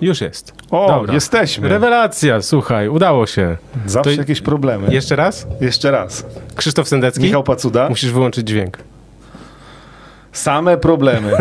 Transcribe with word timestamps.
Już 0.00 0.20
jest. 0.20 0.52
O, 0.70 0.86
Dobra. 0.88 1.14
jesteśmy. 1.14 1.68
Rewelacja, 1.68 2.42
słuchaj, 2.42 2.88
udało 2.88 3.26
się. 3.26 3.56
Zawsze 3.86 4.14
To- 4.14 4.20
jakieś 4.20 4.40
problemy. 4.40 4.94
Jeszcze 4.94 5.16
raz? 5.16 5.46
Jeszcze 5.60 5.90
raz. 5.90 6.26
Krzysztof 6.56 6.88
Sendecki? 6.88 7.22
Michał 7.22 7.42
Pacuda. 7.44 7.88
Musisz 7.88 8.12
wyłączyć 8.12 8.48
dźwięk. 8.48 8.78
Same 10.32 10.76
problemy. 10.76 11.32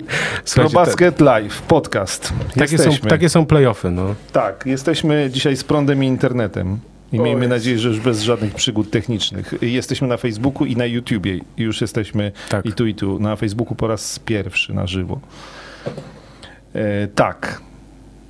ProBasket 0.54 1.20
Live, 1.20 1.62
podcast. 1.62 2.32
ta, 2.54 2.60
takie, 2.60 2.78
są, 2.78 2.90
takie 3.08 3.28
są 3.28 3.46
playoffy, 3.46 3.90
no. 3.90 4.14
Tak, 4.32 4.66
jesteśmy 4.66 5.30
dzisiaj 5.32 5.56
z 5.56 5.64
prądem 5.64 6.04
i 6.04 6.06
internetem. 6.06 6.78
I 7.12 7.20
O 7.20 7.22
miejmy 7.22 7.48
nadzieję, 7.48 7.78
że 7.78 7.88
już 7.88 8.00
bez 8.00 8.22
żadnych 8.22 8.54
przygód 8.54 8.90
technicznych. 8.90 9.54
Jesteśmy 9.62 10.08
na 10.08 10.16
Facebooku 10.16 10.66
i 10.66 10.76
na 10.76 10.86
YouTubie. 10.86 11.38
Już 11.56 11.80
jesteśmy 11.80 12.32
Tak. 12.48 12.66
i 12.66 12.72
tu, 12.72 12.86
i 12.86 12.94
tu. 12.94 13.18
Na 13.18 13.36
Facebooku 13.36 13.74
po 13.74 13.86
raz 13.88 14.18
pierwszy 14.18 14.74
na 14.74 14.86
żywo. 14.86 15.20
E, 16.74 17.06
tak. 17.14 17.60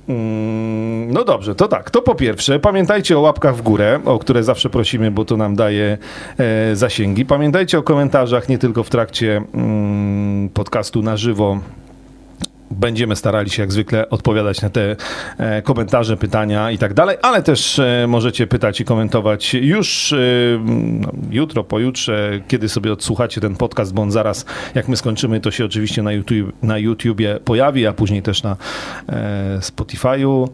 Mm, 0.09 1.13
No 1.13 1.23
dobrze, 1.23 1.55
to 1.55 1.67
tak. 1.67 1.91
To 1.91 2.01
po 2.01 2.15
pierwsze, 2.15 2.59
pamiętajcie 2.59 3.17
o 3.17 3.21
łapkach 3.21 3.55
w 3.55 3.61
górę, 3.61 3.99
o 4.05 4.19
które 4.19 4.43
zawsze 4.43 4.69
prosimy, 4.69 5.11
bo 5.11 5.25
to 5.25 5.37
nam 5.37 5.55
daje 5.55 5.97
e, 6.37 6.75
zasięgi. 6.75 7.25
Pamiętajcie 7.25 7.79
o 7.79 7.83
komentarzach, 7.83 8.49
nie 8.49 8.57
tylko 8.57 8.83
w 8.83 8.89
trakcie 8.89 9.41
mm, 9.53 10.49
podcastu 10.49 11.01
na 11.01 11.17
żywo. 11.17 11.59
Będziemy 12.71 13.15
starali 13.15 13.49
się 13.49 13.63
jak 13.63 13.71
zwykle 13.71 14.09
odpowiadać 14.09 14.61
na 14.61 14.69
te 14.69 14.95
e, 15.37 15.61
komentarze, 15.61 16.17
pytania 16.17 16.71
i 16.71 16.77
tak 16.77 16.93
dalej, 16.93 17.17
ale 17.21 17.43
też 17.43 17.79
e, 17.79 18.05
możecie 18.07 18.47
pytać 18.47 18.81
i 18.81 18.85
komentować 18.85 19.53
już 19.53 20.13
e, 20.13 20.17
no, 20.99 21.11
jutro, 21.31 21.63
pojutrze, 21.63 22.39
kiedy 22.47 22.69
sobie 22.69 22.93
odsłuchacie 22.93 23.41
ten 23.41 23.55
podcast, 23.55 23.93
bo 23.93 24.01
on 24.01 24.11
zaraz, 24.11 24.45
jak 24.75 24.87
my 24.87 24.97
skończymy, 24.97 25.39
to 25.39 25.51
się 25.51 25.65
oczywiście 25.65 26.03
na, 26.03 26.11
YouTube, 26.11 26.53
na 26.63 26.77
YouTubie 26.77 27.39
pojawi, 27.45 27.87
a 27.87 27.93
później 27.93 28.21
też 28.21 28.43
na 28.43 28.57
Spotify'u. 29.59 30.47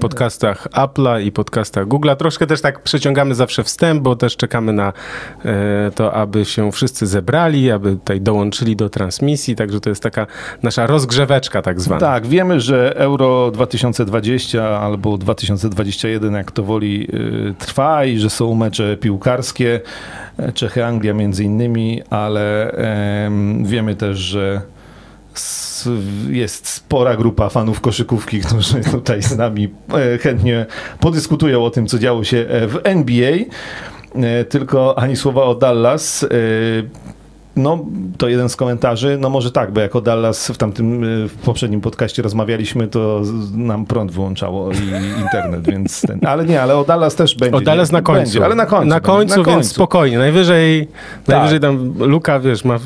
Podcastach 0.00 0.68
Apple'a 0.72 1.22
i 1.22 1.32
podcastach 1.32 1.86
Google'a. 1.86 2.16
Troszkę 2.16 2.46
też 2.46 2.60
tak 2.60 2.82
przeciągamy 2.82 3.34
zawsze 3.34 3.64
wstęp, 3.64 4.02
bo 4.02 4.16
też 4.16 4.36
czekamy 4.36 4.72
na 4.72 4.92
e, 5.44 5.90
to, 5.94 6.14
aby 6.14 6.44
się 6.44 6.72
wszyscy 6.72 7.06
zebrali, 7.06 7.70
aby 7.70 7.90
tutaj 7.90 8.20
dołączyli 8.20 8.76
do 8.76 8.88
transmisji, 8.88 9.56
także 9.56 9.80
to 9.80 9.90
jest 9.90 10.02
taka 10.02 10.26
nasza 10.62 10.86
rozgrzeweczka 10.86 11.62
tak 11.62 11.80
zwana. 11.80 12.00
Tak, 12.00 12.26
wiemy, 12.26 12.60
że 12.60 12.96
Euro 12.96 13.50
2020 13.50 14.80
albo 14.80 15.18
2021, 15.18 16.34
jak 16.34 16.52
to 16.52 16.62
woli, 16.62 17.08
y, 17.14 17.54
trwa 17.58 18.04
i 18.04 18.18
że 18.18 18.30
są 18.30 18.54
mecze 18.54 18.96
piłkarskie, 18.96 19.80
e, 20.38 20.52
Czechy, 20.52 20.84
Anglia 20.84 21.14
między 21.14 21.44
innymi, 21.44 22.02
ale 22.10 22.70
em, 22.70 23.64
wiemy 23.64 23.94
też, 23.94 24.18
że 24.18 24.73
jest 26.30 26.68
spora 26.68 27.16
grupa 27.16 27.48
fanów 27.48 27.80
koszykówki, 27.80 28.40
którzy 28.40 28.80
tutaj 28.92 29.22
z 29.22 29.36
nami 29.36 29.68
e, 29.94 30.18
chętnie 30.18 30.66
podyskutują 31.00 31.64
o 31.64 31.70
tym, 31.70 31.86
co 31.86 31.98
działo 31.98 32.24
się 32.24 32.36
e, 32.38 32.66
w 32.66 32.80
NBA. 32.84 33.32
E, 34.14 34.44
Tylko 34.44 34.98
ani 34.98 35.16
słowa 35.16 35.42
o 35.44 35.54
Dallas. 35.54 36.26
E, 37.56 37.60
No, 37.60 37.84
to 38.18 38.28
jeden 38.28 38.48
z 38.48 38.56
komentarzy. 38.56 39.18
No 39.20 39.30
może 39.30 39.50
tak, 39.52 39.72
bo 39.72 39.80
jako 39.80 40.00
Dallas 40.00 40.48
w 40.48 40.56
tamtym, 40.58 41.04
y, 41.24 41.28
w 41.28 41.34
poprzednim 41.34 41.80
podcaście 41.80 42.22
rozmawialiśmy, 42.22 42.88
to 42.88 43.22
nam 43.54 43.86
prąd 43.86 44.12
wyłączało 44.12 44.70
i 44.72 45.20
internet, 45.22 45.66
więc 45.66 46.00
ten, 46.00 46.20
ale 46.26 46.44
nie, 46.44 46.62
ale 46.62 46.76
o 46.76 46.84
Dallas 46.84 47.14
też 47.14 47.34
będzie. 47.36 47.56
O 47.56 47.60
Dallas 47.60 47.92
na 47.92 48.02
końcu. 48.02 48.22
Będzie, 48.22 48.44
ale 48.44 48.54
na 48.54 48.66
końcu. 48.66 48.88
Na 48.88 48.94
będzie, 48.94 49.06
końcu, 49.06 49.30
na 49.30 49.36
więc 49.36 49.46
końcu. 49.56 49.68
Tak. 49.68 49.74
spokojnie. 49.74 50.18
Najwyżej, 50.18 50.88
najwyżej 51.28 51.60
tam 51.60 51.94
Luka, 51.98 52.40
wiesz, 52.40 52.64
ma 52.64 52.78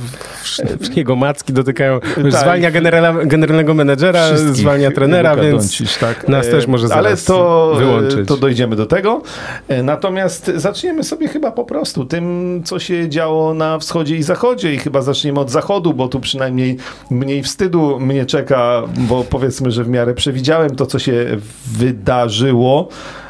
jego 0.97 1.17
macki 1.17 1.53
dotykają, 1.53 2.01
wiesz, 2.25 2.33
Tak. 2.35 2.43
zwalnia 2.43 2.71
generala, 2.71 3.13
generalnego 3.25 3.75
menedżera, 3.75 4.27
Wszystkich 4.27 4.55
zwalnia 4.57 4.91
trenera, 4.91 5.31
Luka 5.31 5.43
więc 5.43 5.63
Doncic, 5.63 5.99
tak. 5.99 6.29
nas 6.29 6.47
E, 6.47 6.51
też 6.51 6.67
może 6.67 6.87
Ale 6.87 7.03
zaraz 7.03 7.25
to, 7.25 7.73
e, 7.75 7.79
wyłączyć. 7.79 8.29
to 8.29 8.37
dojdziemy 8.37 8.77
do 8.77 8.87
tego. 8.87 9.23
E, 9.69 9.83
Natomiast 9.83 10.53
zaczniemy 10.55 11.05
sobie 11.05 11.29
chyba 11.29 11.51
po 11.53 11.65
prostu 11.65 12.05
tym, 12.05 12.61
co 12.65 12.79
się 12.79 13.09
działo 13.09 13.55
na 13.55 13.79
wschodzie 13.79 14.17
i 14.17 14.23
zachodzie 14.23 14.58
i 14.65 14.79
chyba 14.79 15.03
zaczniemy 15.03 15.41
od 15.41 15.51
zachodu, 15.51 15.95
bo 15.95 16.09
tu 16.09 16.21
przynajmniej 16.21 16.77
mniej 17.11 17.43
wstydu 17.43 18.01
mnie 18.01 18.27
czeka, 18.27 18.83
bo 18.97 19.25
powiedzmy, 19.25 19.71
że 19.71 19.85
w 19.85 19.89
miarę 19.89 20.15
przewidziałem 20.15 20.77
to, 20.77 20.87
co 20.87 20.99
się 20.99 21.27
wydarzyło. 21.67 22.89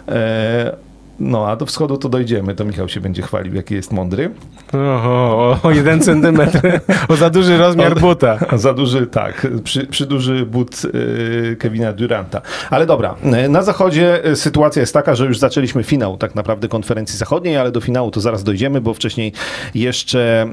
E, 0.09 0.88
No, 1.21 1.47
a 1.49 1.57
do 1.57 1.67
wschodu 1.67 1.97
to 1.97 2.09
dojdziemy. 2.09 2.55
To 2.55 2.65
Michał 2.65 2.89
się 2.89 3.01
będzie 3.01 3.23
chwalił, 3.23 3.55
jaki 3.55 3.75
jest 3.75 3.93
mądry. 3.93 4.31
Oho, 4.73 5.59
o 5.63 5.71
jeden 5.71 6.01
centymetr, 6.01 6.61
o 7.09 7.17
za 7.17 7.31
duży 7.31 7.59
rozmiar 7.59 7.93
O- 7.93 8.01
buta. 8.01 8.39
Za 8.53 8.75
duży, 8.75 9.07
tak, 9.07 9.47
przy, 9.65 9.87
przy 9.87 10.07
duży 10.07 10.47
but 10.47 10.85
y, 10.85 11.57
Kevina 11.59 11.93
Duranta. 11.93 12.41
Ale 12.71 12.87
dobra, 12.87 13.15
y, 13.45 13.49
na 13.49 13.63
zachodzie 13.63 14.27
y, 14.27 14.37
sytuacja 14.37 14.81
jest 14.81 14.95
taka, 14.95 15.15
że 15.15 15.27
już 15.27 15.39
zaczęliśmy 15.39 15.85
finał 15.85 16.17
tak 16.17 16.35
naprawdę 16.35 16.69
konferencji 16.69 17.19
zachodniej, 17.19 17.57
ale 17.57 17.71
do 17.71 17.81
finału 17.81 18.11
to 18.11 18.21
zaraz 18.21 18.45
dojdziemy, 18.45 18.81
bo 18.81 18.95
wcześniej 18.95 19.33
jeszcze 19.75 20.47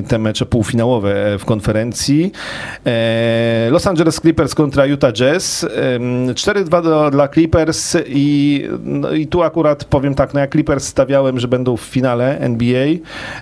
y, 0.00 0.08
te 0.08 0.18
mecze 0.18 0.46
półfinałowe 0.46 1.38
w 1.38 1.44
konferencji. 1.44 2.32
E, 2.86 3.68
Los 3.70 3.86
Angeles 3.86 4.20
Clippers 4.20 4.54
kontra 4.54 4.86
Utah 4.86 5.12
Jazz. 5.12 5.66
Ym, 5.96 6.34
4-2 6.34 6.82
do, 6.82 7.10
dla 7.10 7.28
Clippers 7.28 7.96
i, 8.06 8.64
no, 8.84 9.12
i 9.12 9.26
tu 9.26 9.42
akurat 9.42 9.84
powiem 9.90 10.14
tak, 10.14 10.34
no 10.34 10.40
jak 10.40 10.52
Clippers 10.52 10.86
stawiałem, 10.86 11.40
że 11.40 11.48
będą 11.48 11.76
w 11.76 11.80
finale 11.80 12.38
NBA, 12.38 12.86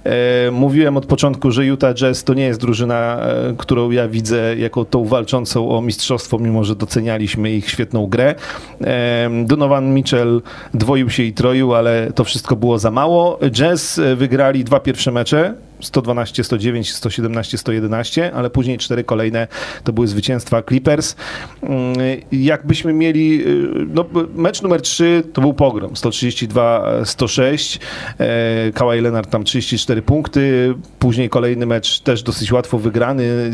E, 0.04 0.50
mówiłem 0.50 0.96
od 0.96 1.06
początku, 1.06 1.50
że 1.50 1.66
Utah 1.66 1.94
Jazz 1.94 2.24
to 2.24 2.34
nie 2.34 2.44
jest 2.44 2.60
drużyna, 2.60 3.20
e, 3.20 3.54
którą 3.58 3.90
ja 3.90 4.08
widzę 4.08 4.56
jako 4.56 4.84
tą 4.84 5.04
walczącą 5.04 5.70
o 5.70 5.80
mistrzostwo, 5.80 6.38
mimo 6.38 6.64
że 6.64 6.76
docenialiśmy 6.76 7.50
ich 7.50 7.70
świetną 7.70 8.06
grę. 8.06 8.34
E, 8.80 9.30
Donovan 9.44 9.94
Mitchell 9.94 10.42
dwoił 10.74 11.10
się 11.10 11.22
i 11.22 11.32
troił, 11.32 11.74
ale 11.74 12.12
to 12.14 12.24
wszystko 12.24 12.56
było 12.56 12.78
za 12.78 12.90
mało. 12.90 13.38
Jazz 13.50 14.00
wygrali 14.16 14.64
dwa 14.64 14.80
pierwsze 14.80 15.12
mecze. 15.12 15.67
112, 15.80 16.44
109, 16.44 16.92
117, 16.92 17.58
111, 17.58 18.34
ale 18.34 18.50
później 18.50 18.78
cztery 18.78 19.04
kolejne 19.04 19.48
to 19.84 19.92
były 19.92 20.06
zwycięstwa 20.06 20.62
Clippers. 20.62 21.16
Mm, 21.62 21.94
Jakbyśmy 22.32 22.92
mieli, 22.92 23.46
y, 23.46 23.86
no, 23.94 24.04
mecz 24.34 24.62
numer 24.62 24.82
3 24.82 25.22
to 25.32 25.40
był 25.40 25.54
pogrom, 25.54 25.96
132, 25.96 27.04
106, 27.04 27.80
e, 28.18 28.72
Kawhi 28.72 29.00
Leonard 29.00 29.30
tam 29.30 29.44
34 29.44 30.02
punkty, 30.02 30.74
później 30.98 31.28
kolejny 31.28 31.66
mecz 31.66 32.00
też 32.00 32.22
dosyć 32.22 32.52
łatwo 32.52 32.78
wygrany, 32.78 33.22
y, 33.22 33.50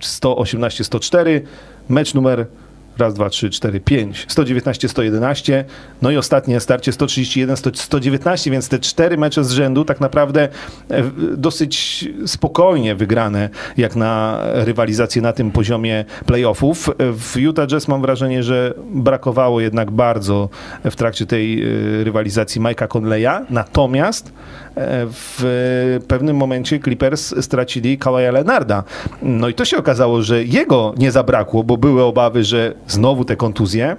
118, 0.00 0.84
104, 0.84 1.42
mecz 1.88 2.14
numer 2.14 2.46
Raz, 2.98 3.14
dwa, 3.14 3.30
trzy, 3.30 3.50
cztery, 3.50 3.80
pięć. 3.80 4.26
119, 4.28 4.88
111. 4.88 5.64
No 6.02 6.10
i 6.10 6.16
ostatnie 6.16 6.60
starcie 6.60 6.92
131, 6.92 7.56
100, 7.56 7.70
119, 7.74 8.50
więc 8.50 8.68
te 8.68 8.78
cztery 8.78 9.16
mecze 9.16 9.44
z 9.44 9.50
rzędu 9.50 9.84
tak 9.84 10.00
naprawdę 10.00 10.48
e, 10.90 11.02
dosyć 11.36 12.04
spokojnie 12.26 12.94
wygrane 12.94 13.50
jak 13.76 13.96
na 13.96 14.40
rywalizację 14.42 15.22
na 15.22 15.32
tym 15.32 15.50
poziomie 15.50 16.04
playoffów. 16.26 16.90
W 16.98 17.36
Utah 17.36 17.66
Jazz 17.66 17.88
mam 17.88 18.02
wrażenie, 18.02 18.42
że 18.42 18.74
brakowało 18.90 19.60
jednak 19.60 19.90
bardzo 19.90 20.48
w 20.84 20.96
trakcie 20.96 21.26
tej 21.26 21.62
e, 21.62 22.04
rywalizacji 22.04 22.60
Mike'a 22.60 22.88
Conleya. 22.96 23.46
Natomiast 23.50 24.28
e, 24.28 24.32
w 25.10 26.00
pewnym 26.08 26.36
momencie 26.36 26.80
Clippers 26.80 27.44
stracili 27.44 27.98
Kawaja 27.98 28.32
Leonarda. 28.32 28.84
No 29.22 29.48
i 29.48 29.54
to 29.54 29.64
się 29.64 29.76
okazało, 29.76 30.22
że 30.22 30.44
jego 30.44 30.94
nie 30.96 31.10
zabrakło, 31.10 31.64
bo 31.64 31.76
były 31.76 32.02
obawy, 32.02 32.44
że 32.44 32.74
znowu 32.88 33.24
te 33.24 33.36
kontuzje 33.36 33.96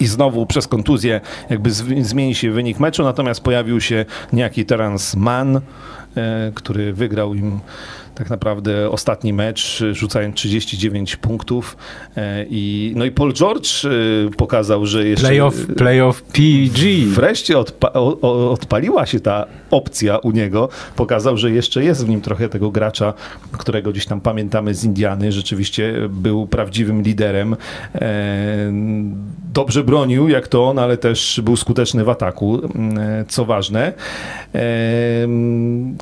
i 0.00 0.06
znowu 0.06 0.46
przez 0.46 0.68
kontuzję 0.68 1.20
jakby 1.50 1.70
zmieni 2.02 2.34
się 2.34 2.50
wynik 2.50 2.80
meczu, 2.80 3.02
natomiast 3.02 3.40
pojawił 3.40 3.80
się 3.80 4.04
niejaki 4.32 4.66
Terence 4.66 5.18
Mann, 5.18 5.56
e, 5.56 5.60
który 6.54 6.92
wygrał 6.92 7.34
im 7.34 7.60
tak 8.14 8.30
naprawdę 8.30 8.90
ostatni 8.90 9.32
mecz, 9.32 9.84
rzucając 9.92 10.36
39 10.36 11.16
punktów 11.16 11.76
e, 12.16 12.44
i 12.50 12.92
no 12.96 13.04
i 13.04 13.10
Paul 13.10 13.32
George 13.32 13.84
e, 13.84 13.88
pokazał, 14.36 14.86
że 14.86 15.06
jeszcze 15.08 15.26
Playoff, 15.26 15.66
playoff 15.66 16.22
PG. 16.22 16.80
Wreszcie 17.06 17.54
odpa- 17.54 18.18
odpaliła 18.50 19.06
się 19.06 19.20
ta 19.20 19.46
opcja 19.70 20.18
u 20.18 20.30
niego. 20.30 20.68
Pokazał, 20.96 21.36
że 21.36 21.50
jeszcze 21.50 21.84
jest 21.84 22.06
w 22.06 22.08
nim 22.08 22.20
trochę 22.20 22.48
tego 22.48 22.70
gracza, 22.70 23.14
którego 23.52 23.92
gdzieś 23.92 24.06
tam 24.06 24.20
pamiętamy 24.20 24.74
z 24.74 24.84
Indiany. 24.84 25.32
Rzeczywiście 25.32 25.94
był 26.10 26.46
prawdziwym 26.46 27.02
liderem. 27.02 27.56
E, 27.94 28.72
Dobrze 29.54 29.84
bronił, 29.84 30.28
jak 30.28 30.48
to 30.48 30.68
on, 30.68 30.78
ale 30.78 30.96
też 30.96 31.40
był 31.44 31.56
skuteczny 31.56 32.04
w 32.04 32.08
ataku, 32.08 32.60
co 33.28 33.44
ważne. 33.44 33.92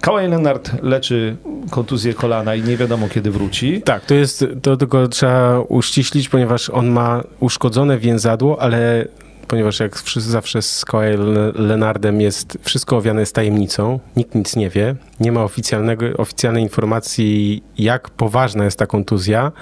Kawhi 0.01 0.27
Leonard 0.29 0.83
leczy 0.83 1.37
kontuzję 1.71 2.02
kolana 2.15 2.55
i 2.55 2.63
nie 2.63 2.77
wiadomo 2.77 3.09
kiedy 3.09 3.31
wróci. 3.31 3.83
Tak, 3.83 4.05
to 4.07 4.15
jest, 4.15 4.45
to 4.63 4.77
tylko 4.77 5.09
trzeba 5.09 5.61
uściślić, 5.61 6.29
ponieważ 6.29 6.71
on 6.71 6.89
ma 6.89 7.23
uszkodzone 7.41 7.99
więzadło, 7.99 8.63
ale 8.63 9.05
ponieważ 9.49 9.81
jak 9.81 9.99
zawsze 10.17 10.63
z 10.63 10.85
Kawhi 10.85 11.17
Le- 11.17 11.53
Leonardem 11.55 12.21
jest 12.21 12.59
wszystko 12.63 12.97
owiane 12.97 13.21
jest 13.21 13.35
tajemnicą, 13.35 14.01
nikt 14.17 14.35
nic 14.35 14.57
nie 14.57 14.71
wie, 14.71 14.95
nie 15.21 15.33
ma 15.33 15.45
oficjalnego, 15.45 16.07
oficjalnej 16.17 16.63
informacji, 16.63 17.63
jak 17.79 18.11
poważna 18.11 18.65
jest 18.65 18.79
ta 18.79 18.87
kontuzja. 18.87 19.53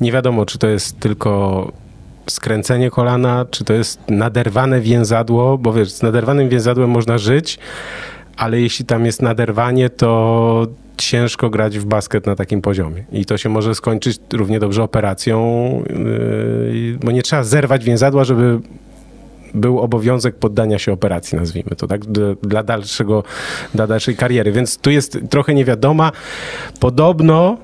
Nie 0.00 0.12
wiadomo, 0.12 0.46
czy 0.46 0.58
to 0.58 0.68
jest 0.68 1.00
tylko 1.00 1.72
skręcenie 2.30 2.90
kolana, 2.90 3.46
czy 3.50 3.64
to 3.64 3.72
jest 3.72 4.00
naderwane 4.08 4.80
więzadło, 4.80 5.58
bo 5.58 5.72
wiesz, 5.72 5.90
z 5.90 6.02
naderwanym 6.02 6.48
więzadłem 6.48 6.90
można 6.90 7.18
żyć, 7.18 7.58
ale 8.36 8.60
jeśli 8.60 8.84
tam 8.84 9.06
jest 9.06 9.22
naderwanie, 9.22 9.90
to 9.90 10.66
ciężko 10.98 11.50
grać 11.50 11.78
w 11.78 11.84
basket 11.84 12.26
na 12.26 12.36
takim 12.36 12.62
poziomie. 12.62 13.04
I 13.12 13.24
to 13.24 13.38
się 13.38 13.48
może 13.48 13.74
skończyć 13.74 14.20
równie 14.32 14.60
dobrze 14.60 14.82
operacją, 14.82 15.38
yy, 15.90 16.98
bo 17.04 17.10
nie 17.10 17.22
trzeba 17.22 17.44
zerwać 17.44 17.84
więzadła, 17.84 18.24
żeby 18.24 18.60
był 19.54 19.78
obowiązek 19.78 20.36
poddania 20.36 20.78
się 20.78 20.92
operacji, 20.92 21.38
nazwijmy 21.38 21.76
to, 21.76 21.86
tak, 21.86 22.00
dla, 22.42 22.62
dalszego, 22.62 23.24
dla 23.74 23.86
dalszej 23.86 24.16
kariery. 24.16 24.52
Więc 24.52 24.78
tu 24.78 24.90
jest 24.90 25.18
trochę 25.30 25.54
niewiadoma. 25.54 26.12
Podobno 26.80 27.56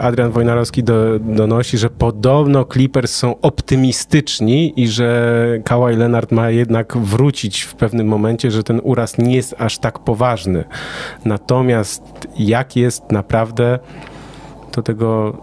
Adrian 0.00 0.30
Wojnarowski 0.30 0.82
do, 0.82 1.18
donosi, 1.18 1.78
że 1.78 1.90
podobno 1.90 2.64
Clippers 2.64 3.14
są 3.14 3.40
optymistyczni 3.40 4.80
i 4.80 4.88
że 4.88 5.58
Kawhi 5.64 5.96
Leonard 5.96 6.32
ma 6.32 6.50
jednak 6.50 6.96
wrócić 6.96 7.62
w 7.62 7.74
pewnym 7.74 8.06
momencie, 8.06 8.50
że 8.50 8.62
ten 8.62 8.80
uraz 8.82 9.18
nie 9.18 9.36
jest 9.36 9.54
aż 9.58 9.78
tak 9.78 9.98
poważny. 9.98 10.64
Natomiast 11.24 12.02
jak 12.38 12.76
jest 12.76 13.12
naprawdę, 13.12 13.78
to 14.70 14.82
tego 14.82 15.36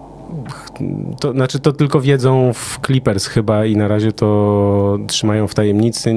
to 1.20 1.32
znaczy 1.32 1.60
to 1.60 1.74
tylko 1.74 2.02
wiedzą 2.02 2.54
w 2.54 2.80
Clippers 2.86 3.28
chyba 3.28 3.66
i 3.66 3.76
na 3.76 3.88
razie 3.88 4.12
to 4.12 4.98
trzymają 5.08 5.48
w 5.48 5.56
tajemnicy. 5.56 6.16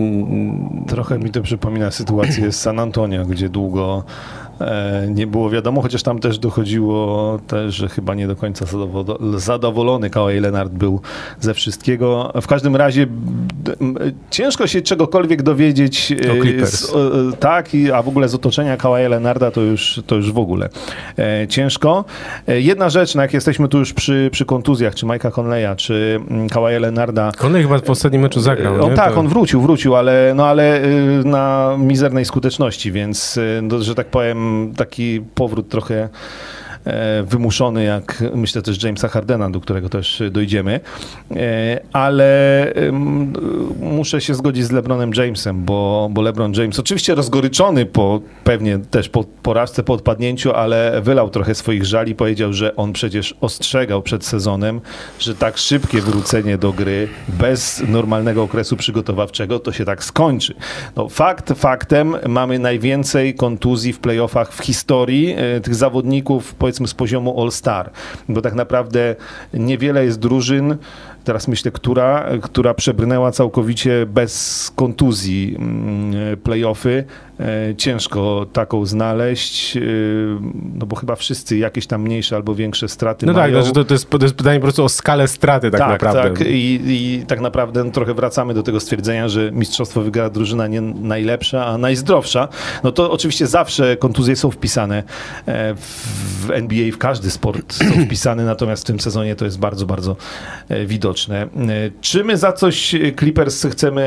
Trochę 0.87 1.19
mi 1.19 1.31
to 1.31 1.43
przypomina 1.43 1.91
sytuację 1.91 2.53
z 2.53 2.61
San 2.61 2.79
Antonio, 2.79 3.27
gdzie 3.27 3.49
długo 3.49 4.05
nie 5.09 5.27
było 5.27 5.51
wiadomo, 5.51 5.83
chociaż 5.83 6.03
tam 6.03 6.19
też 6.19 6.39
dochodziło 6.39 7.39
też, 7.47 7.75
że 7.75 7.89
chyba 7.89 8.15
nie 8.15 8.27
do 8.27 8.37
końca 8.37 8.67
zadowolony 9.37 10.11
Kawhi 10.11 10.41
Leonard 10.41 10.73
był 10.73 11.01
ze 11.41 11.55
wszystkiego. 11.55 12.33
W 12.43 12.47
każdym 12.47 12.77
razie 12.77 13.07
ciężko 14.31 14.67
się 14.67 14.83
czegokolwiek 14.83 15.43
dowiedzieć. 15.43 16.13
E, 16.63 16.67
z, 16.67 16.93
tak, 17.39 17.69
a 17.95 18.03
w 18.03 18.09
ogóle 18.09 18.29
z 18.29 18.35
otoczenia 18.35 18.77
Kawhi 18.77 19.09
Leonarda 19.09 19.51
to 19.51 19.61
już, 19.61 20.01
to 20.07 20.17
już 20.17 20.33
w 20.33 20.39
ogóle 20.39 20.69
e, 21.19 21.47
ciężko. 21.49 22.05
Jedna 22.47 22.91
rzecz, 22.91 23.15
no 23.15 23.23
jak 23.23 23.35
jesteśmy 23.35 23.69
tu 23.69 23.79
już 23.79 23.93
przy, 23.93 24.29
przy 24.33 24.45
kontuzjach, 24.45 24.95
czy 24.95 25.07
Mike'a 25.07 25.33
Conleya, 25.41 25.77
czy 25.77 26.21
Kawhi 26.51 26.79
Leonarda. 26.81 27.33
Conley 27.39 27.63
chyba 27.63 27.79
w 27.79 27.91
ostatnim 27.91 28.23
meczu 28.23 28.41
zagrał, 28.41 28.85
on, 28.85 28.95
Tak, 28.95 29.15
to... 29.15 29.21
on 29.21 29.29
wrócił, 29.29 29.61
wrócił, 29.61 29.97
ale, 29.97 30.33
no, 30.37 30.47
ale 30.47 30.81
na 31.25 31.77
mizernej 31.79 32.25
skuteczności, 32.25 32.93
więc, 32.93 33.39
no, 33.63 33.83
że 33.83 33.95
tak 33.95 34.07
powiem, 34.07 34.46
taki 34.77 35.21
powrót 35.35 35.69
trochę 35.69 36.09
wymuszony, 37.25 37.85
jak 37.85 38.25
myślę 38.35 38.63
też 38.63 38.83
Jamesa 38.83 39.09
Hardena, 39.09 39.51
do 39.51 39.61
którego 39.61 39.89
też 39.89 40.23
dojdziemy, 40.31 40.81
e, 41.31 41.81
ale 41.93 42.27
muszę 43.81 44.21
się 44.21 44.35
zgodzić 44.35 44.65
z 44.65 44.71
LeBronem 44.71 45.11
Jamesem, 45.17 45.65
bo, 45.65 46.09
bo 46.13 46.23
LeBron 46.23 46.53
James 46.55 46.79
oczywiście 46.79 47.15
rozgoryczony 47.15 47.87
po 47.87 48.21
pewnie 48.45 48.79
też 48.79 49.09
po 49.09 49.25
porażce, 49.25 49.83
po 49.83 49.93
odpadnięciu, 49.93 50.53
ale 50.53 51.01
wylał 51.03 51.31
trochę 51.31 51.55
swoich 51.55 51.85
żali, 51.85 52.15
powiedział, 52.15 52.53
że 52.53 52.77
on 52.77 52.93
przecież 52.93 53.35
ostrzegał 53.41 54.03
przed 54.03 54.25
sezonem, 54.25 54.81
że 55.19 55.35
tak 55.35 55.59
szybkie 55.59 56.01
wrócenie 56.01 56.59
do 56.59 56.73
gry 56.73 57.09
bez 57.29 57.83
normalnego 57.89 58.43
okresu 58.43 58.77
przygotowawczego 58.77 59.59
to 59.59 59.73
się 59.73 59.85
tak 59.85 60.05
skończy. 60.05 60.55
No, 60.97 61.09
fakt 61.09 61.53
faktem 61.57 62.17
mamy 62.29 62.59
najwięcej 62.59 63.35
kontuzji 63.35 63.93
w 63.93 63.99
playoffach 63.99 64.53
w 64.53 64.65
historii 64.65 65.35
e, 65.37 65.61
tych 65.61 65.75
zawodników, 65.75 66.55
powiedzmy 66.55 66.76
powiedzmy 66.77 66.89
z 66.89 66.95
poziomu 66.95 67.43
All-Star, 67.43 67.91
bo 68.29 68.43
tak 68.43 68.55
naprawdę 68.55 69.17
niewiele 69.55 70.05
jest 70.05 70.19
drużyn, 70.19 70.77
teraz 71.25 71.49
myślę, 71.49 71.71
która, 71.71 72.25
która 72.43 72.75
przebrnęła 72.75 73.33
całkowicie 73.33 74.07
bez 74.07 74.73
kontuzji 74.77 75.57
mm, 75.59 76.37
playoffy. 76.37 77.05
E, 77.41 77.75
ciężko 77.77 78.47
taką 78.53 78.87
znaleźć, 78.87 79.77
e, 79.77 79.81
no 80.75 80.87
bo 80.87 80.97
chyba 80.97 81.17
wszyscy 81.17 81.57
jakieś 81.57 81.87
tam 81.87 82.03
mniejsze 82.03 82.37
albo 82.37 82.55
większe 82.55 82.89
straty 82.89 83.27
no 83.27 83.33
mają. 83.33 83.59
No 83.59 83.63
tak, 83.63 83.73
to, 83.73 83.85
to, 83.85 83.95
jest, 83.95 84.11
to 84.11 84.19
jest 84.23 84.35
pytanie 84.35 84.59
po 84.59 84.63
prostu 84.63 84.85
o 84.85 84.89
skalę 84.89 85.29
straty 85.29 85.71
tak, 85.71 85.81
tak 85.81 85.89
naprawdę. 85.89 86.23
Tak, 86.23 86.49
I, 86.49 86.81
i 86.87 87.25
tak 87.27 87.41
naprawdę 87.41 87.85
no, 87.85 87.91
trochę 87.91 88.15
wracamy 88.15 88.55
do 88.55 88.63
tego 88.63 88.81
stwierdzenia, 88.81 89.29
że 89.29 89.53
mistrzostwo 89.53 90.03
wygra 90.03 90.31
drużyna 90.31 90.67
nie 90.67 90.81
najlepsza, 90.81 91.67
a 91.67 91.79
najzdrowsza. 91.79 92.49
No 92.85 92.93
to 92.93 93.11
oczywiście 93.11 93.47
zawsze 93.47 93.97
kontuzje 93.97 94.37
są 94.37 94.51
wpisane 94.51 95.03
e, 95.47 95.75
w 95.75 96.51
NBA, 96.51 96.93
w 96.93 96.99
każdy 96.99 97.31
sport 97.31 97.73
są 97.73 97.85
wpisane, 98.07 98.45
natomiast 98.45 98.83
w 98.83 98.87
tym 98.87 99.01
sezonie 99.01 99.37
to 99.37 99.45
jest 99.45 99.59
bardzo, 99.59 99.87
bardzo 99.87 100.17
widoczne. 100.87 101.49
Czy 102.01 102.25
my 102.25 102.37
za 102.37 102.53
coś 102.53 102.95
Clippers 103.19 103.67
chcemy 103.67 104.05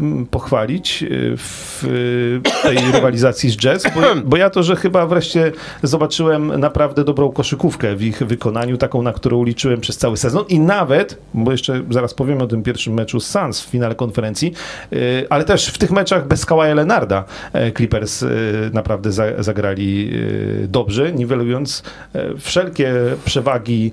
mm, 0.00 0.26
pochwalić 0.26 1.04
w 1.36 2.47
tej 2.62 2.92
rywalizacji 2.92 3.50
z 3.50 3.56
Jazz, 3.56 3.82
bo, 3.94 4.00
bo, 4.30 4.36
ja 4.36 4.50
to, 4.50 4.62
że 4.62 4.76
chyba 4.76 5.06
wreszcie 5.06 5.52
zobaczyłem 5.82 6.60
naprawdę 6.60 7.04
dobrą 7.04 7.32
koszykówkę 7.32 7.96
w 7.96 8.02
ich 8.02 8.18
wykonaniu, 8.18 8.76
taką, 8.76 9.02
na 9.02 9.12
którą 9.12 9.44
liczyłem 9.44 9.80
przez 9.80 9.98
cały 9.98 10.16
sezon 10.16 10.44
i 10.48 10.60
nawet, 10.60 11.18
bo 11.34 11.52
jeszcze 11.52 11.82
zaraz 11.90 12.14
powiemy 12.14 12.42
o 12.42 12.46
tym 12.46 12.62
pierwszym 12.62 12.94
meczu 12.94 13.20
z 13.20 13.26
Suns 13.30 13.60
w 13.60 13.70
finale 13.70 13.94
konferencji, 13.94 14.52
y, 14.92 15.26
ale 15.30 15.44
też 15.44 15.66
w 15.66 15.78
tych 15.78 15.90
meczach 15.90 16.26
bez 16.26 16.46
Kawaja 16.46 16.74
Lenarda 16.74 17.24
y, 17.54 17.72
Clippers 17.72 18.22
y, 18.22 18.70
naprawdę 18.72 19.12
zagrali 19.38 20.12
dobrze, 20.68 21.12
niwelując 21.12 21.82
wszelkie 22.38 22.94
przewagi 23.24 23.92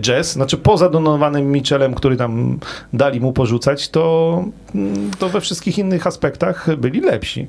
Jazz, 0.00 0.32
znaczy 0.32 0.56
poza 0.56 0.88
Donovanem 0.88 1.52
Mitchellem, 1.52 1.94
który 1.94 2.16
tam 2.16 2.58
dali 2.92 3.20
mu 3.20 3.32
porzucać, 3.32 3.88
to, 3.88 4.44
mm, 4.74 5.10
to 5.18 5.28
we 5.28 5.40
wszystkich 5.40 5.78
innych 5.78 6.06
aspektach 6.06 6.76
byli 6.76 7.00
lepsi. 7.00 7.46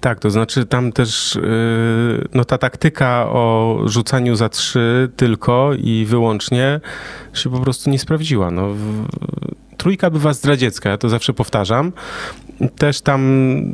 Tak, 0.00 0.20
to 0.20 0.30
znaczy 0.30 0.66
tam 0.66 0.92
też 0.92 1.38
yy, 1.42 2.28
no 2.34 2.44
ta 2.44 2.58
taktyka 2.58 3.26
o 3.28 3.78
rzucaniu 3.84 4.36
za 4.36 4.48
trzy 4.48 5.10
tylko 5.16 5.70
i 5.78 6.06
wyłącznie 6.08 6.80
się 7.34 7.50
po 7.50 7.60
prostu 7.60 7.90
nie 7.90 7.98
sprawdziła. 7.98 8.50
No, 8.50 8.68
trójka 9.76 10.10
bywa 10.10 10.32
zdradziecka, 10.32 10.90
ja 10.90 10.98
to 10.98 11.08
zawsze 11.08 11.32
powtarzam. 11.32 11.92
Też 12.78 13.00
tam 13.00 13.22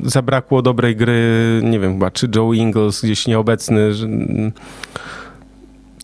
zabrakło 0.03 0.63
dobrej 0.63 0.97
gry, 0.97 1.61
nie 1.65 1.81
wiem 1.81 1.93
chyba, 1.93 2.11
czy 2.11 2.29
Joe 2.37 2.53
Ingles 2.53 3.03
gdzieś 3.03 3.27
nieobecny. 3.27 3.95
Że, 3.95 4.09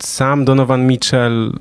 sam 0.00 0.44
Donovan 0.44 0.86
Mitchell, 0.86 1.52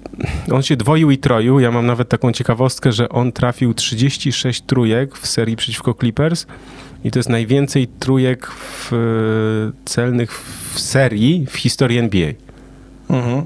on 0.51 0.63
się 0.63 0.75
dwoił 0.75 1.11
i 1.11 1.17
troił. 1.17 1.59
Ja 1.59 1.71
mam 1.71 1.85
nawet 1.85 2.09
taką 2.09 2.31
ciekawostkę, 2.31 2.91
że 2.91 3.09
on 3.09 3.31
trafił 3.31 3.73
36 3.73 4.61
trójek 4.61 5.17
w 5.17 5.27
serii 5.27 5.55
przeciwko 5.55 5.93
Clippers 5.93 6.45
i 7.03 7.11
to 7.11 7.19
jest 7.19 7.29
najwięcej 7.29 7.87
trójek 7.87 8.47
w, 8.51 8.91
celnych 9.85 10.41
w 10.73 10.79
serii 10.79 11.45
w 11.49 11.55
historii 11.55 11.97
NBA. 11.97 12.31
Mhm. 13.09 13.45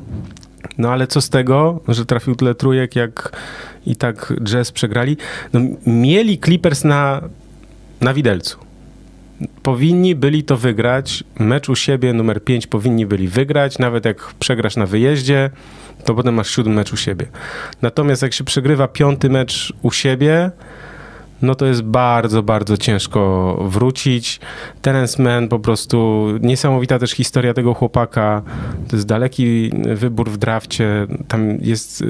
No 0.77 0.91
ale 0.91 1.07
co 1.07 1.21
z 1.21 1.29
tego, 1.29 1.79
że 1.88 2.05
trafił 2.05 2.35
tyle 2.35 2.55
trójek, 2.55 2.95
jak 2.95 3.38
i 3.85 3.95
tak 3.95 4.33
Jazz 4.43 4.71
przegrali? 4.71 5.17
No, 5.53 5.59
mieli 5.85 6.39
Clippers 6.39 6.83
na, 6.83 7.21
na 8.01 8.13
widelcu. 8.13 8.57
Powinni 9.63 10.15
byli 10.15 10.43
to 10.43 10.57
wygrać. 10.57 11.24
Mecz 11.39 11.69
u 11.69 11.75
siebie 11.75 12.13
numer 12.13 12.43
5 12.43 12.67
powinni 12.67 13.05
byli 13.05 13.27
wygrać. 13.27 13.79
Nawet 13.79 14.05
jak 14.05 14.33
przegrasz 14.39 14.75
na 14.75 14.85
wyjeździe, 14.85 15.50
to 16.05 16.15
potem 16.15 16.33
masz 16.33 16.50
siódmy 16.50 16.74
mecz 16.74 16.93
u 16.93 16.97
siebie. 16.97 17.25
Natomiast 17.81 18.21
jak 18.21 18.33
się 18.33 18.43
przegrywa 18.43 18.88
piąty 18.88 19.29
mecz 19.29 19.74
u 19.81 19.91
siebie, 19.91 20.51
no 21.42 21.56
to 21.56 21.65
jest 21.65 21.82
bardzo, 21.82 22.44
bardzo 22.44 22.77
ciężko 22.77 23.60
wrócić. 23.68 24.39
Terence 24.82 25.24
Mann 25.24 25.48
po 25.48 25.60
prostu, 25.60 26.27
niesamowita 26.42 27.00
też 27.00 27.12
historia 27.12 27.54
tego 27.54 27.74
chłopaka. 27.74 28.42
To 28.88 28.96
jest 28.96 29.08
daleki 29.08 29.72
wybór 29.96 30.30
w 30.30 30.38
drafcie. 30.38 31.08
Tam 31.27 31.58
jest 31.62 32.01
y, 32.01 32.06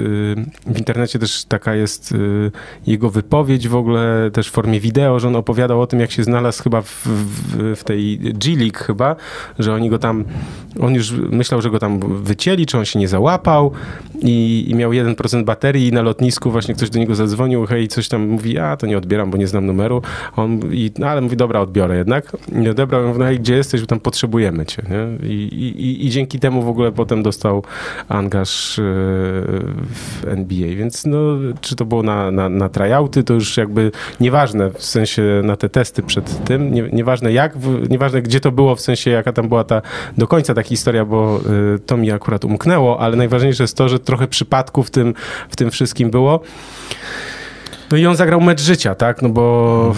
w 0.66 0.78
internecie 0.78 1.18
też 1.18 1.44
taka 1.44 1.74
jest 1.74 2.12
y, 2.12 2.50
jego 2.86 3.10
wypowiedź 3.10 3.68
w 3.68 3.76
ogóle, 3.76 4.30
też 4.32 4.48
w 4.48 4.52
formie 4.52 4.80
wideo, 4.80 5.20
że 5.20 5.28
on 5.28 5.36
opowiadał 5.36 5.80
o 5.80 5.86
tym, 5.86 6.00
jak 6.00 6.10
się 6.10 6.24
znalazł 6.24 6.62
chyba 6.62 6.82
w, 6.82 7.06
w, 7.06 7.76
w 7.76 7.84
tej 7.84 8.18
G 8.18 8.56
League 8.56 8.78
chyba, 8.78 9.16
że 9.58 9.74
oni 9.74 9.90
go 9.90 9.98
tam, 9.98 10.24
on 10.80 10.94
już 10.94 11.12
myślał, 11.12 11.62
że 11.62 11.70
go 11.70 11.78
tam 11.78 12.22
wycięli, 12.22 12.66
czy 12.66 12.78
on 12.78 12.84
się 12.84 12.98
nie 12.98 13.08
załapał 13.08 13.72
i, 14.22 14.64
i 14.68 14.74
miał 14.74 14.90
1% 14.90 15.44
baterii 15.44 15.88
i 15.88 15.92
na 15.92 16.02
lotnisku 16.02 16.50
właśnie 16.50 16.74
ktoś 16.74 16.90
do 16.90 16.98
niego 16.98 17.14
zadzwonił, 17.14 17.66
hej, 17.66 17.88
coś 17.88 18.08
tam 18.08 18.28
mówi, 18.28 18.58
a 18.58 18.76
to 18.76 18.86
nie 18.86 18.98
odbiera 18.98 19.15
odbieram, 19.16 19.30
bo 19.30 19.38
nie 19.38 19.46
znam 19.46 19.66
numeru. 19.66 20.02
On, 20.36 20.60
i, 20.72 20.90
no, 20.98 21.06
ale 21.06 21.20
mówi, 21.20 21.36
dobra, 21.36 21.60
odbiorę 21.60 21.96
jednak. 21.96 22.36
Nie 22.52 22.70
odebrał, 22.70 23.02
ja 23.02 23.08
mówię, 23.08 23.18
no 23.18 23.30
i 23.30 23.40
gdzie 23.40 23.56
jesteś, 23.56 23.80
bo 23.80 23.86
tam 23.86 24.00
potrzebujemy 24.00 24.66
cię. 24.66 24.82
Nie? 24.90 25.28
I, 25.28 25.32
i, 25.32 26.06
I 26.06 26.10
dzięki 26.10 26.38
temu 26.38 26.62
w 26.62 26.68
ogóle 26.68 26.92
potem 26.92 27.22
dostał 27.22 27.62
angaż 28.08 28.78
e, 28.78 28.82
w 28.82 30.24
NBA, 30.26 30.76
więc 30.76 31.06
no, 31.06 31.18
czy 31.60 31.76
to 31.76 31.84
było 31.84 32.02
na, 32.02 32.30
na, 32.30 32.48
na 32.48 32.68
tryouty, 32.68 33.24
to 33.24 33.34
już 33.34 33.56
jakby 33.56 33.90
nieważne, 34.20 34.70
w 34.70 34.84
sensie 34.84 35.22
na 35.44 35.56
te 35.56 35.68
testy 35.68 36.02
przed 36.02 36.44
tym, 36.44 36.74
nie, 36.74 36.82
nieważne 36.92 37.32
jak, 37.32 37.56
nieważne 37.90 38.22
gdzie 38.22 38.40
to 38.40 38.52
było, 38.52 38.76
w 38.76 38.80
sensie 38.80 39.10
jaka 39.10 39.32
tam 39.32 39.48
była 39.48 39.64
ta 39.64 39.82
do 40.18 40.26
końca 40.26 40.54
ta 40.54 40.62
historia, 40.62 41.04
bo 41.04 41.40
y, 41.74 41.78
to 41.78 41.96
mi 41.96 42.10
akurat 42.10 42.44
umknęło, 42.44 43.00
ale 43.00 43.16
najważniejsze 43.16 43.62
jest 43.62 43.76
to, 43.76 43.88
że 43.88 43.98
trochę 43.98 44.28
przypadków 44.28 44.86
w 44.86 44.90
tym, 44.90 45.14
w 45.48 45.56
tym 45.56 45.70
wszystkim 45.70 46.10
było. 46.10 46.40
No 47.90 47.96
i 47.96 48.06
on 48.06 48.16
zagrał 48.16 48.40
mecz 48.40 48.60
życia, 48.60 48.94
tak? 48.94 49.22
No 49.22 49.28
bo 49.28 49.94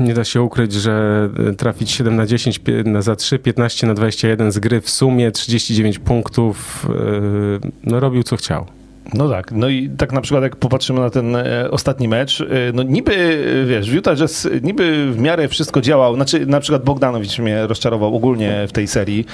nie 0.00 0.14
da 0.14 0.24
się 0.24 0.42
ukryć, 0.42 0.72
że 0.72 1.28
trafić 1.58 1.90
7 1.90 2.16
na 2.16 2.26
10 2.26 2.60
na 2.84 3.02
za 3.02 3.16
3, 3.16 3.38
15 3.38 3.86
na 3.86 3.94
21 3.94 4.52
z 4.52 4.58
gry 4.58 4.80
w 4.80 4.90
sumie, 4.90 5.30
39 5.30 5.98
punktów, 5.98 6.86
y, 6.90 7.70
no 7.84 8.00
robił 8.00 8.22
co 8.22 8.36
chciał. 8.36 8.66
No 9.14 9.28
tak, 9.28 9.52
no 9.52 9.68
i 9.68 9.90
tak 9.90 10.12
na 10.12 10.20
przykład 10.20 10.42
jak 10.42 10.56
popatrzymy 10.56 11.00
na 11.00 11.10
ten 11.10 11.36
e, 11.36 11.70
ostatni 11.70 12.08
mecz, 12.08 12.40
e, 12.40 12.44
no 12.74 12.82
niby, 12.82 13.14
e, 13.62 13.66
wiesz, 13.66 13.90
w 13.90 13.94
Utah 13.94 14.16
Jazz 14.16 14.48
niby 14.62 15.12
w 15.12 15.18
miarę 15.18 15.48
wszystko 15.48 15.80
działał, 15.80 16.14
znaczy 16.14 16.46
na 16.46 16.60
przykład 16.60 16.84
Bogdanowicz 16.84 17.38
mnie 17.38 17.66
rozczarował 17.66 18.16
ogólnie 18.16 18.66
w 18.68 18.72
tej 18.72 18.86
serii, 18.86 19.26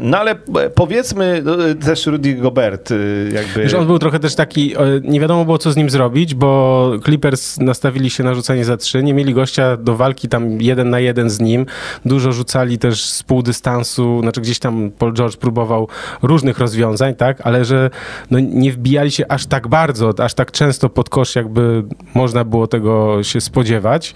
no 0.00 0.18
ale 0.18 0.34
powiedzmy 0.74 1.42
no, 1.44 1.56
też 1.86 2.06
Rudy 2.06 2.34
Gobert 2.34 2.92
jakby... 3.34 3.62
Wiesz, 3.62 3.74
on 3.74 3.86
był 3.86 3.98
trochę 3.98 4.18
też 4.18 4.34
taki, 4.34 4.74
nie 5.02 5.20
wiadomo 5.20 5.44
było 5.44 5.58
co 5.58 5.72
z 5.72 5.76
nim 5.76 5.90
zrobić, 5.90 6.34
bo 6.34 6.90
Clippers 7.04 7.58
nastawili 7.58 8.10
się 8.10 8.24
na 8.24 8.34
rzucanie 8.34 8.64
za 8.64 8.76
trzy, 8.76 9.02
nie 9.02 9.14
mieli 9.14 9.34
gościa 9.34 9.76
do 9.76 9.96
walki 9.96 10.28
tam 10.28 10.62
jeden 10.62 10.90
na 10.90 11.00
jeden 11.00 11.30
z 11.30 11.40
nim, 11.40 11.66
dużo 12.04 12.32
rzucali 12.32 12.78
też 12.78 13.04
z 13.04 13.22
pół 13.22 13.42
dystansu, 13.42 14.20
znaczy 14.20 14.40
gdzieś 14.40 14.58
tam 14.58 14.90
Paul 14.98 15.14
George 15.14 15.36
próbował 15.36 15.88
różnych 16.22 16.58
rozwiązań, 16.58 17.14
tak, 17.14 17.40
ale 17.40 17.64
że 17.64 17.90
no, 18.30 18.38
nie 18.40 18.77
wbijali 18.78 19.10
się 19.10 19.24
aż 19.28 19.46
tak 19.46 19.68
bardzo, 19.68 20.14
aż 20.18 20.34
tak 20.34 20.52
często 20.52 20.88
pod 20.88 21.08
kosz, 21.08 21.36
jakby 21.36 21.84
można 22.14 22.44
było 22.44 22.66
tego 22.66 23.22
się 23.22 23.40
spodziewać. 23.40 24.14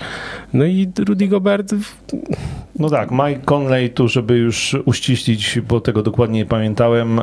No 0.52 0.64
i 0.64 0.92
Rudy 0.98 1.28
Gobert... 1.28 1.74
No 2.78 2.90
tak, 2.90 3.10
Mike 3.10 3.40
Conley 3.44 3.90
tu, 3.90 4.08
żeby 4.08 4.36
już 4.36 4.76
uściślić, 4.84 5.60
bo 5.68 5.80
tego 5.80 6.02
dokładnie 6.02 6.38
nie 6.38 6.46
pamiętałem, 6.46 7.20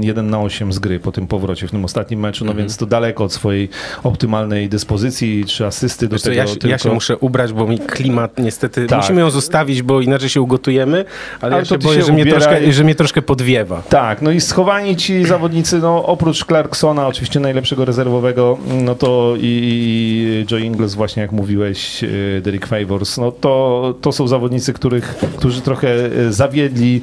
1 0.00 0.30
na 0.30 0.40
8 0.40 0.72
z 0.72 0.78
gry 0.78 1.00
po 1.00 1.12
tym 1.12 1.26
powrocie 1.26 1.68
w 1.68 1.70
tym 1.70 1.84
ostatnim 1.84 2.20
meczu, 2.20 2.44
no 2.44 2.50
mm 2.50 2.56
-hmm. 2.56 2.60
więc 2.60 2.76
to 2.76 2.86
daleko 2.86 3.24
od 3.24 3.32
swojej 3.32 3.68
optymalnej 4.02 4.68
dyspozycji, 4.68 5.44
czy 5.44 5.66
asysty 5.66 6.08
do 6.08 6.14
Wiesz 6.14 6.22
tego 6.22 6.36
ja, 6.36 6.44
tylko... 6.46 6.68
ja 6.68 6.78
się 6.78 6.94
muszę 6.94 7.16
ubrać, 7.16 7.52
bo 7.52 7.66
mi 7.66 7.78
klimat 7.78 8.38
niestety... 8.38 8.86
Tak. 8.86 8.98
Musimy 8.98 9.20
ją 9.20 9.30
zostawić, 9.30 9.82
bo 9.82 10.00
inaczej 10.00 10.28
się 10.28 10.40
ugotujemy, 10.40 11.04
ale, 11.40 11.52
ale 11.52 11.56
ja 11.56 11.64
się 11.64 11.78
boję, 11.78 12.00
się 12.00 12.06
że, 12.06 12.12
mnie 12.12 12.26
troszkę, 12.26 12.72
że 12.72 12.84
mnie 12.84 12.94
troszkę 12.94 13.22
podwiewa. 13.22 13.82
Tak, 13.88 14.22
no 14.22 14.30
i 14.30 14.40
schowani 14.40 14.96
ci 14.96 15.24
zawodnicy, 15.24 15.78
no 15.78 16.06
oprócz 16.06 16.44
Clarksona, 16.44 17.06
oczywiście 17.06 17.40
najlepszego 17.40 17.84
rezerwowego, 17.84 18.58
no 18.82 18.94
to 18.94 19.34
i 19.40 20.46
Joe 20.50 20.58
Ingles 20.58 20.94
właśnie, 20.94 21.22
jak 21.22 21.32
mówiłeś, 21.32 22.04
e, 22.04 22.40
Derek 22.40 22.66
Favors, 22.66 23.18
no 23.18 23.32
to, 23.32 23.94
to 24.00 24.12
są 24.12 24.28
zawodnicy, 24.28 24.69
których, 24.72 25.14
którzy 25.36 25.60
trochę 25.60 25.88
e, 25.88 26.32
zawiedli 26.32 27.02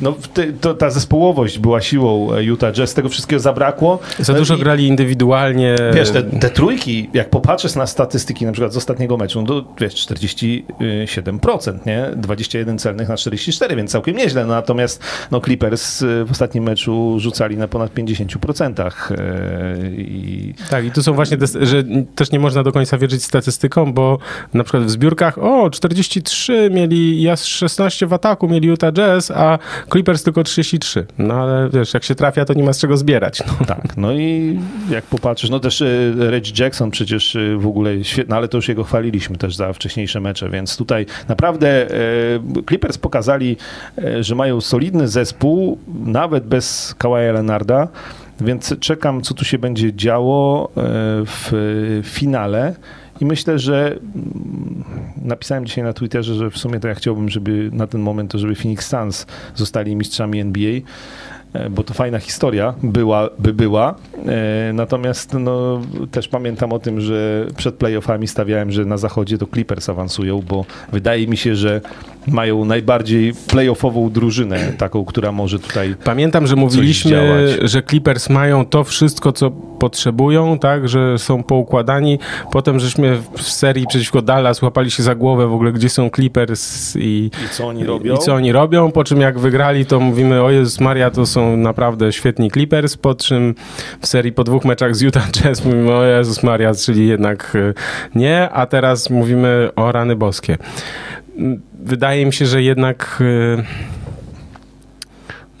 no, 0.00 0.14
to, 0.60 0.74
ta 0.74 0.90
zespołowość 0.90 1.58
była 1.58 1.80
siłą 1.80 2.32
e, 2.34 2.44
Utah 2.44 2.72
Jazz, 2.72 2.94
tego 2.94 3.08
wszystkiego 3.08 3.40
zabrakło. 3.40 3.98
Za 4.18 4.34
dużo 4.34 4.56
I, 4.56 4.58
grali 4.58 4.86
indywidualnie. 4.86 5.76
Wiesz, 5.94 6.10
te, 6.10 6.22
te, 6.22 6.50
trójki, 6.50 7.10
jak 7.14 7.30
popatrzysz 7.30 7.74
na 7.74 7.86
statystyki 7.86 8.46
na 8.46 8.52
przykład 8.52 8.72
z 8.72 8.76
ostatniego 8.76 9.16
meczu, 9.16 9.42
no 9.42 9.46
to 9.46 9.64
wiesz, 9.80 9.94
47%, 9.94 11.86
nie? 11.86 12.10
21 12.16 12.78
celnych 12.78 13.08
na 13.08 13.16
44, 13.16 13.76
więc 13.76 13.90
całkiem 13.90 14.16
nieźle. 14.16 14.46
Natomiast 14.46 15.02
no, 15.30 15.40
Clippers 15.40 16.02
e, 16.02 16.24
w 16.24 16.30
ostatnim 16.30 16.64
meczu 16.64 17.16
rzucali 17.18 17.56
na 17.56 17.68
ponad 17.68 17.94
50%. 17.94 18.90
E, 19.10 19.20
I... 19.90 20.54
Tak, 20.70 20.84
i 20.84 20.90
tu 20.90 21.02
są 21.02 21.12
właśnie, 21.12 21.36
te, 21.36 21.66
że 21.66 21.84
też 22.14 22.30
nie 22.30 22.38
można 22.38 22.62
do 22.62 22.72
końca 22.72 22.98
wierzyć 22.98 23.24
statystykom, 23.24 23.92
bo 23.92 24.18
na 24.54 24.64
przykład 24.64 24.84
w 24.84 24.90
zbiórkach, 24.90 25.38
o, 25.38 25.70
43 25.70 26.70
mieli, 26.72 27.22
ja 27.22 27.36
16 27.36 28.06
w 28.06 28.12
ataku 28.12 28.48
mieli 28.48 28.68
Utah 28.68 28.92
Jazz, 28.92 29.07
a 29.34 29.58
Clippers 29.92 30.22
tylko 30.22 30.44
33. 30.44 31.06
No 31.18 31.34
ale 31.34 31.68
wiesz, 31.72 31.94
jak 31.94 32.04
się 32.04 32.14
trafia, 32.14 32.44
to 32.44 32.54
nie 32.54 32.62
ma 32.62 32.72
z 32.72 32.78
czego 32.78 32.96
zbierać. 32.96 33.42
No. 33.46 33.52
Tak, 33.68 33.96
no 33.96 34.12
i 34.12 34.58
jak 34.90 35.04
popatrzysz, 35.04 35.50
no 35.50 35.60
też 35.60 35.80
y, 35.80 36.14
Reggie 36.16 36.64
Jackson 36.64 36.90
przecież 36.90 37.34
y, 37.34 37.56
w 37.58 37.66
ogóle 37.66 38.04
świetny, 38.04 38.36
ale 38.36 38.48
to 38.48 38.58
już 38.58 38.68
jego 38.68 38.84
chwaliliśmy 38.84 39.36
też 39.36 39.56
za 39.56 39.72
wcześniejsze 39.72 40.20
mecze, 40.20 40.50
więc 40.50 40.76
tutaj 40.76 41.06
naprawdę 41.28 41.90
y, 41.90 42.40
Clippers 42.68 42.98
pokazali, 42.98 43.56
że 44.20 44.34
mają 44.34 44.60
solidny 44.60 45.08
zespół, 45.08 45.78
nawet 46.04 46.46
bez 46.46 46.94
Kawaja 46.98 47.32
Leonarda, 47.32 47.88
więc 48.40 48.74
czekam, 48.80 49.22
co 49.22 49.34
tu 49.34 49.44
się 49.44 49.58
będzie 49.58 49.94
działo 49.94 50.70
w 51.26 51.52
finale. 52.04 52.74
I 53.20 53.26
myślę, 53.26 53.58
że 53.58 53.86
mm, 53.86 54.84
napisałem 55.22 55.66
dzisiaj 55.66 55.84
na 55.84 55.92
Twitterze, 55.92 56.34
że 56.34 56.50
w 56.50 56.58
sumie 56.58 56.80
to 56.80 56.88
ja 56.88 56.94
chciałbym, 56.94 57.28
żeby 57.28 57.70
na 57.72 57.86
ten 57.86 58.00
moment 58.00 58.30
to, 58.30 58.38
żeby 58.38 58.54
Phoenix 58.54 58.86
Suns 58.86 59.26
zostali 59.54 59.96
mistrzami 59.96 60.40
NBA. 60.40 60.80
E, 61.52 61.70
bo 61.70 61.82
to 61.82 61.94
fajna 61.94 62.18
historia 62.18 62.74
była, 62.82 63.30
by 63.38 63.52
była. 63.52 63.94
E, 64.26 64.72
natomiast 64.72 65.34
no, 65.34 65.80
też 66.10 66.28
pamiętam 66.28 66.72
o 66.72 66.78
tym, 66.78 67.00
że 67.00 67.46
przed 67.56 67.74
playoffami 67.74 68.26
stawiałem, 68.28 68.72
że 68.72 68.84
na 68.84 68.96
zachodzie 68.96 69.38
to 69.38 69.46
Clippers 69.46 69.88
awansują, 69.88 70.42
bo 70.48 70.64
wydaje 70.92 71.26
mi 71.26 71.36
się, 71.36 71.56
że 71.56 71.80
mają 72.30 72.64
najbardziej 72.64 73.32
playoffową 73.48 74.10
drużynę, 74.10 74.72
taką, 74.78 75.04
która 75.04 75.32
może 75.32 75.58
tutaj. 75.58 75.94
Pamiętam, 76.04 76.46
że 76.46 76.56
mówiliśmy, 76.56 77.48
że 77.62 77.82
Clippers 77.82 78.30
mają 78.30 78.66
to 78.66 78.84
wszystko, 78.84 79.32
co 79.32 79.50
potrzebują, 79.78 80.58
tak, 80.58 80.88
że 80.88 81.18
są 81.18 81.42
poukładani. 81.42 82.18
Potem 82.52 82.80
żeśmy 82.80 83.18
w 83.36 83.42
serii 83.42 83.86
przeciwko 83.86 84.22
Dallas 84.22 84.62
łapali 84.62 84.90
się 84.90 85.02
za 85.02 85.14
głowę 85.14 85.46
w 85.46 85.52
ogóle, 85.52 85.72
gdzie 85.72 85.88
są 85.88 86.10
Clippers 86.10 86.96
i, 86.96 87.30
I 87.44 87.48
co 87.50 87.66
oni 87.66 87.84
robią. 87.84 88.14
I 88.14 88.18
co 88.18 88.34
oni 88.34 88.52
robią, 88.52 88.92
po 88.92 89.04
czym 89.04 89.20
jak 89.20 89.38
wygrali, 89.38 89.86
to 89.86 90.00
mówimy, 90.00 90.42
o 90.42 90.50
Jezus 90.50 90.80
Maria, 90.80 91.10
to 91.10 91.26
są 91.26 91.56
naprawdę 91.56 92.12
świetni 92.12 92.50
Clippers, 92.50 92.96
po 92.96 93.14
czym 93.14 93.54
w 94.00 94.06
serii 94.06 94.32
po 94.32 94.44
dwóch 94.44 94.64
meczach 94.64 94.96
z 94.96 95.02
Utah 95.02 95.30
Jazz 95.30 95.64
mówimy, 95.64 95.92
o 95.92 96.04
Jezus 96.04 96.42
Maria, 96.42 96.74
czyli 96.74 97.08
jednak 97.08 97.56
e, 97.56 97.74
nie, 98.14 98.50
a 98.50 98.66
teraz 98.66 99.10
mówimy 99.10 99.70
o 99.76 99.92
rany 99.92 100.16
boskie. 100.16 100.58
Wydaje 101.82 102.26
mi 102.26 102.32
się, 102.32 102.46
że 102.46 102.62
jednak 102.62 103.22
e, 103.60 103.64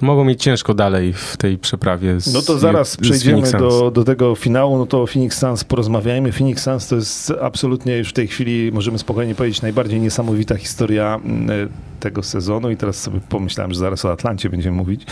mogą 0.00 0.24
mieć 0.24 0.42
ciężko 0.42 0.74
dalej 0.74 1.12
w 1.12 1.36
tej 1.36 1.58
przeprawie. 1.58 2.20
Z, 2.20 2.32
no 2.32 2.42
to 2.42 2.58
zaraz 2.58 2.96
przejdziemy 2.96 3.52
do, 3.52 3.90
do 3.90 4.04
tego 4.04 4.34
finału, 4.34 4.78
no 4.78 4.86
to 4.86 5.02
o 5.02 5.06
Phoenix 5.06 5.38
Suns 5.38 5.64
porozmawiajmy. 5.64 6.32
Phoenix 6.32 6.62
Suns 6.62 6.88
to 6.88 6.96
jest 6.96 7.32
absolutnie 7.42 7.98
już 7.98 8.08
w 8.08 8.12
tej 8.12 8.28
chwili, 8.28 8.72
możemy 8.72 8.98
spokojnie 8.98 9.34
powiedzieć, 9.34 9.62
najbardziej 9.62 10.00
niesamowita 10.00 10.56
historia 10.56 11.20
mm, 11.24 11.68
tego 12.00 12.22
sezonu 12.22 12.70
i 12.70 12.76
teraz 12.76 13.00
sobie 13.00 13.20
pomyślałem, 13.28 13.72
że 13.72 13.80
zaraz 13.80 14.04
o 14.04 14.12
Atlancie 14.12 14.50
będziemy 14.50 14.76
mówić. 14.76 15.06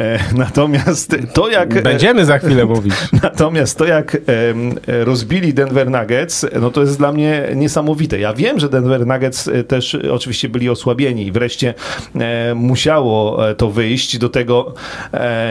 E, 0.00 0.18
natomiast 0.34 1.16
to 1.32 1.48
jak... 1.48 1.76
E, 1.76 1.82
Będziemy 1.82 2.24
za 2.24 2.38
chwilę 2.38 2.64
mówić. 2.64 2.94
Natomiast 3.22 3.78
to 3.78 3.84
jak 3.84 4.14
e, 4.14 4.18
rozbili 5.04 5.54
Denver 5.54 5.90
Nuggets, 5.90 6.46
no 6.60 6.70
to 6.70 6.80
jest 6.80 6.98
dla 6.98 7.12
mnie 7.12 7.48
niesamowite. 7.54 8.18
Ja 8.18 8.34
wiem, 8.34 8.58
że 8.58 8.68
Denver 8.68 9.06
Nuggets 9.06 9.50
też 9.68 9.94
oczywiście 9.94 10.48
byli 10.48 10.70
osłabieni 10.70 11.26
i 11.26 11.32
wreszcie 11.32 11.74
musiało 12.54 13.38
to 13.54 13.70
wyjść. 13.70 14.18
Do 14.18 14.28
tego 14.28 14.74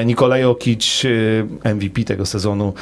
Nikolaj 0.05 0.43
Okic, 0.43 1.03
MVP 1.75 2.03
tego 2.03 2.25
sezonu, 2.25 2.73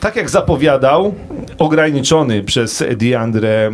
tak 0.00 0.16
jak 0.16 0.30
zapowiadał, 0.30 1.14
ograniczony 1.58 2.42
przez 2.42 2.84
DeAndre 2.96 3.70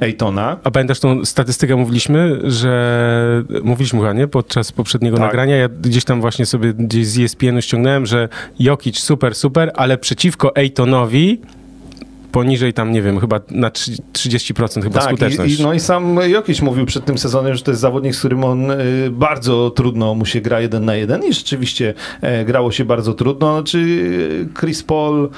Aytona. 0.00 0.56
A 0.64 0.70
pamiętasz 0.70 1.00
tą 1.00 1.24
statystykę 1.24 1.76
mówiliśmy, 1.76 2.40
że 2.44 3.44
mówiliśmy 3.62 4.00
chyba, 4.00 4.12
nie? 4.12 4.28
Podczas 4.28 4.72
poprzedniego 4.72 5.16
tak. 5.16 5.26
nagrania. 5.26 5.56
Ja 5.56 5.68
gdzieś 5.68 6.04
tam 6.04 6.21
właśnie 6.22 6.46
sobie 6.46 6.74
gdzieś 6.74 7.06
z 7.06 7.18
ESPN-u 7.18 7.62
ściągnąłem, 7.62 8.06
że 8.06 8.28
Jokic 8.58 8.98
super, 8.98 9.34
super, 9.34 9.72
ale 9.74 9.98
przeciwko 9.98 10.56
Ejtonowi 10.56 11.40
poniżej 12.32 12.72
tam, 12.72 12.92
nie 12.92 13.02
wiem, 13.02 13.20
chyba 13.20 13.40
na 13.50 13.70
30% 13.70 14.82
chyba 14.82 15.00
tak, 15.00 15.08
skuteczność. 15.08 15.60
I, 15.60 15.62
no 15.62 15.72
i 15.72 15.80
sam 15.80 16.18
Jokic 16.26 16.60
mówił 16.62 16.86
przed 16.86 17.04
tym 17.04 17.18
sezonem, 17.18 17.54
że 17.54 17.62
to 17.62 17.70
jest 17.70 17.80
zawodnik, 17.80 18.14
z 18.14 18.18
którym 18.18 18.44
on 18.44 18.70
y, 18.70 19.10
bardzo 19.10 19.70
trudno 19.70 20.14
mu 20.14 20.24
się 20.24 20.40
gra 20.40 20.60
jeden 20.60 20.84
na 20.84 20.94
jeden 20.94 21.24
i 21.24 21.32
rzeczywiście 21.32 21.94
e, 22.20 22.44
grało 22.44 22.72
się 22.72 22.84
bardzo 22.84 23.14
trudno. 23.14 23.62
Czy 23.62 24.48
Chris 24.60 24.82
Paul, 24.82 25.28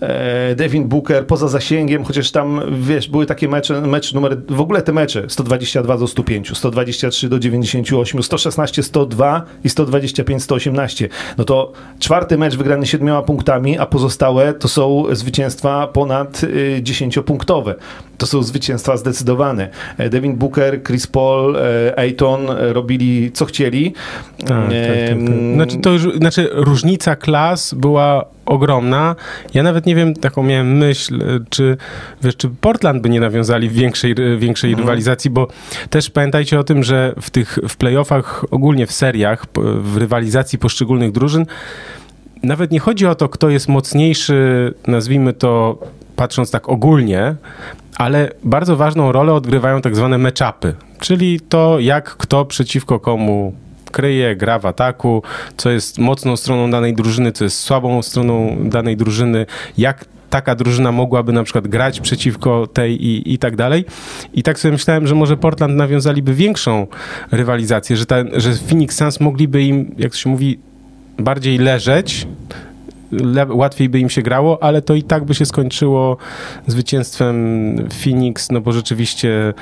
e, 0.00 0.54
Devin 0.54 0.88
Booker 0.88 1.26
poza 1.26 1.48
zasięgiem, 1.48 2.04
chociaż 2.04 2.30
tam, 2.30 2.60
wiesz, 2.80 3.08
były 3.08 3.26
takie 3.26 3.48
mecze, 3.48 3.80
mecz 3.80 4.12
numer, 4.14 4.36
w 4.48 4.60
ogóle 4.60 4.82
te 4.82 4.92
mecze, 4.92 5.24
122 5.28 5.98
do 5.98 6.06
105, 6.06 6.56
123 6.56 7.28
do 7.28 7.38
98, 7.38 8.22
116, 8.22 8.82
102 8.82 9.44
i 9.64 9.68
125, 9.68 10.42
118. 10.42 11.08
No 11.38 11.44
to 11.44 11.72
czwarty 11.98 12.38
mecz 12.38 12.56
wygrany 12.56 12.86
siedmioma 12.86 13.22
punktami, 13.22 13.78
a 13.78 13.86
pozostałe 13.86 14.54
to 14.54 14.68
są 14.68 15.04
zwycięstwa 15.12 15.86
ponad 15.86 16.43
dziesięciopunktowe. 16.82 17.74
To 18.18 18.26
są 18.26 18.42
zwycięstwa 18.42 18.96
zdecydowane. 18.96 19.68
E, 19.98 20.10
Devin 20.10 20.36
Booker, 20.36 20.82
Chris 20.82 21.06
Paul, 21.06 21.56
e, 21.56 21.98
Ayton 21.98 22.50
e, 22.50 22.72
robili 22.72 23.32
co 23.32 23.44
chcieli. 23.44 23.92
Tak, 24.38 24.48
tak, 24.48 24.58
tak, 24.58 24.68
tak. 24.68 25.10
Em, 25.10 25.54
Znaczy, 25.54 25.76
to 25.76 25.90
już, 25.90 26.16
znaczy 26.16 26.48
różnica 26.52 27.16
klas 27.16 27.74
była 27.74 28.24
ogromna. 28.46 29.16
Ja 29.54 29.62
nawet 29.62 29.86
nie 29.86 29.94
wiem, 29.94 30.14
taką 30.14 30.42
miałem 30.42 30.76
myśl, 30.76 31.22
czy, 31.50 31.76
wiesz, 32.22 32.36
czy 32.36 32.48
Portland 32.60 33.02
by 33.02 33.10
nie 33.10 33.20
nawiązali 33.20 33.68
większej, 33.68 34.14
większej 34.38 34.70
Mhm. 34.70 34.88
rywalizacji, 34.88 35.30
bo 35.30 35.48
też 35.90 36.10
pamiętajcie 36.10 36.60
o 36.60 36.64
tym, 36.64 36.82
że 36.82 37.14
w 37.20 37.30
tych 37.30 37.58
w 37.68 37.76
playoffach, 37.76 38.44
ogólnie 38.50 38.86
w 38.86 38.92
seriach, 38.92 39.46
w 39.80 39.96
rywalizacji 39.96 40.58
poszczególnych 40.58 41.12
drużyn, 41.12 41.46
nawet 42.42 42.70
nie 42.70 42.80
chodzi 42.80 43.06
o 43.06 43.14
to, 43.14 43.28
kto 43.28 43.48
jest 43.48 43.68
mocniejszy, 43.68 44.74
nazwijmy 44.86 45.32
to 45.32 45.78
patrząc 46.16 46.50
tak 46.50 46.68
ogólnie, 46.68 47.34
ale 47.96 48.30
bardzo 48.44 48.76
ważną 48.76 49.12
rolę 49.12 49.32
odgrywają 49.32 49.80
tak 49.80 49.96
zwane 49.96 50.18
matchupy, 50.18 50.74
czyli 51.00 51.40
to, 51.40 51.80
jak 51.80 52.16
kto 52.16 52.44
przeciwko 52.44 53.00
komu 53.00 53.54
kryje, 53.92 54.36
gra 54.36 54.58
w 54.58 54.66
ataku, 54.66 55.22
co 55.56 55.70
jest 55.70 55.98
mocną 55.98 56.36
stroną 56.36 56.70
danej 56.70 56.94
drużyny, 56.94 57.32
co 57.32 57.44
jest 57.44 57.60
słabą 57.60 58.02
stroną 58.02 58.56
danej 58.60 58.96
drużyny, 58.96 59.46
jak 59.78 60.04
taka 60.30 60.54
drużyna 60.54 60.92
mogłaby 60.92 61.32
na 61.32 61.42
przykład 61.42 61.68
grać 61.68 62.00
przeciwko 62.00 62.66
tej 62.66 63.06
i, 63.06 63.34
i 63.34 63.38
tak 63.38 63.56
dalej. 63.56 63.84
I 64.32 64.42
tak 64.42 64.58
sobie 64.58 64.72
myślałem, 64.72 65.06
że 65.06 65.14
może 65.14 65.36
Portland 65.36 65.74
nawiązaliby 65.74 66.34
większą 66.34 66.86
rywalizację, 67.30 67.96
że, 67.96 68.04
że 68.32 68.52
Phoenix 68.54 68.96
Suns 68.96 69.20
mogliby 69.20 69.62
im, 69.62 69.94
jak 69.98 70.12
to 70.12 70.18
się 70.18 70.30
mówi, 70.30 70.58
bardziej 71.18 71.58
leżeć, 71.58 72.26
le, 73.12 73.46
łatwiej 73.46 73.88
by 73.88 73.98
im 73.98 74.10
się 74.10 74.22
grało, 74.22 74.62
ale 74.62 74.82
to 74.82 74.94
i 74.94 75.02
tak 75.02 75.24
by 75.24 75.34
się 75.34 75.46
skończyło 75.46 76.16
zwycięstwem 76.66 77.76
Phoenix, 78.02 78.50
no 78.50 78.60
bo 78.60 78.72
rzeczywiście 78.72 79.54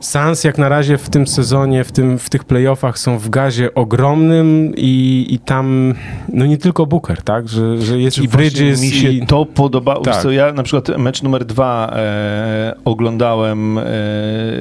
Suns 0.00 0.44
jak 0.44 0.58
na 0.58 0.68
razie 0.68 0.98
w 0.98 1.10
tym 1.10 1.26
sezonie, 1.26 1.84
w, 1.84 1.92
tym, 1.92 2.18
w 2.18 2.30
tych 2.30 2.44
playoffach 2.44 2.98
są 2.98 3.18
w 3.18 3.28
gazie 3.28 3.74
ogromnym 3.74 4.72
i, 4.76 5.26
i 5.30 5.38
tam, 5.38 5.94
no 6.32 6.46
nie 6.46 6.58
tylko 6.58 6.86
Booker, 6.86 7.22
tak, 7.22 7.48
że, 7.48 7.82
że 7.82 7.98
jest 7.98 8.16
Czy 8.16 8.24
i 8.24 8.28
Bridges 8.28 8.82
Mi 8.82 8.90
się 8.90 9.10
i... 9.10 9.26
to 9.26 9.46
podobało. 9.46 10.04
Tak. 10.04 10.22
Co, 10.22 10.30
ja 10.30 10.52
na 10.52 10.62
przykład 10.62 10.98
mecz 10.98 11.22
numer 11.22 11.44
dwa 11.44 11.92
e, 11.96 12.74
oglądałem 12.84 13.78
e, 13.78 13.82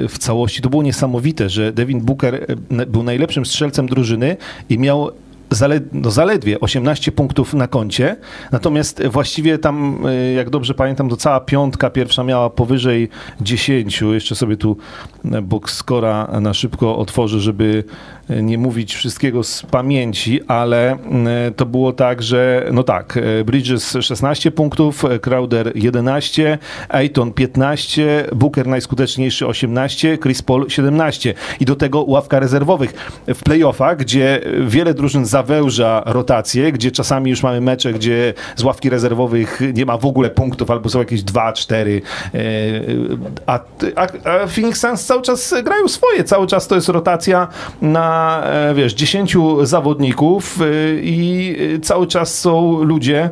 w 0.08 0.16
całości. 0.20 0.62
To 0.62 0.70
było 0.70 0.84
niesamowite, 0.84 1.50
że 1.50 1.74
Devin 1.74 2.02
Booker 2.02 2.36
e, 2.36 2.86
był 2.86 3.04
najlepszym 3.04 3.46
strzelcem 3.46 3.88
drużyny 3.88 4.38
i 4.70 4.80
miał 4.80 5.12
zale, 5.51 5.80
no 5.92 6.12
zaledwie 6.12 6.60
18 6.60 7.12
punktów 7.12 7.54
na 7.54 7.68
koncie. 7.68 8.16
Natomiast 8.51 9.04
właściwie 9.08 9.58
tam, 9.58 10.04
e, 10.08 10.34
jak 10.34 10.50
dobrze 10.50 10.74
pamiętam, 10.74 11.10
to 11.10 11.18
cała 11.18 11.39
piątka 11.39 11.89
pierwsza 11.89 12.24
miała 12.24 12.50
powyżej 12.50 13.10
10. 13.42 14.01
Jeszcze 14.13 14.36
sobie 14.36 14.58
tu 14.58 14.77
e, 15.32 15.42
box 15.42 15.74
scora 15.74 16.27
na 16.42 16.54
szybko 16.54 16.98
otworzę, 16.98 17.39
żeby 17.39 17.84
nie 18.29 18.57
mówić 18.57 18.96
wszystkiego 18.96 19.43
z 19.43 19.63
pamięci, 19.72 20.41
ale 20.48 20.91
e, 20.91 20.98
to 21.55 21.65
było 21.65 21.93
tak, 21.93 22.24
że 22.24 22.69
no 22.74 22.84
tak, 22.84 23.17
e, 23.17 23.43
Bridges 23.43 23.98
16 24.01 24.51
punktów, 24.51 25.05
e, 25.05 25.19
Crowder 25.19 25.72
11, 25.75 26.57
Ayton 26.89 27.34
15, 27.34 28.25
Booker 28.36 28.67
najskuteczniejszy 28.67 29.48
18, 29.48 30.17
Chris 30.17 30.41
Paul 30.41 30.69
17 30.69 31.34
i 31.60 31.65
do 31.65 31.75
tego 31.75 32.03
ławka 32.03 32.39
rezerwowych. 32.39 32.93
W 33.27 33.43
playoffach, 33.43 33.98
gdzie 33.98 34.41
wiele 34.67 34.93
drużyn 34.93 35.25
zawęża 35.25 36.03
rotację, 36.05 36.72
gdzie 36.72 36.91
czasami 36.91 37.29
już 37.29 37.43
mamy 37.43 37.62
mecze, 37.62 37.93
gdzie 37.93 38.34
z 38.55 38.63
ławki 38.63 38.89
rezerwowych 38.89 39.62
nie 39.74 39.86
ma 39.86 39.98
w 39.98 40.05
ogóle 40.05 40.29
punktów 40.29 40.72
albo 40.72 40.89
są 40.89 41.00
jakieś 41.00 41.22
2-4, 41.22 42.01
e, 42.34 42.39
a, 43.46 43.60
a, 43.96 44.07
a 44.29 44.48
Phoenix 44.48 44.79
Suns 44.79 45.05
cały 45.05 45.22
czas 45.22 45.53
grają 45.63 45.88
swoje, 45.88 46.24
cały 46.24 46.48
czas 46.48 46.67
to 46.67 46.75
jest 46.75 46.89
rotacja 46.89 47.48
na, 47.81 48.17
e, 48.44 48.74
wiesz, 48.76 48.94
10 48.94 49.38
zawodników 49.64 50.60
e, 50.62 50.66
i 51.02 51.56
e, 51.76 51.80
cały 51.80 52.08
czas 52.08 52.40
są 52.40 52.84
ludzie, 52.84 53.30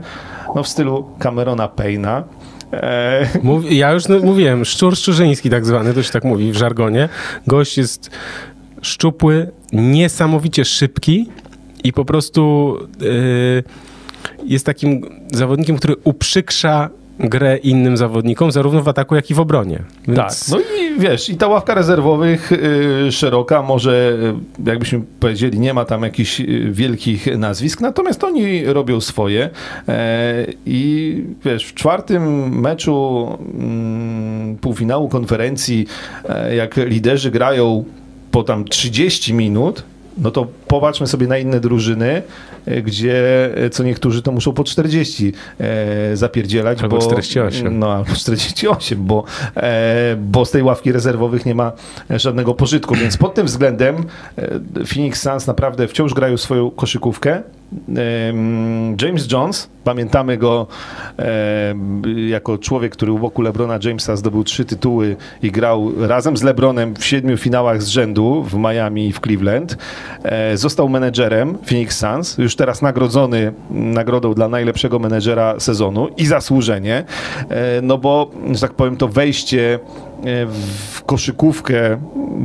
no 0.55 0.63
w 0.63 0.67
stylu 0.67 1.05
Camerona 1.19 1.67
Payna, 1.67 2.23
Mów, 3.43 3.71
ja 3.71 3.91
już 3.91 4.07
no, 4.07 4.19
mówiłem, 4.19 4.65
szczur 4.65 4.95
szczurzyński 4.95 5.49
tak 5.49 5.65
zwany, 5.65 5.93
to 5.93 6.03
się 6.03 6.11
tak 6.11 6.23
mówi 6.23 6.51
w 6.51 6.55
żargonie. 6.55 7.09
Gość 7.47 7.77
jest 7.77 8.11
szczupły, 8.81 9.51
niesamowicie 9.73 10.65
szybki 10.65 11.29
i 11.83 11.93
po 11.93 12.05
prostu 12.05 12.73
yy, 12.99 13.63
jest 14.45 14.65
takim 14.65 15.01
zawodnikiem, 15.31 15.77
który 15.77 15.95
uprzykrza 16.03 16.89
grę 17.19 17.57
innym 17.57 17.97
zawodnikom, 17.97 18.51
zarówno 18.51 18.81
w 18.83 18.87
ataku, 18.87 19.15
jak 19.15 19.31
i 19.31 19.33
w 19.33 19.39
obronie. 19.39 19.83
Więc 20.07 20.17
Tak, 20.17 20.33
no 20.49 20.59
i 20.59 20.99
wiesz, 20.99 21.29
i 21.29 21.37
ta 21.37 21.47
ławka 21.47 21.73
rezerwowych 21.73 22.51
y, 22.51 23.11
szeroka, 23.11 23.61
może 23.61 24.17
y, 24.65 24.69
jakbyśmy 24.69 25.01
powiedzieli, 25.19 25.59
nie 25.59 25.73
ma 25.73 25.85
tam 25.85 26.03
jakichś 26.03 26.41
y, 26.41 26.67
wielkich 26.71 27.37
nazwisk, 27.37 27.81
natomiast 27.81 28.23
oni 28.23 28.65
robią 28.65 29.01
swoje 29.01 29.49
e, 29.87 30.45
i 30.65 31.23
wiesz, 31.45 31.65
w 31.65 31.73
czwartym 31.73 32.49
meczu 32.59 33.27
mm, 33.53 34.57
półfinału 34.57 35.09
konferencji, 35.09 35.87
e, 36.29 36.55
jak 36.55 36.77
liderzy 36.77 37.31
grają 37.31 37.83
po 38.31 38.43
tam 38.43 38.65
30 38.65 39.33
minut, 39.33 39.83
no 40.17 40.31
to 40.31 40.47
popatrzmy 40.67 41.07
sobie 41.07 41.27
na 41.27 41.37
inne 41.37 41.59
drużyny, 41.59 42.21
e, 42.65 42.81
gdzie 42.81 43.49
e, 43.57 43.69
co 43.69 43.83
niektórzy 43.83 44.21
to 44.21 44.31
muszą 44.31 44.53
po 44.53 44.63
40 44.63 45.33
e, 45.59 46.17
zapierdzielać. 46.17 46.81
Albo 46.81 46.97
bo, 46.97 47.01
48. 47.01 47.79
No 47.79 47.93
albo 47.93 48.15
48, 48.15 49.05
bo, 49.05 49.23
e, 49.57 50.15
bo 50.19 50.45
z 50.45 50.51
tej 50.51 50.63
ławki 50.63 50.91
rezerwowych 50.91 51.45
nie 51.45 51.55
ma 51.55 51.71
żadnego 52.09 52.53
pożytku. 52.53 52.95
Więc 52.95 53.17
pod 53.17 53.33
tym 53.33 53.45
względem 53.45 53.95
e, 54.37 54.85
Phoenix 54.85 55.21
Suns 55.21 55.47
naprawdę 55.47 55.87
wciąż 55.87 56.13
grają 56.13 56.37
swoją 56.37 56.71
koszykówkę. 56.71 57.43
James 59.01 59.31
Jones, 59.31 59.69
pamiętamy 59.83 60.37
go 60.37 60.67
e, 61.19 61.75
jako 62.27 62.57
człowiek, 62.57 62.93
który 62.93 63.11
u 63.11 63.19
boku 63.19 63.41
LeBrona 63.41 63.79
Jamesa 63.83 64.15
zdobył 64.15 64.43
trzy 64.43 64.65
tytuły 64.65 65.15
i 65.41 65.51
grał 65.51 66.07
razem 66.07 66.37
z 66.37 66.43
LeBronem 66.43 66.95
w 66.95 67.05
siedmiu 67.05 67.37
finałach 67.37 67.83
z 67.83 67.87
rzędu 67.87 68.43
w 68.43 68.53
Miami 68.53 69.07
i 69.07 69.13
w 69.13 69.19
Cleveland. 69.19 69.77
E, 70.23 70.57
został 70.57 70.89
menedżerem 70.89 71.57
Phoenix 71.65 71.97
Suns, 71.97 72.37
już 72.37 72.55
teraz 72.55 72.81
nagrodzony 72.81 73.53
nagrodą 73.69 74.33
dla 74.33 74.47
najlepszego 74.47 74.99
menedżera 74.99 75.59
sezonu 75.59 76.07
i 76.17 76.25
zasłużenie, 76.25 77.03
e, 77.49 77.81
no 77.81 77.97
bo, 77.97 78.31
że 78.51 78.61
tak 78.61 78.73
powiem, 78.73 78.97
to 78.97 79.07
wejście 79.07 79.73
e, 79.73 79.77
w 80.91 81.03
koszykówkę 81.05 81.97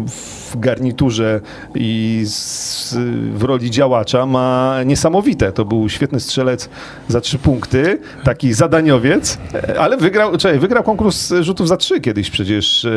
w 0.09 0.39
garniturze 0.58 1.40
i 1.74 2.22
z, 2.26 2.94
w 3.34 3.42
roli 3.42 3.70
działacza 3.70 4.26
ma 4.26 4.76
niesamowite. 4.86 5.52
To 5.52 5.64
był 5.64 5.88
świetny 5.88 6.20
strzelec 6.20 6.68
za 7.08 7.20
trzy 7.20 7.38
punkty, 7.38 7.98
taki 8.24 8.52
zadaniowiec, 8.52 9.38
e, 9.54 9.80
ale 9.80 9.96
wygrał, 9.96 10.36
czekaj, 10.36 10.58
wygrał 10.58 10.82
konkurs 10.82 11.32
rzutów 11.40 11.68
za 11.68 11.76
trzy 11.76 12.00
kiedyś 12.00 12.30
przecież. 12.30 12.84
e, 12.84 12.88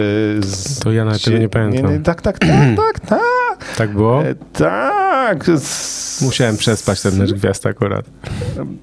Z, 0.41 0.79
To 0.79 0.91
ja 0.91 1.05
nawet 1.05 1.23
tego 1.23 1.37
nie 1.37 1.49
pamiętam. 1.49 2.03
tak, 2.03 2.21
tak, 2.21 2.39
tak, 2.39 2.49
tak, 2.93 2.99
tak. 2.99 3.75
tak 3.77 3.93
było? 3.93 4.23
E, 4.23 4.35
Tak. 4.53 5.45
z- 5.59 6.21
Musiałem 6.21 6.57
przespać 6.57 7.01
ten 7.01 7.17
mecz 7.17 7.33
gwiazd 7.33 7.65
akurat. 7.65 8.05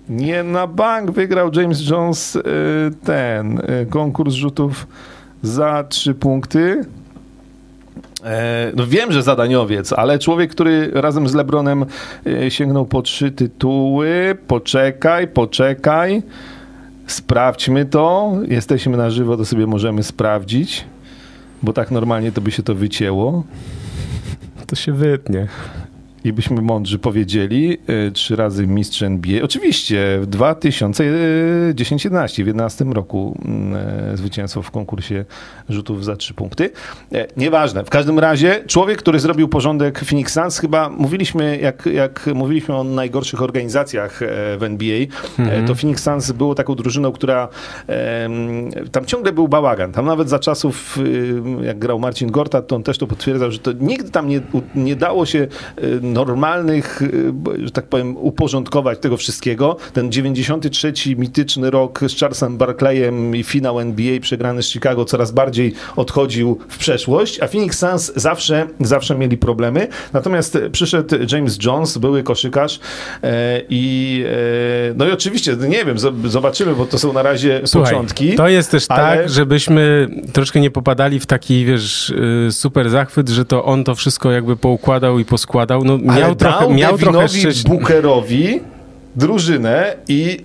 Nie 0.08 0.42
na 0.42 0.66
bank 0.66 1.10
wygrał 1.10 1.50
James 1.54 1.88
Jones 1.88 2.36
y, 2.36 2.42
ten 3.04 3.60
konkurs 3.90 4.34
rzutów 4.34 4.86
za 5.42 5.84
trzy 5.88 6.14
punkty. 6.14 6.84
E, 8.24 8.72
No 8.76 8.86
wiem, 8.86 9.12
że 9.12 9.22
zadaniowiec, 9.22 9.92
ale 9.92 10.18
człowiek, 10.18 10.50
który 10.50 10.90
razem 10.94 11.28
z 11.28 11.34
Lebronem 11.34 11.84
y, 12.26 12.50
sięgnął 12.50 12.86
po 12.86 13.02
trzy 13.02 13.30
tytuły. 13.30 14.36
Poczekaj, 14.46 15.28
poczekaj. 15.28 16.22
Sprawdźmy 17.06 17.84
to. 17.84 18.32
Jesteśmy 18.48 18.96
na 18.96 19.10
żywo, 19.10 19.36
to 19.36 19.44
sobie 19.44 19.66
możemy 19.66 20.02
sprawdzić, 20.02 20.84
bo 21.62 21.72
tak 21.72 21.90
normalnie 21.90 22.32
to 22.32 22.40
by 22.40 22.50
się 22.50 22.62
to 22.62 22.74
wycięło. 22.74 23.44
To 24.66 24.76
się 24.76 24.92
wytnie. 24.92 25.46
I 26.24 26.32
byśmy 26.32 26.62
mądrzy 26.62 26.98
powiedzieli, 26.98 27.78
y, 28.08 28.12
trzy 28.12 28.36
razy 28.36 28.66
mistrz 28.66 29.02
NBA. 29.02 29.42
Oczywiście 29.42 30.18
w 30.22 30.26
2010-11, 30.26 32.44
w 32.44 32.46
11 32.46 32.84
roku 32.84 33.38
y, 34.12 34.16
zwycięstwo 34.16 34.62
w 34.62 34.70
konkursie 34.70 35.24
rzutów 35.68 36.04
za 36.04 36.16
trzy 36.16 36.34
punkty. 36.34 36.70
E, 37.12 37.26
Nieważne. 37.36 37.84
W 37.84 37.90
każdym 37.90 38.18
razie 38.18 38.64
człowiek, 38.66 38.98
który 38.98 39.20
zrobił 39.20 39.48
porządek 39.48 40.04
Phoenix 40.04 40.32
Suns, 40.32 40.58
chyba 40.58 40.88
mówiliśmy, 40.88 41.58
jak, 41.58 41.86
jak 41.86 42.26
mówiliśmy 42.34 42.76
o 42.76 42.84
najgorszych 42.84 43.42
organizacjach 43.42 44.22
e, 44.22 44.26
w 44.58 44.62
NBA, 44.62 45.06
e, 45.38 45.64
to 45.66 45.74
Phoenix 45.74 46.02
Suns 46.02 46.32
było 46.32 46.54
taką 46.54 46.74
drużyną, 46.74 47.12
która 47.12 47.48
tam 48.92 49.04
ciągle 49.04 49.32
był 49.32 49.48
bałagan. 49.48 49.92
Tam 49.92 50.06
nawet 50.06 50.28
za 50.28 50.38
czasów, 50.38 50.98
y, 50.98 51.66
jak 51.66 51.78
grał 51.78 51.98
Marcin 51.98 52.30
Gortat, 52.30 52.66
to 52.66 52.76
on 52.76 52.82
też 52.82 52.98
to 52.98 53.06
potwierdzał, 53.06 53.50
że 53.50 53.58
to 53.58 53.72
nigdy 53.72 54.10
tam 54.10 54.28
nie, 54.28 54.40
nie 54.74 54.96
dało 54.96 55.26
się 55.26 55.38
y, 55.38 55.48
normalnych, 56.12 57.02
e, 57.02 57.64
że 57.64 57.70
tak 57.70 57.86
powiem, 57.86 58.16
uporządkować 58.16 58.98
tego 58.98 59.16
wszystkiego. 59.16 59.76
Ten 59.92 60.12
93 60.12 60.92
mityczny 61.16 61.70
rok 61.70 62.00
z 62.08 62.20
Charlesem 62.20 62.56
Barkleyem 62.56 63.36
i 63.36 63.42
finał 63.42 63.80
NBA 63.80 64.20
przegrany 64.20 64.62
z 64.62 64.68
Chicago 64.68 65.04
coraz 65.04 65.32
bardziej 65.32 65.72
odchodził 65.96 66.58
w 66.68 66.78
przeszłość, 66.78 67.40
a 67.40 67.46
Phoenix 67.46 67.78
Suns 67.78 68.12
zawsze, 68.16 68.66
zawsze 68.80 69.14
mieli 69.14 69.36
problemy. 69.36 69.88
Natomiast 70.12 70.58
przyszedł 70.72 71.16
James 71.32 71.58
Jones, 71.64 71.98
były 71.98 72.22
koszykarz 72.22 72.80
e, 73.22 73.62
i 73.68 74.24
e, 74.26 74.94
no 74.96 75.06
i 75.06 75.12
oczywiście, 75.12 75.56
nie 75.68 75.84
wiem, 75.84 75.96
zobaczymy, 76.24 76.74
bo 76.74 76.86
to 76.86 76.98
są 76.98 77.12
na 77.12 77.22
razie 77.22 77.60
Słuchaj, 77.64 77.92
początki. 77.92 78.34
To 78.34 78.48
jest 78.48 78.70
też 78.70 78.84
ale... 78.88 79.16
tak, 79.16 79.28
żebyśmy 79.28 80.08
troszkę 80.32 80.60
nie 80.60 80.70
popadali 80.70 81.20
w 81.20 81.26
taki, 81.26 81.64
wiesz, 81.64 82.10
y, 82.10 82.48
super 82.52 82.90
zachwyt, 82.90 83.28
że 83.28 83.44
to 83.44 83.64
on 83.64 83.84
to 83.84 83.94
wszystko 83.94 84.30
jakby 84.30 84.56
poukładał 84.56 85.18
i 85.18 85.24
poskładał. 85.24 85.84
No, 85.84 85.98
miał 86.02 86.24
ale 86.24 86.36
trochę, 86.36 86.74
miał 86.74 86.98
trochę 86.98 87.26
Bookerowi 87.68 88.60
drużynę 89.16 89.96
i 90.08 90.44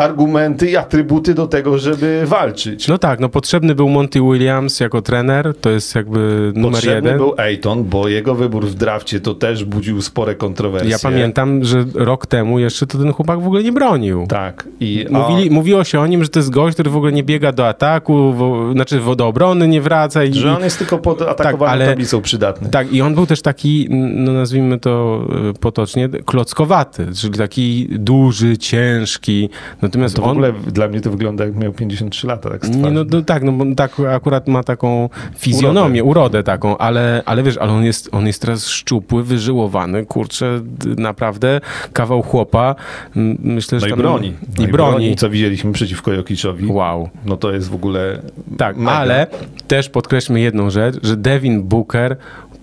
argumenty 0.00 0.70
i 0.70 0.76
atrybuty 0.76 1.34
do 1.34 1.46
tego, 1.46 1.78
żeby 1.78 2.22
walczyć. 2.26 2.88
No 2.88 2.98
tak, 2.98 3.20
no 3.20 3.28
potrzebny 3.28 3.74
był 3.74 3.88
Monty 3.88 4.20
Williams 4.20 4.80
jako 4.80 5.02
trener, 5.02 5.54
to 5.60 5.70
jest 5.70 5.94
jakby 5.94 6.52
numer 6.54 6.72
potrzebny 6.72 6.96
jeden. 6.96 7.16
był 7.16 7.34
Ayton, 7.36 7.84
bo 7.84 8.08
jego 8.08 8.34
wybór 8.34 8.66
w 8.66 8.74
drafcie 8.74 9.20
to 9.20 9.34
też 9.34 9.64
budził 9.64 10.02
spore 10.02 10.34
kontrowersje. 10.34 10.90
Ja 10.90 10.98
pamiętam, 11.02 11.64
że 11.64 11.84
rok 11.94 12.26
temu 12.26 12.58
jeszcze 12.58 12.86
to 12.86 12.98
ten 12.98 13.12
chłopak 13.12 13.40
w 13.40 13.46
ogóle 13.46 13.62
nie 13.62 13.72
bronił. 13.72 14.26
Tak. 14.28 14.64
I, 14.80 15.06
Mówili, 15.10 15.50
Mówiło 15.50 15.84
się 15.84 16.00
o 16.00 16.06
nim, 16.06 16.24
że 16.24 16.28
to 16.28 16.38
jest 16.38 16.50
gość, 16.50 16.74
który 16.74 16.90
w 16.90 16.96
ogóle 16.96 17.12
nie 17.12 17.22
biega 17.22 17.52
do 17.52 17.68
ataku, 17.68 18.32
wo, 18.32 18.72
znaczy 18.72 19.00
do 19.16 19.26
obrony 19.26 19.68
nie 19.68 19.80
wraca. 19.80 20.24
I, 20.24 20.34
że 20.34 20.56
on 20.56 20.62
jest 20.64 20.78
tylko 20.78 20.98
pod 20.98 21.22
atakowaną 21.22 21.78
tak, 21.78 21.88
tablicą 21.88 22.22
przydatny. 22.22 22.68
Tak, 22.68 22.92
i 22.92 23.02
on 23.02 23.14
był 23.14 23.26
też 23.26 23.42
taki, 23.42 23.86
no 23.90 24.32
nazwijmy 24.32 24.78
to 24.78 25.24
e, 25.50 25.54
potocznie, 25.60 26.08
klockowaty, 26.08 27.06
czyli 27.14 27.38
taki 27.38 27.88
duży, 27.90 28.58
ciężki, 28.58 29.48
Natomiast 29.90 30.16
to 30.16 30.22
w 30.22 30.24
on... 30.24 30.30
ogóle 30.30 30.52
dla 30.52 30.88
mnie 30.88 31.00
to 31.00 31.10
wygląda 31.10 31.44
jak 31.44 31.56
miał 31.56 31.72
53 31.72 32.26
lata. 32.26 32.50
Tak 32.50 32.68
nie, 32.68 32.90
no, 32.90 33.04
no, 33.10 33.22
tak, 33.22 33.42
no 33.42 33.52
bo 33.52 33.74
tak 33.74 34.00
akurat 34.00 34.48
ma 34.48 34.62
taką 34.62 35.08
fizjonomię, 35.38 36.04
urodę, 36.04 36.20
urodę 36.20 36.42
taką, 36.42 36.78
ale, 36.78 37.22
ale 37.26 37.42
wiesz, 37.42 37.56
ale 37.56 37.72
on 37.72 37.84
jest, 37.84 38.08
on 38.12 38.26
jest 38.26 38.40
teraz 38.40 38.66
szczupły, 38.66 39.22
wyżyłowany, 39.22 40.06
kurczę, 40.06 40.60
naprawdę 40.96 41.60
kawał 41.92 42.22
chłopa. 42.22 42.74
Myślę, 43.42 43.78
no 43.78 43.80
że 43.80 43.90
tam... 43.90 43.98
i 43.98 44.02
broni. 44.02 44.34
No 44.58 44.64
I, 44.64 44.68
I 44.68 44.72
broni. 44.72 44.92
broni. 44.92 45.16
Co 45.16 45.30
widzieliśmy 45.30 45.72
przeciwko 45.72 46.12
Jokiczowi. 46.12 46.66
Wow. 46.66 47.08
No 47.24 47.36
to 47.36 47.52
jest 47.52 47.68
w 47.68 47.74
ogóle 47.74 48.22
Tak, 48.58 48.76
mega. 48.76 48.92
ale 48.92 49.26
też 49.68 49.88
podkreślmy 49.88 50.40
jedną 50.40 50.70
rzecz, 50.70 50.96
że 51.02 51.16
Devin 51.16 51.62
Booker 51.62 52.16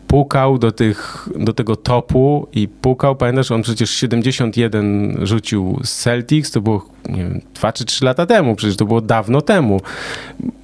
pukał 0.07 0.57
do, 0.57 0.71
tych, 0.71 1.29
do 1.35 1.53
tego 1.53 1.75
topu 1.75 2.47
i 2.53 2.67
pukał. 2.67 3.15
Pamiętasz, 3.15 3.51
on 3.51 3.61
przecież 3.61 3.89
71 3.89 5.17
rzucił 5.23 5.79
z 5.83 5.95
Celtics, 5.95 6.51
to 6.51 6.61
było 6.61 6.85
nie 7.09 7.23
wiem, 7.23 7.41
2 7.55 7.71
czy 7.71 7.85
3 7.85 8.05
lata 8.05 8.25
temu, 8.25 8.55
przecież 8.55 8.77
to 8.77 8.85
było 8.85 9.01
dawno 9.01 9.41
temu. 9.41 9.81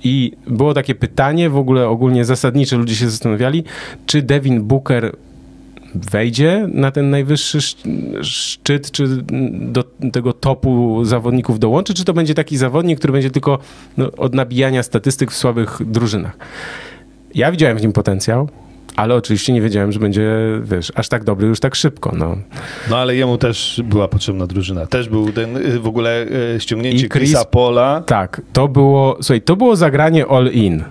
I 0.03 0.31
było 0.47 0.73
takie 0.73 0.95
pytanie, 0.95 1.49
w 1.49 1.57
ogóle 1.57 1.87
ogólnie 1.87 2.25
zasadnicze, 2.25 2.77
ludzie 2.77 2.95
się 2.95 3.09
zastanawiali, 3.09 3.63
czy 4.05 4.21
Devin 4.21 4.63
Booker 4.63 5.15
wejdzie 5.95 6.67
na 6.73 6.91
ten 6.91 7.09
najwyższy 7.09 7.59
szczyt, 8.21 8.91
czy 8.91 9.07
do 9.51 9.83
tego 10.11 10.33
topu 10.33 11.05
zawodników 11.05 11.59
dołączy, 11.59 11.93
czy 11.93 12.05
to 12.05 12.13
będzie 12.13 12.33
taki 12.33 12.57
zawodnik, 12.57 12.97
który 12.99 13.13
będzie 13.13 13.31
tylko 13.31 13.59
no, 13.97 14.11
od 14.17 14.35
nabijania 14.35 14.83
statystyk 14.83 15.31
w 15.31 15.37
słabych 15.37 15.79
drużynach. 15.85 16.37
Ja 17.35 17.51
widziałem 17.51 17.77
w 17.77 17.81
nim 17.81 17.93
potencjał 17.93 18.49
ale 18.95 19.15
oczywiście 19.15 19.53
nie 19.53 19.61
wiedziałem, 19.61 19.91
że 19.91 19.99
będzie, 19.99 20.31
wiesz, 20.63 20.91
aż 20.95 21.09
tak 21.09 21.23
dobry 21.23 21.47
już 21.47 21.59
tak 21.59 21.75
szybko, 21.75 22.11
no. 22.17 22.37
No 22.89 22.97
ale 22.97 23.15
jemu 23.15 23.37
też 23.37 23.81
była 23.85 24.07
potrzebna 24.07 24.47
drużyna. 24.47 24.85
Też 24.85 25.09
był 25.09 25.31
ten 25.31 25.57
y, 25.57 25.79
w 25.79 25.87
ogóle 25.87 26.25
y, 26.55 26.59
ściągnięcie 26.59 27.05
I 27.05 27.09
Chris, 27.09 27.29
Chrisa 27.29 27.45
Pola. 27.45 28.03
Tak, 28.05 28.41
to 28.53 28.67
było, 28.67 29.17
słuchaj, 29.21 29.41
to 29.41 29.55
było 29.55 29.75
zagranie 29.75 30.25
all 30.25 30.47
in. 30.51 30.83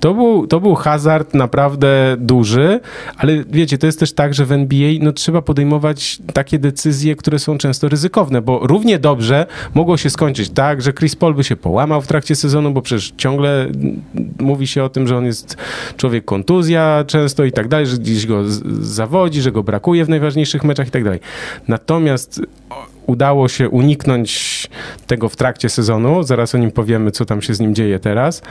To 0.00 0.14
był, 0.14 0.46
to 0.46 0.60
był 0.60 0.74
hazard 0.74 1.34
naprawdę 1.34 2.16
duży, 2.18 2.80
ale 3.16 3.44
wiecie, 3.44 3.78
to 3.78 3.86
jest 3.86 4.00
też 4.00 4.12
tak, 4.12 4.34
że 4.34 4.44
w 4.44 4.52
NBA 4.52 4.90
no, 5.00 5.12
trzeba 5.12 5.42
podejmować 5.42 6.18
takie 6.32 6.58
decyzje, 6.58 7.16
które 7.16 7.38
są 7.38 7.58
często 7.58 7.88
ryzykowne, 7.88 8.42
bo 8.42 8.66
równie 8.66 8.98
dobrze 8.98 9.46
mogło 9.74 9.96
się 9.96 10.10
skończyć 10.10 10.50
tak, 10.50 10.82
że 10.82 10.92
Chris 10.92 11.16
Paul 11.16 11.34
by 11.34 11.44
się 11.44 11.56
połamał 11.56 12.02
w 12.02 12.06
trakcie 12.06 12.36
sezonu, 12.36 12.70
bo 12.70 12.82
przecież 12.82 13.12
ciągle 13.16 13.66
mówi 14.40 14.66
się 14.66 14.84
o 14.84 14.88
tym, 14.88 15.08
że 15.08 15.16
on 15.16 15.24
jest 15.24 15.56
człowiek 15.96 16.24
kontuzja 16.24 17.04
często 17.06 17.44
i 17.44 17.52
tak 17.52 17.68
dalej, 17.68 17.86
że 17.86 17.96
gdzieś 17.98 18.26
go 18.26 18.42
zawodzi, 18.80 19.42
że 19.42 19.52
go 19.52 19.62
brakuje 19.62 20.04
w 20.04 20.08
najważniejszych 20.08 20.64
meczach 20.64 20.88
i 20.88 20.90
tak 20.90 21.04
dalej. 21.04 21.20
Natomiast 21.68 22.40
udało 23.06 23.48
się 23.48 23.68
uniknąć 23.68 24.66
tego 25.06 25.28
w 25.28 25.36
trakcie 25.36 25.68
sezonu, 25.68 26.22
zaraz 26.22 26.54
o 26.54 26.58
nim 26.58 26.70
powiemy, 26.70 27.10
co 27.10 27.24
tam 27.24 27.42
się 27.42 27.54
z 27.54 27.60
nim 27.60 27.74
dzieje 27.74 27.98
teraz. 27.98 28.42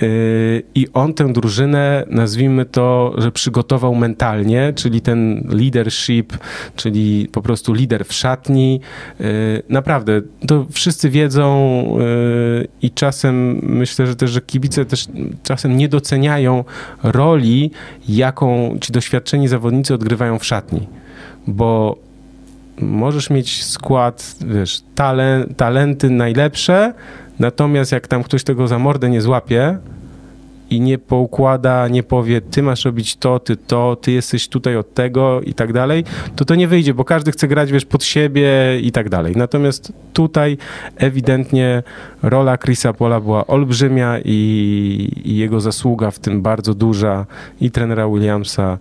Yy, 0.00 0.62
I 0.74 0.86
on 0.92 1.14
tę 1.14 1.32
drużynę, 1.32 2.04
nazwijmy 2.10 2.64
to, 2.64 3.14
że 3.18 3.32
przygotował 3.32 3.94
mentalnie, 3.94 4.72
czyli 4.76 5.00
ten 5.00 5.48
leadership, 5.50 6.32
czyli 6.76 7.28
po 7.32 7.42
prostu 7.42 7.72
lider 7.72 8.04
w 8.04 8.12
szatni. 8.12 8.80
Yy, 9.20 9.26
naprawdę, 9.68 10.20
to 10.46 10.66
wszyscy 10.70 11.10
wiedzą 11.10 11.84
yy, 11.98 12.68
i 12.82 12.90
czasem 12.90 13.60
myślę, 13.62 14.06
że 14.06 14.16
też, 14.16 14.30
że 14.30 14.40
kibice 14.40 14.84
też 14.84 15.06
czasem 15.42 15.76
nie 15.76 15.88
doceniają 15.88 16.64
roli, 17.02 17.70
jaką 18.08 18.76
ci 18.80 18.92
doświadczeni 18.92 19.48
zawodnicy 19.48 19.94
odgrywają 19.94 20.38
w 20.38 20.44
szatni. 20.44 20.86
Bo 21.46 21.98
możesz 22.80 23.30
mieć 23.30 23.64
skład, 23.64 24.36
wiesz, 24.46 24.82
talent, 24.94 25.56
talenty 25.56 26.10
najlepsze, 26.10 26.92
Natomiast 27.38 27.92
jak 27.92 28.08
tam 28.08 28.22
ktoś 28.22 28.44
tego 28.44 28.68
za 28.68 28.78
mordę 28.78 29.10
nie 29.10 29.20
złapie 29.20 29.78
i 30.70 30.80
nie 30.80 30.98
poukłada, 30.98 31.88
nie 31.88 32.02
powie, 32.02 32.40
ty 32.40 32.62
masz 32.62 32.84
robić 32.84 33.16
to, 33.16 33.38
ty 33.38 33.56
to, 33.56 33.96
ty 33.96 34.12
jesteś 34.12 34.48
tutaj 34.48 34.76
od 34.76 34.94
tego 34.94 35.40
i 35.40 35.54
tak 35.54 35.72
dalej, 35.72 36.04
to 36.36 36.44
to 36.44 36.54
nie 36.54 36.68
wyjdzie, 36.68 36.94
bo 36.94 37.04
każdy 37.04 37.32
chce 37.32 37.48
grać, 37.48 37.72
wiesz, 37.72 37.84
pod 37.84 38.04
siebie 38.04 38.48
i 38.80 38.92
tak 38.92 39.08
dalej. 39.08 39.36
Natomiast 39.36 39.92
tutaj 40.12 40.58
ewidentnie 40.96 41.82
rola 42.22 42.58
Chrisa 42.58 42.92
Pola 42.92 43.20
była 43.20 43.46
olbrzymia 43.46 44.18
i, 44.24 45.10
i 45.24 45.36
jego 45.36 45.60
zasługa 45.60 46.10
w 46.10 46.18
tym 46.18 46.42
bardzo 46.42 46.74
duża 46.74 47.26
i 47.60 47.70
trenera 47.70 48.08
Williamsa 48.08 48.78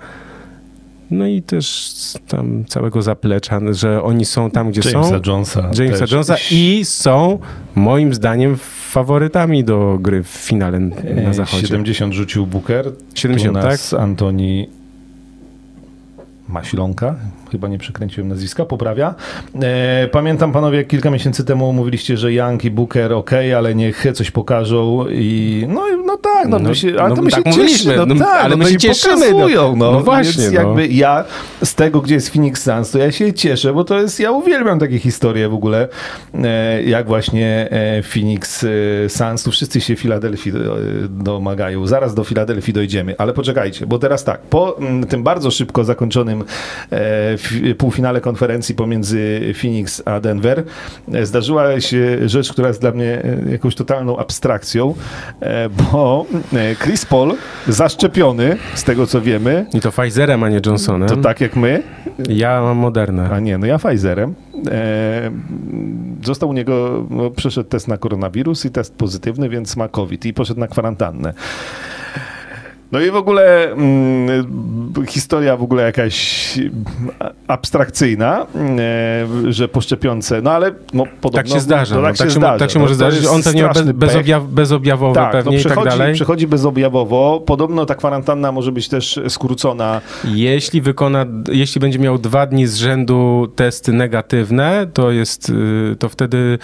no 1.12 1.28
i 1.28 1.42
też 1.42 1.94
tam 2.28 2.66
całego 2.68 3.02
zaplecza, 3.02 3.60
że 3.72 4.04
oni 4.04 4.26
są 4.26 4.52
tam, 4.52 4.72
gdzie 4.72 4.92
Jamesa 4.92 5.10
są. 5.10 5.32
Jonesa 5.32 5.62
Jamesa 5.78 6.00
też. 6.00 6.12
Jonesa 6.12 6.36
i 6.52 6.82
są 6.86 7.40
moim 7.76 8.14
zdaniem 8.14 8.58
faworytami 8.92 9.64
do 9.64 9.98
gry 10.02 10.24
w 10.24 10.28
finale 10.28 10.80
na 11.26 11.34
zachodzie. 11.34 11.68
70 11.68 12.14
rzucił 12.14 12.48
Booker. 12.48 12.92
70, 13.16 13.58
tak? 13.62 13.80
Antoni 14.02 14.70
Maślonka, 16.48 17.16
chyba 17.54 17.68
nie 17.68 17.78
przekręciłem 17.78 18.28
nazwiska, 18.28 18.66
poprawia. 18.66 19.16
E, 19.62 20.08
pamiętam 20.12 20.52
panowie, 20.52 20.84
kilka 20.84 21.12
miesięcy 21.12 21.46
temu 21.46 21.74
mówiliście, 21.74 22.18
że 22.18 22.34
Young 22.34 22.66
i 22.66 22.72
Booker 22.72 23.14
ok, 23.14 23.32
ale 23.58 23.76
niech 23.76 24.06
coś 24.14 24.32
pokażą 24.32 25.06
i 25.10 25.66
no, 25.70 25.84
no 26.06 26.18
tak, 26.18 26.48
no, 26.48 26.60
no 26.60 26.70
my 26.70 26.76
się, 26.76 26.88
ale 27.00 27.10
no, 27.10 27.16
to 27.16 27.22
my 27.22 27.32
tak 27.32 27.46
się 27.46 27.54
cieszymy, 27.54 27.98
no, 27.98 28.06
no, 28.06 28.16
tak, 28.16 28.46
ale 28.46 28.56
no, 28.56 28.64
my 28.64 28.72
się 28.72 28.78
cieszymy. 28.78 29.32
Pokazują, 29.32 29.76
no, 29.76 29.92
no 29.92 30.00
właśnie. 30.00 30.44
Więc 30.44 30.54
jakby 30.54 30.88
ja 30.88 31.24
z 31.64 31.76
tego, 31.76 32.02
gdzie 32.02 32.16
jest 32.16 32.30
Phoenix 32.30 32.64
Suns, 32.64 32.92
to 32.92 32.98
ja 32.98 33.12
się 33.12 33.34
cieszę, 33.34 33.74
bo 33.74 33.84
to 33.84 34.00
jest, 34.00 34.20
ja 34.20 34.32
uwielbiam 34.32 34.80
takie 34.80 35.00
historie 35.00 35.50
w 35.50 35.54
ogóle, 35.54 35.88
e, 36.44 36.84
jak 36.84 37.08
właśnie 37.08 37.68
e, 37.72 38.04
Phoenix 38.04 38.64
e, 38.64 38.68
Suns, 39.10 39.44
tu 39.44 39.52
wszyscy 39.52 39.82
się 39.82 39.96
Filadelfii 39.96 40.52
e, 40.52 40.56
domagają. 41.10 41.88
Zaraz 41.88 42.16
do 42.16 42.24
Filadelfii 42.24 42.74
dojdziemy, 42.74 43.16
ale 43.18 43.34
poczekajcie, 43.34 43.88
bo 43.88 44.00
teraz 44.00 44.24
tak, 44.24 44.42
po 44.42 44.78
m, 44.78 45.08
tym 45.08 45.24
bardzo 45.24 45.52
szybko 45.52 45.84
zakończonym 45.84 46.44
e, 46.92 47.38
półfinale 47.78 48.22
konferencji 48.22 48.76
pomiędzy 48.76 49.54
Phoenix 49.62 50.02
a 50.06 50.20
Denver 50.20 50.64
e, 51.14 51.26
zdarzyła 51.26 51.82
się 51.82 52.30
rzecz, 52.30 52.52
która 52.52 52.68
jest 52.68 52.82
dla 52.82 52.92
mnie 52.92 53.24
e, 53.48 53.52
jakąś 53.52 53.76
totalną 53.76 54.18
abstrakcją, 54.18 54.96
e, 55.42 55.70
bo 55.70 56.26
Chris 56.84 57.06
Paul 57.06 57.34
zaszczepiony, 57.68 58.58
z 58.76 58.84
tego 58.84 59.08
co 59.08 59.22
wiemy. 59.22 59.66
I 59.74 59.82
to 59.82 59.92
Pfizerem, 59.92 60.44
a 60.44 60.50
nie 60.50 60.62
Johnsonem. 60.66 61.10
To 61.10 61.18
tak 61.18 61.42
jak 61.42 61.56
my. 61.56 61.84
Ja 62.30 62.62
mam 62.62 62.78
Modernę. 62.78 63.30
A 63.32 63.40
nie, 63.40 63.58
no 63.58 63.66
ja 63.66 63.80
Pfizerem. 63.80 64.36
Został 66.24 66.50
u 66.50 66.54
niego, 66.54 67.06
no, 67.10 67.30
przeszedł 67.30 67.70
test 67.70 67.88
na 67.88 67.98
koronawirus 67.98 68.66
i 68.66 68.70
test 68.70 68.96
pozytywny, 68.96 69.50
więc 69.50 69.76
ma 69.76 69.88
COVID 69.88 70.26
i 70.26 70.34
poszedł 70.34 70.60
na 70.60 70.68
kwarantannę. 70.68 71.34
No 72.94 73.02
i 73.02 73.12
w 73.12 73.16
ogóle 73.16 73.72
mm, 73.72 74.46
historia 75.08 75.58
w 75.58 75.64
ogóle 75.64 75.84
jakaś 75.84 76.60
abstrakcyjna, 77.48 78.48
e, 78.80 79.28
że 79.50 79.68
po 79.68 79.82
szczepionce, 79.82 80.42
no 80.42 80.52
ale 80.52 80.72
no, 80.94 81.04
podobno... 81.22 81.44
Tak 81.44 81.48
się 81.48 81.60
zdarza. 81.60 81.96
No, 81.96 82.02
tak, 82.02 82.18
tak, 82.18 82.28
się, 82.28 82.32
zdarza. 82.32 82.60
tak 82.60 82.72
się 82.72 82.80
może 82.80 82.92
no, 82.92 82.96
zdarzyć. 82.96 83.26
On 83.26 83.44
pewnie 83.44 83.64
bez, 83.64 83.82
bezobjaw, 84.44 85.00
tak, 85.14 85.32
pewnie 85.32 85.58
no, 85.58 85.72
i 85.72 85.76
tak 85.76 85.84
dalej. 85.86 86.14
Przychodzi 86.14 86.48
bezobjawowo. 86.48 87.44
Podobno 87.46 87.86
ta 87.86 87.96
kwarantanna 87.96 88.52
może 88.52 88.72
być 88.72 88.90
też 88.90 89.20
skrócona. 89.30 90.02
Jeśli 90.26 90.82
wykona, 90.82 91.26
jeśli 91.52 91.82
będzie 91.82 92.00
miał 92.00 92.18
dwa 92.18 92.46
dni 92.46 92.68
z 92.68 92.76
rzędu 92.76 93.48
testy 93.56 93.94
negatywne, 93.94 94.88
to 94.94 95.12
jest, 95.12 95.50
y, 95.50 95.96
to 96.00 96.10
wtedy 96.10 96.60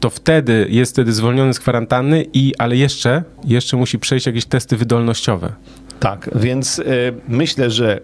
to 0.00 0.10
wtedy 0.10 0.66
jest 0.70 0.92
wtedy 0.92 1.12
zwolniony 1.12 1.54
z 1.54 1.60
kwarantanny 1.60 2.26
i, 2.32 2.54
ale 2.58 2.76
jeszcze, 2.76 3.22
jeszcze 3.44 3.76
musi 3.76 3.98
przejść 3.98 4.26
jakieś 4.26 4.44
testy 4.44 4.76
wydolnościowe. 4.76 5.52
Tak, 6.00 6.30
więc 6.34 6.78
y, 6.78 6.84
myślę, 7.28 7.70
że 7.70 8.00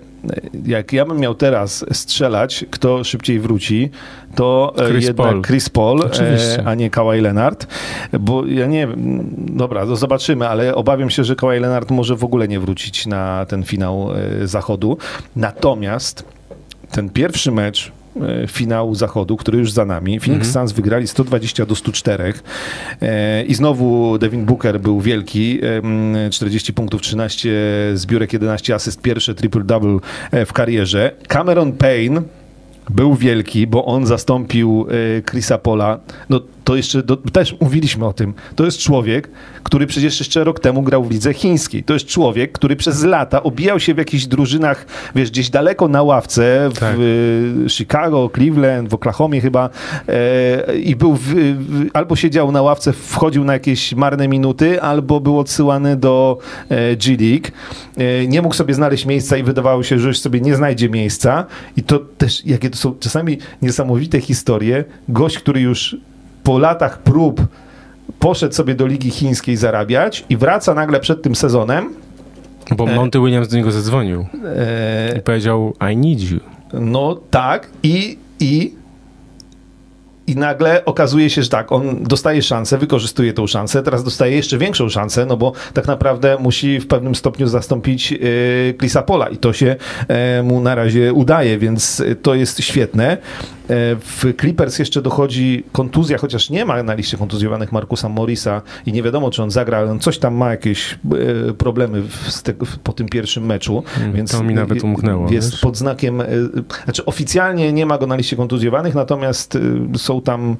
jak 0.66 0.92
ja 0.92 1.04
bym 1.04 1.18
miał 1.18 1.34
teraz 1.34 1.84
strzelać, 1.92 2.64
kto 2.70 3.04
szybciej 3.04 3.40
wróci, 3.40 3.90
to 4.34 4.74
Chris 4.88 5.04
jednak 5.04 5.26
Paul. 5.26 5.42
Chris 5.42 5.68
Paul, 5.68 6.10
a 6.64 6.74
nie 6.74 6.90
Kawhi 6.90 7.20
Leonard, 7.20 7.66
bo 8.20 8.46
ja 8.46 8.66
nie 8.66 8.86
wiem, 8.86 9.28
dobra, 9.36 9.86
to 9.86 9.96
zobaczymy, 9.96 10.48
ale 10.48 10.74
obawiam 10.74 11.10
się, 11.10 11.24
że 11.24 11.36
Kawhi 11.36 11.60
Leonard 11.60 11.90
może 11.90 12.16
w 12.16 12.24
ogóle 12.24 12.48
nie 12.48 12.60
wrócić 12.60 13.06
na 13.06 13.46
ten 13.46 13.62
finał 13.62 14.08
zachodu. 14.44 14.98
Natomiast 15.36 16.24
ten 16.90 17.10
pierwszy 17.10 17.52
mecz 17.52 17.88
E, 17.88 17.93
finału 18.46 18.94
zachodu, 18.94 19.36
który 19.36 19.58
już 19.58 19.72
za 19.72 19.84
nami. 19.84 20.20
Phoenix 20.20 20.46
mhm. 20.46 20.52
Suns 20.52 20.72
wygrali 20.72 21.08
120 21.08 21.66
do 21.66 21.76
104 21.76 22.34
e, 23.02 23.44
i 23.44 23.54
znowu 23.54 24.18
Devin 24.18 24.44
Booker 24.44 24.80
był 24.80 25.00
wielki, 25.00 25.60
40 26.30 26.72
punktów, 26.72 27.02
13 27.02 27.50
zbiórek, 27.94 28.32
11 28.32 28.74
asyst, 28.74 29.02
pierwsze 29.02 29.34
triple-double 29.34 29.98
e, 30.30 30.46
w 30.46 30.52
karierze. 30.52 31.12
Cameron 31.28 31.72
Payne 31.72 32.22
był 32.90 33.14
wielki, 33.14 33.66
bo 33.66 33.84
on 33.84 34.06
zastąpił 34.06 34.86
Chrisa 35.30 35.58
Pola. 35.58 36.00
No 36.28 36.40
to 36.64 36.76
jeszcze 36.76 37.02
do, 37.02 37.16
też 37.16 37.56
mówiliśmy 37.60 38.06
o 38.06 38.12
tym. 38.12 38.34
To 38.56 38.64
jest 38.64 38.78
człowiek, 38.78 39.30
który 39.62 39.86
przecież 39.86 40.18
jeszcze 40.18 40.44
rok 40.44 40.60
temu 40.60 40.82
grał 40.82 41.04
w 41.04 41.10
lidze 41.10 41.34
chińskiej. 41.34 41.84
To 41.84 41.94
jest 41.94 42.06
człowiek, 42.06 42.52
który 42.52 42.76
przez 42.76 43.04
lata 43.04 43.42
obijał 43.42 43.80
się 43.80 43.94
w 43.94 43.98
jakichś 43.98 44.26
drużynach, 44.26 44.86
wiesz, 45.14 45.30
gdzieś 45.30 45.50
daleko 45.50 45.88
na 45.88 46.02
ławce 46.02 46.70
w 46.74 46.78
tak. 46.78 46.96
Chicago, 47.68 48.30
Cleveland, 48.34 48.88
w 48.88 48.94
Oklahomie 48.94 49.40
chyba 49.40 49.70
e, 50.08 50.76
i 50.76 50.96
był 50.96 51.14
w, 51.14 51.20
w, 51.20 51.90
albo 51.92 52.16
siedział 52.16 52.52
na 52.52 52.62
ławce, 52.62 52.92
wchodził 52.92 53.44
na 53.44 53.52
jakieś 53.52 53.94
marne 53.94 54.28
minuty, 54.28 54.82
albo 54.82 55.20
był 55.20 55.38
odsyłany 55.38 55.96
do 55.96 56.38
e, 56.68 56.96
G 56.96 57.16
League. 57.20 57.48
E, 57.96 58.26
nie 58.26 58.42
mógł 58.42 58.54
sobie 58.54 58.74
znaleźć 58.74 59.06
miejsca 59.06 59.36
i 59.36 59.42
wydawało 59.42 59.82
się, 59.82 59.98
że 59.98 60.08
już 60.08 60.18
sobie 60.18 60.40
nie 60.40 60.56
znajdzie 60.56 60.88
miejsca. 60.88 61.46
I 61.76 61.82
to 61.82 61.98
też, 61.98 62.46
jakie 62.46 62.70
to 62.70 62.76
są 62.76 62.94
czasami 63.00 63.38
niesamowite 63.62 64.20
historie. 64.20 64.84
Gość, 65.08 65.38
który 65.38 65.60
już 65.60 65.96
po 66.44 66.58
latach 66.58 66.98
prób 66.98 67.40
poszedł 68.18 68.54
sobie 68.54 68.74
do 68.74 68.86
Ligi 68.86 69.10
Chińskiej 69.10 69.56
zarabiać 69.56 70.24
i 70.28 70.36
wraca 70.36 70.74
nagle 70.74 71.00
przed 71.00 71.22
tym 71.22 71.34
sezonem. 71.34 71.94
Bo 72.76 72.84
e, 72.84 72.94
Monty 72.94 73.18
Williams 73.18 73.48
do 73.48 73.56
niego 73.56 73.72
zadzwonił 73.72 74.26
e, 74.56 75.18
i 75.18 75.20
powiedział 75.20 75.74
I 75.92 75.96
need 75.96 76.20
you. 76.20 76.40
No 76.72 77.20
tak 77.30 77.70
i, 77.82 78.18
i 78.40 78.72
i 80.26 80.36
nagle 80.36 80.84
okazuje 80.84 81.30
się, 81.30 81.42
że 81.42 81.48
tak, 81.48 81.72
on 81.72 82.02
dostaje 82.02 82.42
szansę, 82.42 82.78
wykorzystuje 82.78 83.32
tą 83.32 83.46
szansę, 83.46 83.82
teraz 83.82 84.04
dostaje 84.04 84.36
jeszcze 84.36 84.58
większą 84.58 84.88
szansę, 84.88 85.26
no 85.26 85.36
bo 85.36 85.52
tak 85.74 85.86
naprawdę 85.86 86.36
musi 86.40 86.80
w 86.80 86.86
pewnym 86.86 87.14
stopniu 87.14 87.46
zastąpić 87.46 88.12
y, 88.12 88.74
Chrisa 88.78 89.02
Pola 89.02 89.28
i 89.28 89.36
to 89.36 89.52
się 89.52 89.76
y, 90.38 90.42
mu 90.42 90.60
na 90.60 90.74
razie 90.74 91.12
udaje, 91.12 91.58
więc 91.58 92.02
to 92.22 92.34
jest 92.34 92.60
świetne. 92.60 93.16
E, 93.64 93.96
w 93.96 94.24
Clippers 94.40 94.78
jeszcze 94.78 95.02
dochodzi 95.02 95.64
kontuzja, 95.72 96.18
chociaż 96.18 96.50
nie 96.50 96.64
ma 96.64 96.82
na 96.82 96.94
liście 96.94 97.16
kontuzjowanych 97.16 97.72
Markusa 97.72 98.08
Morisa 98.08 98.62
i 98.86 98.92
nie 98.92 99.02
wiadomo, 99.02 99.30
czy 99.30 99.42
on 99.42 99.50
zagra, 99.50 99.78
ale 99.78 99.90
on 99.90 99.98
coś 99.98 100.18
tam 100.18 100.34
ma 100.34 100.50
jakieś 100.50 100.92
e, 100.92 101.52
problemy 101.52 102.02
te, 102.42 102.54
po 102.82 102.92
tym 102.92 103.08
pierwszym 103.08 103.46
meczu. 103.46 103.82
Mm, 103.98 104.12
więc 104.12 104.32
to 104.32 104.42
mi 104.42 104.54
nawet 104.54 104.84
umknęło. 104.84 105.30
Jest 105.30 105.50
wiesz? 105.50 105.60
pod 105.60 105.76
znakiem, 105.76 106.20
e, 106.20 106.26
znaczy 106.84 107.04
oficjalnie 107.04 107.72
nie 107.72 107.86
ma 107.86 107.98
go 107.98 108.06
na 108.06 108.16
liście 108.16 108.36
kontuzjowanych, 108.36 108.94
natomiast 108.94 109.58
są 109.96 110.20
tam 110.20 110.56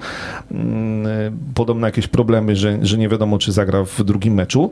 mm, 0.50 1.06
podobno 1.54 1.86
jakieś 1.86 2.06
problemy, 2.06 2.56
że, 2.56 2.78
że 2.82 2.98
nie 2.98 3.08
wiadomo, 3.08 3.38
czy 3.38 3.52
zagra 3.52 3.84
w 3.84 4.04
drugim 4.04 4.34
meczu. 4.34 4.70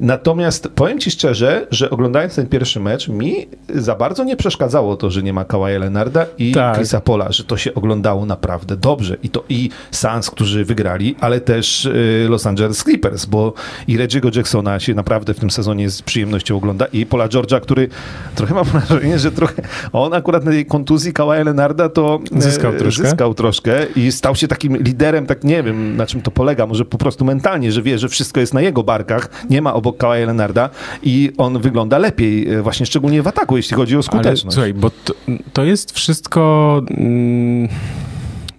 Natomiast 0.00 0.68
powiem 0.74 0.98
ci 0.98 1.10
szczerze, 1.10 1.66
że 1.70 1.90
oglądając 1.90 2.34
ten 2.34 2.46
pierwszy 2.46 2.80
mecz, 2.80 3.08
mi 3.08 3.46
za 3.74 3.94
bardzo 3.94 4.24
nie 4.24 4.36
przeszkadzało 4.36 4.96
to, 4.96 5.10
że 5.10 5.22
nie 5.22 5.32
ma 5.32 5.44
Kawaja 5.44 5.78
Leonarda 5.78 6.26
i 6.38 6.52
tak. 6.52 6.85
Chrisa 6.86 7.00
Pola, 7.00 7.32
że 7.32 7.44
to 7.44 7.56
się 7.56 7.74
oglądało 7.74 8.26
naprawdę 8.26 8.76
dobrze. 8.76 9.16
I 9.22 9.28
to 9.28 9.44
i 9.48 9.70
Suns, 9.90 10.30
którzy 10.30 10.64
wygrali, 10.64 11.16
ale 11.20 11.40
też 11.40 11.84
y, 11.84 12.26
Los 12.28 12.46
Angeles 12.46 12.84
Clippers, 12.84 13.26
bo 13.26 13.52
i 13.88 13.98
Reggie'ego 13.98 14.36
Jacksona 14.36 14.80
się 14.80 14.94
naprawdę 14.94 15.34
w 15.34 15.40
tym 15.40 15.50
sezonie 15.50 15.90
z 15.90 16.02
przyjemnością 16.02 16.56
ogląda 16.56 16.86
i 16.86 17.06
Pola 17.06 17.28
George'a, 17.28 17.60
który 17.60 17.88
trochę 18.34 18.54
mam 18.54 18.64
wrażenie, 18.64 19.18
że 19.18 19.32
trochę 19.32 19.62
on 19.92 20.14
akurat 20.14 20.44
na 20.44 20.50
tej 20.50 20.66
kontuzji 20.66 21.12
Kawaja 21.12 21.44
Leonarda 21.44 21.88
to 21.88 22.20
e, 22.36 22.40
zyskał 22.40 22.72
troszkę. 22.72 23.02
zyskał 23.02 23.34
troszkę 23.34 23.86
i 23.96 24.12
stał 24.12 24.36
się 24.36 24.48
takim 24.48 24.76
liderem, 24.76 25.26
tak 25.26 25.44
nie 25.44 25.62
wiem 25.62 25.96
na 25.96 26.06
czym 26.06 26.22
to 26.22 26.30
polega, 26.30 26.66
może 26.66 26.84
po 26.84 26.98
prostu 26.98 27.24
mentalnie, 27.24 27.72
że 27.72 27.82
wie, 27.82 27.98
że 27.98 28.08
wszystko 28.08 28.40
jest 28.40 28.54
na 28.54 28.60
jego 28.60 28.82
barkach, 28.82 29.28
nie 29.50 29.62
ma 29.62 29.74
obok 29.74 29.96
Kawaja 29.96 30.26
Leonarda 30.26 30.70
i 31.02 31.32
on 31.38 31.60
wygląda 31.60 31.98
lepiej, 31.98 32.54
e, 32.54 32.62
właśnie 32.62 32.86
szczególnie 32.86 33.22
w 33.22 33.26
ataku, 33.26 33.56
jeśli 33.56 33.76
chodzi 33.76 33.96
o 33.96 34.02
skuteczność. 34.02 34.44
Ale, 34.44 34.52
słuchaj, 34.52 34.74
bo 34.74 34.90
to, 35.04 35.14
to 35.52 35.64
jest 35.64 35.92
wszystko 35.92 36.75
Mm, 36.78 37.68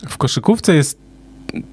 w 0.07 0.17
koszykówce 0.17 0.75
jest 0.75 1.07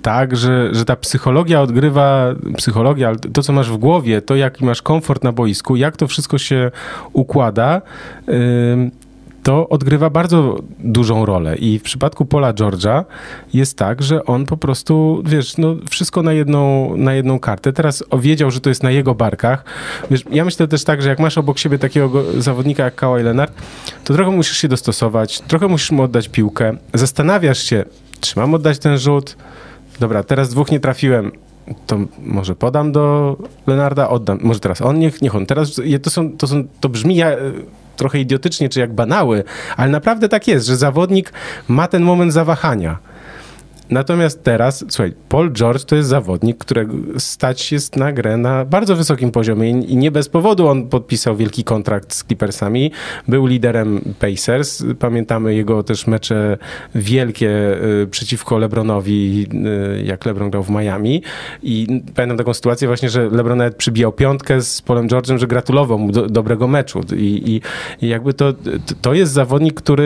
tak, 0.03 0.37
że, 0.37 0.75
że 0.75 0.85
ta 0.85 0.97
psychologia 0.97 1.61
odgrywa, 1.61 2.35
psychologia, 2.57 3.13
to 3.33 3.43
co 3.43 3.53
masz 3.53 3.71
w 3.71 3.77
głowie, 3.77 4.23
to 4.23 4.37
jaki 4.37 4.65
masz 4.65 4.83
komfort 4.83 5.25
na 5.25 5.33
boisku, 5.33 5.77
jak 5.77 5.97
to 5.97 6.07
wszystko 6.07 6.39
się 6.39 6.71
układa, 7.13 7.83
to 9.45 9.69
odgrywa 9.69 10.11
bardzo 10.11 10.59
dużą 10.79 11.27
rolę. 11.27 11.57
I 11.57 11.79
w 11.79 11.83
przypadku 11.83 12.25
Paula 12.25 12.53
George'a 12.53 13.05
jest 13.55 13.79
tak, 13.79 14.03
że 14.03 14.25
on 14.25 14.47
po 14.47 14.57
prostu, 14.57 15.23
wiesz, 15.27 15.57
no 15.57 15.77
wszystko 15.91 16.23
na 16.23 16.33
jedną, 16.33 16.97
na 16.97 17.15
jedną 17.15 17.39
kartę. 17.39 17.73
Teraz 17.73 18.05
wiedział, 18.19 18.51
że 18.51 18.61
to 18.61 18.69
jest 18.69 18.83
na 18.83 18.91
jego 18.91 19.15
barkach. 19.15 19.65
Wiesz, 20.11 20.25
ja 20.31 20.45
myślę 20.45 20.69
też 20.69 20.85
tak, 20.85 21.03
że 21.03 21.09
jak 21.09 21.19
masz 21.19 21.39
obok 21.39 21.59
siebie 21.59 21.79
takiego 21.79 22.25
zawodnika 22.39 22.85
jak 22.85 22.95
Kawhi 22.95 23.23
Leonard, 23.23 23.53
to 24.05 24.15
trochę 24.15 24.31
musisz 24.31 24.57
się 24.57 24.69
dostosować, 24.69 25.41
trochę 25.41 25.69
musisz 25.69 25.91
mu 25.91 26.03
oddać 26.03 26.29
piłkę. 26.29 26.77
Zastanawiasz 26.95 27.63
się, 27.63 27.85
czy 28.21 28.39
mam 28.39 28.55
oddać 28.55 28.79
ten 28.79 28.99
rzut? 28.99 29.37
Dobra, 30.01 30.23
teraz 30.23 30.49
dwóch 30.49 30.71
nie 30.71 30.81
trafiłem 30.81 31.33
to 31.87 31.99
może 32.19 32.55
podam 32.55 32.93
do 32.93 33.37
Lenarda, 33.67 34.09
oddam. 34.09 34.39
Może 34.43 34.61
teraz 34.61 34.83
on, 34.83 34.99
niech, 34.99 35.23
niech 35.23 35.35
on. 35.35 35.47
Teraz 35.47 35.81
to, 36.03 36.11
są, 36.11 36.37
to, 36.37 36.47
są, 36.47 36.65
to 36.81 36.89
brzmi 36.89 37.17
ja, 37.17 37.31
trochę 37.97 38.19
idiotycznie, 38.21 38.69
czy 38.69 38.81
jak 38.81 38.93
banały, 38.93 39.45
ale 39.77 39.91
naprawdę 39.91 40.29
tak 40.29 40.49
jest, 40.49 40.67
że 40.67 40.77
zawodnik 40.77 41.33
ma 41.69 41.89
ten 41.89 42.03
moment 42.03 42.33
zawahania. 42.33 42.99
Natomiast 43.91 44.43
teraz, 44.43 44.85
słuchaj, 44.89 45.13
Paul 45.29 45.53
George 45.53 45.85
to 45.85 45.97
jest 45.97 46.09
zawodnik, 46.09 46.59
którego 46.59 46.95
stać 47.19 47.73
jest 47.73 47.97
na 47.97 48.13
grę 48.13 48.37
na 48.37 48.65
bardzo 48.65 48.97
wysokim 48.97 49.31
poziomie 49.31 49.71
i 49.71 49.97
nie 49.97 50.11
bez 50.11 50.29
powodu 50.29 50.69
on 50.69 50.89
podpisał 50.89 51.37
wielki 51.37 51.65
kontrakt 51.65 52.15
z 52.15 52.25
Clippersami. 52.25 52.91
Był 53.29 53.47
liderem 53.47 54.15
Pacers. 54.21 54.85
Pamiętamy 54.99 55.55
jego 55.55 55.83
też 55.83 56.07
mecze 56.07 56.59
wielkie 56.95 57.51
y, 58.03 58.07
przeciwko 58.11 58.59
LeBronowi, 58.59 59.47
y, 59.99 60.05
jak 60.05 60.27
LeBron 60.27 60.51
grał 60.51 60.63
w 60.63 60.71
Miami. 60.71 61.23
I 61.63 62.03
pamiętam 62.15 62.39
taką 62.39 62.55
sytuację 62.55 62.89
właśnie, 62.89 63.09
że 63.09 63.31
LeBron 63.31 63.59
nawet 63.59 63.77
przybijał 63.77 64.13
piątkę 64.13 64.61
z 64.61 64.83
Polem 64.83 65.09
George'em, 65.09 65.39
że 65.39 65.47
gratulował 65.47 65.99
mu 65.99 66.13
do, 66.13 66.27
dobrego 66.27 66.69
meczu. 66.69 67.01
I, 67.17 67.61
i, 68.01 68.09
jakby 68.09 68.35
to, 68.35 68.53
to 69.03 69.15
jest 69.15 69.33
zawodnik, 69.33 69.75
który 69.75 70.05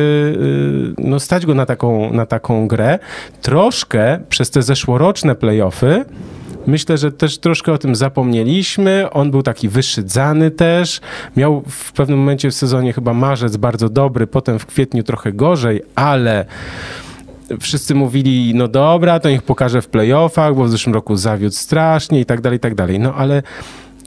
y, 0.99 1.03
no, 1.09 1.21
stać 1.21 1.47
go 1.47 1.55
na 1.55 1.67
taką, 1.67 2.13
na 2.13 2.27
taką 2.27 2.69
grę. 2.69 2.99
Troszkę 3.43 3.68
troszkę 3.69 4.21
przez 4.29 4.51
te 4.51 4.63
zeszłoroczne 4.63 5.35
playoffy 5.35 6.05
Myślę, 6.67 6.99
że 6.99 7.13
też 7.13 7.39
troszkę 7.39 7.73
o 7.73 7.79
tym 7.79 7.95
zapomnieliśmy. 7.95 9.11
On 9.11 9.31
był 9.31 9.43
taki 9.43 9.69
wyszydzany 9.69 10.51
też. 10.51 11.01
Miał 11.37 11.63
w 11.69 11.93
pewnym 11.93 12.19
momencie 12.19 12.51
w 12.51 12.55
sezonie 12.55 12.93
chyba 12.93 13.15
marzec 13.15 13.57
bardzo 13.57 13.89
dobry, 13.89 14.27
potem 14.27 14.59
w 14.59 14.67
kwietniu 14.67 15.03
trochę 15.03 15.33
gorzej, 15.33 15.83
ale 15.95 16.47
wszyscy 17.61 17.95
mówili, 17.95 18.55
no 18.55 18.69
dobra, 18.69 19.21
to 19.21 19.31
niech 19.31 19.43
pokaże 19.43 19.83
w 19.83 19.89
playoffach, 19.89 20.55
bo 20.55 20.65
w 20.65 20.71
zeszłym 20.71 20.95
roku 20.95 21.17
zawiódł 21.17 21.55
strasznie 21.55 22.21
i 22.21 22.25
tak 22.25 22.41
dalej, 22.41 22.57
i 22.57 22.61
tak 22.61 22.75
dalej. 22.75 22.99
No 22.99 23.15
ale 23.15 23.43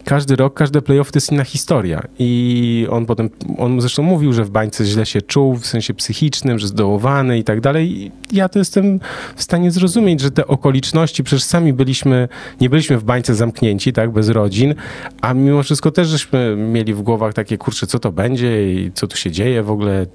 każdy 0.05 0.35
rok, 0.35 0.53
każde 0.53 0.81
playoff 0.81 1.11
to 1.11 1.17
jest 1.17 1.31
inna 1.31 1.43
historia. 1.43 2.01
I 2.19 2.87
on 2.89 3.05
potem, 3.05 3.29
on 3.57 3.81
zresztą 3.81 4.03
mówił, 4.03 4.33
że 4.33 4.43
w 4.43 4.49
bańce 4.49 4.85
źle 4.85 5.05
się 5.05 5.21
czuł, 5.21 5.55
w 5.55 5.65
sensie 5.65 5.93
psychicznym, 5.93 6.59
że 6.59 6.67
zdołowany 6.67 7.37
i 7.39 7.43
tak 7.43 7.61
dalej. 7.61 7.91
I 7.91 8.11
ja 8.31 8.49
to 8.49 8.59
jestem 8.59 8.99
w 9.35 9.43
stanie 9.43 9.71
zrozumieć, 9.71 10.19
że 10.21 10.31
te 10.31 10.47
okoliczności, 10.47 11.23
przecież 11.23 11.43
sami 11.43 11.73
byliśmy, 11.73 12.27
nie 12.61 12.69
byliśmy 12.69 12.97
w 12.97 13.03
bańce 13.03 13.35
zamknięci, 13.35 13.93
tak, 13.93 14.11
bez 14.11 14.29
rodzin, 14.29 14.75
a 15.21 15.33
mimo 15.33 15.63
wszystko 15.63 15.91
też 15.91 16.07
żeśmy 16.07 16.55
mieli 16.55 16.93
w 16.93 17.01
głowach 17.01 17.33
takie, 17.33 17.57
kurczę, 17.57 17.87
co 17.87 17.99
to 17.99 18.11
będzie 18.11 18.73
i 18.73 18.91
co 18.93 19.07
tu 19.07 19.17
się 19.17 19.31
dzieje 19.31 19.63
w 19.63 19.71
ogóle, 19.71 20.05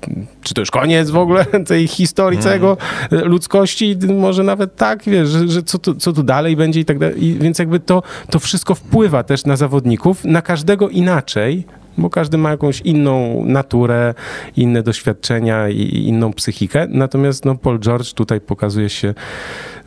czy 0.43 0.55
to 0.55 0.61
już 0.61 0.71
koniec 0.71 1.11
w 1.11 1.17
ogóle 1.17 1.45
tej 1.69 1.87
historii 1.87 2.39
całego 2.39 2.77
ludzkości, 3.11 3.97
może 4.19 4.43
nawet 4.43 4.77
tak, 4.77 5.03
wiesz, 5.05 5.29
że, 5.29 5.49
że 5.49 5.63
co, 5.63 5.79
tu, 5.79 5.95
co 5.95 6.13
tu 6.13 6.23
dalej 6.23 6.57
będzie 6.57 6.81
i 6.81 6.85
tak 6.85 6.99
dalej. 6.99 7.25
I 7.25 7.39
więc 7.39 7.59
jakby 7.59 7.81
to, 7.81 8.03
to 8.31 8.39
wszystko 8.39 8.75
wpływa 8.75 9.23
też 9.23 9.45
na 9.45 9.57
zawodników, 9.57 9.76
na 10.25 10.43
każdego 10.43 10.89
inaczej, 10.89 11.65
bo 11.99 12.11
każdy 12.11 12.39
ma 12.39 12.51
jakąś 12.51 12.81
inną 12.81 13.45
naturę, 13.45 14.15
inne 14.57 14.83
doświadczenia 14.83 15.69
i 15.69 16.05
inną 16.07 16.33
psychikę. 16.33 16.87
Natomiast 16.89 17.45
no, 17.45 17.55
Paul 17.55 17.79
George 17.79 18.13
tutaj 18.13 18.41
pokazuje 18.41 18.89
się 18.89 19.15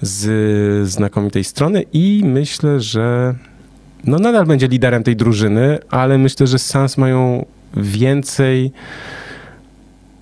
z 0.01 0.89
znakomitej 0.89 1.43
strony 1.43 1.83
i 1.93 2.21
myślę, 2.25 2.79
że 2.79 3.35
no, 4.05 4.19
nadal 4.19 4.45
będzie 4.45 4.67
liderem 4.67 5.03
tej 5.03 5.15
drużyny, 5.15 5.77
ale 5.89 6.17
myślę, 6.17 6.47
że 6.47 6.59
Suns 6.59 6.97
mają 6.97 7.45
więcej 7.77 8.71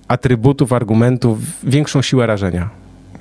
atrybutów, 0.08 0.72
argumentów, 0.72 1.38
większą 1.62 2.02
siłę 2.02 2.26
rażenia. 2.26 2.70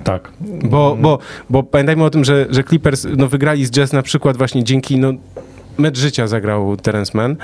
Tak. 0.04 0.32
Bo, 0.64 0.98
bo, 1.02 1.20
bo 1.50 1.64
pamiętajmy 1.64 2.04
o 2.04 2.10
tym, 2.10 2.24
że, 2.24 2.46
że 2.50 2.64
Clippers 2.64 3.08
no, 3.18 3.28
wygrali 3.28 3.66
z 3.66 3.72
Jazz 3.72 3.94
na 3.94 4.02
przykład 4.02 4.38
właśnie 4.38 4.64
dzięki, 4.64 5.00
no, 5.00 5.14
mecz 5.78 5.98
życia 5.98 6.28
zagrał 6.28 6.78
Terence 6.78 7.12
Mann, 7.18 7.36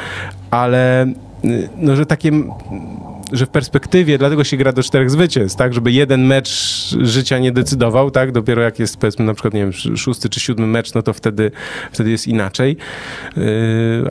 ale 0.52 1.14
no, 1.78 1.96
że 1.96 2.06
że 3.34 3.46
w 3.46 3.50
perspektywie, 3.50 4.18
dlatego 4.18 4.44
się 4.44 4.58
gra 4.58 4.72
do 4.72 4.84
czterech 4.84 5.10
zwycięstw, 5.10 5.58
tak, 5.58 5.74
żeby 5.74 5.92
jeden 5.92 6.26
mecz 6.26 6.50
życia 7.02 7.40
nie 7.40 7.52
decydował, 7.52 8.12
tak, 8.12 8.32
dopiero 8.32 8.62
jak 8.62 8.80
jest 8.80 8.98
powiedzmy 8.98 9.26
na 9.26 9.34
przykład, 9.34 9.54
nie 9.54 9.60
wiem, 9.60 9.98
szósty 9.98 10.30
czy 10.30 10.40
siódmy 10.40 10.68
mecz, 10.68 10.94
no 10.94 11.02
to 11.02 11.14
wtedy, 11.14 11.52
wtedy 11.92 12.10
jest 12.10 12.28
inaczej, 12.28 12.78
yy, 13.38 13.44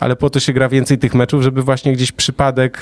ale 0.00 0.16
po 0.16 0.30
to 0.30 0.40
się 0.40 0.52
gra 0.52 0.68
więcej 0.68 0.98
tych 0.98 1.14
meczów, 1.14 1.42
żeby 1.42 1.62
właśnie 1.62 1.92
gdzieś 1.92 2.12
przypadek 2.12 2.78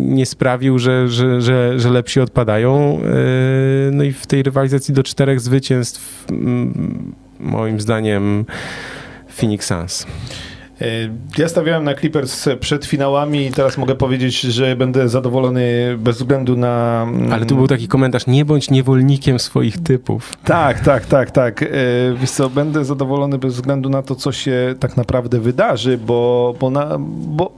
nie 0.00 0.26
sprawił, 0.26 0.78
że, 0.78 1.08
że, 1.08 1.40
że, 1.40 1.80
że 1.80 1.90
lepsi 1.90 2.20
odpadają, 2.20 3.00
yy, 3.02 3.90
no 3.92 4.04
i 4.04 4.12
w 4.12 4.26
tej 4.26 4.42
rywalizacji 4.42 4.94
do 4.94 5.02
czterech 5.02 5.40
zwycięstw 5.40 6.26
yy, 6.30 6.36
moim 7.40 7.80
zdaniem 7.80 8.44
Phoenix 9.36 9.66
Suns. 9.66 10.06
E, 10.80 10.86
ja 11.38 11.48
stawiałem 11.48 11.84
na 11.84 11.94
Clippers 11.94 12.48
przed 12.60 12.86
finałami 12.86 13.46
i 13.46 13.52
teraz 13.52 13.78
mogę 13.78 13.94
powiedzieć, 13.94 14.40
że 14.40 14.76
będę 14.76 15.08
zadowolony 15.08 15.96
bez 15.98 16.16
względu 16.16 16.56
na... 16.56 17.06
Mm, 17.08 17.32
Ale 17.32 17.46
tu 17.46 17.56
był 17.56 17.68
taki 17.68 17.88
komentarz, 17.88 18.26
nie 18.26 18.44
bądź 18.44 18.70
niewolnikiem 18.70 19.38
swoich 19.38 19.82
typów. 19.82 20.32
Tak, 20.44 20.80
tak, 20.80 21.06
tak, 21.06 21.30
tak. 21.30 21.62
E, 21.62 21.66
wiesz 22.20 22.30
co, 22.30 22.50
będę 22.50 22.84
zadowolony 22.84 23.38
bez 23.38 23.54
względu 23.54 23.88
na 23.88 24.02
to, 24.02 24.14
co 24.14 24.32
się 24.32 24.74
tak 24.80 24.96
naprawdę 24.96 25.40
wydarzy, 25.40 25.98
bo, 25.98 26.54
bo, 26.60 26.70
na, 26.70 26.96
bo 26.98 27.52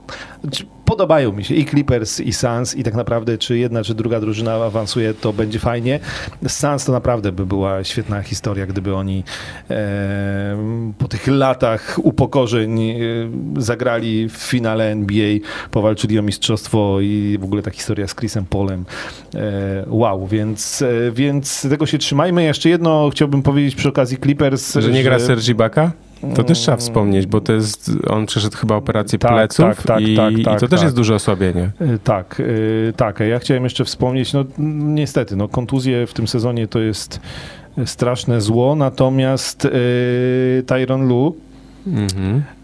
podobają 0.86 1.32
mi 1.32 1.44
się 1.44 1.54
i 1.54 1.64
Clippers, 1.64 2.20
i 2.20 2.32
Suns 2.32 2.74
i 2.74 2.82
tak 2.84 2.94
naprawdę 2.94 3.38
czy 3.38 3.58
jedna, 3.58 3.84
czy 3.84 3.94
druga 3.94 4.20
drużyna 4.20 4.54
awansuje, 4.54 5.14
to 5.14 5.32
będzie 5.32 5.58
fajnie. 5.58 6.00
Suns 6.48 6.84
to 6.84 6.92
naprawdę 6.92 7.32
by 7.32 7.46
była 7.46 7.84
świetna 7.84 8.22
historia, 8.22 8.66
gdyby 8.66 8.94
oni 8.94 9.24
e, 9.70 10.92
po 10.98 11.08
tych 11.08 11.26
latach 11.26 11.98
upokorzeń 12.02 12.80
e, 12.80 12.94
zagrali 13.56 14.28
w 14.28 14.36
finale 14.36 14.90
NBA, 14.90 15.38
powalczyli 15.70 16.18
o 16.18 16.22
mistrzostwo 16.22 16.98
i 17.00 17.38
w 17.40 17.44
ogóle 17.44 17.62
ta 17.62 17.70
historia 17.70 18.08
z 18.08 18.14
Chrisem 18.14 18.44
Polem. 18.44 18.84
E, 19.34 19.84
wow, 19.86 20.26
więc, 20.26 20.82
e, 20.82 21.12
więc 21.12 21.66
tego 21.70 21.86
się 21.86 21.98
trzymajmy. 21.98 22.42
Jeszcze 22.44 22.68
jedno 22.68 23.10
chciałbym 23.10 23.42
powiedzieć 23.42 23.74
przy 23.74 23.88
okazji 23.88 24.16
Clippers. 24.16 24.74
Że 24.74 24.90
nie 24.90 25.02
gra 25.02 25.18
Sergi 25.18 25.54
Baka? 25.54 26.05
To 26.34 26.44
też 26.44 26.58
trzeba 26.58 26.76
wspomnieć, 26.76 27.26
bo 27.26 27.40
to 27.40 27.52
jest, 27.52 27.90
on 28.08 28.26
przeszedł 28.26 28.56
chyba 28.56 28.76
operację 28.76 29.18
tak, 29.18 29.32
pleców 29.32 29.64
tak, 29.64 29.82
tak, 29.82 30.00
i, 30.00 30.16
tak, 30.16 30.38
i, 30.38 30.44
to 30.44 30.58
też 30.58 30.70
tak. 30.70 30.82
jest 30.82 30.96
duże 30.96 31.14
osłabienie. 31.14 31.70
E, 31.80 31.98
tak, 31.98 32.36
yy, 32.38 32.92
tak. 32.96 33.20
Ja 33.20 33.38
chciałem 33.38 33.64
jeszcze 33.64 33.84
wspomnieć, 33.84 34.32
no 34.32 34.44
niestety, 34.58 35.36
no 35.36 35.48
kontuzje 35.48 36.06
w 36.06 36.12
tym 36.12 36.28
sezonie 36.28 36.68
to 36.68 36.78
jest 36.78 37.20
straszne 37.84 38.40
zło, 38.40 38.74
natomiast 38.74 39.64
yy, 39.64 40.62
Tyron 40.62 41.08
Lu 41.08 41.36
Mhm 41.86 42.55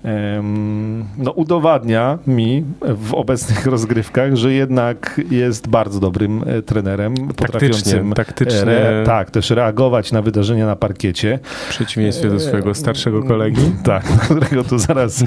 no, 1.19 1.31
udowadnia 1.31 2.19
mi 2.27 2.65
w 2.81 3.15
obecnych 3.15 3.67
rozgrywkach, 3.75 4.37
że 4.37 4.53
jednak 4.53 5.21
jest 5.31 5.69
bardzo 5.69 6.01
dobrym 6.01 6.45
e, 6.47 6.63
trenerem, 6.63 7.15
potrafiącym 7.15 8.13
taktycznie, 8.13 8.61
re, 8.63 9.03
tak, 9.07 9.31
też 9.31 9.51
reagować 9.51 10.13
na 10.13 10.23
wydarzenia 10.23 10.67
na 10.67 10.77
parkiecie. 10.77 11.39
W 11.43 11.69
przeciwieństwie 11.69 12.29
do 12.29 12.41
swojego 12.41 12.75
starszego 12.75 13.23
kolegi. 13.23 13.63
Tak, 13.83 14.05
którego 14.05 14.65
tu 14.65 14.79
zaraz, 14.79 15.23
e, 15.23 15.27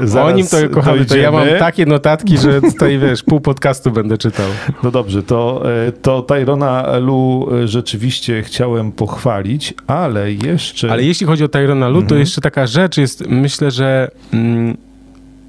zaraz 0.06 0.32
O 0.32 0.36
nim 0.36 0.46
to 0.46 0.56
kochamy, 0.68 1.04
to 1.04 1.16
ja 1.16 1.32
mam 1.32 1.48
takie 1.58 1.86
notatki, 1.86 2.38
że 2.38 2.60
tutaj 2.60 2.98
wiesz, 2.98 3.22
pół 3.22 3.40
podcastu 3.40 3.90
będę 3.90 4.18
czytał. 4.18 4.46
No 4.82 4.90
dobrze, 4.90 5.22
to, 5.22 5.62
e, 5.86 5.92
to 5.92 6.22
Tyrona 6.22 6.98
Lu 6.98 7.48
e, 7.52 7.68
rzeczywiście 7.68 8.42
chciałem 8.42 8.92
pochwalić, 8.92 9.74
ale 9.86 10.32
jeszcze... 10.32 10.92
Ale 10.92 11.02
jeśli 11.02 11.26
chodzi 11.26 11.44
o 11.44 11.48
Tyrona 11.48 11.88
Lu, 11.88 11.98
to 11.98 12.02
mhm. 12.02 12.20
jeszcze 12.20 12.40
taka 12.40 12.66
rzecz 12.66 12.96
jest 12.96 13.26
myślę, 13.40 13.70
że 13.70 14.10
mm, 14.32 14.76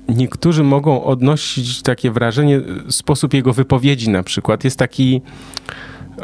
niektórzy 0.10 0.64
mogą 0.64 1.04
odnosić 1.04 1.82
takie 1.82 2.12
wrażenie, 2.12 2.62
sposób 2.90 3.34
jego 3.34 3.54
wypowiedzi 3.54 4.10
na 4.10 4.24
przykład 4.24 4.64
jest 4.64 4.80
taki, 4.80 5.22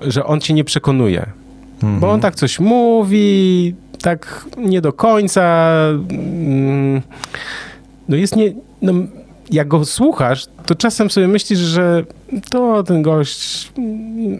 że 0.01 0.25
on 0.25 0.41
cię 0.41 0.53
nie 0.53 0.63
przekonuje. 0.63 1.25
Mhm. 1.75 1.99
Bo 1.99 2.12
on 2.12 2.21
tak 2.21 2.36
coś 2.36 2.60
mówi, 2.60 3.75
tak 4.01 4.45
nie 4.58 4.82
do 4.82 4.93
końca. 4.93 5.73
Mm, 6.10 7.01
no 8.10 8.15
jest 8.15 8.36
nie. 8.36 8.53
No, 8.82 8.93
jak 9.51 9.67
go 9.67 9.86
słuchasz, 9.86 10.45
to 10.65 10.75
czasem 10.75 11.10
sobie 11.10 11.27
myślisz, 11.27 11.60
że 11.60 12.03
to 12.49 12.83
ten 12.83 13.01
gość, 13.01 13.71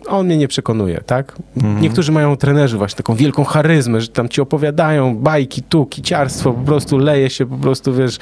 on 0.08 0.26
mnie 0.26 0.38
nie 0.38 0.48
przekonuje, 0.48 1.02
tak? 1.06 1.36
Mhm. 1.58 1.82
Niektórzy 1.82 2.12
mają 2.12 2.38
trenerzy 2.38 2.78
właśnie 2.78 2.98
taką 2.98 3.16
wielką 3.16 3.44
charyzmę, 3.44 4.02
że 4.02 4.08
tam 4.08 4.30
ci 4.30 4.42
opowiadają 4.42 5.18
bajki, 5.18 5.62
tu, 5.62 5.86
kiciarstwo, 5.86 6.54
po 6.54 6.66
prostu 6.66 6.98
leje 6.98 7.30
się, 7.30 7.46
po 7.46 7.58
prostu, 7.58 7.94
wiesz, 7.94 8.18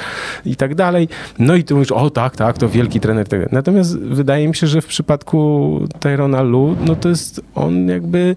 i 0.45 0.56
tak 0.56 0.76
dalej. 0.76 1.08
No 1.39 1.56
i 1.56 1.63
ty 1.63 1.74
mówisz, 1.74 1.91
o 1.91 2.10
tak, 2.10 2.36
tak, 2.36 2.58
to 2.58 2.69
wielki 2.69 3.00
trener. 3.00 3.28
Tego. 3.28 3.45
Natomiast 3.52 4.00
wydaje 4.00 4.48
mi 4.48 4.56
się, 4.56 4.67
że 4.67 4.82
w 4.82 4.86
przypadku 4.86 5.80
Tyrona 6.00 6.41
Lu, 6.41 6.76
no 6.86 6.95
to 6.95 7.10
jest 7.10 7.41
on 7.56 7.88
jakby 7.88 8.36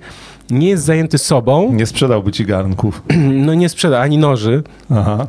nie 0.50 0.68
jest 0.68 0.84
zajęty 0.84 1.18
sobą. 1.18 1.72
Nie 1.72 1.86
sprzedałby 1.86 2.32
ci 2.32 2.44
garnków. 2.44 3.02
No 3.48 3.54
nie 3.54 3.68
sprzeda, 3.68 4.00
ani 4.00 4.18
noży. 4.18 4.62
Aha. 4.90 5.26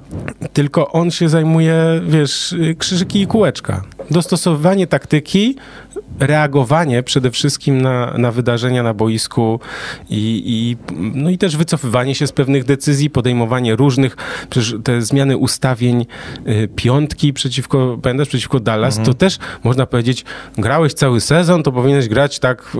Tylko 0.53 0.91
on 0.91 1.11
się 1.11 1.29
zajmuje, 1.29 1.75
wiesz, 2.07 2.55
krzyżyki 2.77 3.21
i 3.21 3.27
kółeczka. 3.27 3.83
Dostosowywanie 4.11 4.87
taktyki 4.87 5.55
reagowanie 6.19 7.03
przede 7.03 7.31
wszystkim 7.31 7.81
na, 7.81 8.13
na 8.17 8.31
wydarzenia 8.31 8.83
na 8.83 8.93
boisku 8.93 9.59
i, 10.09 10.43
i, 10.45 10.93
no 11.13 11.29
i 11.29 11.37
też 11.37 11.57
wycofywanie 11.57 12.15
się 12.15 12.27
z 12.27 12.31
pewnych 12.31 12.63
decyzji, 12.63 13.09
podejmowanie 13.09 13.75
różnych, 13.75 14.17
przecież 14.49 14.75
te 14.83 15.01
zmiany 15.01 15.37
ustawień 15.37 16.05
y, 16.47 16.69
piątki 16.75 17.33
przeciwko, 17.33 17.97
pamiętasz, 18.01 18.27
przeciwko 18.27 18.59
Dallas, 18.59 18.97
mhm. 18.97 19.05
to 19.05 19.13
też 19.13 19.37
można 19.63 19.85
powiedzieć, 19.85 20.25
grałeś 20.57 20.93
cały 20.93 21.21
sezon, 21.21 21.63
to 21.63 21.71
powinieneś 21.71 22.07
grać 22.07 22.39
tak 22.39 22.71
y, 22.75 22.77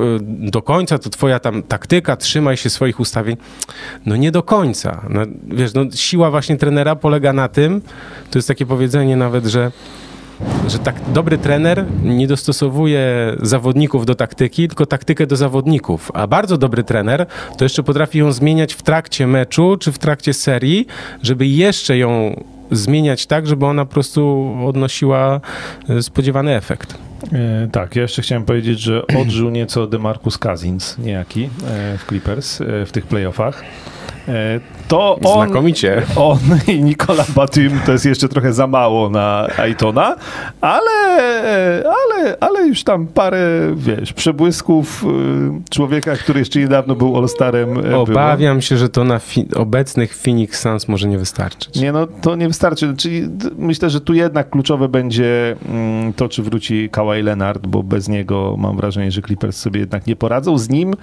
do 0.51 0.61
końca, 0.61 0.97
to 0.97 1.09
twoja 1.09 1.39
tam 1.39 1.63
taktyka, 1.63 2.17
trzymaj 2.17 2.57
się 2.57 2.69
swoich 2.69 2.99
ustawień. 2.99 3.37
No 4.05 4.15
nie 4.15 4.31
do 4.31 4.43
końca. 4.43 5.05
No, 5.09 5.21
wiesz, 5.47 5.73
no, 5.73 5.85
siła 5.95 6.31
właśnie 6.31 6.57
trenera 6.57 6.95
polega 6.95 7.33
na 7.33 7.47
tym, 7.47 7.81
to 8.31 8.39
jest 8.39 8.47
takie 8.47 8.65
powiedzenie 8.65 9.15
nawet, 9.17 9.45
że 9.45 9.71
że 10.67 10.79
tak 10.79 10.95
dobry 11.13 11.37
trener 11.37 11.85
nie 12.03 12.27
dostosowuje 12.27 13.35
zawodników 13.41 14.05
do 14.05 14.15
taktyki, 14.15 14.67
tylko 14.67 14.85
taktykę 14.85 15.27
do 15.27 15.35
zawodników. 15.35 16.11
A 16.13 16.27
bardzo 16.27 16.57
dobry 16.57 16.83
trener 16.83 17.25
to 17.57 17.65
jeszcze 17.65 17.83
potrafi 17.83 18.17
ją 18.19 18.31
zmieniać 18.31 18.73
w 18.73 18.81
trakcie 18.81 19.27
meczu 19.27 19.77
czy 19.77 19.91
w 19.91 19.97
trakcie 19.97 20.33
serii, 20.33 20.87
żeby 21.23 21.47
jeszcze 21.47 21.97
ją 21.97 22.43
zmieniać 22.71 23.25
tak, 23.25 23.47
żeby 23.47 23.65
ona 23.65 23.85
po 23.85 23.91
prostu 23.93 24.53
odnosiła 24.65 25.41
e, 25.89 26.01
spodziewany 26.01 26.55
efekt. 26.55 26.97
E, 27.33 27.67
tak, 27.71 27.95
ja 27.95 28.01
jeszcze 28.01 28.21
chciałem 28.21 28.45
powiedzieć, 28.45 28.79
że 28.79 29.07
odżył 29.07 29.49
nieco 29.49 29.87
DeMarcus 29.87 30.37
Cousins, 30.37 30.97
niejaki, 30.97 31.43
e, 31.43 31.97
w 31.97 32.05
Clippers, 32.07 32.61
e, 32.61 32.85
w 32.85 32.91
tych 32.91 33.05
playoffach. 33.05 33.63
E, 34.29 34.59
to 34.87 35.19
on, 35.25 35.33
Znakomicie. 35.45 36.01
on 36.15 36.37
i 36.67 36.81
Nikola 36.83 37.25
Batum 37.35 37.79
to 37.85 37.91
jest 37.91 38.05
jeszcze 38.05 38.29
trochę 38.29 38.53
za 38.53 38.67
mało 38.67 39.09
na 39.09 39.47
Aitona, 39.57 40.15
ale, 40.61 40.91
ale, 41.83 42.37
ale 42.39 42.67
już 42.67 42.83
tam 42.83 43.07
parę, 43.07 43.39
wiesz, 43.75 44.13
przebłysków 44.13 45.03
y, 45.03 45.69
człowieka, 45.69 46.15
który 46.15 46.39
jeszcze 46.39 46.59
niedawno 46.59 46.95
był 46.95 47.15
All-Starem 47.17 47.79
e, 47.79 47.81
było. 47.81 48.01
Obawiam 48.01 48.61
się, 48.61 48.77
że 48.77 48.89
to 48.89 49.03
na 49.03 49.17
fi- 49.17 49.55
obecnych 49.55 50.17
Phoenix 50.17 50.61
Suns 50.61 50.87
może 50.87 51.07
nie 51.07 51.17
wystarczyć. 51.17 51.75
Nie, 51.75 51.91
no 51.91 52.07
to 52.07 52.35
nie 52.35 52.47
wystarczy. 52.47 52.93
Czyli 52.97 53.27
d- 53.29 53.49
myślę, 53.57 53.89
że 53.89 54.01
tu 54.01 54.13
jednak 54.13 54.49
kluczowe 54.49 54.87
będzie 54.89 55.55
mm, 55.69 56.13
to, 56.13 56.29
czy 56.29 56.43
wróci 56.43 56.89
Kawhi 56.91 57.21
Leonard, 57.21 57.67
bo 57.67 57.83
bez 57.83 58.07
niego 58.07 58.55
mam 58.57 58.77
wrażenie, 58.77 59.11
że 59.11 59.21
Clippers 59.21 59.57
sobie 59.57 59.79
jednak 59.79 60.07
nie 60.07 60.15
poradzą. 60.15 60.57
Z 60.57 60.69
nim 60.69 60.93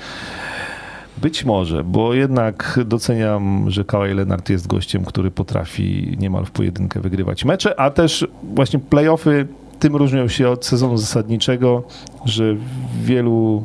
być 1.19 1.45
może, 1.45 1.85
bo 1.85 2.15
jednak 2.15 2.81
doceniam, 2.87 3.71
że 3.71 3.85
Kawhi 3.85 4.15
Leonard 4.15 4.51
jest 4.51 4.67
gościem, 4.67 5.05
który 5.05 5.31
potrafi 5.31 6.17
niemal 6.21 6.45
w 6.45 6.51
pojedynkę 6.51 7.01
wygrywać 7.01 7.45
mecze, 7.45 7.81
a 7.81 7.91
też 7.91 8.27
właśnie 8.55 8.79
playoffy 8.79 9.47
tym 9.79 9.97
różnią 9.97 10.29
się 10.29 10.49
od 10.49 10.67
sezonu 10.67 10.97
zasadniczego, 10.97 11.83
że 12.25 12.57
wielu 13.03 13.65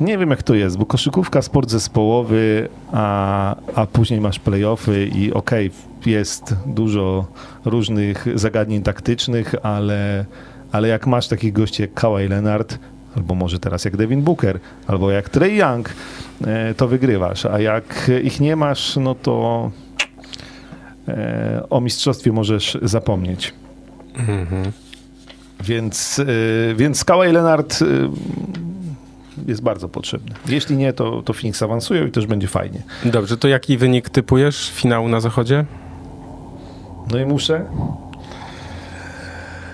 nie 0.00 0.18
wiem 0.18 0.30
jak 0.30 0.42
to 0.42 0.54
jest, 0.54 0.78
bo 0.78 0.86
koszykówka, 0.86 1.42
sport 1.42 1.70
zespołowy, 1.70 2.68
a, 2.92 3.56
a 3.74 3.86
później 3.86 4.20
masz 4.20 4.38
playoffy 4.38 5.06
i 5.06 5.32
okej, 5.32 5.70
jest 6.06 6.56
dużo 6.66 7.26
różnych 7.64 8.26
zagadnień 8.34 8.82
taktycznych, 8.82 9.54
ale, 9.62 10.24
ale 10.72 10.88
jak 10.88 11.06
masz 11.06 11.28
takich 11.28 11.52
gości 11.52 11.82
jak 11.82 11.94
Kawhi 11.94 12.28
Leonard, 12.28 12.78
albo 13.16 13.34
może 13.34 13.58
teraz 13.58 13.84
jak 13.84 13.96
Devin 13.96 14.22
Booker, 14.22 14.60
albo 14.86 15.10
jak 15.10 15.28
Trey 15.28 15.56
Young, 15.56 15.94
e, 16.46 16.74
to 16.74 16.88
wygrywasz, 16.88 17.46
a 17.46 17.60
jak 17.60 18.10
ich 18.22 18.40
nie 18.40 18.56
masz, 18.56 18.96
no 18.96 19.14
to 19.14 19.70
e, 21.08 21.62
o 21.70 21.80
mistrzostwie 21.80 22.32
możesz 22.32 22.78
zapomnieć. 22.82 23.54
Mhm. 24.14 24.72
Więc, 25.64 26.18
y, 26.18 26.74
więc 26.76 27.04
Kawhi 27.04 27.32
Leonard 27.32 27.78
jest 29.46 29.62
bardzo 29.62 29.88
potrzebny. 29.88 30.34
Jeśli 30.48 30.76
nie, 30.76 30.92
to, 30.92 31.22
to 31.22 31.32
Phoenix 31.32 31.62
awansują 31.62 32.06
i 32.06 32.10
też 32.10 32.26
będzie 32.26 32.48
fajnie. 32.48 32.82
Dobrze, 33.04 33.36
to 33.36 33.48
jaki 33.48 33.76
wynik 33.76 34.08
typujesz 34.08 34.70
finału 34.70 35.08
na 35.08 35.20
zachodzie? 35.20 35.64
No 37.10 37.18
i 37.18 37.26
muszę. 37.26 37.64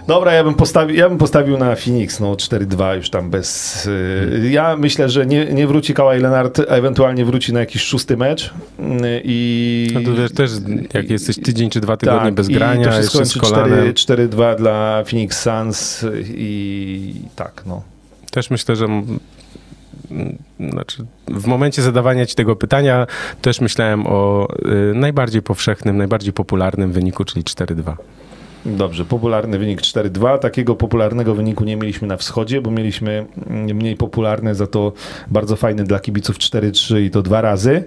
Dobra, 0.09 0.33
ja 0.33 0.45
bym 0.45 0.55
postawił, 0.55 0.97
ja 0.97 1.09
bym 1.09 1.19
postawił 1.19 1.59
na 1.59 1.77
Phoenix, 1.77 2.21
no 2.21 2.35
4-2 2.35 2.97
już 2.97 3.11
tam 3.11 3.31
bez... 3.31 3.87
y, 3.87 4.49
ja 4.51 4.77
myślę, 4.77 5.09
że 5.09 5.27
nie, 5.27 5.45
nie 5.45 5.67
wróci 5.67 5.95
Kawhi 5.95 6.21
Leonard, 6.21 6.61
a 6.61 6.75
ewentualnie 6.75 7.25
wróci 7.25 7.53
na 7.53 7.61
jakiś 7.61 7.83
szósty 7.83 8.17
mecz 8.17 8.47
y, 8.47 8.53
i... 9.25 9.91
No 9.95 10.01
to 10.01 10.15
wiesz, 10.15 10.33
też 10.33 10.51
jak 10.95 11.11
jesteś 11.11 11.37
tydzień 11.37 11.71
czy 11.71 11.81
dwa 11.81 11.97
tygodnie 11.97 12.25
tak, 12.25 12.35
bez 12.35 12.49
i 12.51 12.53
grania, 12.53 12.91
to 12.91 13.03
się 13.03 13.03
skończy 13.03 13.41
kolanem. 13.41 13.93
4-2 13.93 14.57
dla 14.57 15.05
Phoenix 15.11 15.43
Suns 15.43 16.07
i 16.25 17.15
tak, 17.37 17.63
no. 17.67 17.83
Też 18.31 18.51
myślę, 18.51 18.77
że 18.77 18.87
znaczy, 20.61 21.05
w 21.29 21.47
momencie 21.47 21.83
zadawania 21.83 22.27
ci 22.27 22.35
tego 22.35 22.57
pytania 22.57 23.07
też 23.43 23.61
myślałem 23.61 24.07
o 24.07 24.49
y, 24.91 24.95
najbardziej 24.95 25.43
powszechnym, 25.43 25.97
najbardziej 25.97 26.33
popularnym 26.33 26.93
wyniku, 26.93 27.25
czyli 27.25 27.45
4-2. 27.45 27.95
Dobrze, 28.77 29.05
popularny 29.05 29.59
wynik 29.59 29.81
4-2. 29.81 30.39
Takiego 30.39 30.77
popularnego 30.77 31.35
wyniku 31.35 31.65
nie 31.65 31.77
mieliśmy 31.77 32.09
na 32.09 32.17
wschodzie, 32.17 32.61
bo 32.61 32.71
mieliśmy 32.71 33.27
mm, 33.51 33.77
mniej 33.77 33.97
popularne, 33.97 34.55
za 34.55 34.67
to 34.67 34.93
bardzo 35.29 35.57
fajny 35.57 35.85
dla 35.85 36.01
kibiców 36.01 36.39
4-3 36.39 37.01
i 37.01 37.11
to 37.11 37.23
dwa 37.23 37.41
razy. 37.41 37.85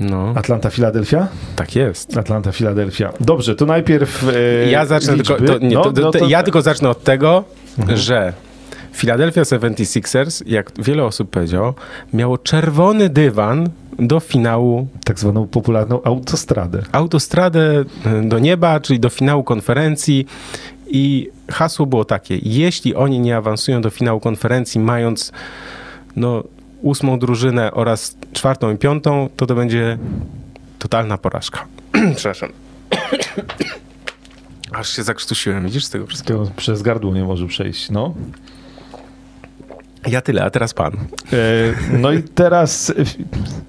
No, 0.00 0.32
Atlanta, 0.36 0.70
Filadelfia? 0.70 1.28
tak 1.56 1.76
jest. 1.76 2.16
Atlanta, 2.16 2.52
Filadelfia. 2.52 3.12
Dobrze, 3.20 3.54
to 3.56 3.66
najpierw. 3.66 4.24
E, 4.64 4.70
Ja 4.70 4.86
zacznę 4.86 5.14
liczby. 5.16 5.34
tylko, 5.36 5.52
to, 5.52 5.58
nie, 5.66 5.74
No, 5.74 5.82
to, 5.84 5.92
to, 5.92 6.00
no 6.00 6.10
to, 6.10 6.18
to- 6.18 6.26
ja 6.28 6.42
tylko 6.42 6.62
zacznę 6.62 6.88
od 6.88 7.04
tego, 7.04 7.44
Mhm. 7.78 7.98
że 7.98 8.32
Philadelphia 8.96 9.42
76ers, 9.42 10.42
jak 10.46 10.72
wiele 10.78 11.04
osób 11.04 11.30
powiedziało, 11.30 11.74
miało 12.12 12.38
czerwony 12.38 13.08
dywan 13.08 13.68
do 13.98 14.20
finału 14.20 14.88
Tak 15.04 15.18
zwaną 15.18 15.46
popularną 15.46 16.02
autostradę. 16.02 16.82
autostradę 16.92 17.84
y, 18.24 18.28
do 18.28 18.38
nieba, 18.38 18.80
czyli 18.80 19.00
do 19.00 19.08
finału 19.08 19.44
konferencji 19.44 20.26
i 20.86 21.28
hasło 21.50 21.86
było 21.86 22.04
takie, 22.04 22.38
jeśli 22.42 22.94
oni 22.94 23.20
nie 23.20 23.36
awansują 23.36 23.80
do 23.80 23.90
finału 23.90 24.20
konferencji 24.20 24.80
mając 24.80 25.32
no, 26.16 26.44
ósmą 26.82 27.18
drużynę 27.18 27.72
oraz 27.72 28.16
czwartą 28.32 28.74
i 28.74 28.76
piątą, 28.76 29.28
to 29.36 29.46
to 29.46 29.54
będzie 29.54 29.98
totalna 30.78 31.18
porażka. 31.18 31.66
Przepraszam. 32.16 32.48
Aż 34.72 34.96
się 34.96 35.02
zakrztusiłem, 35.02 35.64
widzisz 35.64 35.84
z 35.84 35.90
tego 35.90 36.06
wszystkiego? 36.06 36.50
Przez 36.56 36.82
gardło 36.82 37.14
nie 37.14 37.24
może 37.24 37.46
przejść. 37.46 37.90
No. 37.90 38.14
Ja 40.06 40.20
tyle, 40.20 40.44
a 40.44 40.50
teraz 40.50 40.74
pan. 40.74 40.92
E, 41.32 41.98
No 41.98 42.12
i 42.12 42.22
teraz 42.22 42.92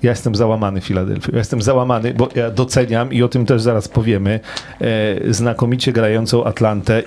ja 0.03 0.09
jestem 0.09 0.35
załamany 0.35 0.81
Filadelfią. 0.81 1.31
Ja 1.31 1.37
jestem 1.37 1.61
załamany, 1.61 2.13
bo 2.13 2.29
ja 2.35 2.51
doceniam 2.51 3.13
i 3.13 3.23
o 3.23 3.27
tym 3.27 3.45
też 3.45 3.61
zaraz 3.61 3.87
powiemy, 3.87 4.39
e, 4.81 5.33
znakomicie 5.33 5.93
grającą 5.93 6.43
Atlantę, 6.43 7.03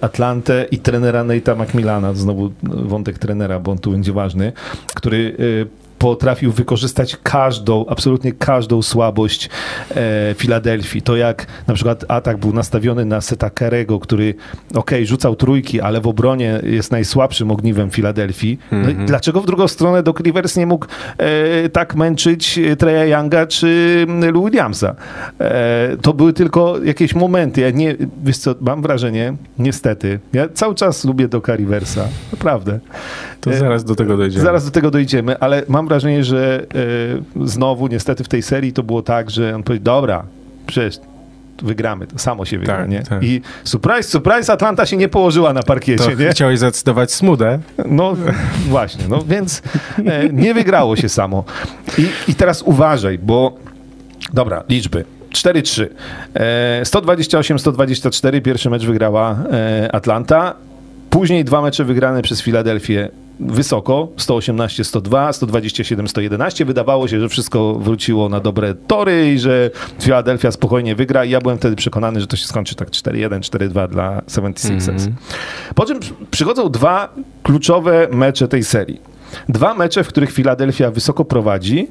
Atlantę 0.00 0.66
i 0.70 0.78
trenera 0.78 1.24
Nate'a 1.24 1.62
McMillana, 1.62 2.14
znowu 2.14 2.50
wątek 2.62 3.18
trenera, 3.18 3.60
bo 3.60 3.72
on 3.72 3.78
tu 3.78 3.90
będzie 3.92 4.12
ważny, 4.12 4.52
który 4.94 5.36
e, 5.62 5.85
potrafił 6.06 6.52
wykorzystać 6.52 7.16
każdą, 7.22 7.86
absolutnie 7.86 8.32
każdą 8.32 8.82
słabość 8.82 9.50
e, 9.96 10.34
Filadelfii. 10.34 11.02
To 11.02 11.16
jak 11.16 11.46
na 11.66 11.74
przykład 11.74 12.04
atak 12.08 12.36
był 12.36 12.52
nastawiony 12.52 13.04
na 13.04 13.20
Seta 13.20 13.50
Kerego, 13.50 14.00
który 14.00 14.34
okej, 14.74 15.06
rzucał 15.06 15.36
trójki, 15.36 15.80
ale 15.80 16.00
w 16.00 16.06
obronie 16.06 16.60
jest 16.62 16.92
najsłabszym 16.92 17.50
ogniwem 17.50 17.90
Filadelfii. 17.90 18.58
No 18.72 18.90
i 18.90 18.94
dlaczego 18.94 19.40
w 19.40 19.46
drugą 19.46 19.68
stronę 19.68 20.02
Doc 20.02 20.20
Rivers 20.20 20.56
nie 20.56 20.66
mógł 20.66 20.86
e, 21.18 21.68
tak 21.68 21.94
męczyć 21.94 22.58
e, 22.58 22.76
Treya 22.76 23.10
Younga 23.10 23.46
czy 23.46 24.04
mm, 24.08 24.34
Lou 24.34 24.44
Williamsa? 24.44 24.94
E, 25.40 25.96
to 26.02 26.14
były 26.14 26.32
tylko 26.32 26.84
jakieś 26.84 27.14
momenty. 27.14 27.60
Ja 27.60 27.70
nie, 27.70 27.96
wiesz 28.24 28.38
co, 28.38 28.54
mam 28.60 28.82
wrażenie, 28.82 29.36
niestety, 29.58 30.20
ja 30.32 30.48
cały 30.48 30.74
czas 30.74 31.04
lubię 31.04 31.28
Doca 31.28 31.56
Riversa, 31.56 32.08
naprawdę. 32.32 32.78
To 33.40 33.50
E, 33.50 33.58
zaraz 33.58 33.84
do 33.84 33.94
tego 33.94 34.16
dojdziemy. 34.16 34.44
Zaraz 34.44 34.64
do 34.64 34.70
tego 34.70 34.90
dojdziemy, 34.90 35.38
ale 35.38 35.62
mam 35.68 35.88
wrażenie, 35.88 35.95
że 36.24 36.66
e, 37.44 37.46
znowu 37.48 37.86
niestety 37.86 38.24
w 38.24 38.28
tej 38.28 38.42
serii 38.42 38.72
to 38.72 38.82
było 38.82 39.02
tak, 39.02 39.30
że 39.30 39.54
on 39.54 39.62
powiedział, 39.62 39.84
dobra, 39.84 40.24
przecież 40.66 40.98
wygramy, 41.62 42.06
to 42.06 42.18
samo 42.18 42.44
się 42.44 42.58
wygra, 42.58 42.76
Tak, 42.76 42.88
nie? 42.88 43.02
tak. 43.02 43.22
I 43.22 43.40
surprise, 43.64 44.02
surprise, 44.02 44.52
Atlanta 44.52 44.86
się 44.86 44.96
nie 44.96 45.08
położyła 45.08 45.52
na 45.52 45.60
To 45.62 45.66
parkiecie, 45.66 46.16
nie? 46.18 46.28
chciałeś 46.30 46.58
zacytować 46.58 47.12
Smudę. 47.12 47.58
No 47.86 48.16
właśnie, 48.68 49.04
no 49.08 49.22
więc 49.28 49.62
e, 50.06 50.28
nie 50.28 50.54
wygrało 50.54 50.96
się 50.96 51.08
samo. 51.08 51.44
I, 51.98 52.06
I 52.30 52.34
teraz 52.34 52.62
uważaj, 52.62 53.18
bo 53.18 53.56
dobra, 54.32 54.64
liczby. 54.68 55.04
4-3. 55.30 55.86
E, 56.34 56.80
128-124 56.84 58.42
pierwszy 58.42 58.70
mecz 58.70 58.84
wygrała 58.84 59.36
e, 59.52 59.94
Atlanta. 59.94 60.54
Później 61.10 61.44
dwa 61.44 61.62
mecze 61.62 61.84
wygrane 61.84 62.22
przez 62.22 62.42
Filadelfię 62.42 63.08
wysoko, 63.40 64.08
118-102, 64.16 65.30
127-111. 65.30 66.64
Wydawało 66.64 67.08
się, 67.08 67.20
że 67.20 67.28
wszystko 67.28 67.74
wróciło 67.74 68.28
na 68.28 68.40
dobre 68.40 68.74
tory 68.74 69.32
i 69.34 69.38
że 69.38 69.70
Filadelfia 70.02 70.50
spokojnie 70.52 70.94
wygra 70.94 71.24
i 71.24 71.30
ja 71.30 71.40
byłem 71.40 71.58
wtedy 71.58 71.76
przekonany, 71.76 72.20
że 72.20 72.26
to 72.26 72.36
się 72.36 72.46
skończy 72.46 72.74
tak 72.74 72.90
4-1, 72.90 73.40
4-2 73.40 73.88
dla 73.88 74.20
76ers. 74.20 74.88
Mhm. 74.90 75.14
Po 75.74 75.84
czym 75.84 76.00
przy- 76.00 76.14
przychodzą 76.30 76.68
dwa 76.70 77.08
kluczowe 77.42 78.08
mecze 78.12 78.48
tej 78.48 78.64
serii. 78.64 79.00
Dwa 79.48 79.74
mecze, 79.74 80.04
w 80.04 80.08
których 80.08 80.32
Filadelfia 80.32 80.90
wysoko 80.90 81.24
prowadzi 81.24 81.86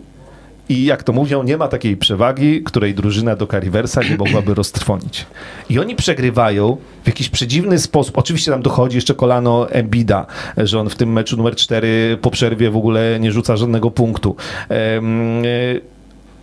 i 0.69 0.85
jak 0.85 1.03
to 1.03 1.13
mówią, 1.13 1.43
nie 1.43 1.57
ma 1.57 1.67
takiej 1.67 1.97
przewagi, 1.97 2.63
której 2.63 2.93
drużyna 2.93 3.35
do 3.35 3.47
Riversa 3.59 4.01
nie 4.09 4.17
mogłaby 4.17 4.53
roztrwonić. 4.63 5.25
I 5.69 5.79
oni 5.79 5.95
przegrywają 5.95 6.77
w 7.03 7.07
jakiś 7.07 7.29
przedziwny 7.29 7.79
sposób. 7.79 8.17
Oczywiście 8.17 8.51
tam 8.51 8.61
dochodzi 8.61 8.97
jeszcze 8.97 9.13
kolano 9.15 9.69
Embida, 9.69 10.25
że 10.57 10.79
on 10.79 10.89
w 10.89 10.95
tym 10.95 11.13
meczu 11.13 11.37
numer 11.37 11.55
4 11.55 12.17
po 12.21 12.31
przerwie 12.31 12.69
w 12.71 12.77
ogóle 12.77 13.19
nie 13.19 13.31
rzuca 13.31 13.57
żadnego 13.57 13.91
punktu. 13.91 14.35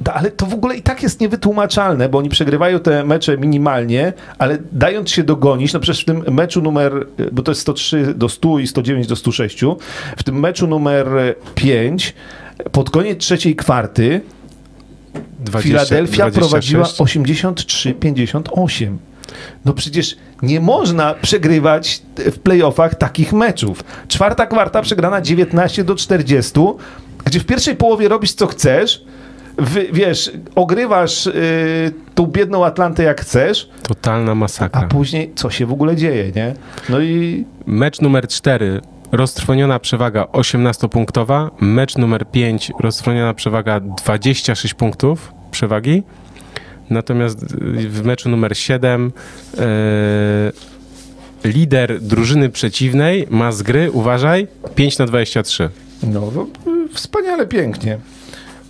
Da- 0.01 0.15
Ale 0.15 0.31
to 0.31 0.47
w 0.47 0.55
ogóle 0.55 0.77
i 0.77 0.83
tak 0.83 1.03
jest 1.03 1.21
niewytłumaczalne, 1.21 2.09
bo 2.09 2.19
oni 2.19 2.29
przegrywają 2.29 2.81
te 2.81 3.05
mecze 3.05 3.39
minimalnie, 3.39 4.13
ale 4.39 4.59
dając 4.73 5.11
się 5.11 5.23
dogonić, 5.25 5.73
no 5.73 5.81
przecież 5.81 6.03
w 6.03 6.05
tym 6.05 6.25
meczu 6.31 6.63
numer, 6.63 7.07
bo 7.33 7.43
to 7.43 7.51
jest 7.51 7.61
103 7.61 8.15
do 8.15 8.29
100 8.29 8.59
i 8.59 8.67
109 8.67 9.07
do 9.07 9.17
106, 9.17 9.61
w 10.17 10.23
tym 10.23 10.41
meczu 10.41 10.67
numer 10.67 11.07
5 11.55 12.15
pod 12.73 12.91
koniec 12.91 13.19
trzeciej 13.19 13.57
kwarty 13.57 14.21
20, 15.41 15.69
Filadelfia 15.69 16.31
26. 16.31 16.39
prowadziła 16.39 16.85
83-58. 16.85 18.97
No 19.65 19.73
przecież 19.73 20.17
nie 20.43 20.61
można 20.61 21.15
przegrywać 21.15 22.03
w 22.17 22.39
playoffach 22.39 22.95
takich 22.95 23.33
meczów. 23.33 23.85
Czwarta 24.09 24.47
kwarta 24.47 24.83
przegrana 24.83 25.21
19 25.21 25.85
do 25.85 25.95
40, 25.95 26.53
gdzie 27.25 27.41
w 27.41 27.45
pierwszej 27.45 27.77
połowie 27.77 28.09
robisz 28.09 28.33
co 28.33 28.47
chcesz, 28.47 29.05
wy, 29.59 29.87
wiesz, 29.93 30.31
ogrywasz 30.55 31.27
y, 31.27 31.93
tą 32.15 32.27
biedną 32.27 32.65
Atlantę 32.65 33.03
jak 33.03 33.21
chcesz, 33.21 33.69
Totalna 33.83 34.33
a 34.33 34.35
masakra. 34.35 34.89
później 34.89 35.33
co 35.35 35.51
się 35.51 35.67
w 35.67 35.73
ogóle 35.73 35.97
dzieje, 35.97 36.33
nie? 36.37 36.55
No 36.89 37.01
i 37.01 37.45
Mecz 37.67 38.01
numer 38.01 38.29
4. 38.29 38.81
Roztrwoniona 39.13 39.79
przewaga 39.79 40.25
18-punktowa. 40.25 41.51
Mecz 41.61 41.97
numer 41.97 42.27
5. 42.31 42.73
Roztrwoniona 42.81 43.35
przewaga 43.35 43.81
26 43.81 44.75
punktów 44.75 45.33
przewagi. 45.51 46.03
Natomiast 46.91 47.43
y, 47.43 47.47
w 47.89 48.05
meczu 48.05 48.29
numer 48.29 48.57
7 48.57 49.13
e, 49.59 49.63
lider 51.45 52.01
drużyny 52.01 52.49
przeciwnej 52.49 53.27
ma 53.31 53.53
z 53.53 53.63
gry, 53.63 53.91
uważaj, 53.91 54.47
5 54.75 54.99
na 54.99 55.07
23. 55.07 55.71
No, 56.03 56.31
no, 56.35 56.47
y, 56.73 56.89
wspaniale, 56.95 57.47
pięknie. 57.47 57.99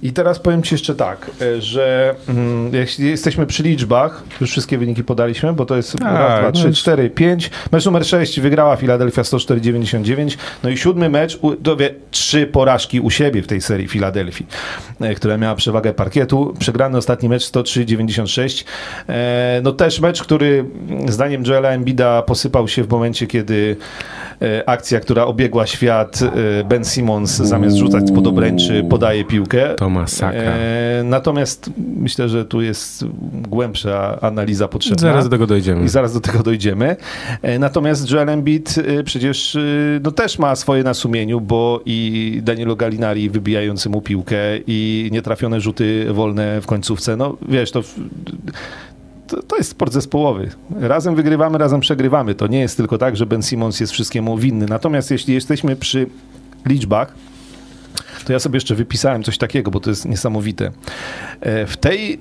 I 0.03 0.13
teraz 0.13 0.39
powiem 0.39 0.63
Ci 0.63 0.75
jeszcze 0.75 0.95
tak, 0.95 1.31
y, 1.43 1.61
że 1.63 2.15
mm, 2.29 2.75
jeśli 2.75 3.09
jesteśmy 3.11 3.47
przy 3.47 3.63
liczbach, 3.63 4.23
już 4.41 4.51
wszystkie 4.51 4.79
wyniki 4.79 5.05
podaliśmy, 5.05 5.53
bo 5.53 5.67
to 5.67 5.77
jest 5.77 5.93
Tak, 5.93 6.03
raz, 6.03 6.39
dwa, 6.39 6.47
no 6.49 6.53
trzy, 6.53 6.67
już- 6.69 6.79
cztery, 6.79 7.11
pięć. 7.11 7.51
Mecz 7.73 7.85
numer 7.87 8.07
6 8.07 8.41
wygrała 8.41 8.77
Filadelfia 8.77 9.23
104-99. 9.23 10.37
No 10.65 10.71
i 10.71 10.77
siódmy 10.77 11.09
mecz, 11.09 11.39
u- 11.43 11.57
to 11.57 11.77
wie, 11.77 11.95
trzy 12.11 12.47
porażki 12.47 13.01
u 13.01 13.11
siebie 13.11 13.43
w 13.43 13.47
tej 13.47 13.61
serii 13.61 13.89
Filadelfii, 13.89 14.47
e, 15.01 15.15
która 15.15 15.37
miała 15.39 15.55
przewagę 15.55 15.93
parkietu. 15.95 16.55
Przegrany 16.59 16.99
ostatni 16.99 17.29
mecz 17.29 17.43
103-96. 17.53 18.65
E, 19.09 19.61
No 19.65 19.73
też 19.73 20.01
mecz, 20.01 20.23
który 20.23 20.65
mm, 20.89 21.13
zdaniem 21.13 21.43
Joela 21.47 21.69
Embida 21.69 22.23
posypał 22.23 22.69
się 22.69 22.85
w 22.85 22.91
momencie, 22.91 23.27
kiedy 23.27 23.77
e, 24.43 24.69
akcja, 24.69 25.01
która 25.01 25.25
obiegła 25.27 25.67
świat, 25.67 26.21
e, 26.61 26.65
Ben 26.65 26.85
Simmons 26.85 27.31
zamiast 27.31 27.77
rzucać 27.77 28.05
pod 28.15 28.27
obręczy 28.27 28.85
podaje 28.91 29.25
piłkę. 29.25 29.75
To 29.75 29.91
masakra. 29.93 30.41
E, 30.41 31.03
natomiast 31.05 31.71
myślę, 31.97 32.29
że 32.29 32.45
tu 32.45 32.63
jest 32.63 33.05
głębsza 33.49 34.21
analiza 34.21 34.69
potrzebna. 34.69 35.01
Zaraz 35.03 35.25
do 35.25 35.31
tego 35.31 35.47
dojdziemy. 35.47 35.85
I 35.85 35.89
zaraz 35.89 36.15
do 36.15 36.21
tego 36.21 36.43
dojdziemy. 36.43 36.97
E, 37.43 37.59
Natomiast 37.59 38.11
Joel 38.11 38.29
Embiid 38.29 38.75
e, 38.79 39.05
przecież 39.05 39.57
e, 39.57 39.61
no, 40.03 40.11
też 40.11 40.39
ma 40.39 40.57
swoje 40.57 40.83
na 40.83 40.95
sumieniu, 40.95 41.41
bo 41.41 41.81
i 41.87 42.41
Danilo 42.45 42.77
Gallinari 42.77 43.31
wybijający 43.31 43.89
mu 43.89 44.01
piłkę 44.03 44.37
i 44.67 45.09
nietrafione 45.13 45.61
rzuty 45.61 46.07
wolne 46.13 46.61
w 46.61 46.67
końcówce. 46.67 47.17
No 47.17 47.37
wiesz, 47.49 47.71
To, 47.71 47.83
to 49.43 49.57
jest 49.57 49.71
sport 49.71 49.93
zespołowy. 49.93 50.51
Razem 50.81 51.15
wygrywamy, 51.15 51.59
razem 51.59 51.81
przegrywamy. 51.81 52.35
To 52.35 52.47
nie 52.47 52.61
jest 52.61 52.77
tylko 52.77 52.99
tak, 52.99 53.17
że 53.17 53.27
Ben 53.27 53.43
Simmons 53.43 53.81
jest 53.81 53.93
wszystkiemu 53.93 54.39
winny. 54.39 54.67
Natomiast 54.69 55.11
jeśli 55.11 55.35
jesteśmy 55.35 55.77
przy 55.77 56.07
liczbach, 56.67 57.15
to 58.25 58.33
ja 58.33 58.39
sobie 58.39 58.57
jeszcze 58.57 58.75
wypisałem 58.75 59.23
coś 59.23 59.39
takiego, 59.39 59.71
bo 59.71 59.81
to 59.81 59.91
jest 59.91 60.05
niesamowite. 60.05 60.71
E, 61.41 61.67
W 61.67 61.77
tej 61.77 62.13
e, 62.15 62.19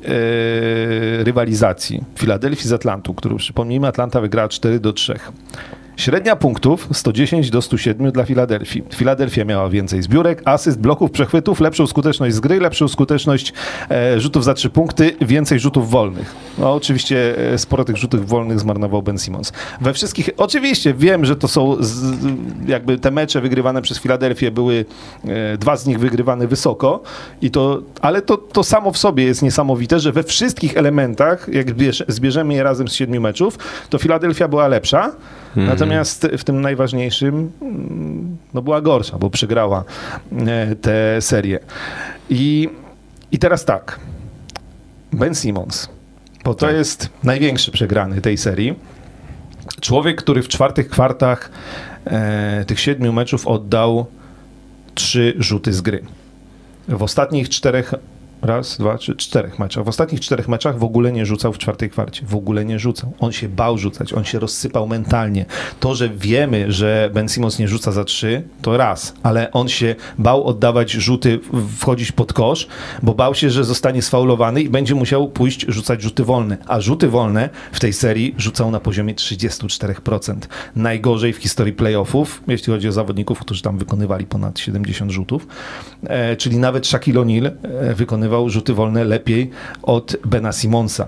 rywalizacji 1.24 2.04
Filadelfii 2.16 2.68
z 2.70 2.74
Atlantą, 2.74 3.14
którą 3.14 3.38
przypomnijmy, 3.38 3.88
Atlanta 3.88 4.22
wygrała 4.22 4.49
4 4.49 4.80
do 4.80 4.93
3. 4.93 5.20
Średnia 6.02 6.36
punktów 6.36 6.88
110 6.91 7.49
do 7.49 7.62
107 7.62 8.12
dla 8.12 8.26
Filadelfii. 8.26 8.84
Filadelfia 8.95 9.45
miała 9.45 9.70
więcej 9.70 10.02
zbiórek, 10.02 10.41
asyst, 10.45 10.80
bloków, 10.80 11.12
przechwytów, 11.12 11.60
lepszą 11.60 11.88
skuteczność 11.88 12.36
z 12.36 12.39
gry, 12.39 12.60
lepszą 12.60 12.88
skuteczność 12.88 13.54
e, 13.89 14.20
rzutów 14.20 14.43
za 14.43 14.54
3 14.54 14.70
punkty, 14.70 15.16
więcej 15.22 15.60
rzutów 15.60 15.89
wolnych. 15.89 16.36
No 16.58 16.74
oczywiście 16.74 17.38
e, 17.54 17.58
sporo 17.58 17.84
tych 17.86 17.97
rzutów 17.97 18.28
wolnych 18.28 18.60
zmarnował 18.60 19.02
Ben 19.02 19.18
Simmons. 19.18 19.54
We 19.82 19.93
wszystkich, 19.93 20.30
oczywiście 20.38 20.93
wiem, 20.93 21.26
że 21.26 21.36
to 21.36 21.47
są 21.47 21.78
z, 21.80 22.18
jakby 22.68 22.97
te 22.97 23.12
mecze 23.12 23.41
wygrywane 23.41 23.82
przez 23.82 23.99
Filadelfię 23.99 24.52
były, 24.52 24.86
e, 25.26 25.58
dwa 25.58 25.78
z 25.78 25.88
nich 25.88 25.99
wygrywane 25.99 26.47
wysoko, 26.47 27.04
i 27.41 27.52
to, 27.52 27.82
ale 28.02 28.22
to, 28.22 28.38
to 28.38 28.64
samo 28.64 28.91
w 28.91 28.97
sobie 28.97 29.24
jest 29.24 29.41
niesamowite, 29.41 29.99
że 29.99 30.12
we 30.12 30.24
wszystkich 30.24 30.78
elementach, 30.78 31.47
jak 31.52 31.72
bierz, 31.72 32.04
zbierzemy 32.08 32.54
je 32.54 32.64
razem 32.64 32.88
z 32.88 32.93
siedmiu 32.93 33.22
meczów, 33.22 33.58
to 33.89 33.97
Filadelfia 33.97 34.47
była 34.47 34.68
lepsza, 34.68 35.12
natomiast 35.56 36.28
w 36.38 36.43
tym 36.43 36.62
najważniejszym 36.62 37.52
mm, 37.62 38.38
no 38.54 38.62
była 38.62 38.82
gorsza, 38.82 39.18
bo 39.18 39.30
przegrała 39.30 39.84
e, 40.47 40.76
tę 40.76 41.22
serię. 41.22 41.60
I, 42.30 42.70
I 43.32 43.39
teraz 43.39 43.66
tak, 43.66 43.99
Ben 45.14 45.36
Simmons, 45.36 45.89
bo 46.43 46.54
to 46.54 46.66
Tak. 46.66 46.76
jest 46.76 47.10
największy 47.24 47.72
przegrany 47.72 48.22
tej 48.22 48.38
serii. 48.38 48.76
Człowiek, 49.82 50.18
który 50.24 50.43
w 50.43 50.47
czwartych 50.47 50.89
kwartach 50.89 51.52
e, 52.06 52.66
tych 52.68 52.80
siedmiu 52.80 53.14
meczów 53.14 53.47
oddał 53.47 54.06
trzy 54.95 55.34
rzuty 55.39 55.74
z 55.74 55.82
gry. 55.82 56.04
W 56.88 57.04
ostatnich 57.04 57.49
czterech, 57.49 57.93
raz, 58.41 58.77
dwa, 58.77 58.97
trzy, 58.97 59.15
czterech 59.15 59.59
meczach, 59.59 59.83
w 59.83 59.87
ostatnich 59.87 60.21
czterech 60.21 60.47
meczach 60.47 60.79
w 60.79 60.83
ogóle 60.83 61.11
nie 61.11 61.25
rzucał 61.25 61.53
w 61.53 61.57
czwartej 61.57 61.89
kwarcie. 61.89 62.25
W 62.25 62.35
ogóle 62.35 62.65
nie 62.65 62.79
rzucał. 62.79 63.13
On 63.19 63.31
się 63.31 63.49
bał 63.49 63.77
rzucać, 63.77 64.13
on 64.13 64.23
się 64.23 64.39
rozsypał 64.39 64.87
mentalnie. 64.87 65.45
To, 65.79 65.95
że 65.95 66.09
wiemy, 66.09 66.71
że 66.71 67.09
Ben 67.13 67.29
Simmons 67.29 67.59
nie 67.59 67.67
rzuca 67.67 67.91
za 67.91 68.03
trzy, 68.03 68.43
to 68.61 68.77
raz, 68.77 69.13
ale 69.23 69.51
on 69.51 69.67
się 69.67 69.95
bał 70.17 70.43
oddawać 70.43 70.91
rzuty, 70.91 71.39
wchodzić 71.77 72.11
pod 72.11 72.33
kosz, 72.33 72.67
bo 73.03 73.13
bał 73.13 73.35
się, 73.35 73.49
że 73.49 73.63
zostanie 73.63 74.01
sfaulowany 74.01 74.61
i 74.61 74.69
będzie 74.69 74.95
musiał 74.95 75.27
pójść 75.27 75.65
rzucać 75.67 76.01
rzuty 76.01 76.23
wolne. 76.23 76.57
A 76.67 76.81
rzuty 76.81 77.07
wolne 77.07 77.49
w 77.71 77.79
tej 77.79 77.93
serii 77.93 78.35
rzucał 78.37 78.71
na 78.71 78.79
poziomie 78.79 79.15
34%. 79.15 80.35
Najgorzej 80.75 81.33
w 81.33 81.37
historii 81.37 81.73
playoffów, 81.73 82.43
jeśli 82.47 82.73
chodzi 82.73 82.87
o 82.87 82.91
zawodników, 82.91 83.39
którzy 83.39 83.61
tam 83.61 83.77
wykonywali 83.77 84.25
ponad 84.25 84.59
70 84.59 85.11
rzutów. 85.11 85.47
E, 86.03 86.35
czyli 86.35 86.57
nawet 86.57 86.87
Shaquille 86.87 87.21
O'Neal 87.21 87.45
e, 87.45 87.95
wykonywał 88.32 88.49
rzuty 88.49 88.73
wolne 88.73 89.03
lepiej 89.03 89.49
od 89.84 90.15
Bena 90.25 90.51
Simonsa. 90.51 91.07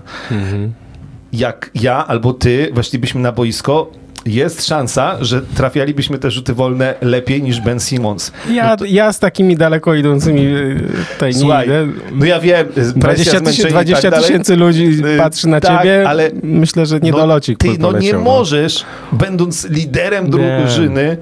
Jak 1.32 1.70
ja 1.74 2.06
albo 2.06 2.32
ty 2.32 2.68
weszlibyśmy 2.72 3.20
na 3.20 3.32
boisko, 3.32 3.90
jest 4.26 4.66
szansa, 4.66 5.16
że 5.20 5.42
trafialibyśmy 5.42 6.18
te 6.18 6.30
rzuty 6.30 6.54
wolne 6.54 6.94
lepiej 7.02 7.42
niż 7.42 7.60
Ben 7.60 7.80
Simmons. 7.80 8.32
Ja, 8.50 8.76
ja 8.88 9.12
z 9.12 9.18
takimi 9.18 9.56
daleko 9.56 9.94
idącymi 9.94 10.40
y, 10.40 10.80
tutaj 11.12 11.32
nie 11.32 11.38
Słuchaj, 11.40 11.66
idę. 11.66 11.86
no 12.12 12.24
ja 12.26 12.40
wiem, 12.40 12.66
presja, 12.66 12.92
20 12.94 13.30
zmęczenie 13.30 13.46
tysięcy, 13.50 13.68
i 13.68 13.72
20 13.72 14.10
tak 14.10 14.20
tysięcy 14.20 14.56
ludzi 14.56 14.84
Y, 15.14 15.18
patrzy 15.18 15.48
na 15.48 15.60
tak, 15.60 15.78
ciebie. 15.82 16.08
ale 16.08 16.30
Myślę, 16.42 16.86
że 16.86 17.00
nie 17.00 17.10
no, 17.10 17.16
dolocik 17.18 17.58
Ty, 17.58 17.68
no 17.68 17.72
nie 17.72 17.78
poleciał, 17.80 18.22
możesz, 18.22 18.84
będąc 19.12 19.68
liderem 19.70 20.30
drużyny, 20.30 21.16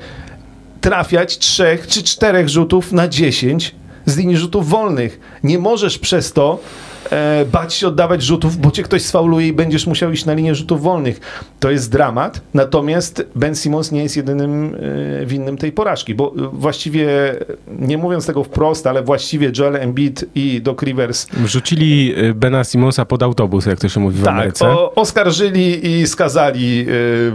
trafiać 0.80 1.38
trzech 1.38 1.86
czy 1.86 2.02
czterech 2.02 2.48
rzutów 2.48 2.92
na 2.92 3.08
10 3.08 3.74
z 4.06 4.16
linii 4.16 4.36
rzutów 4.36 4.68
wolnych. 4.68 5.20
Nie 5.42 5.58
możesz 5.58 5.98
przez 5.98 6.32
to 6.32 6.58
e, 7.10 7.44
bać 7.52 7.74
się 7.74 7.88
oddawać 7.88 8.22
rzutów, 8.22 8.56
bo 8.56 8.70
cię 8.70 8.82
ktoś 8.82 9.02
sfauluje 9.02 9.48
i 9.48 9.52
będziesz 9.52 9.86
musiał 9.86 10.12
iść 10.12 10.24
na 10.24 10.34
linię 10.34 10.54
rzutów 10.54 10.82
wolnych. 10.82 11.20
To 11.60 11.70
jest 11.70 11.92
dramat, 11.92 12.40
natomiast 12.54 13.26
Ben 13.34 13.54
Simmons 13.54 13.92
nie 13.92 14.02
jest 14.02 14.16
jedynym 14.16 14.76
e, 15.22 15.26
winnym 15.26 15.56
tej 15.56 15.72
porażki, 15.72 16.14
bo 16.14 16.34
e, 16.38 16.50
właściwie, 16.52 17.08
nie 17.78 17.98
mówiąc 17.98 18.26
tego 18.26 18.44
wprost, 18.44 18.86
ale 18.86 19.02
właściwie 19.02 19.52
Joel 19.58 19.76
Embiid 19.76 20.24
i 20.34 20.60
Doc 20.62 20.82
Rivers 20.82 21.26
Wrzucili 21.32 22.14
Bena 22.34 22.64
Simonsa 22.64 23.04
pod 23.04 23.22
autobus, 23.22 23.66
jak 23.66 23.80
to 23.80 23.88
się 23.88 24.00
mówi 24.00 24.18
w 24.20 24.24
tak, 24.24 24.34
Ameryce. 24.34 24.68
o, 24.68 24.94
oskarżyli 24.94 25.90
i 25.90 26.06
skazali 26.06 26.86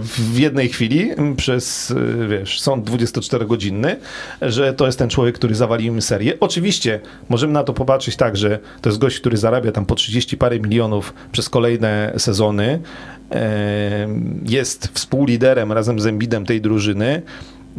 w 0.01 0.37
jednej 0.37 0.69
chwili 0.69 1.09
przez, 1.37 1.93
wiesz, 2.29 2.61
sąd 2.61 2.89
24-godzinny, 2.89 3.95
że 4.41 4.73
to 4.73 4.85
jest 4.85 4.99
ten 4.99 5.09
człowiek, 5.09 5.35
który 5.35 5.55
zawalił 5.55 5.93
im 5.93 6.01
serię. 6.01 6.33
Oczywiście 6.39 6.99
możemy 7.29 7.53
na 7.53 7.63
to 7.63 7.73
popatrzeć 7.73 8.15
tak, 8.15 8.37
że 8.37 8.59
to 8.81 8.89
jest 8.89 8.99
gość, 8.99 9.19
który 9.19 9.37
zarabia 9.37 9.56
tam 9.71 9.85
po 9.85 9.95
30 9.95 10.37
parę 10.37 10.59
milionów 10.59 11.13
przez 11.31 11.49
kolejne 11.49 12.13
sezony, 12.17 12.79
e, 13.31 14.07
jest 14.45 14.87
współliderem 14.93 15.71
razem 15.71 15.99
z 15.99 16.05
Embidem 16.05 16.45
tej 16.45 16.61
drużyny 16.61 17.21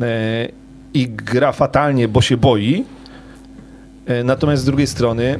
e, 0.01 0.49
i 0.95 1.09
gra 1.09 1.53
fatalnie, 1.53 2.09
bo 2.09 2.20
się 2.20 2.37
boi. 2.37 2.85
E, 4.07 4.24
Natomiast 4.24 4.62
z 4.62 4.66
drugiej 4.66 4.87
strony 4.87 5.39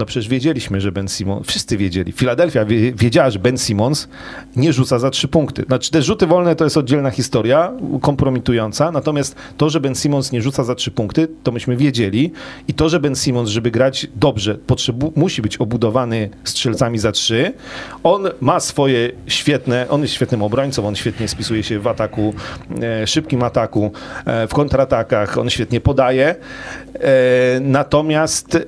no 0.00 0.06
przecież 0.06 0.28
wiedzieliśmy, 0.28 0.80
że 0.80 0.92
Ben 0.92 1.08
Simmons, 1.08 1.46
wszyscy 1.46 1.76
wiedzieli, 1.76 2.12
Filadelfia 2.12 2.64
wie, 2.64 2.92
wiedziała, 2.92 3.30
że 3.30 3.38
Ben 3.38 3.58
Simmons 3.58 4.08
nie 4.56 4.72
rzuca 4.72 4.98
za 4.98 5.10
trzy 5.10 5.28
punkty. 5.28 5.62
Znaczy 5.62 5.90
te 5.90 6.02
rzuty 6.02 6.26
wolne 6.26 6.56
to 6.56 6.64
jest 6.64 6.76
oddzielna 6.76 7.10
historia, 7.10 7.72
kompromitująca, 8.02 8.92
natomiast 8.92 9.36
to, 9.56 9.70
że 9.70 9.80
Ben 9.80 9.94
Simmons 9.94 10.32
nie 10.32 10.42
rzuca 10.42 10.64
za 10.64 10.74
trzy 10.74 10.90
punkty, 10.90 11.28
to 11.42 11.52
myśmy 11.52 11.76
wiedzieli 11.76 12.32
i 12.68 12.74
to, 12.74 12.88
że 12.88 13.00
Ben 13.00 13.16
Simmons, 13.16 13.48
żeby 13.50 13.70
grać 13.70 14.06
dobrze, 14.16 14.54
potrzebu- 14.66 15.12
musi 15.16 15.42
być 15.42 15.56
obudowany 15.56 16.30
strzelcami 16.44 16.98
za 16.98 17.12
trzy. 17.12 17.52
On 18.02 18.22
ma 18.40 18.60
swoje 18.60 19.10
świetne, 19.26 19.86
on 19.88 20.02
jest 20.02 20.14
świetnym 20.14 20.42
obrońcą, 20.42 20.86
on 20.86 20.96
świetnie 20.96 21.28
spisuje 21.28 21.62
się 21.62 21.78
w 21.78 21.86
ataku, 21.86 22.34
e, 22.82 23.06
szybkim 23.06 23.42
ataku, 23.42 23.92
e, 24.26 24.46
w 24.46 24.54
kontratakach, 24.54 25.38
on 25.38 25.50
świetnie 25.50 25.80
podaje, 25.80 26.34
e, 26.94 27.60
natomiast 27.60 28.54
e, 28.54 28.60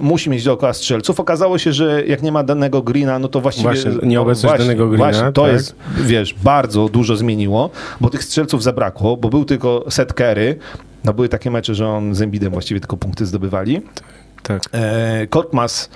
musi 0.00 0.30
mieć 0.30 0.44
dookoła 0.44 0.69
strzelców. 0.72 1.20
Okazało 1.20 1.58
się, 1.58 1.72
że 1.72 2.06
jak 2.06 2.22
nie 2.22 2.32
ma 2.32 2.42
danego 2.42 2.82
Greena, 2.82 3.18
no 3.18 3.28
to 3.28 3.40
właściwie... 3.40 3.68
Właśnie, 3.68 3.90
no, 3.90 4.08
nieobecność 4.08 4.58
danego 4.58 4.88
Greena, 4.88 5.04
Właśnie, 5.04 5.32
to 5.32 5.42
tak. 5.42 5.52
jest, 5.52 5.74
wiesz, 6.00 6.34
bardzo 6.34 6.88
dużo 6.88 7.16
zmieniło, 7.16 7.70
bo 8.00 8.10
tych 8.10 8.24
strzelców 8.24 8.62
zabrakło, 8.62 9.16
bo 9.16 9.28
był 9.28 9.44
tylko 9.44 9.84
set 9.88 10.12
Kerry, 10.12 10.56
no 11.04 11.12
były 11.12 11.28
takie 11.28 11.50
mecze, 11.50 11.74
że 11.74 11.88
on 11.88 12.14
z 12.14 12.22
Embidem 12.22 12.52
właściwie 12.52 12.80
tylko 12.80 12.96
punkty 12.96 13.26
zdobywali. 13.26 13.80
Tak. 14.42 14.62
E, 14.72 15.26
Korkmaz 15.26 15.90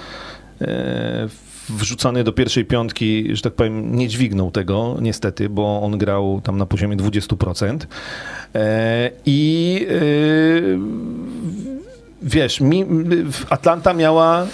e, 0.61 1.29
wrzucony 1.69 2.25
do 2.25 2.33
pierwszej 2.33 2.65
piątki, 2.65 3.37
że 3.37 3.43
tak 3.43 3.53
powiem, 3.53 3.97
nie 3.97 4.09
dźwignął 4.09 4.51
tego 4.51 4.97
niestety, 5.01 5.49
bo 5.49 5.83
on 5.83 5.99
grał 5.99 6.41
tam 6.45 6.59
na 6.59 6.67
poziomie 6.67 6.97
20%. 6.97 7.79
E, 8.55 9.11
I 9.27 9.87
e, 9.91 9.95
wiesz, 12.25 12.61
mi, 12.61 12.85
Atlanta 13.51 13.95
miała 13.95 14.47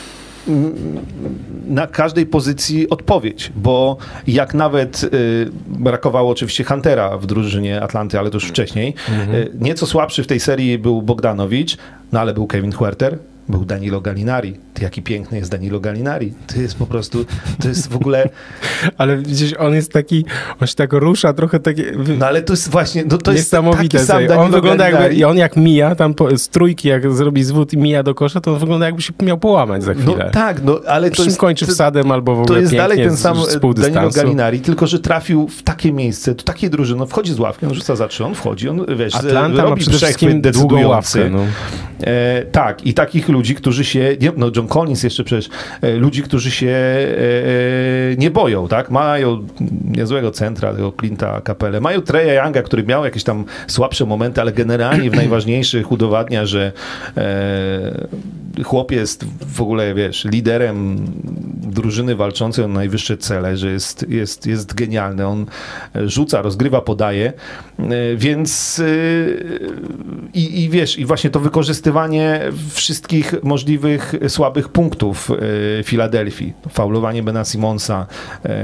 na 1.69 1.87
każdej 1.87 2.27
pozycji 2.27 2.91
odpowiedź, 2.91 3.53
bo 3.57 3.97
jak 4.27 4.55
nawet 4.55 5.05
y, 5.05 5.51
brakowało 5.67 6.31
oczywiście 6.31 6.65
Huntera 6.65 7.19
w 7.19 7.27
drużynie 7.27 7.83
Atlanty, 7.83 8.19
ale 8.19 8.31
to 8.31 8.37
już 8.37 8.45
wcześniej, 8.45 8.95
mhm. 9.09 9.35
y, 9.35 9.51
nieco 9.61 9.87
słabszy 9.87 10.25
w 10.25 10.27
tej 10.27 10.41
serii 10.41 10.79
był 10.79 11.03
Bogdanowicz, 11.03 11.77
no 12.13 12.21
ale 12.21 12.35
był 12.35 12.47
Kevin 12.47 12.73
Huerter, 12.73 13.19
był 13.51 13.65
Danilo 13.65 14.01
Gallinari. 14.01 14.57
Ty, 14.75 14.83
jaki 14.83 15.03
piękny 15.03 15.39
jest 15.39 15.51
Danilo 15.51 15.81
Gallinari. 15.81 16.33
To 16.47 16.61
jest 16.61 16.79
po 16.79 16.87
prostu, 16.87 17.25
to 17.63 17.69
jest 17.69 17.89
w 17.89 17.97
ogóle... 17.97 18.29
ale 18.99 19.19
widzisz, 19.19 19.55
on 19.59 19.75
jest 19.75 19.93
taki, 19.93 20.25
on 20.61 20.67
się 20.67 20.75
tak 20.75 20.93
rusza 20.93 21.33
trochę 21.33 21.61
takie... 21.61 21.93
No 22.19 22.27
ale 22.27 22.43
to 22.43 22.53
jest 22.53 22.71
właśnie, 22.71 23.05
no, 23.05 23.19
to 23.19 23.33
jest 23.33 23.51
taki 23.51 23.99
sam 23.99 24.27
Danilo 24.27 24.41
on 24.41 24.51
wygląda 24.51 24.91
jakby, 24.91 25.15
i 25.15 25.25
on 25.25 25.37
jak 25.37 25.57
mija, 25.57 25.95
tam 25.95 26.15
po, 26.15 26.39
z 26.39 26.49
trójki, 26.49 26.89
jak 26.89 27.13
zrobi 27.13 27.45
zwód 27.45 27.73
i 27.73 27.79
mija 27.79 28.03
do 28.03 28.15
kosza, 28.15 28.41
to 28.41 28.53
on 28.53 28.59
wygląda 28.59 28.87
jakby 28.87 29.03
się 29.03 29.13
miał 29.23 29.39
połamać 29.39 29.85
za 29.85 29.95
chwilę. 29.95 30.25
No 30.25 30.31
tak, 30.31 30.63
no 30.65 30.81
ale 30.87 31.11
to 31.11 31.25
jest... 31.25 31.39
kończy 31.39 31.67
wsadem 31.67 32.11
albo 32.11 32.37
w 32.37 32.41
ogóle 32.41 32.57
To 32.59 32.61
jest 32.61 32.77
dalej 32.77 32.99
ten 32.99 33.17
sam 33.17 33.37
z, 33.37 33.59
Danilo 33.77 34.11
Gallinari, 34.11 34.61
tylko 34.61 34.87
że 34.87 34.99
trafił 34.99 35.49
w 35.49 35.63
takie 35.63 35.93
miejsce, 35.93 36.35
do 36.35 36.43
takiej 36.43 36.71
drużyny, 36.71 36.99
no 36.99 37.07
wchodzi 37.07 37.33
z 37.33 37.39
ławki, 37.39 37.67
on 37.67 37.75
rzuca 37.75 37.97
za 37.97 38.09
trzy, 38.09 38.25
on 38.25 38.35
wchodzi, 38.35 38.69
on 38.69 38.87
wiesz, 38.97 39.15
Atlanta 39.15 39.63
robi 39.63 39.71
ma 39.71 39.77
przede 39.77 39.97
wszystkim 39.97 40.41
długą 40.41 40.89
ławkę. 40.89 41.31
No. 41.31 41.39
E, 42.05 42.43
tak, 42.53 42.87
i 42.87 42.95
takich 42.95 43.29
ludzi, 43.29 43.40
którzy 43.49 43.85
się, 43.85 44.17
nie, 44.21 44.33
no 44.37 44.51
John 44.57 44.69
Collins 44.69 45.03
jeszcze 45.03 45.25
przecież, 45.25 45.49
e, 45.83 45.97
ludzi, 45.97 46.23
którzy 46.23 46.51
się 46.51 46.67
e, 46.67 46.71
e, 46.73 48.17
nie 48.19 48.31
boją, 48.31 48.69
tak? 48.69 48.91
Mają 48.91 49.47
niezłego 49.85 50.31
centra, 50.31 50.73
tego 50.75 50.91
Clint'a 50.91 51.43
Capelle, 51.43 51.81
mają 51.81 52.01
Treya 52.01 52.45
Younga, 52.45 52.63
który 52.63 52.83
miał 52.83 53.05
jakieś 53.05 53.25
tam 53.25 53.45
słabsze 53.67 54.07
momenty, 54.07 54.41
ale 54.41 54.53
generalnie 54.53 55.11
w 55.11 55.17
najważniejszych 55.23 55.93
udowadnia, 55.93 56.47
że 56.47 56.73
chłop 58.65 58.93
jest 58.93 59.25
w 59.55 59.61
ogóle, 59.61 59.95
wiesz, 59.95 60.25
liderem 60.25 61.07
drużyny 61.63 62.17
walczącej 62.17 62.65
o 62.65 62.69
najwyższe 62.69 63.17
cele, 63.17 63.57
że 63.57 63.71
jest, 63.71 64.07
jest, 64.09 64.47
jest 64.47 64.75
genialny. 64.75 65.27
On 65.27 65.47
rzuca, 65.95 66.43
rozgrywa, 66.43 66.81
podaje, 66.81 67.33
więc 68.17 68.83
i, 70.35 70.63
i 70.63 70.69
wiesz, 70.69 70.99
i 70.99 71.05
właśnie 71.05 71.31
to 71.31 71.41
wykorzystywanie 71.41 72.41
wszystkich 72.73 73.30
możliwych 73.43 74.15
słabych 74.29 74.69
punktów 74.69 75.31
e, 75.31 75.83
Filadelfii. 75.83 76.53
Faulowanie 76.69 77.23
Bena 77.23 77.45
Simonsa, 77.45 78.07
e, 78.45 78.59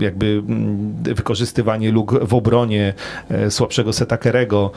jakby 0.00 0.42
mm, 0.48 0.94
wykorzystywanie 1.02 1.92
luk 1.92 2.24
w 2.24 2.34
obronie 2.34 2.94
e, 3.30 3.50
słabszego 3.50 3.92
Setakerego. 3.92 4.70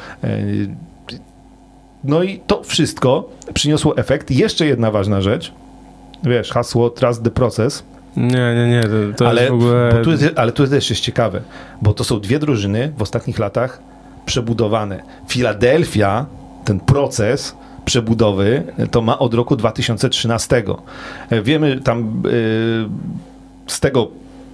No 2.03 2.23
i 2.23 2.39
to 2.47 2.63
wszystko 2.63 3.30
przyniosło 3.53 3.97
efekt. 3.97 4.32
Jeszcze 4.32 4.65
jedna 4.65 4.91
ważna 4.91 5.21
rzecz. 5.21 5.53
Wiesz, 6.23 6.51
hasło 6.51 6.89
trust 6.89 7.23
the 7.23 7.32
process. 7.32 7.84
Nie, 8.17 8.55
nie, 8.55 8.67
nie. 8.67 8.84
To, 8.84 9.17
to 9.17 9.28
ale, 9.30 9.41
jest 9.41 9.51
w 9.51 9.55
ogóle... 9.55 10.01
tu 10.03 10.11
jest, 10.11 10.25
ale 10.36 10.51
tu 10.51 10.67
też 10.67 10.89
jest 10.89 11.01
ciekawe, 11.01 11.41
bo 11.82 11.93
to 11.93 12.03
są 12.03 12.19
dwie 12.19 12.39
drużyny 12.39 12.93
w 12.97 13.01
ostatnich 13.01 13.39
latach 13.39 13.82
przebudowane. 14.25 15.03
Filadelfia, 15.28 16.25
ten 16.65 16.80
proces 16.80 17.55
przebudowy 17.88 18.63
to 18.91 19.01
ma 19.01 19.19
od 19.19 19.33
roku 19.33 19.55
2013. 19.55 20.63
Wiemy 21.43 21.81
tam 21.81 22.23
e, 22.25 22.31
z 23.67 23.79
tego 23.79 24.07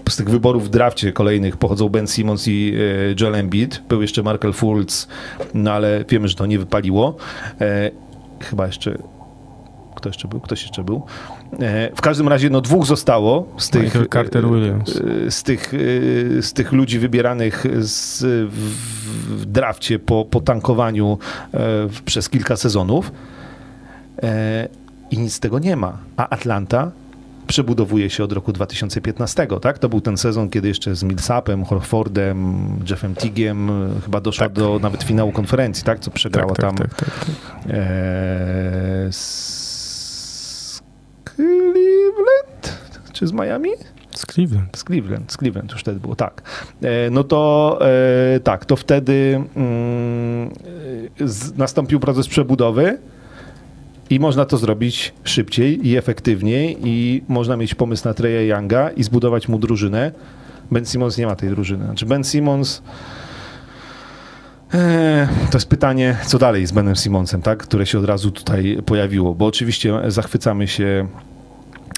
z 0.09 0.15
tych 0.15 0.29
wyborów 0.29 0.65
w 0.65 0.69
drafcie 0.69 1.11
kolejnych 1.11 1.57
pochodzą 1.57 1.89
Ben 1.89 2.07
Simmons 2.07 2.47
i 2.47 2.73
e, 2.75 3.15
Joel 3.21 3.35
Embiid. 3.35 3.81
Był 3.89 4.01
jeszcze 4.01 4.23
Markel 4.23 4.53
Fultz, 4.53 5.07
no 5.53 5.71
ale 5.71 6.05
wiemy, 6.09 6.27
że 6.27 6.35
to 6.35 6.45
nie 6.45 6.59
wypaliło. 6.59 7.15
E, 7.61 7.91
chyba 8.39 8.65
jeszcze 8.65 8.97
kto 9.95 10.09
jeszcze 10.09 10.27
był? 10.27 10.39
Ktoś 10.39 10.61
jeszcze 10.63 10.83
był. 10.83 11.03
W 11.95 12.01
każdym 12.01 12.27
razie 12.27 12.49
no, 12.49 12.61
dwóch 12.61 12.85
zostało 12.85 13.47
z 13.57 13.69
tych, 13.69 13.93
Carter 14.13 14.45
Williams. 14.47 15.01
Z, 15.29 15.43
tych, 15.43 15.73
z 16.41 16.53
tych 16.53 16.71
ludzi 16.71 16.99
wybieranych 16.99 17.65
z, 17.79 18.23
w 19.29 19.45
drafcie 19.45 19.99
po, 19.99 20.25
po 20.25 20.41
tankowaniu 20.41 21.17
przez 22.05 22.29
kilka 22.29 22.55
sezonów. 22.55 23.11
E, 24.23 24.67
i 25.11 25.17
nic 25.17 25.33
z 25.33 25.39
tego 25.39 25.59
nie 25.59 25.75
ma. 25.75 25.97
A 26.17 26.29
Atlanta 26.29 26.91
przebudowuje 27.47 28.09
się 28.09 28.23
od 28.23 28.31
roku 28.31 28.53
2015, 28.53 29.47
tak? 29.61 29.79
To 29.79 29.89
był 29.89 30.01
ten 30.01 30.17
sezon, 30.17 30.49
kiedy 30.49 30.67
jeszcze 30.67 30.95
z 30.95 31.03
Millsapem, 31.03 31.65
Horfordem, 31.65 32.65
Jeffem 32.89 33.15
Tigiem 33.15 33.69
e, 33.69 34.01
chyba 34.05 34.21
doszła 34.21 34.45
tak. 34.45 34.55
do 34.55 34.79
nawet 34.81 35.03
finału 35.03 35.31
konferencji, 35.31 35.83
tak? 35.83 35.99
Co 35.99 36.11
przegrała 36.11 36.53
tak, 36.53 36.57
tak, 36.57 36.65
tam 36.65 36.87
tak, 36.87 36.95
tak, 36.95 37.19
tak. 37.19 37.29
E, 37.69 39.07
z 39.11 39.62
Cleveland? 41.43 42.77
Czy 43.13 43.27
z 43.27 43.33
Miami? 43.33 43.69
Z 44.11 44.25
Cleveland. 44.25 44.77
Z 44.77 44.83
Cleveland, 44.83 45.31
z 45.31 45.37
Cleveland 45.37 45.71
już 45.71 45.81
wtedy 45.81 45.99
było, 45.99 46.15
tak. 46.15 46.41
E, 46.81 47.09
no 47.09 47.23
to 47.23 47.79
e, 48.35 48.39
tak, 48.39 48.65
to 48.65 48.75
wtedy 48.75 49.43
mm, 49.55 50.49
nastąpił 51.57 51.99
proces 51.99 52.27
przebudowy 52.27 52.97
i 54.09 54.19
można 54.19 54.45
to 54.45 54.57
zrobić 54.57 55.13
szybciej 55.23 55.87
i 55.87 55.97
efektywniej 55.97 56.77
i 56.83 57.23
można 57.27 57.57
mieć 57.57 57.75
pomysł 57.75 58.07
na 58.07 58.13
Treya 58.13 58.47
Younga 58.47 58.89
i 58.89 59.03
zbudować 59.03 59.47
mu 59.47 59.59
drużynę. 59.59 60.11
Ben 60.71 60.85
Simmons 60.85 61.17
nie 61.17 61.25
ma 61.25 61.35
tej 61.35 61.49
drużyny. 61.49 61.85
Znaczy 61.85 62.05
Ben 62.05 62.23
Simmons 62.23 62.81
e, 64.73 65.27
to 65.51 65.57
jest 65.57 65.69
pytanie, 65.69 66.17
co 66.25 66.39
dalej 66.39 66.65
z 66.65 66.71
Benem 66.71 66.95
Simmonsem, 66.95 67.41
tak? 67.41 67.63
które 67.63 67.85
się 67.85 67.99
od 67.99 68.05
razu 68.05 68.31
tutaj 68.31 68.77
pojawiło, 68.85 69.35
bo 69.35 69.45
oczywiście 69.45 69.93
zachwycamy 70.07 70.67
się 70.67 71.07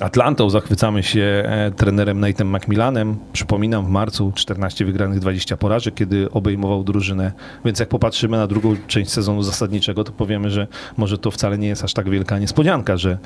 Atlantą 0.01 0.49
zachwycamy 0.49 1.03
się 1.03 1.43
e, 1.45 1.71
trenerem 1.71 2.21
Nate'em 2.21 2.57
McMillanem. 2.57 3.17
Przypominam, 3.33 3.85
w 3.85 3.89
marcu 3.89 4.31
14 4.35 4.85
wygranych 4.85 5.19
20 5.19 5.57
porażek, 5.57 5.93
kiedy 5.93 6.31
obejmował 6.31 6.83
drużynę. 6.83 7.31
Więc 7.65 7.79
jak 7.79 7.89
popatrzymy 7.89 8.37
na 8.37 8.47
drugą 8.47 8.75
część 8.87 9.11
sezonu 9.11 9.43
zasadniczego, 9.43 10.03
to 10.03 10.11
powiemy, 10.11 10.49
że 10.49 10.67
może 10.97 11.17
to 11.17 11.31
wcale 11.31 11.57
nie 11.57 11.67
jest 11.67 11.83
aż 11.83 11.93
tak 11.93 12.09
wielka 12.09 12.39
niespodzianka, 12.39 12.97
że 12.97 13.17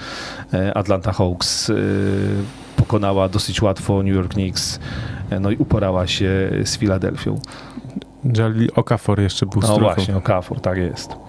e, 0.53 0.78
Atlanta 0.78 1.11
Hawks 1.11 1.70
e, 1.70 1.74
pokonała 2.76 3.30
dosyć 3.30 3.61
łatwo 3.61 4.03
New 4.03 4.15
York 4.15 4.34
Knicks, 4.34 4.80
no 5.41 5.51
i 5.51 5.55
uporała 5.55 6.07
się 6.07 6.49
z 6.63 6.78
Filadelfią. 6.78 7.39
Jalil 8.38 8.72
Okafor 8.76 9.20
jeszcze 9.20 9.45
był 9.45 9.61
No 9.61 9.80
właśnie, 9.80 10.17
Okafor, 10.17 10.61
tak 10.61 10.78
jest. 10.78 11.28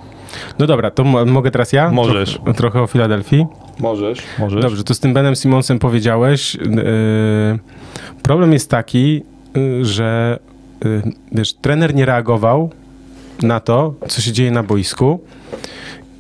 No 0.58 0.66
dobra, 0.66 0.90
to 0.90 1.04
mogę 1.04 1.50
teraz 1.50 1.72
ja? 1.72 1.90
Możesz. 1.90 2.34
Trochę, 2.34 2.54
trochę 2.54 2.82
o 2.82 2.86
Filadelfii? 2.86 3.46
Możesz, 3.78 4.18
możesz. 4.38 4.62
Dobrze, 4.62 4.84
to 4.84 4.94
z 4.94 5.00
tym 5.00 5.14
Benem 5.14 5.36
Simonsem 5.36 5.78
powiedziałeś. 5.78 6.54
Yy, 6.54 7.58
problem 8.22 8.52
jest 8.52 8.70
taki, 8.70 9.22
yy, 9.54 9.84
że 9.84 10.38
yy, 10.84 11.02
wiesz, 11.32 11.54
trener 11.54 11.94
nie 11.94 12.06
reagował 12.06 12.70
na 13.42 13.60
to, 13.60 13.94
co 14.08 14.20
się 14.20 14.32
dzieje 14.32 14.50
na 14.50 14.62
boisku. 14.62 15.20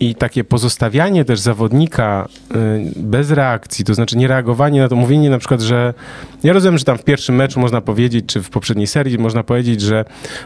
I 0.00 0.14
takie 0.14 0.44
pozostawianie 0.44 1.24
też 1.24 1.40
zawodnika 1.40 2.28
y, 2.54 2.92
bez 2.96 3.30
reakcji, 3.30 3.84
to 3.84 3.94
znaczy 3.94 4.16
nie 4.16 4.28
reagowanie 4.28 4.80
na 4.80 4.88
to, 4.88 4.96
mówienie 4.96 5.30
na 5.30 5.38
przykład, 5.38 5.60
że 5.60 5.94
ja 6.42 6.52
rozumiem, 6.52 6.78
że 6.78 6.84
tam 6.84 6.98
w 6.98 7.04
pierwszym 7.04 7.34
meczu 7.34 7.60
można 7.60 7.80
powiedzieć, 7.80 8.26
czy 8.26 8.42
w 8.42 8.50
poprzedniej 8.50 8.86
serii 8.86 9.18
można 9.18 9.42
powiedzieć, 9.42 9.80
że 9.80 10.04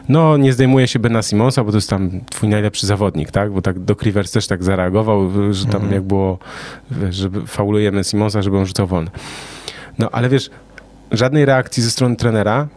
no 0.08 0.36
nie 0.36 0.52
zdejmuje 0.52 0.88
się 0.88 0.98
Bena 0.98 1.22
Simonsa, 1.22 1.64
bo 1.64 1.70
to 1.70 1.76
jest 1.76 1.90
tam 1.90 2.10
twój 2.30 2.48
najlepszy 2.48 2.86
zawodnik, 2.86 3.30
tak? 3.30 3.52
Bo 3.52 3.62
tak 3.62 3.78
do 3.78 3.94
Rivers 4.02 4.32
też 4.32 4.46
tak 4.46 4.64
zareagował, 4.64 5.30
że 5.52 5.64
tam 5.64 5.74
mhm. 5.74 5.92
jak 5.92 6.02
było, 6.02 6.38
że 7.10 7.30
faulujemy 7.46 8.04
Simonsa, 8.04 8.42
żeby 8.42 8.58
on 8.58 8.66
rzucał 8.66 8.86
wolny. 8.86 9.10
No 9.98 10.08
ale 10.12 10.28
wiesz, 10.28 10.50
żadnej 11.10 11.44
reakcji 11.44 11.82
ze 11.82 11.90
strony 11.90 12.16
trenera, 12.16 12.68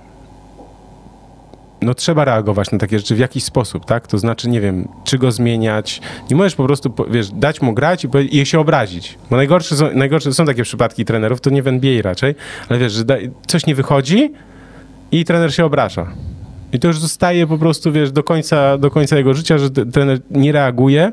no 1.82 1.94
trzeba 1.94 2.26
reagować 2.26 2.72
na 2.72 2.78
takie 2.78 3.00
rzeczy 3.00 3.16
w 3.16 3.20
jakiś 3.20 3.44
sposób, 3.44 3.86
tak? 3.86 4.08
To 4.08 4.18
znaczy, 4.18 4.50
nie 4.50 4.62
wiem, 4.62 4.88
czy 5.04 5.18
go 5.18 5.32
zmieniać. 5.32 6.02
Nie 6.30 6.36
możesz 6.36 6.56
po 6.56 6.64
prostu, 6.64 6.94
wiesz, 7.10 7.30
dać 7.32 7.62
mu 7.62 7.74
grać 7.74 8.06
i, 8.06 8.38
i 8.40 8.46
się 8.46 8.60
obrazić. 8.60 9.18
Bo 9.30 9.36
najgorsze 9.36 9.76
są, 9.76 9.94
najgorsze 9.94 10.34
są 10.34 10.46
takie 10.46 10.64
przypadki 10.64 11.06
trenerów, 11.06 11.42
to 11.42 11.50
nie 11.50 11.64
w 11.64 11.68
NBA 11.68 12.02
raczej, 12.02 12.36
ale 12.70 12.80
wiesz, 12.80 12.94
że 12.94 13.04
coś 13.48 13.66
nie 13.66 13.76
wychodzi 13.76 14.34
i 15.12 15.26
trener 15.26 15.54
się 15.54 15.66
obraża. 15.66 16.08
I 16.74 16.80
to 16.80 16.88
już 16.88 17.00
zostaje 17.00 17.48
po 17.48 17.58
prostu, 17.58 17.92
wiesz, 17.92 18.12
do 18.12 18.24
końca, 18.24 18.78
do 18.78 18.92
końca 18.92 19.18
jego 19.18 19.34
życia, 19.34 19.58
że 19.58 19.70
trener 19.70 20.20
nie 20.32 20.52
reaguje. 20.52 21.12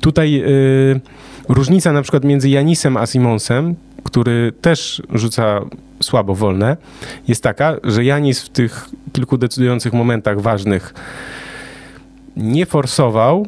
Tutaj 0.00 0.32
yy, 0.32 1.00
różnica 1.48 1.92
na 1.92 2.02
przykład 2.02 2.24
między 2.24 2.48
Janisem 2.48 2.96
a 2.96 3.06
Simonsem, 3.06 3.74
który 4.04 4.52
też 4.60 5.02
rzuca 5.14 5.60
słabo 6.02 6.34
wolne, 6.34 6.76
jest 7.28 7.42
taka, 7.42 7.76
że 7.84 8.04
Janis 8.04 8.42
w 8.42 8.48
tych 8.48 8.88
kilku 9.12 9.38
decydujących 9.38 9.92
momentach 9.92 10.40
ważnych 10.40 10.94
nie 12.36 12.66
forsował 12.66 13.46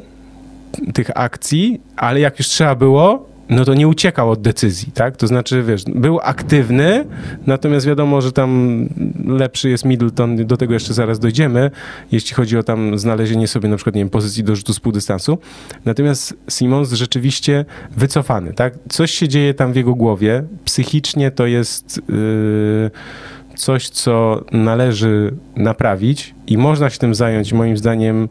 tych 0.95 1.11
akcji, 1.15 1.81
ale 1.97 2.21
jak 2.21 2.39
już 2.39 2.49
trzeba 2.49 2.75
było, 2.75 3.34
no 3.49 3.65
to 3.65 3.75
nie 3.75 3.89
uciekał 3.89 4.31
od 4.31 4.41
decyzji, 4.41 4.93
tak? 4.93 5.17
To 5.17 5.27
znaczy, 5.27 5.63
wiesz, 5.63 5.85
był 5.85 6.21
aktywny, 6.23 7.05
natomiast 7.47 7.87
wiadomo, 7.87 8.21
że 8.21 8.33
tam 8.33 8.89
lepszy 9.27 9.71
jest 9.71 9.85
Middleton, 9.85 10.47
do 10.47 10.57
tego 10.57 10.75
jeszcze 10.75 10.95
zaraz 10.95 11.19
dojdziemy, 11.19 11.71
jeśli 12.13 12.35
chodzi 12.35 12.59
o 12.59 12.63
tam 12.63 12.99
znalezienie 12.99 13.49
sobie 13.49 13.69
na 13.69 13.77
przykład, 13.77 13.95
nie 13.95 14.01
wiem, 14.01 14.11
pozycji 14.11 14.45
do 14.45 14.57
rzutu 14.57 14.73
z 14.73 14.81
półdystansu. 14.81 15.39
Natomiast 15.85 16.35
Simons 16.51 16.93
rzeczywiście 16.93 17.65
wycofany, 17.97 18.53
tak? 18.53 18.75
Coś 18.89 19.11
się 19.11 19.29
dzieje 19.29 19.55
tam 19.55 19.73
w 19.73 19.77
jego 19.77 19.95
głowie, 19.95 20.45
psychicznie 20.65 21.31
to 21.31 21.47
jest... 21.47 22.01
Yy, 22.09 22.91
coś, 23.57 23.89
co 23.89 24.45
należy 24.53 25.35
naprawić 25.57 26.34
i 26.47 26.59
można 26.59 26.91
się 26.91 26.99
tym 26.99 27.15
zająć. 27.15 27.53
Moim 27.53 27.77
zdaniem 27.77 28.29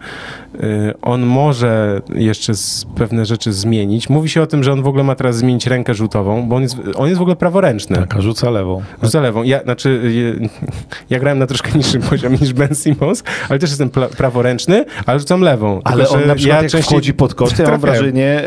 y, 0.55 0.93
on 1.01 1.22
może 1.22 2.01
jeszcze 2.16 2.53
pewne 2.95 3.26
rzeczy 3.26 3.53
zmienić. 3.53 4.09
Mówi 4.09 4.30
się 4.30 4.41
o 4.41 4.47
tym, 4.47 4.64
że 4.64 4.74
on 4.74 4.82
w 4.82 4.88
ogóle 4.88 5.03
ma 5.03 5.16
teraz 5.16 5.38
zmienić 5.38 5.68
rękę 5.68 5.93
rzutową, 5.93 6.47
bo 6.47 6.55
on 6.55 6.61
jest, 6.61 6.76
on 6.95 7.07
jest 7.07 7.20
w 7.20 7.22
ogóle 7.22 7.36
praworęczny. 7.36 7.95
Tak, 7.95 8.16
a 8.16 8.22
rzuca 8.22 8.49
lewą. 8.49 8.82
Rzuca 9.03 9.22
lewą. 9.22 9.43
Ja, 9.43 9.64
znaczy, 9.64 10.01
ja 11.09 11.20
grałem 11.20 11.39
na 11.39 11.47
troszkę 11.47 11.78
niższym 11.78 12.01
poziomie 12.11 12.38
niż 12.41 12.53
Ben 12.53 12.76
Simmons, 12.76 13.24
ale 13.49 13.59
też 13.59 13.70
jestem 13.70 13.89
praworęczny, 14.18 14.86
ale 15.05 15.20
rzucam 15.20 15.41
lewą. 15.41 15.82
Ale 15.84 16.03
Tylko, 16.03 16.20
on 16.20 16.28
na 16.28 16.36
przykład 16.36 16.57
ja 16.57 16.64
jak 16.64 16.72
częściej... 16.72 16.91
wchodzi 16.91 17.14
pod 17.14 17.36
kosz, 17.36 17.57
ja 17.59 17.72
mam 17.72 17.80
wrażenie, 17.80 18.43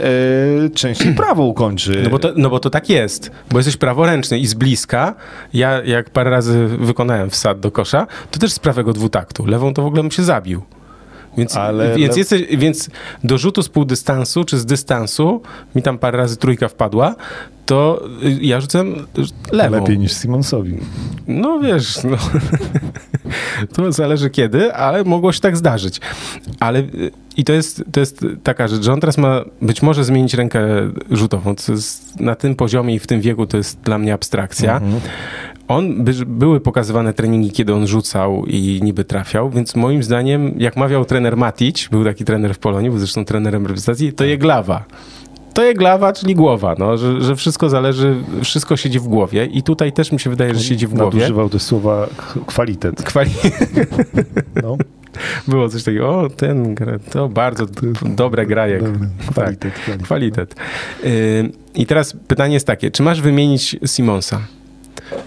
e, 0.65 0.71
częściej 0.71 1.15
prawą 1.15 1.55
kończy. 1.55 2.01
No 2.05 2.11
bo, 2.11 2.19
to, 2.19 2.33
no 2.37 2.51
bo 2.51 2.61
to 2.61 2.71
tak 2.71 2.91
jest, 2.91 3.31
bo 3.51 3.59
jesteś 3.59 3.77
praworęczny 3.77 4.39
i 4.39 4.47
z 4.47 4.55
bliska. 4.55 5.15
Ja 5.55 5.83
jak 5.85 6.11
parę 6.11 6.31
razy 6.31 6.67
wykonałem 6.67 7.31
wsad 7.31 7.61
do 7.61 7.71
kosza, 7.71 8.07
to 8.31 8.39
też 8.39 8.53
z 8.53 8.59
prawego 8.59 8.93
dwutaktu. 8.93 9.47
Lewą 9.57 9.75
to 9.75 9.83
w 9.83 9.87
ogóle 9.87 10.03
bym 10.03 10.11
się 10.11 10.23
zabił. 10.23 10.63
Więc, 11.39 11.57
Ale 11.57 11.97
więc, 11.97 12.17
jesteś, 12.17 12.43
więc 12.57 12.91
do 13.25 13.39
rzutu 13.39 13.63
z 13.63 13.69
półdystansu 13.69 14.45
czy 14.45 14.59
z 14.59 14.67
dystansu, 14.67 15.43
mi 15.75 15.83
tam 15.83 15.99
parę 15.99 16.19
razy 16.19 16.37
trójka 16.37 16.69
wpadła, 16.69 17.15
to 17.67 18.05
ja 18.41 18.61
rzucam 18.61 18.95
lewą. 19.53 19.81
Lepiej 19.81 19.99
niż 19.99 20.13
Simonsowi. 20.13 20.79
No 21.27 21.61
wiesz, 21.61 22.05
no, 22.05 22.17
to 23.75 23.93
zależy 23.93 24.31
kiedy, 24.31 24.75
ale 24.75 25.05
mogło 25.05 25.33
się 25.33 25.41
tak 25.41 25.57
zdarzyć. 25.57 26.01
Ale 26.61 26.83
i 27.37 27.45
to 27.45 27.53
jest, 27.53 27.85
to 27.93 28.01
jest 28.01 28.27
taka 28.43 28.69
rzecz, 28.69 28.83
że 28.83 28.93
on 28.93 29.01
teraz 29.01 29.19
ma 29.19 29.45
być 29.63 29.83
może 29.83 30.05
zmienić 30.05 30.35
rękę 30.35 30.61
rzutową. 31.11 31.57
To 31.57 31.73
jest, 31.73 32.21
na 32.21 32.35
tym 32.35 32.55
poziomie 32.55 32.95
i 32.95 32.99
w 32.99 33.07
tym 33.07 33.21
wieku 33.21 33.47
to 33.47 33.57
jest 33.57 33.81
dla 33.81 33.99
mnie 33.99 34.15
abstrakcja. 34.15 34.77
Mhm. 34.77 35.01
On, 35.69 36.05
by, 36.05 36.13
były 36.27 36.61
pokazywane 36.61 37.13
treningi, 37.13 37.51
kiedy 37.51 37.75
on 37.75 37.87
rzucał 37.87 38.45
i 38.47 38.81
niby 38.83 39.05
trafiał, 39.05 39.51
więc 39.51 39.77
moim 39.77 40.03
zdaniem, 40.03 40.55
jak 40.59 40.77
mawiał 40.77 41.05
trener 41.05 41.37
Matic, 41.37 41.89
był 41.89 42.05
taki 42.05 42.25
trener 42.25 42.55
w 42.55 42.59
Polonii, 42.59 42.91
był 42.91 42.99
zresztą 42.99 43.25
trenerem 43.25 43.67
reprezentacji, 43.67 44.13
to 44.13 44.25
je 44.25 44.39
glawa 44.39 44.85
to 45.57 45.65
je 45.65 45.75
glawa, 45.75 46.13
czyli 46.13 46.35
głowa, 46.35 46.75
no, 46.79 46.97
że, 46.97 47.21
że 47.21 47.37
wszystko 47.37 47.69
zależy, 47.69 48.17
wszystko 48.43 48.77
siedzi 48.77 49.01
w 49.01 49.03
głowie 49.03 49.45
i 49.45 49.63
tutaj 49.63 49.93
też 49.93 50.13
mi 50.13 50.21
się 50.21 50.31
wydaje, 50.31 50.55
że 50.55 50.61
siedzi 50.61 50.87
w 50.87 50.95
głowie. 50.95 51.19
Nadużywał 51.19 51.49
te 51.49 51.59
słowa 51.59 52.09
kwalitet. 52.47 53.03
Kwali... 53.03 53.31
No. 54.63 54.77
Było 55.49 55.69
coś 55.69 55.83
takiego, 55.85 56.21
o 56.21 56.31
ten, 56.31 56.75
to 57.11 57.29
bardzo 57.29 57.67
dobre 58.03 58.47
grajek. 58.47 58.83
Kwalitet. 59.31 59.75
Tak, 59.87 59.99
kwalitet. 59.99 60.55
Y, 61.05 61.51
I 61.75 61.87
teraz 61.87 62.17
pytanie 62.29 62.55
jest 62.55 62.67
takie, 62.67 62.91
czy 62.91 63.03
masz 63.03 63.21
wymienić 63.21 63.77
Simonsa? 63.87 64.41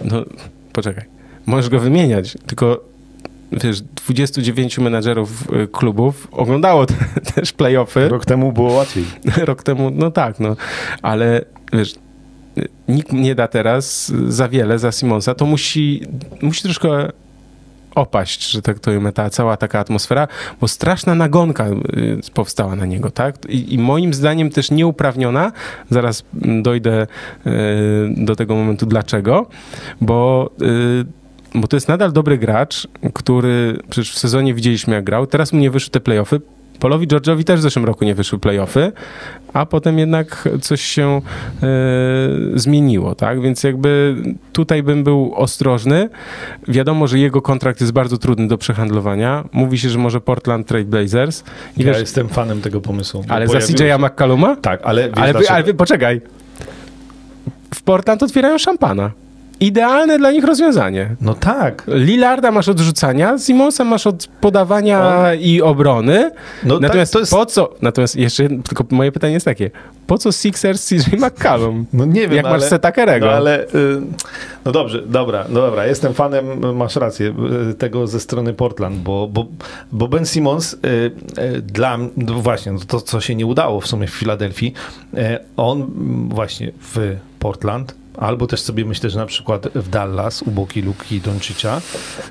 No, 0.04 0.26
poczekaj. 0.74 1.04
Możesz 1.46 1.70
go 1.70 1.80
wymieniać, 1.80 2.38
tylko 2.48 2.84
wiesz, 3.52 3.82
29 3.82 4.78
menadżerów 4.78 5.54
y, 5.54 5.68
klubów 5.68 6.28
oglądało 6.32 6.86
te, 6.86 6.94
też 7.36 7.54
playoffy. 7.54 8.10
Rok 8.10 8.26
temu 8.26 8.52
było 8.52 8.72
łatwiej. 8.74 9.06
Rok 9.38 9.64
temu, 9.64 9.90
no 9.90 10.12
tak, 10.12 10.40
no, 10.40 10.56
ale 11.02 11.46
wiesz, 11.74 11.96
nikt 12.88 13.14
nie 13.14 13.36
da 13.36 13.48
teraz 13.48 14.08
za 14.28 14.50
wiele 14.50 14.80
za 14.80 14.92
Simonsa, 14.92 15.36
to 15.36 15.46
musi, 15.46 16.02
musi 16.42 16.64
troszkę 16.64 17.10
opaść, 17.96 18.52
że 18.52 18.62
tak 18.62 18.80
to 18.80 18.92
ujmę, 18.92 19.12
ta 19.12 19.30
cała 19.30 19.58
taka 19.58 19.80
atmosfera, 19.80 20.28
bo 20.62 20.68
straszna 20.68 21.16
nagonka 21.16 21.68
y, 21.68 22.20
powstała 22.34 22.76
na 22.76 22.86
niego, 22.86 23.12
tak? 23.12 23.36
I, 23.50 23.74
i 23.74 23.78
moim 23.78 24.14
zdaniem 24.14 24.50
też 24.50 24.72
nieuprawniona, 24.72 25.52
zaraz 25.90 26.24
dojdę 26.62 27.08
y, 27.48 27.50
do 28.18 28.36
tego 28.36 28.56
momentu 28.56 28.86
dlaczego, 28.86 29.46
bo 30.02 30.50
y, 30.62 31.06
bo 31.56 31.68
to 31.68 31.76
jest 31.76 31.88
nadal 31.88 32.12
dobry 32.12 32.38
gracz, 32.38 32.88
który 33.14 33.80
przecież 33.90 34.14
w 34.14 34.20
sezonie 34.20 34.54
widzieliśmy 34.54 34.96
jak 34.96 35.04
grał, 35.04 35.28
teraz 35.28 35.54
mu 35.54 35.60
nie 35.60 35.72
wyszły 35.72 35.92
te 35.92 36.00
playoffy, 36.00 36.42
Polowi 36.80 37.08
George'owi 37.08 37.44
też 37.44 37.60
w 37.60 37.64
zeszłym 37.64 37.86
roku 37.86 38.06
nie 38.06 38.16
wyszły 38.16 38.40
playoffy, 38.40 38.92
a 39.54 39.66
potem 39.66 40.00
jednak 40.00 40.50
coś 40.62 40.82
się 40.82 41.22
e, 41.64 41.68
zmieniło, 42.56 43.16
tak? 43.16 43.42
Więc 43.42 43.64
jakby 43.64 44.16
tutaj 44.54 44.84
bym 44.84 45.04
był 45.04 45.34
ostrożny. 45.36 46.10
Wiadomo, 46.68 47.08
że 47.08 47.20
jego 47.20 47.42
kontrakt 47.42 47.82
jest 47.82 47.94
bardzo 47.94 48.18
trudny 48.18 48.48
do 48.48 48.58
przehandlowania. 48.58 49.44
Mówi 49.52 49.78
się, 49.78 49.90
że 49.90 50.00
może 50.00 50.22
Portland 50.22 50.68
Trade 50.68 50.86
Blazers. 50.86 51.44
I 51.78 51.82
ja 51.82 51.88
wiesz, 51.88 52.00
jestem 52.00 52.30
fanem 52.30 52.62
tego 52.62 52.82
pomysłu. 52.82 53.24
Ale 53.28 53.48
za 53.48 53.60
CJ'a 53.60 54.00
McCalluma? 54.00 54.56
Tak, 54.56 54.80
ale 54.84 55.10
wiesz 55.10 55.18
ale, 55.18 55.50
ale 55.50 55.74
poczekaj. 55.74 56.22
W 57.76 57.84
Portland 57.84 58.24
otwierają 58.24 58.58
szampana 58.58 59.12
idealne 59.60 60.18
dla 60.18 60.32
nich 60.32 60.44
rozwiązanie. 60.44 61.16
No 61.22 61.34
tak. 61.34 61.84
Lillarda 61.88 62.52
masz 62.52 62.70
od 62.70 62.80
rzucania, 62.80 63.38
Simonsa 63.38 63.84
masz 63.84 64.08
od 64.08 64.28
podawania 64.42 65.34
i 65.36 65.62
obrony. 65.62 66.32
No 66.64 66.74
tak, 66.74 66.82
natomiast 66.82 67.14
tak, 67.14 67.20
jest... 67.20 67.32
po 67.32 67.46
co, 67.46 67.76
natomiast 67.82 68.16
jeszcze 68.16 68.48
tylko 68.48 68.86
moje 68.90 69.12
pytanie 69.12 69.34
jest 69.34 69.46
takie, 69.46 69.72
po 70.08 70.18
co 70.18 70.32
Sixers 70.32 70.88
CJ 70.88 71.18
McCallum? 71.18 71.86
No 71.94 72.06
nie 72.06 72.22
wiem, 72.22 72.34
Jak 72.34 72.46
masz 72.46 72.62
Seta 72.62 72.92
Kerego? 72.92 73.26
No 73.26 73.32
ale, 73.32 73.66
y, 73.66 73.68
no 74.66 74.72
dobrze, 74.72 75.02
dobra, 75.02 75.46
no 75.50 75.62
dobra, 75.62 75.86
jestem 75.86 76.14
fanem, 76.14 76.76
masz 76.76 76.96
rację, 76.96 77.34
y, 77.72 77.74
tego 77.74 78.08
ze 78.08 78.20
strony 78.20 78.54
Portland, 78.54 78.98
bo, 78.98 79.28
bo, 79.28 79.46
bo 79.92 80.08
Ben 80.08 80.26
Simmons 80.26 80.74
y, 80.74 80.78
dla 81.62 81.98
no 82.18 82.34
właśnie, 82.34 82.72
no 82.72 82.80
to 82.88 83.02
co 83.02 83.22
się 83.22 83.36
nie 83.36 83.46
udało 83.46 83.82
w 83.82 83.88
sumie 83.88 84.08
w 84.08 84.12
Filadelfii, 84.12 84.74
on 85.58 85.92
właśnie 86.30 86.72
w 86.82 87.16
Portland 87.40 87.99
Albo 88.20 88.48
też 88.48 88.62
sobie 88.62 88.86
myślę, 88.86 89.10
że 89.10 89.20
na 89.20 89.26
przykład 89.26 89.68
w 89.76 89.90
Dallas 89.90 90.42
u 90.42 90.52
boki 90.52 90.82
Luki 90.82 91.22
Doncicza 91.22 91.82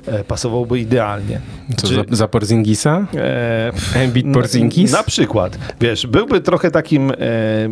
e, 0.07 0.23
pasowałby 0.23 0.79
idealnie. 0.79 1.41
Co, 1.77 1.87
Czy, 1.87 1.95
za, 1.95 2.01
za 2.09 2.27
Porzingisa? 2.27 3.07
E, 3.15 3.71
Embiid 3.95 4.25
Porzingis? 4.33 4.91
Na, 4.91 4.97
na, 4.97 5.03
przykład. 5.03 5.57
Wiesz, 5.81 6.07
byłby 6.07 6.41
trochę 6.41 6.71
takim, 6.71 7.11
e, 7.11 7.15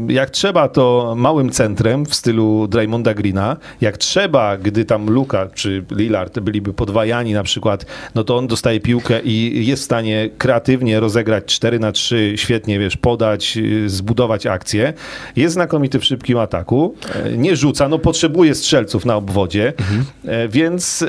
jak 0.07 0.29
trzeba, 0.29 0.67
to 0.67 1.13
małym 1.17 1.49
centrem 1.49 2.05
w 2.05 2.15
stylu 2.15 2.67
Draymonda 2.67 3.13
Greena. 3.13 3.57
Jak 3.81 3.97
trzeba, 3.97 4.57
gdy 4.57 4.85
tam 4.85 5.09
Luka 5.09 5.47
czy 5.53 5.85
Lillard 5.91 6.39
byliby 6.39 6.73
podwajani 6.73 7.33
na 7.33 7.43
przykład, 7.43 7.85
no 8.15 8.23
to 8.23 8.37
on 8.37 8.47
dostaje 8.47 8.79
piłkę 8.79 9.21
i 9.21 9.67
jest 9.67 9.81
w 9.81 9.85
stanie 9.85 10.29
kreatywnie 10.37 10.99
rozegrać 10.99 11.45
4 11.45 11.79
na 11.79 11.91
3 11.91 12.33
świetnie, 12.35 12.79
wiesz, 12.79 12.97
podać, 12.97 13.57
zbudować 13.85 14.45
akcję. 14.45 14.93
Jest 15.35 15.53
znakomity 15.53 15.99
w 15.99 16.05
szybkim 16.05 16.37
ataku. 16.37 16.95
E, 17.15 17.37
nie 17.37 17.55
rzuca, 17.55 17.89
no 17.89 17.99
potrzebuje 18.07 18.55
strzelców 18.55 19.05
na 19.05 19.15
obwodzie, 19.15 19.73
mhm. 19.77 20.05
więc, 20.49 21.01
e, 21.01 21.07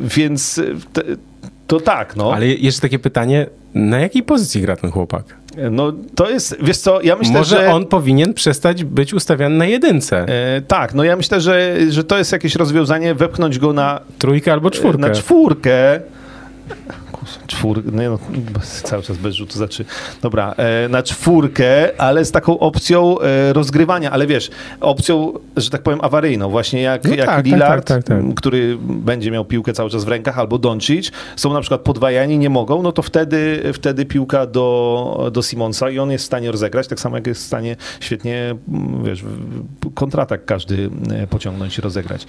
więc 0.00 0.60
to 1.66 1.80
tak, 1.80 2.16
no. 2.16 2.34
Ale 2.34 2.46
jeszcze 2.46 2.80
takie 2.80 2.98
pytanie, 2.98 3.46
na 3.74 3.98
jakiej 3.98 4.22
pozycji 4.22 4.60
gra 4.60 4.76
ten 4.76 4.90
chłopak? 4.90 5.24
No 5.70 5.92
to 6.14 6.30
jest, 6.30 6.56
wiesz 6.62 6.76
co, 6.76 7.02
ja 7.02 7.16
myślę, 7.16 7.32
Może 7.32 7.56
że... 7.56 7.72
on 7.72 7.86
powinien 7.86 8.34
przestać 8.34 8.84
być 8.84 9.14
ustawiany 9.14 9.56
na 9.56 9.66
jedynce. 9.66 10.26
E, 10.28 10.60
tak, 10.60 10.94
no 10.94 11.04
ja 11.04 11.16
myślę, 11.16 11.40
że, 11.40 11.76
że 11.88 12.04
to 12.04 12.18
jest 12.18 12.32
jakieś 12.32 12.54
rozwiązanie, 12.54 13.14
wepchnąć 13.14 13.58
go 13.58 13.72
na... 13.72 14.00
Trójkę 14.18 14.52
albo 14.52 14.70
czwórkę. 14.70 14.98
Na 14.98 15.10
czwórkę 15.10 16.00
czwór, 17.46 17.82
no, 17.92 18.02
no, 18.02 18.18
cały 18.82 19.02
czas 19.02 19.16
bez 19.16 19.34
rzutu 19.34 19.52
znaczy, 19.52 19.84
dobra, 20.22 20.54
e, 20.56 20.88
na 20.88 21.02
czwórkę, 21.02 22.00
ale 22.00 22.24
z 22.24 22.32
taką 22.32 22.58
opcją 22.58 23.20
e, 23.20 23.52
rozgrywania, 23.52 24.10
ale 24.10 24.26
wiesz, 24.26 24.50
opcją, 24.80 25.32
że 25.56 25.70
tak 25.70 25.82
powiem, 25.82 25.98
awaryjną, 26.02 26.50
właśnie 26.50 26.82
jak, 26.82 27.04
no 27.04 27.10
jak 27.10 27.26
tak, 27.26 27.36
tak 27.36 27.44
Lillard, 27.44 27.86
tak, 27.86 28.04
tak, 28.04 28.22
tak, 28.22 28.34
który 28.34 28.78
będzie 28.80 29.30
miał 29.30 29.44
piłkę 29.44 29.72
cały 29.72 29.90
czas 29.90 30.04
w 30.04 30.08
rękach, 30.08 30.38
albo 30.38 30.58
Doncic, 30.58 31.12
są 31.36 31.52
na 31.52 31.60
przykład 31.60 31.80
podwajani, 31.80 32.38
nie 32.38 32.50
mogą, 32.50 32.82
no 32.82 32.92
to 32.92 33.02
wtedy, 33.02 33.62
wtedy 33.74 34.04
piłka 34.04 34.46
do, 34.46 35.30
do 35.32 35.42
Simonsa 35.42 35.90
i 35.90 35.98
on 35.98 36.10
jest 36.10 36.24
w 36.24 36.26
stanie 36.26 36.52
rozegrać, 36.52 36.88
tak 36.88 37.00
samo 37.00 37.16
jak 37.16 37.26
jest 37.26 37.42
w 37.42 37.46
stanie 37.46 37.76
świetnie, 38.00 38.54
wiesz, 39.04 39.24
kontratak 39.94 40.44
każdy 40.44 40.90
e, 41.10 41.26
pociągnąć 41.26 41.78
i 41.78 41.80
rozegrać. 41.80 42.26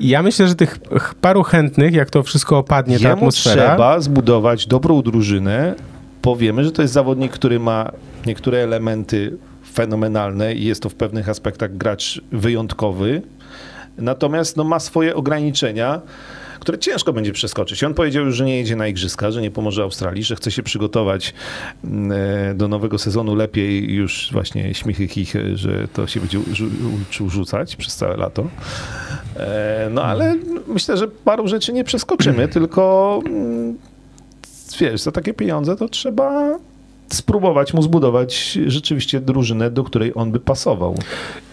Ja 0.00 0.22
myślę, 0.22 0.48
że 0.48 0.54
tych 0.54 0.78
paru 1.20 1.42
chętnych, 1.42 1.94
jak 1.94 2.10
to 2.10 2.22
wszystko 2.22 2.58
opadnie, 2.58 3.00
ta 3.00 3.12
atmosfera... 3.12 3.74
trzeba 3.74 4.00
zbudować 4.06 4.66
dobrą 4.66 5.02
drużynę, 5.02 5.74
powiemy, 6.22 6.64
że 6.64 6.72
to 6.72 6.82
jest 6.82 6.94
zawodnik, 6.94 7.32
który 7.32 7.60
ma 7.60 7.92
niektóre 8.26 8.58
elementy 8.58 9.36
fenomenalne 9.72 10.54
i 10.54 10.64
jest 10.64 10.82
to 10.82 10.88
w 10.88 10.94
pewnych 10.94 11.28
aspektach 11.28 11.76
gracz 11.76 12.20
wyjątkowy, 12.32 13.22
natomiast 13.98 14.56
no, 14.56 14.64
ma 14.64 14.80
swoje 14.80 15.14
ograniczenia, 15.14 16.00
które 16.60 16.78
ciężko 16.78 17.12
będzie 17.12 17.32
przeskoczyć. 17.32 17.82
I 17.82 17.86
on 17.86 17.94
powiedział 17.94 18.24
już, 18.24 18.36
że 18.36 18.44
nie 18.44 18.56
jedzie 18.56 18.76
na 18.76 18.88
igrzyska, 18.88 19.30
że 19.30 19.42
nie 19.42 19.50
pomoże 19.50 19.82
Australii, 19.82 20.24
że 20.24 20.36
chce 20.36 20.50
się 20.50 20.62
przygotować 20.62 21.34
mm, 21.84 22.12
e, 22.50 22.54
do 22.54 22.68
nowego 22.68 22.98
sezonu 22.98 23.34
lepiej 23.34 23.94
już 23.94 24.28
właśnie 24.32 24.74
śmichy 24.74 25.08
chichy, 25.08 25.56
że 25.56 25.88
to 25.88 26.06
się 26.06 26.20
będzie 26.20 26.38
uczył 27.02 27.30
rzucać 27.30 27.76
przez 27.76 27.96
całe 27.96 28.16
lato. 28.16 28.46
E, 29.36 29.88
no 29.90 30.02
ale 30.02 30.36
myślę, 30.66 30.96
że 30.96 31.08
paru 31.08 31.48
rzeczy 31.48 31.72
nie 31.72 31.84
przeskoczymy, 31.84 32.48
tylko 32.48 33.20
wiesz, 34.80 35.00
za 35.00 35.12
takie 35.12 35.34
pieniądze 35.34 35.76
to 35.76 35.88
trzeba 35.88 36.58
spróbować 37.08 37.74
mu 37.74 37.82
zbudować 37.82 38.58
rzeczywiście 38.66 39.20
drużynę, 39.20 39.70
do 39.70 39.84
której 39.84 40.12
on 40.14 40.32
by 40.32 40.40
pasował. 40.40 40.94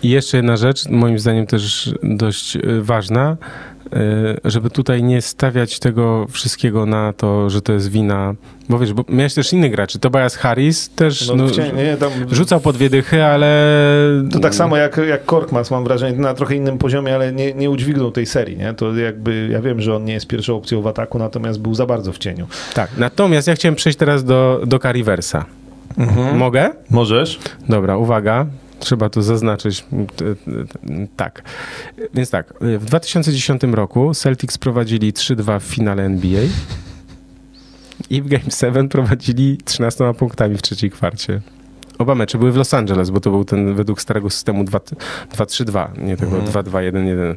I 0.03 0.09
jeszcze 0.09 0.37
jedna 0.37 0.57
rzecz, 0.57 0.89
moim 0.89 1.19
zdaniem 1.19 1.47
też 1.47 1.93
dość 2.03 2.55
y, 2.55 2.81
ważna, 2.81 3.37
żeby 4.45 4.69
tutaj 4.69 5.03
nie 5.03 5.21
stawiać 5.21 5.79
tego 5.79 6.27
wszystkiego 6.29 6.85
na 6.85 7.13
to, 7.13 7.49
że 7.49 7.61
to 7.61 7.73
jest 7.73 7.89
wina, 7.89 8.33
bo 8.69 8.79
wiesz, 8.79 8.93
bo 8.93 9.05
miałeś 9.09 9.33
też 9.33 9.53
innych 9.53 9.71
graczy. 9.71 9.99
Tobias 9.99 10.35
Harris 10.35 10.89
też 10.89 11.27
no, 11.27 11.35
no, 11.35 11.45
nie, 11.75 11.97
tam... 11.97 12.11
rzucał 12.31 12.59
po 12.59 12.73
dwie 12.73 12.89
dychy, 12.89 13.23
ale... 13.23 13.77
To 14.31 14.39
tak 14.39 14.55
samo 14.55 14.77
jak, 14.77 14.99
jak 15.09 15.25
Korkmaz, 15.25 15.71
mam 15.71 15.83
wrażenie, 15.83 16.17
na 16.17 16.33
trochę 16.33 16.55
innym 16.55 16.77
poziomie, 16.77 17.15
ale 17.15 17.33
nie, 17.33 17.53
nie 17.53 17.69
udźwignął 17.69 18.11
tej 18.11 18.25
serii, 18.25 18.57
nie? 18.57 18.73
To 18.73 18.95
jakby, 18.95 19.49
ja 19.51 19.61
wiem, 19.61 19.81
że 19.81 19.95
on 19.95 20.05
nie 20.05 20.13
jest 20.13 20.27
pierwszą 20.27 20.55
opcją 20.55 20.81
w 20.81 20.87
ataku, 20.87 21.19
natomiast 21.19 21.59
był 21.59 21.73
za 21.73 21.85
bardzo 21.85 22.11
w 22.11 22.17
cieniu. 22.17 22.47
Tak, 22.73 22.89
natomiast 22.97 23.47
ja 23.47 23.55
chciałem 23.55 23.75
przejść 23.75 23.99
teraz 23.99 24.23
do, 24.23 24.61
do 24.65 24.79
Cariversa. 24.79 25.45
Mhm. 25.97 26.37
Mogę? 26.37 26.71
Możesz. 26.89 27.39
Dobra, 27.69 27.97
uwaga. 27.97 28.45
Trzeba 28.83 29.09
to 29.09 29.21
zaznaczyć. 29.21 29.85
Tak. 31.15 31.43
Więc 32.13 32.29
tak, 32.29 32.53
w 32.61 32.85
2010 32.85 33.61
roku 33.63 34.13
Celtics 34.13 34.57
prowadzili 34.57 35.13
3-2 35.13 35.59
w 35.59 35.63
finale 35.63 36.03
NBA 36.03 36.41
i 38.09 38.21
w 38.21 38.27
Game 38.27 38.51
7 38.59 38.89
prowadzili 38.89 39.57
13 39.65 40.13
punktami 40.13 40.57
w 40.57 40.61
trzeciej 40.61 40.91
kwarcie. 40.91 41.41
Oba 41.97 42.15
mecze 42.15 42.37
były 42.37 42.51
w 42.51 42.55
Los 42.55 42.73
Angeles, 42.73 43.09
bo 43.09 43.19
to 43.19 43.29
był 43.29 43.45
ten 43.45 43.75
według 43.75 44.01
starego 44.01 44.29
systemu 44.29 44.63
2-3-2, 44.63 46.01
nie 46.01 46.17
tego 46.17 46.37
mhm. 46.37 46.65
2-2-1-1. 46.65 47.35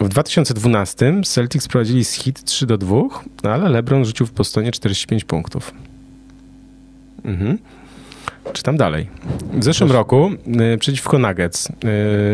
W 0.00 0.08
2012 0.08 1.20
Celtics 1.24 1.68
prowadzili 1.68 2.04
z 2.04 2.12
hit 2.12 2.44
3 2.44 2.66
do 2.66 2.78
2, 2.78 2.96
ale 3.42 3.68
LeBron 3.68 4.04
rzucił 4.04 4.26
w 4.26 4.30
Postonie 4.30 4.72
45 4.72 5.24
punktów. 5.24 5.74
Mhm. 7.24 7.58
Czytam 8.52 8.76
dalej. 8.76 9.08
W 9.52 9.64
zeszłym 9.64 9.88
Proszę. 9.88 9.98
roku 9.98 10.30
y, 10.74 10.78
przeciwko 10.78 11.18
Nuggets 11.18 11.66
y, 11.66 11.72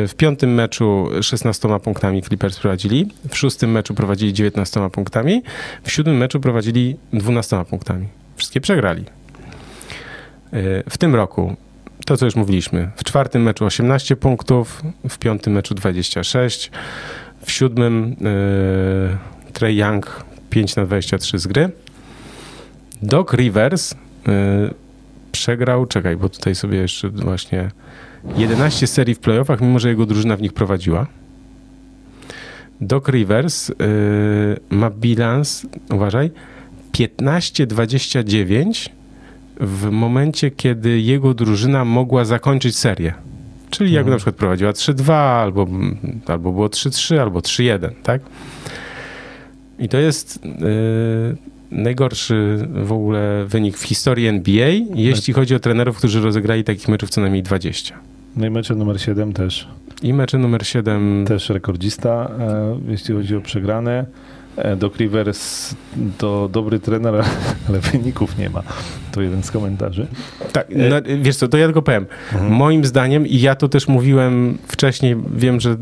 w 0.08 0.14
piątym 0.16 0.54
meczu 0.54 1.08
16 1.22 1.68
punktami 1.80 2.22
Clippers 2.22 2.58
prowadzili, 2.58 3.08
w 3.30 3.36
szóstym 3.36 3.70
meczu 3.70 3.94
prowadzili 3.94 4.32
19 4.32 4.90
punktami, 4.90 5.42
w 5.82 5.92
siódmym 5.92 6.16
meczu 6.16 6.40
prowadzili 6.40 6.96
12 7.12 7.64
punktami. 7.64 8.06
Wszystkie 8.36 8.60
przegrali. 8.60 9.04
Y, 10.54 10.82
w 10.90 10.98
tym 10.98 11.14
roku 11.14 11.56
to, 12.06 12.16
co 12.16 12.24
już 12.24 12.36
mówiliśmy, 12.36 12.90
w 12.96 13.04
czwartym 13.04 13.42
meczu 13.42 13.64
18 13.64 14.16
punktów, 14.16 14.82
w 15.08 15.18
piątym 15.18 15.52
meczu 15.52 15.74
26, 15.74 16.70
w 17.40 17.52
siódmym 17.52 18.16
yy, 18.20 19.52
Trey 19.52 19.76
Young 19.76 20.24
5 20.50 20.76
na 20.76 20.84
23 20.84 21.38
z 21.38 21.46
gry. 21.46 21.70
Doc 23.02 23.32
Rivers 23.32 23.94
Y, 24.28 24.74
przegrał, 25.32 25.86
czekaj, 25.86 26.16
bo 26.16 26.28
tutaj 26.28 26.54
sobie 26.54 26.78
jeszcze 26.78 27.08
właśnie 27.08 27.70
11 28.36 28.86
serii 28.86 29.14
w 29.14 29.18
playoffach, 29.18 29.60
mimo 29.60 29.78
że 29.78 29.88
jego 29.88 30.06
drużyna 30.06 30.36
w 30.36 30.42
nich 30.42 30.52
prowadziła. 30.52 31.06
Doc 32.80 33.08
Rivers 33.08 33.68
yy, 33.68 33.74
ma 34.70 34.90
bilans, 34.90 35.66
uważaj, 35.90 36.30
15-29 36.92 38.88
w 39.60 39.90
momencie, 39.90 40.50
kiedy 40.50 41.00
jego 41.00 41.34
drużyna 41.34 41.84
mogła 41.84 42.24
zakończyć 42.24 42.76
serię. 42.76 43.14
Czyli 43.70 43.92
jak 43.92 44.00
mhm. 44.00 44.10
na 44.10 44.16
przykład 44.16 44.36
prowadziła 44.36 44.72
3-2, 44.72 45.12
albo, 45.12 45.66
albo 46.26 46.52
było 46.52 46.68
3-3, 46.68 47.16
albo 47.16 47.40
3-1, 47.40 47.90
tak? 48.02 48.22
I 49.78 49.88
to 49.88 49.98
jest 49.98 50.44
yy, 50.44 51.36
najgorszy 51.70 52.68
w 52.84 52.92
ogóle 52.92 53.44
wynik 53.48 53.78
w 53.78 53.82
historii 53.82 54.26
NBA, 54.26 54.68
jeśli 54.94 55.34
chodzi 55.34 55.54
o 55.54 55.58
trenerów, 55.58 55.96
którzy 55.96 56.20
rozegrali 56.20 56.64
takich 56.64 56.88
meczów 56.88 57.10
co 57.10 57.20
najmniej 57.20 57.42
20. 57.42 57.94
No 58.36 58.46
i 58.46 58.50
mecze 58.50 58.74
numer 58.74 59.00
7 59.00 59.32
też. 59.32 59.68
I 60.02 60.14
mecze 60.14 60.38
numer 60.38 60.66
7. 60.66 61.24
Też 61.28 61.48
rekordzista, 61.48 62.30
e, 62.40 62.78
jeśli 62.88 63.14
chodzi 63.14 63.36
o 63.36 63.40
przegrane. 63.40 64.06
E, 64.56 64.76
Doc 64.76 64.96
Rivers 64.96 65.74
to 66.18 66.48
dobry 66.52 66.80
trener, 66.80 67.14
ale 67.68 67.80
wyników 67.80 68.38
nie 68.38 68.50
ma. 68.50 68.62
To 69.12 69.22
jeden 69.22 69.42
z 69.42 69.50
komentarzy. 69.50 70.06
Tak, 70.52 70.66
no, 70.70 70.96
wiesz 71.22 71.36
co, 71.36 71.48
to 71.48 71.56
ja 71.58 71.64
tylko 71.64 71.82
powiem. 71.82 72.06
Mhm. 72.32 72.52
Moim 72.52 72.84
zdaniem, 72.84 73.26
i 73.26 73.40
ja 73.40 73.54
to 73.54 73.68
też 73.68 73.88
mówiłem 73.88 74.58
wcześniej, 74.68 75.16
wiem, 75.36 75.60
że 75.60 75.76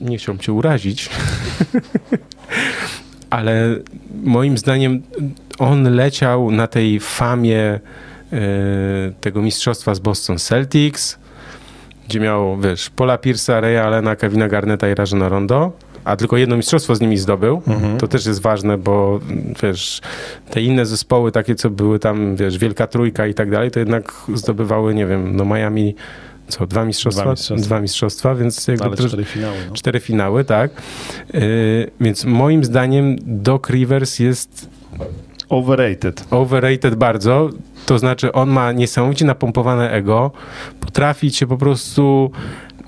nie 0.00 0.18
chciałbym 0.18 0.42
cię 0.42 0.52
urazić, 0.52 1.08
ale 3.30 3.76
moim 4.24 4.58
zdaniem 4.58 5.02
on 5.58 5.94
leciał 5.94 6.50
na 6.50 6.66
tej 6.66 7.00
famie 7.00 7.60
e, 7.60 8.38
tego 9.20 9.42
mistrzostwa 9.42 9.94
z 9.94 9.98
Boston 9.98 10.38
Celtics, 10.38 11.18
gdzie 12.08 12.20
miał, 12.20 12.60
wiesz, 12.60 12.90
Paula 12.90 13.16
Pierce'a, 13.16 13.60
Raya 13.60 13.86
Allena, 13.86 14.16
Kevina 14.16 14.48
Garneta 14.48 14.88
i 14.88 14.94
Rajana 14.94 15.28
Rondo, 15.28 15.72
a 16.04 16.16
tylko 16.16 16.36
jedno 16.36 16.56
mistrzostwo 16.56 16.94
z 16.94 17.00
nimi 17.00 17.18
zdobył. 17.18 17.62
Mhm. 17.66 17.98
To 17.98 18.08
też 18.08 18.26
jest 18.26 18.42
ważne, 18.42 18.78
bo 18.78 19.20
wiesz, 19.62 20.00
te 20.50 20.62
inne 20.62 20.86
zespoły, 20.86 21.32
takie 21.32 21.54
co 21.54 21.70
były 21.70 21.98
tam, 21.98 22.36
wiesz, 22.36 22.58
Wielka 22.58 22.86
Trójka 22.86 23.26
i 23.26 23.34
tak 23.34 23.50
dalej, 23.50 23.70
to 23.70 23.78
jednak 23.78 24.12
zdobywały, 24.34 24.94
nie 24.94 25.06
wiem, 25.06 25.36
no 25.36 25.44
Miami 25.44 25.94
co, 26.48 26.66
dwa 26.66 26.84
mistrzostwa? 26.84 27.22
Dwa 27.22 27.30
mistrzostwa, 27.32 27.66
dwa 27.66 27.80
mistrzostwa 27.80 28.34
więc 28.34 28.68
jakby... 28.68 28.84
Ale 28.84 28.96
cztery 28.96 29.24
finały. 29.24 29.56
No. 29.68 29.74
Cztery 29.74 30.00
finały, 30.00 30.44
tak. 30.44 30.70
Yy, 31.34 31.90
więc 32.00 32.24
moim 32.24 32.64
zdaniem 32.64 33.16
Doc 33.22 33.62
Rivers 33.70 34.18
jest... 34.18 34.68
Overrated. 35.48 36.24
Overrated 36.30 36.94
bardzo. 36.94 37.50
To 37.86 37.98
znaczy 37.98 38.32
on 38.32 38.50
ma 38.50 38.72
niesamowicie 38.72 39.24
napompowane 39.24 39.90
ego, 39.90 40.30
potrafi 40.80 41.30
cię 41.30 41.46
po 41.46 41.56
prostu... 41.56 42.30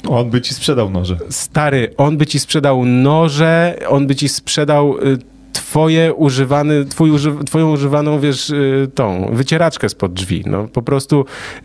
On 0.09 0.31
by 0.31 0.41
ci 0.41 0.55
sprzedał 0.55 0.91
noże. 0.91 1.17
Stary, 1.31 1.95
on 1.97 2.17
by 2.17 2.27
ci 2.27 2.39
sprzedał 2.39 2.85
noże, 2.85 3.79
on 3.89 4.07
by 4.07 4.15
ci 4.15 4.29
sprzedał... 4.29 4.99
Y, 4.99 5.19
twoje 5.59 6.15
używany, 6.15 6.85
twój 6.85 7.11
uży, 7.11 7.35
twoją 7.47 7.73
używaną, 7.73 8.21
wiesz, 8.21 8.51
y, 8.51 8.91
tą 8.95 9.31
wycieraczkę 9.33 9.89
spod 9.89 10.13
drzwi. 10.13 10.43
No, 10.47 10.69
po 10.69 10.83
prostu 10.83 11.25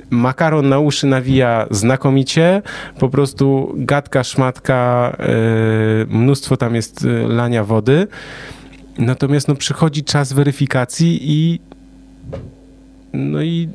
makaron 0.09 0.69
na 0.69 0.79
uszy 0.79 1.07
nawija 1.07 1.67
znakomicie, 1.71 2.61
po 2.99 3.09
prostu 3.09 3.73
gadka, 3.75 4.23
szmatka, 4.23 5.17
yy, 5.19 6.19
mnóstwo 6.19 6.57
tam 6.57 6.75
jest 6.75 7.05
y, 7.05 7.27
lania 7.27 7.63
wody. 7.63 8.07
Natomiast 8.97 9.47
no, 9.47 9.55
przychodzi 9.55 10.03
czas 10.03 10.33
weryfikacji 10.33 11.19
i 11.21 11.59
no 13.13 13.41
i, 13.41 13.69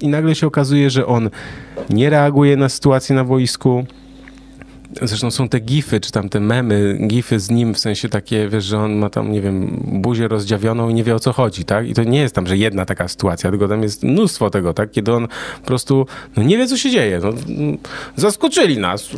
i 0.00 0.08
nagle 0.08 0.34
się 0.34 0.46
okazuje, 0.46 0.90
że 0.90 1.06
on 1.06 1.30
nie 1.90 2.10
reaguje 2.10 2.56
na 2.56 2.68
sytuację 2.68 3.16
na 3.16 3.24
boisku, 3.24 3.84
Zresztą 5.02 5.30
są 5.30 5.48
te 5.48 5.60
gify, 5.60 6.00
czy 6.00 6.12
tam 6.12 6.28
te 6.28 6.40
memy, 6.40 6.98
gify 7.06 7.40
z 7.40 7.50
nim, 7.50 7.74
w 7.74 7.78
sensie 7.78 8.08
takie, 8.08 8.48
wiesz, 8.48 8.64
że 8.64 8.78
on 8.78 8.92
ma 8.92 9.10
tam, 9.10 9.32
nie 9.32 9.40
wiem, 9.40 9.82
buzię 9.86 10.28
rozdziawioną 10.28 10.88
i 10.88 10.94
nie 10.94 11.04
wie 11.04 11.14
o 11.14 11.20
co 11.20 11.32
chodzi, 11.32 11.64
tak? 11.64 11.88
I 11.88 11.94
to 11.94 12.04
nie 12.04 12.20
jest 12.20 12.34
tam, 12.34 12.46
że 12.46 12.56
jedna 12.56 12.84
taka 12.84 13.08
sytuacja, 13.08 13.50
tylko 13.50 13.68
tam 13.68 13.82
jest 13.82 14.02
mnóstwo 14.02 14.50
tego, 14.50 14.74
tak? 14.74 14.90
Kiedy 14.90 15.12
on 15.12 15.28
po 15.60 15.66
prostu, 15.66 16.06
no 16.36 16.42
nie 16.42 16.58
wie 16.58 16.66
co 16.66 16.76
się 16.76 16.90
dzieje, 16.90 17.20
no, 17.22 17.32
zaskoczyli 18.16 18.78
nas. 18.78 19.10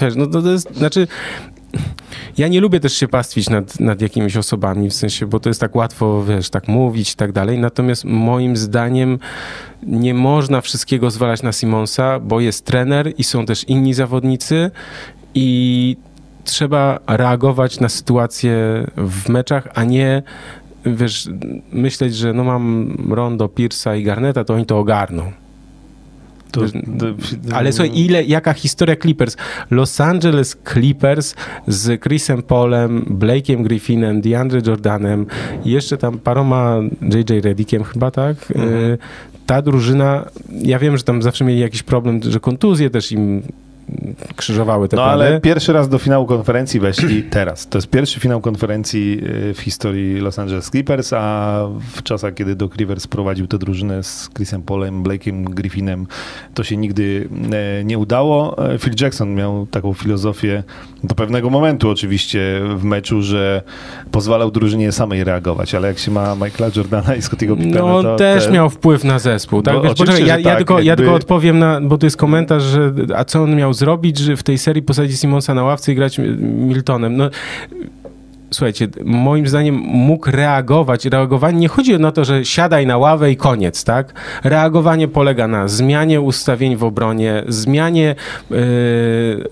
Wiesz, 0.00 0.14
no 0.16 0.26
to, 0.26 0.42
to 0.42 0.50
jest, 0.50 0.76
znaczy, 0.76 1.08
ja 2.38 2.48
nie 2.48 2.60
lubię 2.60 2.80
też 2.80 2.92
się 2.92 3.08
pastwić 3.08 3.50
nad, 3.50 3.80
nad 3.80 4.00
jakimiś 4.00 4.36
osobami, 4.36 4.90
w 4.90 4.94
sensie, 4.94 5.26
bo 5.26 5.40
to 5.40 5.50
jest 5.50 5.60
tak 5.60 5.76
łatwo, 5.76 6.24
wiesz, 6.24 6.50
tak 6.50 6.68
mówić 6.68 7.12
i 7.12 7.16
tak 7.16 7.32
dalej. 7.32 7.58
Natomiast 7.58 8.04
moim 8.04 8.56
zdaniem 8.56 9.18
nie 9.82 10.14
można 10.14 10.60
wszystkiego 10.60 11.10
zwalać 11.10 11.42
na 11.42 11.52
Simonsa, 11.52 12.20
bo 12.20 12.40
jest 12.40 12.64
trener 12.64 13.12
i 13.18 13.24
są 13.24 13.46
też 13.46 13.64
inni 13.64 13.94
zawodnicy 13.94 14.70
i 15.34 15.96
trzeba 16.44 16.98
reagować 17.06 17.80
na 17.80 17.88
sytuacje 17.88 18.54
w 18.96 19.28
meczach, 19.28 19.68
a 19.74 19.84
nie 19.84 20.22
wiesz, 20.86 21.28
myśleć, 21.72 22.16
że 22.16 22.32
no 22.32 22.44
mam 22.44 22.96
Rondo, 23.10 23.46
Pierce'a 23.46 23.98
i 23.98 24.02
Garneta, 24.02 24.44
to 24.44 24.54
oni 24.54 24.66
to 24.66 24.78
ogarną. 24.78 25.32
To, 26.54 26.60
to, 26.98 27.56
ale 27.56 27.72
co, 27.72 27.84
ile, 27.84 28.24
jaka 28.24 28.52
historia 28.52 28.96
Clippers? 28.96 29.36
Los 29.70 30.00
Angeles 30.00 30.56
Clippers 30.72 31.34
z 31.68 32.02
Chrisem 32.02 32.42
Paulem, 32.42 33.04
Blakeem 33.10 33.62
Griffinem, 33.62 34.20
DeAndre 34.20 34.60
Jordanem 34.66 35.26
jeszcze 35.64 35.96
tam 35.96 36.18
paroma 36.18 36.76
JJ 37.02 37.40
Redickiem 37.40 37.84
chyba, 37.84 38.10
tak? 38.10 38.36
Mhm. 38.50 38.74
Y, 38.74 38.98
ta 39.46 39.62
drużyna, 39.62 40.24
ja 40.50 40.78
wiem, 40.78 40.96
że 40.96 41.02
tam 41.02 41.22
zawsze 41.22 41.44
mieli 41.44 41.60
jakiś 41.60 41.82
problem, 41.82 42.20
że 42.22 42.40
kontuzje 42.40 42.90
też 42.90 43.12
im 43.12 43.42
krzyżowały 44.36 44.88
te 44.88 44.96
No 44.96 45.02
plany. 45.04 45.24
ale 45.26 45.40
pierwszy 45.40 45.72
raz 45.72 45.88
do 45.88 45.98
finału 45.98 46.26
konferencji 46.26 46.80
weszli 46.80 47.22
teraz. 47.30 47.68
To 47.68 47.78
jest 47.78 47.88
pierwszy 47.90 48.20
finał 48.20 48.40
konferencji 48.40 49.20
y, 49.50 49.54
w 49.54 49.60
historii 49.60 50.20
Los 50.20 50.38
Angeles 50.38 50.70
Clippers, 50.70 51.12
a 51.12 51.54
w 51.94 52.02
czasach, 52.02 52.34
kiedy 52.34 52.56
Doc 52.56 52.76
Rivers 52.76 53.06
prowadził 53.06 53.46
tę 53.46 53.58
drużynę 53.58 54.02
z 54.02 54.30
Chrisem 54.36 54.62
Polem, 54.62 55.02
Blake'em 55.02 55.44
Griffinem, 55.44 56.06
to 56.54 56.64
się 56.64 56.76
nigdy 56.76 57.28
e, 57.80 57.84
nie 57.84 57.98
udało. 57.98 58.68
E, 58.74 58.78
Phil 58.78 58.92
Jackson 59.00 59.34
miał 59.34 59.66
taką 59.70 59.94
filozofię 59.94 60.62
do 61.04 61.14
pewnego 61.14 61.50
momentu 61.50 61.90
oczywiście 61.90 62.60
w 62.76 62.84
meczu, 62.84 63.22
że 63.22 63.62
pozwalał 64.10 64.50
drużynie 64.50 64.92
samej 64.92 65.24
reagować, 65.24 65.74
ale 65.74 65.88
jak 65.88 65.98
się 65.98 66.10
ma 66.10 66.34
Michaela 66.34 66.72
Jordana 66.76 67.14
i 67.14 67.22
Scottiego 67.22 67.56
Pippena, 67.56 67.78
No 67.78 67.98
on 67.98 68.18
też 68.18 68.44
te- 68.46 68.52
miał 68.52 68.70
wpływ 68.70 69.04
na 69.04 69.18
zespół, 69.18 69.62
tak? 69.62 69.74
Bo 69.74 69.82
Wiesz, 69.82 69.92
oczywiście, 69.92 70.12
poczekaj, 70.22 70.28
ja, 70.28 70.38
ja, 70.38 70.44
tak, 70.44 70.56
tylko, 70.56 70.78
ja 70.78 70.84
jakby- 70.84 71.02
tylko 71.02 71.14
odpowiem 71.16 71.58
na, 71.58 71.80
bo 71.80 71.98
to 71.98 72.06
jest 72.06 72.16
komentarz, 72.16 72.62
że 72.62 72.92
a 73.16 73.24
co 73.24 73.42
on 73.42 73.56
miał 73.56 73.73
zrobić, 73.74 74.18
że 74.18 74.36
w 74.36 74.42
tej 74.42 74.58
serii 74.58 74.82
posadzić 74.82 75.20
Simonsa 75.20 75.54
na 75.54 75.62
ławce 75.62 75.92
i 75.92 75.94
grać 75.94 76.20
Miltonem. 76.38 77.16
No, 77.16 77.30
słuchajcie, 78.54 78.88
moim 79.04 79.48
zdaniem 79.48 79.74
mógł 79.74 80.30
reagować. 80.30 81.04
Reagowanie 81.04 81.58
nie 81.58 81.68
chodzi 81.68 81.98
na 81.98 82.12
to, 82.12 82.24
że 82.24 82.44
siadaj 82.44 82.86
na 82.86 82.98
ławę 82.98 83.30
i 83.30 83.36
koniec, 83.36 83.84
tak? 83.84 84.14
Reagowanie 84.44 85.08
polega 85.08 85.48
na 85.48 85.68
zmianie 85.68 86.20
ustawień 86.20 86.76
w 86.76 86.84
obronie, 86.84 87.42
zmianie 87.48 88.14
yy, 88.50 88.56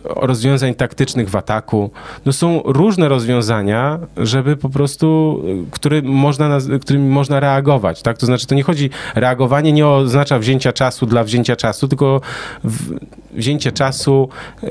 rozwiązań 0.05 0.75
taktycznych 0.75 1.31
w 1.31 1.37
ataku. 1.37 1.91
No 2.27 2.33
są 2.33 2.63
różne 2.65 3.09
rozwiązania, 3.09 3.99
żeby 4.17 4.57
po 4.57 4.69
prostu, 4.69 5.41
y, 5.69 5.71
który 5.71 6.03
można, 6.03 6.59
którymi 6.81 7.09
można 7.09 7.41
reagować, 7.41 8.03
tak? 8.03 8.19
To 8.19 8.27
znaczy, 8.27 8.47
to 8.47 8.55
nie 8.55 8.63
chodzi, 8.63 8.91
reagowanie 9.15 9.73
nie 9.73 9.87
oznacza 9.87 10.39
wzięcia 10.39 10.73
czasu 10.73 11.07
dla 11.07 11.25
wzięcia 11.25 11.57
czasu, 11.57 11.89
tylko 11.89 12.21
w, 12.65 12.99
wzięcie 13.33 13.73
czasu, 13.73 14.29
yy, 14.63 14.71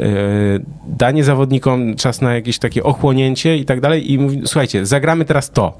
danie 0.87 1.23
zawodnikom 1.23 1.95
czas 1.95 2.21
na 2.21 2.35
jakieś 2.35 2.59
takie 2.59 2.83
ochłonięcie 2.83 3.57
i 3.57 3.65
tak 3.65 3.81
dalej 3.81 4.11
i 4.11 4.20
mówi, 4.21 4.41
słuchajcie, 4.45 4.85
zagramy 4.85 5.25
teraz 5.25 5.51
to. 5.51 5.77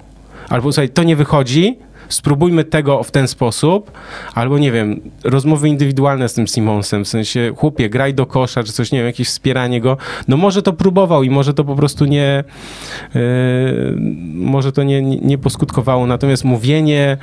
Albo 0.50 0.72
słuchaj, 0.72 0.90
to 0.90 1.04
nie 1.04 1.16
wychodzi, 1.16 1.78
spróbujmy 2.10 2.64
tego 2.64 3.04
w 3.04 3.12
ten 3.12 3.28
sposób, 3.28 3.92
albo 4.36 4.58
nie 4.58 4.72
wiem, 4.72 5.02
rozmowy 5.24 5.70
indywidualne 5.70 6.30
z 6.30 6.34
tym 6.34 6.48
Simonsem, 6.48 7.06
w 7.06 7.08
sensie 7.08 7.54
chłopie, 7.58 7.90
graj 7.90 8.14
do 8.14 8.26
kosza, 8.26 8.64
czy 8.64 8.74
coś, 8.74 8.92
nie 8.92 8.98
wiem, 8.98 9.08
jakieś 9.08 9.28
wspieranie 9.28 9.82
go. 9.82 9.98
No 10.28 10.38
może 10.38 10.62
to 10.62 10.74
próbował 10.74 11.24
i 11.24 11.30
może 11.30 11.54
to 11.54 11.64
po 11.64 11.76
prostu 11.76 12.06
nie, 12.06 12.44
yy, 13.16 13.22
może 14.34 14.72
to 14.72 14.84
nie, 14.84 15.02
nie, 15.02 15.18
nie 15.18 15.38
poskutkowało, 15.38 16.08
natomiast 16.08 16.44
mówienie 16.44 17.18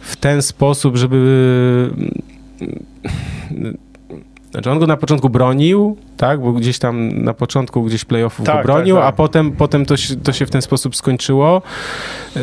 w 0.00 0.16
ten 0.16 0.42
sposób, 0.42 0.96
żeby 0.96 1.90
znaczy 4.50 4.70
on 4.70 4.78
go 4.78 4.86
na 4.86 4.96
początku 4.96 5.30
bronił, 5.30 5.96
tak, 6.20 6.40
bo 6.40 6.52
gdzieś 6.52 6.78
tam 6.78 7.22
na 7.22 7.34
początku 7.34 7.82
gdzieś 7.82 8.04
playoffów 8.04 8.46
Tak, 8.46 8.56
go 8.56 8.62
bronił, 8.62 8.94
tak, 8.96 9.04
tak. 9.04 9.14
a 9.14 9.16
potem, 9.16 9.52
potem 9.52 9.86
to, 9.86 9.96
się, 9.96 10.16
to 10.16 10.32
się 10.32 10.46
w 10.46 10.50
ten 10.50 10.62
sposób 10.62 10.96
skończyło. 10.96 11.62
Yy, 12.36 12.42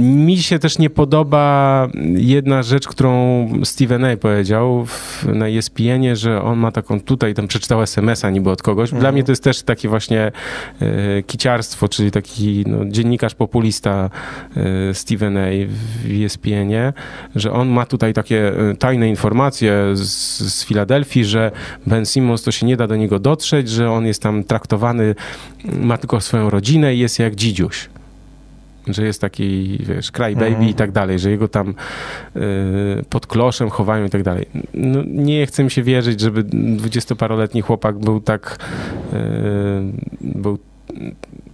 mi 0.00 0.36
się 0.38 0.58
też 0.58 0.78
nie 0.78 0.90
podoba 0.90 1.88
jedna 2.14 2.62
rzecz, 2.62 2.88
którą 2.88 3.48
Steven 3.64 4.04
A. 4.04 4.16
powiedział 4.16 4.84
w, 4.86 5.26
na 5.34 5.48
ESPN-ie, 5.48 6.16
że 6.16 6.42
on 6.42 6.58
ma 6.58 6.72
taką 6.72 7.00
tutaj, 7.00 7.34
tam 7.34 7.48
przeczytał 7.48 7.82
SMS-a 7.82 8.30
niby 8.30 8.50
od 8.50 8.62
kogoś. 8.62 8.90
Dla 8.90 8.98
Mhm. 8.98 9.14
mnie 9.14 9.24
to 9.24 9.32
jest 9.32 9.44
też 9.44 9.62
takie 9.62 9.88
właśnie 9.88 10.32
yy, 10.80 11.22
kiciarstwo, 11.26 11.88
czyli 11.88 12.10
taki 12.10 12.64
no, 12.66 12.84
dziennikarz 12.84 13.34
populista 13.34 14.10
yy, 14.56 14.94
Steven 14.94 15.36
A. 15.36 15.46
w 15.68 16.24
ESPN-ie, 16.24 16.92
że 17.34 17.52
on 17.52 17.68
ma 17.68 17.86
tutaj 17.86 18.12
takie 18.14 18.52
yy, 18.68 18.76
tajne 18.78 19.08
informacje 19.08 19.72
z, 19.94 20.02
z 20.54 20.64
Filadelfii, 20.64 21.24
że 21.24 21.50
Ben 21.86 22.06
Simmons 22.06 22.42
to 22.42 22.50
się 22.52 22.66
nie 22.66 22.76
da 22.76 22.86
do 22.86 22.95
niego 22.96 23.18
dotrzeć, 23.18 23.68
że 23.68 23.90
on 23.90 24.06
jest 24.06 24.22
tam 24.22 24.44
traktowany, 24.44 25.14
ma 25.64 25.98
tylko 25.98 26.20
swoją 26.20 26.50
rodzinę 26.50 26.94
i 26.94 26.98
jest 26.98 27.18
jak 27.18 27.34
dzidziuś. 27.34 27.88
Że 28.88 29.04
jest 29.06 29.20
taki, 29.20 29.78
wiesz, 29.82 30.10
crybaby 30.10 30.46
Mhm. 30.46 30.68
i 30.68 30.74
tak 30.74 30.92
dalej, 30.92 31.18
że 31.18 31.30
jego 31.30 31.48
tam 31.48 31.74
y, 32.36 33.04
pod 33.10 33.26
kloszem 33.26 33.70
chowają 33.70 34.04
i 34.04 34.10
tak 34.10 34.22
dalej. 34.22 34.46
No, 34.74 35.02
nie 35.06 35.46
chcę 35.46 35.64
mi 35.64 35.70
się 35.70 35.82
wierzyć, 35.82 36.20
żeby 36.20 36.44
dwudziestoparoletni 36.76 37.60
chłopak 37.60 37.98
był 37.98 38.20
tak 38.20 38.58
y, 39.12 39.16
był, 40.20 40.58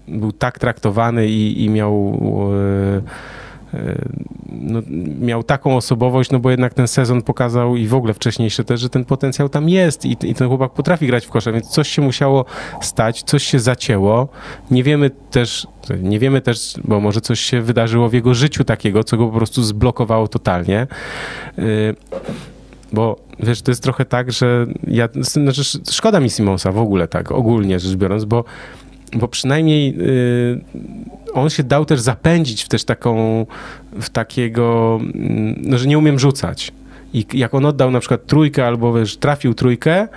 był 0.08 0.32
tak 0.32 0.58
traktowany 0.58 1.28
i, 1.28 1.64
i 1.64 1.70
miał 1.70 2.20
y, 2.98 3.02
no, 4.52 4.82
miał 5.20 5.42
taką 5.42 5.76
osobowość, 5.76 6.30
no 6.30 6.38
bo 6.38 6.50
jednak 6.50 6.74
ten 6.74 6.88
sezon 6.88 7.22
pokazał 7.22 7.76
i 7.76 7.86
w 7.86 7.94
ogóle 7.94 8.14
wcześniejszy 8.14 8.64
też, 8.64 8.80
że 8.80 8.88
ten 8.90 9.04
potencjał 9.04 9.48
tam 9.48 9.68
jest 9.68 10.04
i, 10.04 10.16
i 10.22 10.34
ten 10.34 10.48
chłopak 10.48 10.72
potrafi 10.72 11.06
grać 11.06 11.26
w 11.26 11.30
kosza, 11.30 11.52
więc 11.52 11.66
coś 11.68 11.88
się 11.88 12.02
musiało 12.02 12.44
stać, 12.80 13.22
coś 13.22 13.42
się 13.42 13.58
zacięło. 13.60 14.28
Nie 14.70 14.82
wiemy 14.82 15.10
też, 15.30 15.66
nie 16.02 16.18
wiemy 16.18 16.40
też, 16.40 16.74
bo 16.84 17.00
może 17.00 17.20
coś 17.20 17.40
się 17.40 17.62
wydarzyło 17.62 18.08
w 18.08 18.12
jego 18.12 18.34
życiu 18.34 18.64
takiego, 18.64 19.04
co 19.04 19.16
go 19.16 19.28
po 19.28 19.36
prostu 19.36 19.62
zblokowało 19.62 20.28
totalnie. 20.28 20.86
Y, 21.58 21.94
Bo 22.92 23.16
wiesz, 23.40 23.62
to 23.62 23.70
jest 23.70 23.82
trochę 23.82 24.04
tak, 24.04 24.32
że 24.32 24.66
ja, 24.86 25.08
znaczy 25.20 25.60
sz- 25.60 25.90
szkoda 25.94 26.20
mi 26.20 26.30
Simonsa 26.30 26.72
w 26.72 26.78
ogóle 26.78 27.08
tak, 27.08 27.32
ogólnie 27.32 27.80
rzecz 27.80 27.96
biorąc, 27.96 28.24
bo, 28.24 28.44
bo 29.14 29.28
przynajmniej 29.28 29.94
y, 30.00 30.60
on 31.32 31.50
się 31.50 31.62
dał 31.62 31.84
też 31.84 32.00
zapędzić 32.00 32.64
w 32.64 32.68
też 32.68 32.84
taką, 32.84 33.46
w 33.92 34.08
takiego, 34.10 34.98
mm, 35.02 35.54
no, 35.62 35.78
że 35.78 35.86
nie 35.86 35.98
umiem 35.98 36.18
rzucać. 36.18 36.72
I 37.14 37.26
jak 37.32 37.54
on 37.54 37.64
oddał 37.66 37.90
na 37.90 38.00
przykład 38.00 38.26
trójkę 38.26 38.66
albo 38.66 38.92
wiesz, 38.92 39.16
trafił 39.16 39.54
trójkę, 39.54 40.08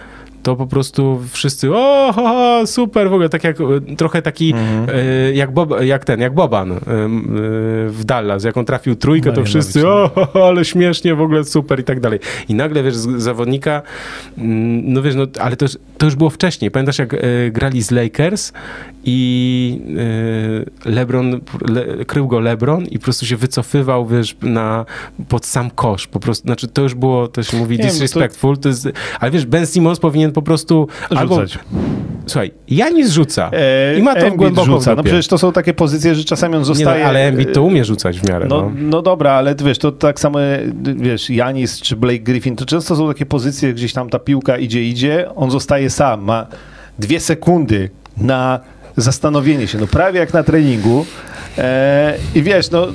to 0.46 0.56
po 0.56 0.68
prostu 0.68 1.22
wszyscy 1.32 1.76
o, 1.76 2.12
ho, 2.16 2.22
ho, 2.28 2.68
super, 2.68 3.10
w 3.10 3.14
ogóle 3.14 3.30
tak 3.30 3.44
jak, 3.44 3.58
e, 3.62 3.96
trochę 3.98 4.22
taki 4.22 4.54
e, 4.88 5.34
jak, 5.34 5.54
Bob, 5.54 5.70
jak 5.82 6.06
ten, 6.06 6.20
jak 6.20 6.34
Boban 6.34 6.72
m, 6.72 6.78
e, 6.78 6.80
w 7.90 8.02
Dallas, 8.06 8.44
jak 8.44 8.58
on 8.58 8.66
trafił 8.66 8.96
trójkę, 8.96 9.24
to 9.32 9.42
Marianowicz, 9.42 9.50
wszyscy 9.64 9.84
no. 9.84 10.04
o, 10.04 10.10
ho, 10.16 10.26
ho, 10.26 10.48
ale 10.48 10.66
śmiesznie, 10.66 11.16
w 11.16 11.22
ogóle 11.22 11.44
super 11.44 11.80
i 11.80 11.84
tak 11.84 12.00
dalej. 12.00 12.20
I 12.50 12.54
nagle, 12.56 12.84
wiesz, 12.84 12.96
z 12.96 13.22
zawodnika, 13.24 13.82
mm, 14.38 14.94
no 14.94 15.02
wiesz, 15.02 15.16
no, 15.16 15.28
ale 15.40 15.56
to, 15.56 15.66
już- 15.66 15.78
to 15.98 16.06
już 16.06 16.16
było 16.16 16.30
wcześniej. 16.30 16.72
Pamiętasz, 16.72 17.00
jak 17.00 17.16
grali 17.52 17.82
z 17.84 17.92
Lakers 17.92 18.54
i 19.04 19.82
LeBron, 20.86 21.40
le, 21.70 22.06
krył 22.06 22.28
go 22.28 22.40
LeBron 22.40 22.86
i 22.86 23.00
po 23.00 23.04
prostu 23.04 23.26
się 23.26 23.38
wycofywał, 23.38 24.08
wiesz, 24.08 24.36
na, 24.42 24.86
pod 25.28 25.46
sam 25.46 25.70
kosz. 25.70 26.08
Po 26.08 26.20
prostu, 26.20 26.46
znaczy 26.48 26.68
to 26.68 26.82
już 26.82 26.94
było, 26.96 27.28
to 27.28 27.44
się 27.44 27.58
mówi 27.58 27.78
Nie 27.78 27.84
to- 27.84 27.90
disrespectful, 27.90 28.58
to 28.58 28.70
jest, 28.70 28.88
ale 29.20 29.32
wiesz, 29.32 29.46
Ben 29.46 29.66
Simmons 29.66 30.00
powinien 30.00 30.32
po 30.36 30.42
prostu 30.42 30.88
albo, 31.10 31.36
Rzucać. 31.36 31.60
słuchaj, 32.26 32.52
Janis 32.68 33.12
rzuca 33.12 33.50
E, 33.54 33.98
i 34.00 34.04
ma 34.04 34.16
to 34.16 34.32
głęboko 34.32 34.66
rzuca. 34.66 34.96
No 34.96 35.04
przecież 35.04 35.28
to 35.28 35.38
są 35.38 35.52
takie 35.52 35.74
pozycje, 35.74 36.16
że 36.16 36.24
czasami 36.24 36.56
on 36.56 36.62
Nie 36.62 36.68
no, 36.70 36.74
zostaje... 36.76 37.06
ale 37.08 37.28
Embiid 37.28 37.54
to 37.54 37.64
umie 37.64 37.86
rzucać 37.86 38.20
w 38.20 38.30
miarę, 38.30 38.46
No, 38.50 38.62
no. 38.62 38.72
no 38.76 39.02
dobra, 39.02 39.32
ale 39.32 39.56
wiesz, 39.56 39.78
to 39.78 39.92
tak 39.92 40.20
samo, 40.20 40.40
wiesz, 40.96 41.30
Janis 41.30 41.82
czy 41.82 41.96
Blake 41.96 42.20
Griffin, 42.20 42.56
to 42.56 42.66
często 42.66 42.96
są 42.96 43.08
takie 43.08 43.26
pozycje, 43.26 43.74
gdzieś 43.74 43.94
tam 43.94 44.10
ta 44.10 44.20
piłka 44.20 44.58
idzie, 44.58 44.84
idzie, 44.84 45.30
on 45.36 45.52
zostaje 45.52 45.90
sam, 45.90 46.24
ma 46.24 46.48
dwie 47.00 47.20
sekundy 47.20 47.90
na 48.18 48.60
zastanowienie 48.98 49.68
się, 49.68 49.78
no 49.78 49.88
prawie 49.88 50.20
jak 50.20 50.34
na 50.34 50.44
treningu 50.44 51.06
e, 51.58 52.14
i 52.36 52.42
wiesz, 52.44 52.72
no 52.72 52.88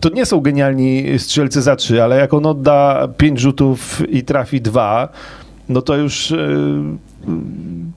to 0.00 0.08
nie 0.08 0.26
są 0.26 0.40
genialni 0.40 1.18
strzelcy 1.18 1.62
za 1.62 1.76
trzy, 1.76 2.02
ale 2.02 2.16
jak 2.16 2.34
on 2.34 2.46
odda 2.46 3.08
pięć 3.16 3.40
rzutów 3.40 4.02
i 4.10 4.22
trafi 4.22 4.60
dwa, 4.60 5.08
no 5.72 5.82
to 5.82 5.96
już 5.96 6.32
e, 6.32 6.36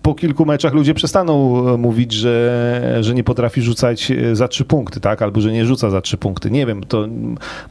po 0.02 0.16
kilku 0.16 0.46
meczach 0.46 0.74
ludzie 0.74 0.94
przestaną 0.94 1.68
e, 1.74 1.78
mówić, 1.78 2.14
że, 2.14 2.98
że 3.02 3.14
nie 3.14 3.24
potrafi 3.24 3.62
rzucać 3.62 4.12
e, 4.12 4.36
za 4.36 4.48
trzy 4.48 4.66
punkty, 4.66 5.00
tak? 5.00 5.22
Albo 5.22 5.42
że 5.42 5.52
nie 5.52 5.66
rzuca 5.66 5.90
za 5.90 6.02
trzy 6.02 6.18
punkty. 6.18 6.52
Nie 6.52 6.66
wiem, 6.66 6.84
to 6.84 7.08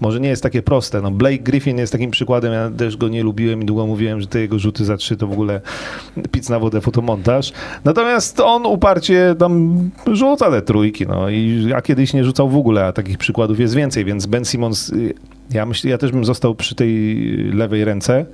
może 0.01 0.21
nie 0.21 0.29
jest 0.29 0.43
takie 0.43 0.63
proste. 0.63 1.03
No, 1.03 1.11
Blake 1.11 1.39
Griffin 1.39 1.79
jest 1.79 1.93
takim 1.93 2.11
przykładem, 2.11 2.53
ja 2.53 2.71
też 2.71 2.97
go 2.97 3.09
nie 3.09 3.23
lubiłem 3.23 3.63
i 3.63 3.65
długo 3.65 3.87
mówiłem, 3.87 4.21
że 4.21 4.27
te 4.27 4.41
jego 4.41 4.59
rzuty 4.59 4.85
za 4.85 4.97
trzy 4.97 5.17
to 5.17 5.27
w 5.27 5.33
ogóle 5.33 5.61
pic 6.33 6.49
na 6.49 6.59
wodę, 6.59 6.81
fotomontaż. 6.81 7.53
Natomiast 7.85 8.41
on 8.41 8.67
uparcie 8.67 9.35
tam 9.39 9.79
rzuca 10.13 10.51
te 10.51 10.63
trójki, 10.63 11.07
no 11.07 11.31
i 11.31 11.73
a 11.77 11.83
kiedyś 11.83 12.15
nie 12.15 12.25
rzucał 12.25 12.49
w 12.49 12.57
ogóle, 12.57 12.87
a 12.87 12.93
takich 12.93 13.19
przykładów 13.19 13.61
jest 13.61 13.75
więcej, 13.75 14.05
więc 14.05 14.27
Ben 14.27 14.45
Simmons, 14.45 14.93
ja 15.51 15.67
myślę, 15.67 15.91
ja 15.91 15.99
też 15.99 16.13
bym 16.13 16.25
został 16.25 16.55
przy 16.55 16.75
tej 16.75 17.17
lewej 17.53 17.85
ręce, 17.85 18.27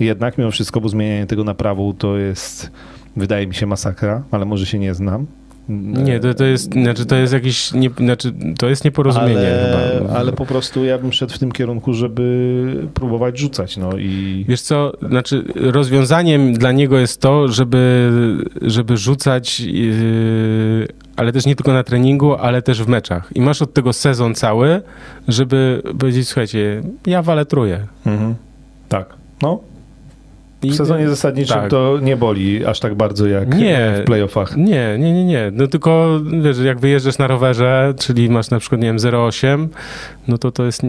jednak 0.00 0.38
mimo 0.38 0.50
wszystko, 0.50 0.80
bo 0.80 0.88
zmienianie 0.88 1.26
tego 1.26 1.44
na 1.44 1.54
prawą 1.54 1.92
to 1.98 2.16
jest, 2.16 2.70
wydaje 3.16 3.46
mi 3.46 3.54
się, 3.54 3.66
masakra, 3.66 4.22
ale 4.30 4.44
może 4.44 4.66
się 4.66 4.78
nie 4.78 4.94
znam. 4.94 5.26
Nie, 5.68 6.20
to, 6.20 6.34
to 6.34 6.44
jest, 6.44 6.72
znaczy 6.72 7.06
to 7.06 7.16
jest 7.16 7.32
jakieś, 7.32 7.72
nie, 7.72 7.90
znaczy 7.90 8.32
to 8.58 8.68
jest 8.68 8.84
nieporozumienie 8.84 9.38
ale, 9.38 9.98
chyba. 9.98 10.14
ale 10.14 10.32
po 10.32 10.46
prostu 10.46 10.84
ja 10.84 10.98
bym 10.98 11.12
szedł 11.12 11.34
w 11.34 11.38
tym 11.38 11.52
kierunku, 11.52 11.94
żeby 11.94 12.86
próbować 12.94 13.38
rzucać, 13.38 13.76
no 13.76 13.90
i... 13.98 14.44
Wiesz 14.48 14.60
co, 14.60 14.92
znaczy 15.08 15.44
rozwiązaniem 15.54 16.52
dla 16.52 16.72
niego 16.72 16.98
jest 16.98 17.20
to, 17.20 17.48
żeby, 17.48 18.10
żeby 18.62 18.96
rzucać, 18.96 19.60
yy, 19.60 20.88
ale 21.16 21.32
też 21.32 21.46
nie 21.46 21.56
tylko 21.56 21.72
na 21.72 21.82
treningu, 21.82 22.34
ale 22.34 22.62
też 22.62 22.82
w 22.82 22.88
meczach. 22.88 23.30
I 23.34 23.40
masz 23.40 23.62
od 23.62 23.72
tego 23.72 23.92
sezon 23.92 24.34
cały, 24.34 24.82
żeby 25.28 25.82
powiedzieć, 25.98 26.28
słuchajcie, 26.28 26.82
ja 27.06 27.22
walę 27.22 27.46
truję. 27.46 27.86
Mhm. 28.06 28.34
Tak, 28.88 29.14
no. 29.42 29.73
W 30.70 30.76
sezonie 30.76 31.08
zasadniczym 31.08 31.56
tak. 31.56 31.70
to 31.70 31.98
nie 32.02 32.16
boli 32.16 32.66
aż 32.66 32.80
tak 32.80 32.94
bardzo 32.94 33.26
jak 33.26 33.56
Nie. 33.56 33.92
w 33.96 34.04
playoffach. 34.04 34.56
Nie, 34.56 34.96
nie, 34.98 35.12
nie, 35.12 35.24
nie. 35.24 35.50
No 35.52 35.66
tylko 35.66 36.20
wiesz, 36.42 36.58
jak 36.58 36.80
wyjeżdżasz 36.80 37.18
na 37.18 37.26
rowerze, 37.26 37.94
czyli 37.98 38.30
masz 38.30 38.50
na 38.50 38.58
przykład, 38.58 38.80
nie 38.80 38.86
wiem, 38.86 38.96
0,8, 38.96 39.68
no 40.28 40.38
to 40.38 40.52
to 40.52 40.64
jest 40.64 40.82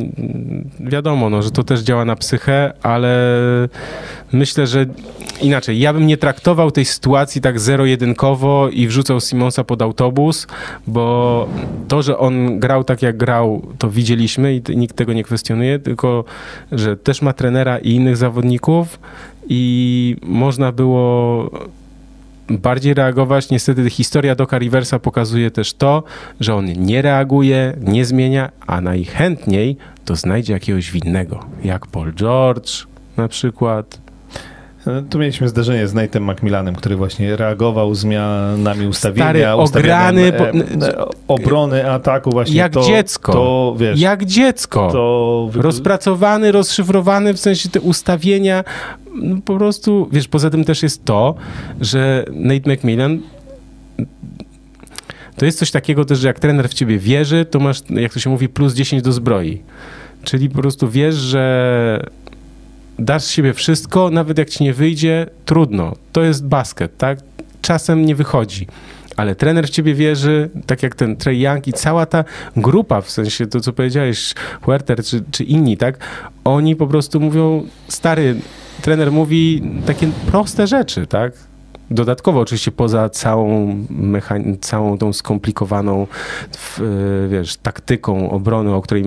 wiadomo, 0.79 1.29
no, 1.29 1.41
że 1.41 1.51
to 1.51 1.63
też 1.63 1.79
działa 1.79 2.05
na 2.05 2.15
psychę, 2.15 2.73
ale 2.83 3.15
myślę, 4.33 4.67
że 4.67 4.85
inaczej. 5.41 5.79
Ja 5.79 5.93
bym 5.93 6.07
nie 6.07 6.17
traktował 6.17 6.71
tej 6.71 6.85
sytuacji 6.85 7.41
tak 7.41 7.59
zero-jedynkowo 7.59 8.69
i 8.69 8.87
wrzucał 8.87 9.21
Simonsa 9.21 9.63
pod 9.63 9.81
autobus, 9.81 10.47
bo 10.87 11.47
to, 11.87 12.01
że 12.01 12.17
on 12.17 12.59
grał 12.59 12.83
tak 12.83 13.01
jak 13.01 13.17
grał, 13.17 13.61
to 13.77 13.89
widzieliśmy 13.89 14.55
i 14.55 14.61
nikt 14.75 14.95
tego 14.95 15.13
nie 15.13 15.23
kwestionuje, 15.23 15.79
tylko 15.79 16.23
że 16.71 16.97
też 16.97 17.21
ma 17.21 17.33
trenera 17.33 17.77
i 17.77 17.91
innych 17.91 18.17
zawodników 18.17 18.99
i 19.49 20.15
można 20.23 20.71
było 20.71 21.49
bardziej 22.49 22.93
reagować. 22.93 23.49
Niestety 23.49 23.89
historia 23.89 24.35
Doka 24.35 24.57
Riversa 24.57 24.99
pokazuje 24.99 25.51
też 25.51 25.73
to, 25.73 26.03
że 26.39 26.55
on 26.55 26.65
nie 26.65 27.01
reaguje, 27.01 27.73
nie 27.81 28.05
zmienia, 28.05 28.51
a 28.67 28.81
najchętniej 28.81 29.77
to 30.05 30.15
znajdzie 30.15 30.53
jakiegoś 30.53 30.91
winnego, 30.91 31.39
jak 31.63 31.87
Paul 31.87 32.13
George 32.13 32.87
na 33.17 33.27
przykład. 33.27 34.04
E, 34.87 35.03
Tu 35.09 35.19
mieliśmy 35.19 35.49
zderzenie 35.49 35.87
z 35.87 35.93
Nate'em 35.93 36.21
Macmillanem, 36.21 36.75
który 36.75 36.95
właśnie 36.95 37.35
reagował 37.35 37.95
zmianami 37.95 38.87
ustawienia, 38.87 39.29
Stary, 39.29 39.63
ustawianiem, 39.63 40.33
ograny, 40.35 40.63
e, 40.85 40.99
e, 40.99 41.05
obrony, 41.27 41.91
ataku 41.91 42.29
właśnie. 42.29 42.55
Jak 42.55 42.73
to, 42.73 42.81
dziecko. 42.81 43.33
To, 43.33 43.75
wiesz, 43.77 43.99
Jak 43.99 44.25
dziecko. 44.25 44.89
to... 44.91 45.49
Rozpracowany, 45.53 46.51
rozszyfrowany, 46.51 47.33
w 47.33 47.39
sensie 47.39 47.69
te 47.69 47.81
ustawienia, 47.81 48.63
no 49.15 49.35
po 49.45 49.57
prostu, 49.57 50.09
wiesz, 50.11 50.27
poza 50.27 50.49
tym 50.49 50.63
też 50.63 50.83
jest 50.83 51.05
to, 51.05 51.35
że 51.81 52.25
Nate 52.31 52.73
McMillan 52.73 53.19
to 55.37 55.45
jest 55.45 55.59
coś 55.59 55.71
takiego 55.71 56.05
też, 56.05 56.19
że 56.19 56.27
jak 56.27 56.39
trener 56.39 56.69
w 56.69 56.73
ciebie 56.73 56.99
wierzy, 56.99 57.45
to 57.45 57.59
masz, 57.59 57.81
jak 57.89 58.13
to 58.13 58.19
się 58.19 58.29
mówi, 58.29 58.49
plus 58.49 58.73
10 58.73 59.03
do 59.03 59.11
zbroi. 59.11 59.61
Czyli 60.23 60.49
po 60.49 60.61
prostu 60.61 60.89
wiesz, 60.89 61.15
że 61.15 62.05
dasz 62.99 63.23
z 63.23 63.29
siebie 63.29 63.53
wszystko, 63.53 64.09
nawet 64.09 64.37
jak 64.37 64.49
ci 64.49 64.63
nie 64.63 64.73
wyjdzie, 64.73 65.27
trudno. 65.45 65.93
To 66.11 66.23
jest 66.23 66.45
basket, 66.45 66.97
tak? 66.97 67.19
Czasem 67.61 68.05
nie 68.05 68.15
wychodzi. 68.15 68.67
Ale 69.15 69.35
trener 69.35 69.67
w 69.67 69.69
ciebie 69.69 69.93
wierzy, 69.93 70.49
tak 70.65 70.83
jak 70.83 70.95
ten 70.95 71.15
Trey 71.15 71.39
Young 71.39 71.67
i 71.67 71.73
cała 71.73 72.05
ta 72.05 72.23
grupa, 72.57 73.01
w 73.01 73.11
sensie 73.11 73.47
to, 73.47 73.59
co 73.59 73.73
powiedziałeś, 73.73 74.33
Huerter 74.61 75.03
czy, 75.03 75.23
czy 75.31 75.43
inni, 75.43 75.77
tak? 75.77 75.97
Oni 76.43 76.75
po 76.75 76.87
prostu 76.87 77.19
mówią, 77.19 77.65
stary, 77.87 78.35
trener 78.81 79.11
mówi 79.11 79.63
takie 79.85 80.07
proste 80.27 80.67
rzeczy, 80.67 81.07
tak? 81.07 81.33
Dodatkowo 81.91 82.39
oczywiście 82.39 82.71
poza 82.71 83.09
całą, 83.09 83.75
mechan- 83.89 84.57
całą 84.61 84.97
tą 84.97 85.13
skomplikowaną 85.13 86.07
e, 86.79 87.27
wiesz, 87.27 87.57
taktyką 87.57 88.29
obrony, 88.29 88.73
o 88.73 88.81
której 88.81 89.03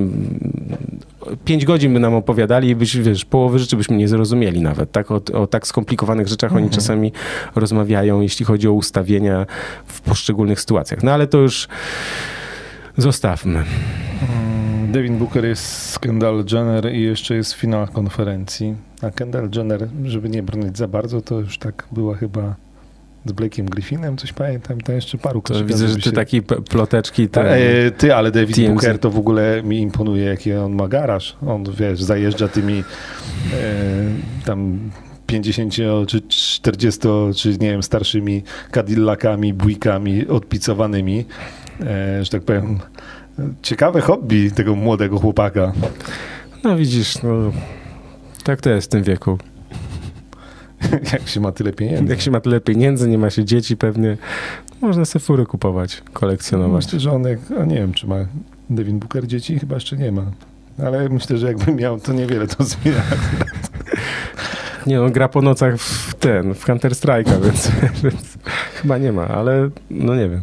pięć 1.44 1.64
godzin 1.64 1.94
by 1.94 2.00
nam 2.00 2.14
opowiadali 2.14 2.68
i 2.68 2.76
byś, 2.76 2.96
wiesz, 2.96 3.24
połowy 3.24 3.58
rzeczy 3.58 3.76
byśmy 3.76 3.96
nie 3.96 4.08
zrozumieli 4.08 4.60
nawet, 4.60 4.92
tak? 4.92 5.10
O, 5.10 5.20
o 5.34 5.46
tak 5.46 5.66
skomplikowanych 5.66 6.28
rzeczach 6.28 6.56
oni 6.56 6.70
czasami 6.70 7.12
rozmawiają, 7.54 8.20
jeśli 8.20 8.44
chodzi 8.44 8.68
o 8.68 8.72
ustawienia 8.72 9.46
w 9.86 10.00
poszczególnych 10.00 10.60
sytuacjach. 10.60 11.02
No 11.02 11.12
ale 11.12 11.26
to 11.26 11.38
już 11.38 11.68
zostawmy. 12.96 13.58
Mm, 13.58 14.92
Devin 14.92 15.18
Booker 15.18 15.44
jest 15.44 15.98
Kendall 15.98 16.44
Jenner 16.52 16.94
i 16.94 17.02
jeszcze 17.02 17.34
jest 17.34 17.54
w 17.54 17.56
finałach 17.56 17.92
konferencji. 17.92 18.74
A 19.02 19.10
Kendall 19.10 19.48
Jenner, 19.56 19.88
żeby 20.04 20.28
nie 20.28 20.42
bronić 20.42 20.78
za 20.78 20.88
bardzo, 20.88 21.20
to 21.20 21.40
już 21.40 21.58
tak 21.58 21.88
była 21.92 22.14
chyba 22.14 22.54
z 23.26 23.32
Blake'iem 23.32 23.64
Griffinem, 23.64 24.16
coś 24.16 24.32
pamiętam, 24.32 24.80
tam 24.80 24.94
jeszcze 24.94 25.18
paru 25.18 25.42
To 25.42 25.64
widzę, 25.64 25.88
że 25.88 25.94
ty 25.94 26.02
się- 26.02 26.12
takie 26.12 26.42
ploteczki... 26.42 27.28
Te, 27.28 27.40
e, 27.40 27.90
ty, 27.90 28.14
ale 28.14 28.30
David 28.30 28.56
TMZ. 28.56 28.68
Booker 28.68 28.98
to 28.98 29.10
w 29.10 29.18
ogóle 29.18 29.62
mi 29.62 29.80
imponuje, 29.80 30.24
jaki 30.24 30.52
on 30.52 30.72
ma 30.72 30.88
garaż. 30.88 31.36
On, 31.46 31.64
wiesz, 31.78 32.02
zajeżdża 32.02 32.48
tymi 32.48 32.78
e, 32.78 32.84
tam 34.44 34.78
50 35.26 35.74
czy 36.06 36.22
40 36.28 37.00
czy 37.36 37.50
nie 37.50 37.70
wiem, 37.70 37.82
starszymi 37.82 38.42
Cadillacami, 38.70 39.54
bujkami 39.54 40.28
odpicowanymi. 40.28 41.24
E, 41.80 42.24
że 42.24 42.30
tak 42.30 42.42
powiem, 42.42 42.78
ciekawe 43.62 44.00
hobby 44.00 44.50
tego 44.50 44.74
młodego 44.76 45.18
chłopaka. 45.18 45.72
no 46.64 46.76
widzisz, 46.76 47.22
no, 47.22 47.52
tak 48.44 48.60
to 48.60 48.70
jest 48.70 48.86
w 48.86 48.90
tym 48.90 49.02
wieku. 49.02 49.38
Jak 51.12 51.28
się 51.28 51.40
ma 51.40 51.52
tyle 51.52 51.72
pieniędzy. 51.72 52.12
Jak 52.12 52.20
się 52.20 52.30
ma 52.30 52.40
tyle 52.40 52.60
pieniędzy, 52.60 53.08
nie 53.08 53.18
ma 53.18 53.30
się 53.30 53.44
dzieci 53.44 53.76
pewnie, 53.76 54.16
można 54.80 55.04
sobie 55.04 55.24
fury 55.24 55.46
kupować, 55.46 56.02
kolekcjonować. 56.12 56.84
Myślę, 56.84 57.00
że 57.00 57.12
on, 57.12 57.24
jak, 57.24 57.38
a 57.60 57.64
nie 57.64 57.76
wiem, 57.76 57.92
czy 57.92 58.06
ma 58.06 58.16
Devin 58.70 58.98
Booker 58.98 59.26
dzieci, 59.26 59.58
chyba 59.58 59.74
jeszcze 59.74 59.96
nie 59.96 60.12
ma. 60.12 60.24
Ale 60.84 61.08
myślę, 61.08 61.38
że 61.38 61.46
jakby 61.46 61.74
miał, 61.74 62.00
to 62.00 62.12
niewiele 62.12 62.46
to 62.46 62.64
zmienia. 62.64 63.02
Nie, 64.88 65.02
on 65.02 65.12
gra 65.12 65.28
po 65.28 65.42
nocach 65.42 65.76
w 65.78 66.14
ten, 66.14 66.54
w 66.54 66.64
Counter 66.64 66.92
Strike'a, 66.92 67.40
więc, 67.44 67.70
więc 68.04 68.38
chyba 68.82 68.98
nie 68.98 69.12
ma, 69.12 69.28
ale 69.28 69.68
no 69.90 70.14
nie 70.14 70.28
wiem. 70.28 70.42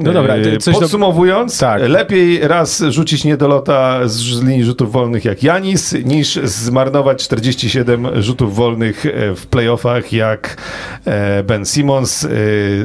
No 0.00 0.12
dobra, 0.12 0.34
E, 0.34 0.56
coś 0.56 0.74
do... 0.74 0.80
Podsumowując, 0.80 1.58
Tak. 1.58 1.82
lepiej 1.88 2.48
raz 2.48 2.82
rzucić 2.88 3.24
nie 3.24 3.36
do 3.36 3.48
lota 3.48 4.08
z, 4.08 4.12
z 4.12 4.42
linii 4.42 4.64
rzutów 4.64 4.92
wolnych 4.92 5.24
jak 5.24 5.42
Janis, 5.42 5.92
niż 6.04 6.34
zmarnować 6.44 7.24
47 7.24 8.22
rzutów 8.22 8.56
wolnych 8.56 9.06
e, 9.06 9.34
w 9.34 9.46
playoffach 9.46 10.12
jak 10.12 10.56
e, 11.04 11.42
Ben 11.42 11.64
Simmons. 11.64 12.24
E, 12.24 12.28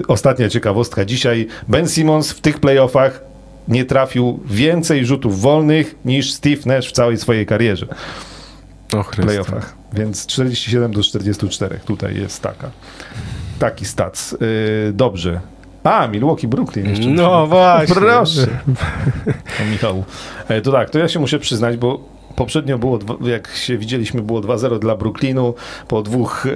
Ostatnia 0.07 0.49
ciekawostka 0.49 1.05
dzisiaj. 1.05 1.47
Ben 1.67 1.87
Simmons 1.87 2.31
w 2.31 2.41
tych 2.41 2.59
playoffach 2.59 3.21
nie 3.67 3.85
trafił 3.85 4.39
więcej 4.45 5.05
rzutów 5.05 5.41
wolnych 5.41 5.95
niż 6.05 6.33
Steve 6.33 6.61
Nash 6.65 6.87
w 6.89 6.91
całej 6.91 7.17
swojej 7.17 7.45
karierze. 7.45 7.87
Playoffach. 9.25 9.75
Więc 9.93 10.25
47 10.27 10.91
do 10.91 11.03
44 11.03 11.79
tutaj 11.85 12.15
jest 12.15 12.41
taka. 12.41 12.69
Taki 13.59 13.85
stats. 13.85 14.33
E, 14.33 14.37
Dobrze. 14.93 15.39
A, 15.83 16.07
Milwaukee, 16.07 16.47
Brooklyn 16.47 16.89
jeszcze. 16.89 17.07
No 17.07 17.47
właśnie. 17.47 17.95
Proszę. 17.95 18.47
O, 19.61 19.71
Michał. 19.71 20.03
E, 20.47 20.61
To 20.61 20.71
tak, 20.71 20.89
to 20.89 20.99
ja 20.99 21.07
się 21.07 21.19
muszę 21.19 21.39
przyznać, 21.39 21.77
bo 21.77 21.99
poprzednio 22.35 22.77
było, 22.77 22.99
jak 23.21 23.47
się 23.47 23.77
widzieliśmy, 23.77 24.21
było 24.21 24.41
2-0 24.41 24.79
dla 24.79 24.95
Brooklynu. 24.95 25.53
Po 25.87 26.01
dwóch 26.01 26.45
e, 26.45 26.49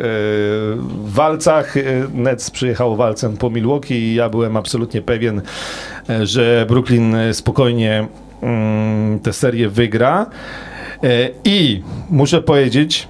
walcach 1.05 1.77
e, 1.77 1.81
Nets 2.13 2.51
przyjechało 2.51 2.95
walcem 2.95 3.37
po 3.37 3.49
Milwaukee 3.49 3.93
i 3.93 4.15
ja 4.15 4.29
byłem 4.29 4.57
absolutnie 4.57 5.01
pewien, 5.01 5.41
e, 6.09 6.25
że 6.25 6.65
Brooklyn 6.69 7.15
spokojnie 7.33 8.07
mm, 8.41 9.19
tę 9.19 9.33
serię 9.33 9.69
wygra. 9.69 10.25
E, 11.03 11.29
I 11.45 11.81
muszę 12.09 12.41
powiedzieć, 12.41 13.07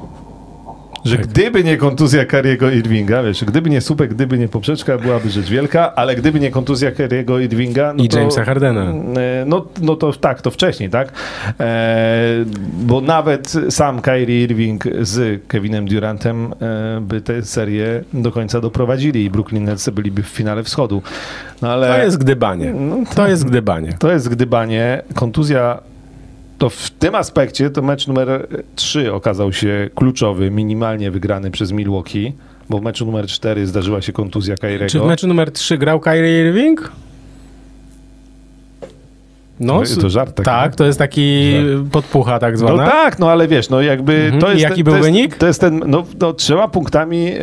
że 1.05 1.17
Tak. 1.17 1.27
gdyby 1.27 1.63
nie 1.63 1.77
kontuzja 1.77 2.25
Kariego 2.25 2.71
Irvinga, 2.71 3.23
wiesz, 3.23 3.45
gdyby 3.45 3.69
nie 3.69 3.81
słupek, 3.81 4.13
gdyby 4.13 4.37
nie 4.37 4.47
poprzeczka, 4.47 4.97
byłaby 4.97 5.29
rzecz 5.29 5.45
wielka, 5.49 5.95
ale 5.95 6.15
gdyby 6.15 6.39
nie 6.39 6.51
kontuzja 6.51 6.91
Kariego 6.91 7.39
Irvinga, 7.39 7.93
no 7.93 8.03
I 8.03 8.09
to, 8.09 8.19
Jamesa 8.19 8.43
Hardena. 8.45 8.81
E, 8.83 9.45
No, 9.45 9.65
no 9.81 9.95
to 9.95 10.13
tak, 10.13 10.41
to 10.41 10.51
wcześniej, 10.51 10.89
tak? 10.89 11.11
E, 11.59 12.25
bo 12.73 13.01
nawet 13.01 13.53
sam 13.69 14.01
Kyrie 14.01 14.43
Irving 14.43 14.83
z 15.01 15.41
Kevinem 15.47 15.87
Durantem 15.87 16.53
e, 16.61 17.01
by 17.01 17.21
tę 17.21 17.41
serię 17.45 18.03
do 18.13 18.31
końca 18.31 18.61
doprowadzili 18.61 19.23
i 19.25 19.29
Brooklyn 19.29 19.63
Nets 19.63 19.89
byliby 19.89 20.23
w 20.23 20.27
finale 20.27 20.63
wschodu. 20.63 21.01
No 21.61 21.71
ale 21.71 21.87
To 21.87 21.97
jest 22.03 22.17
gdybanie. 22.17 22.73
no, 22.73 22.97
To 23.15 23.27
jest 23.27 23.45
gdybanie. 23.45 23.93
to 23.99 24.11
jest 24.11 24.29
gdybanie. 24.29 25.01
Kontuzja 25.15 25.79
to 26.61 26.69
w 26.69 26.89
tym 26.89 27.15
aspekcie 27.15 27.69
to 27.69 27.81
mecz 27.81 28.07
numer 28.07 28.47
3 28.75 29.13
okazał 29.13 29.53
się 29.53 29.89
kluczowy, 29.95 30.51
minimalnie 30.51 31.11
wygrany 31.11 31.51
przez 31.51 31.71
Milwaukee, 31.71 32.33
bo 32.69 32.79
w 32.79 32.81
meczu 32.81 33.05
numer 33.05 33.27
4 33.27 33.67
zdarzyła 33.67 34.01
się 34.01 34.13
kontuzja 34.13 34.55
Kyriego. 34.55 34.85
Czy 34.87 34.99
w 34.99 35.05
meczu 35.05 35.27
numer 35.27 35.51
3 35.51 35.77
grał 35.77 35.99
Kyrie 35.99 36.41
Irving? 36.41 36.91
No, 39.59 39.81
To- 40.01 40.09
żart 40.09 40.35
taki, 40.35 40.45
tak, 40.45 40.75
to 40.75 40.85
jest 40.85 40.99
taki 40.99 41.53
podpucha 41.91 42.39
tak 42.39 42.51
No 42.53 42.57
zwana. 42.57 42.85
tak, 42.85 43.19
no 43.19 43.31
ale 43.31 43.47
wiesz, 43.47 43.69
no 43.69 43.81
jakby 43.81 44.13
Mhm. 44.15 44.41
to 44.41 44.49
jest... 44.51 44.61
Jaki 44.63 44.75
ten, 44.75 44.83
był 44.83 44.93
to 44.93 44.97
jest, 44.97 45.09
wynik? 45.09 45.35
To 45.37 45.47
jest 45.47 45.61
ten, 45.61 45.83
no, 45.87 46.03
no 46.19 46.33
trzema 46.33 46.67
punktami 46.67 47.27
e, 47.27 47.39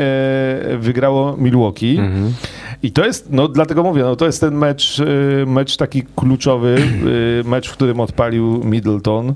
wygrało 0.79 1.37
Milwaukee 1.37 1.99
Mhm. 1.99 2.33
I 2.83 2.93
to 2.93 3.07
jest, 3.07 3.31
no 3.31 3.49
dlatego 3.49 3.83
mówię, 3.83 4.03
no 4.03 4.17
to 4.17 4.27
jest 4.27 4.41
ten 4.41 4.55
mecz, 4.55 5.01
e, 5.01 5.47
mecz 5.47 5.77
taki 5.77 6.03
kluczowy, 6.17 6.77
e, 7.41 7.49
mecz, 7.49 7.69
w 7.69 7.73
którym 7.73 8.01
odpalił 8.01 8.65
Middleton, 8.65 9.35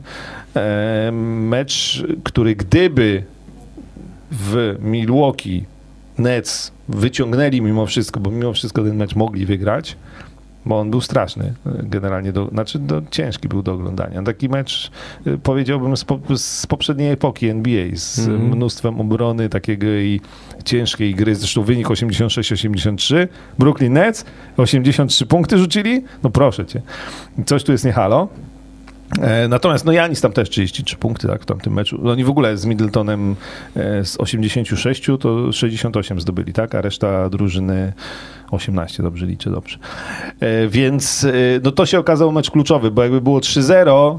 e, 0.57 1.11
mecz, 1.13 2.05
który 2.25 2.57
gdyby 2.57 3.25
w 4.31 4.77
Milwaukee 4.81 5.65
Nets 6.19 6.73
wyciągnęli 6.89 7.61
mimo 7.61 7.87
wszystko, 7.87 8.21
bo 8.21 8.31
mimo 8.31 8.53
wszystko 8.53 8.83
ten 8.83 8.97
mecz 8.97 9.17
mogli 9.17 9.47
wygrać, 9.47 9.97
bo 10.67 10.81
on 10.81 10.91
był 10.91 11.01
straszny 11.01 11.55
generalnie, 11.83 12.33
do, 12.33 12.49
znaczy 12.49 12.79
do, 12.79 13.03
ciężki 13.11 13.49
był 13.49 13.63
do 13.63 13.73
oglądania. 13.73 14.23
Taki 14.23 14.49
mecz 14.49 14.91
y, 15.27 15.39
powiedziałbym 15.39 15.97
z, 15.97 16.05
po, 16.05 16.19
z 16.37 16.67
poprzedniej 16.67 17.11
epoki 17.11 17.49
NBA, 17.49 17.85
z 17.95 18.19
mm. 18.19 18.49
mnóstwem 18.49 19.01
obrony 19.01 19.49
takiego 19.49 19.87
i 19.87 20.21
ciężkiej 20.65 21.15
gry, 21.15 21.35
zresztą 21.35 21.63
wynik 21.63 21.89
86-83, 21.89 23.29
Brooklyn 23.59 23.93
Nets 23.93 24.25
83 24.57 25.27
punkty 25.27 25.59
rzucili, 25.59 26.05
no 26.23 26.31
proszę 26.31 26.67
cię, 26.67 26.83
coś 27.47 27.65
tu 27.65 27.73
jest 27.73 27.85
nie 27.85 27.93
halo. 27.93 28.29
E, 29.21 29.49
natomiast 29.49 29.85
no 29.85 29.93
Janis 29.93 30.21
tam 30.21 30.33
też 30.33 30.51
33 30.51 30.97
punkty 30.97 31.29
tak, 31.29 31.43
w 31.43 31.47
tamtym 31.47 31.73
meczu. 31.73 32.09
Oni 32.09 32.25
w 32.25 32.31
ogóle 32.31 32.57
z 32.57 32.67
Middletonem 32.67 33.37
e, 33.77 34.05
z 34.05 34.21
86 34.21 35.07
to 35.21 35.53
68 35.53 36.21
zdobyli, 36.21 36.53
tak? 36.53 36.75
A 36.75 36.81
reszta 36.81 37.29
drużyny 37.29 37.93
18, 38.51 39.03
dobrze 39.03 39.27
liczę, 39.27 39.51
dobrze. 39.51 39.79
E, 40.41 40.69
więc 40.69 41.27
no 41.63 41.73
to 41.73 41.87
się 41.87 41.99
okazał 41.99 42.33
mecz 42.33 42.51
kluczowy, 42.51 42.91
bo 42.91 43.03
jakby 43.03 43.21
było 43.21 43.41
3-0, 43.41 44.19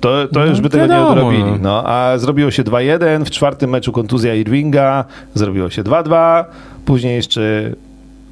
to, 0.00 0.28
to 0.28 0.40
no, 0.40 0.46
już 0.46 0.60
by 0.60 0.70
tego 0.70 0.86
nie 0.86 1.00
odrobili. 1.00 1.42
No. 1.42 1.58
no, 1.58 1.82
a 1.86 2.18
zrobiło 2.18 2.50
się 2.50 2.64
2-1, 2.64 3.24
w 3.24 3.30
czwartym 3.30 3.70
meczu 3.70 3.92
kontuzja 3.92 4.34
Irvinga, 4.34 5.04
zrobiło 5.34 5.70
się 5.70 5.82
2-2, 5.82 6.44
później 6.84 7.16
jeszcze 7.16 7.72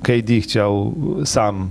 KD 0.03 0.41
chciał 0.41 0.95
sam 1.25 1.71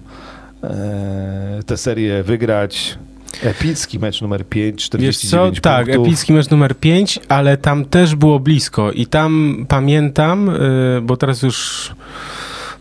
e, 0.64 1.60
tę 1.66 1.78
serię 1.78 2.24
wygrać, 2.24 2.98
Epicki 3.41 3.99
mecz 3.99 4.22
numer 4.22 4.45
5, 4.45 4.84
49 4.86 5.02
Wiesz 5.02 5.32
co? 5.32 5.62
Tak, 5.62 5.90
epicki 5.90 6.34
mecz 6.34 6.49
numer 6.49 6.76
5, 6.76 7.20
ale 7.30 7.58
tam 7.58 7.86
też 7.86 8.16
było 8.16 8.40
blisko 8.40 8.91
i 8.91 9.06
tam 9.06 9.66
pamiętam, 9.68 10.49
y, 10.49 11.02
bo 11.02 11.18
teraz 11.18 11.41
już 11.41 11.91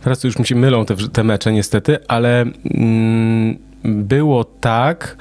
teraz 0.04 0.24
już 0.24 0.38
mi 0.38 0.46
się 0.46 0.54
mylą 0.54 0.84
te, 0.84 0.96
te 0.96 1.24
mecze 1.24 1.52
niestety, 1.52 1.98
ale 2.08 2.44
mm, 2.64 3.56
było 3.84 4.44
tak, 4.44 5.16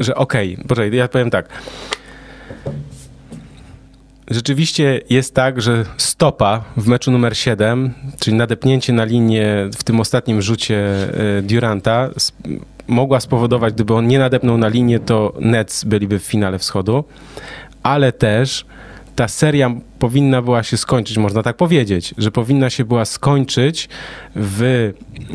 że 0.00 0.14
okej, 0.14 0.54
okay, 0.54 0.64
poczekaj, 0.68 0.96
ja 0.96 1.08
powiem 1.08 1.30
tak. 1.30 1.48
Rzeczywiście 4.30 5.00
jest 5.10 5.34
tak, 5.34 5.62
że 5.62 5.84
stopa 5.96 6.64
w 6.76 6.86
meczu 6.86 7.10
numer 7.10 7.36
7, 7.36 7.94
czyli 8.20 8.36
nadepnięcie 8.36 8.92
na 8.92 9.04
linię 9.04 9.68
w 9.78 9.84
tym 9.84 10.00
ostatnim 10.00 10.42
rzucie 10.42 11.08
y, 11.38 11.42
Duranta 11.42 12.10
mogła 12.88 13.20
spowodować, 13.20 13.74
gdyby 13.74 13.94
on 13.94 14.08
nie 14.08 14.18
nadepnął 14.18 14.58
na 14.58 14.68
linię, 14.68 14.98
to 14.98 15.32
Nets 15.40 15.84
byliby 15.84 16.18
w 16.18 16.22
finale 16.22 16.58
wschodu, 16.58 17.04
ale 17.82 18.12
też 18.12 18.66
ta 19.16 19.28
seria 19.28 19.70
powinna 19.98 20.42
była 20.42 20.62
się 20.62 20.76
skończyć, 20.76 21.18
można 21.18 21.42
tak 21.42 21.56
powiedzieć, 21.56 22.14
że 22.18 22.30
powinna 22.30 22.70
się 22.70 22.84
była 22.84 23.04
skończyć 23.04 23.88
w, 24.36 24.60
yy, 24.60 25.28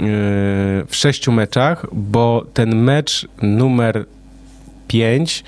w 0.87 0.89
sześciu 0.91 1.31
meczach, 1.31 1.85
bo 1.91 2.45
ten 2.53 2.75
mecz 2.75 3.27
numer 3.41 4.05
5 4.87 5.43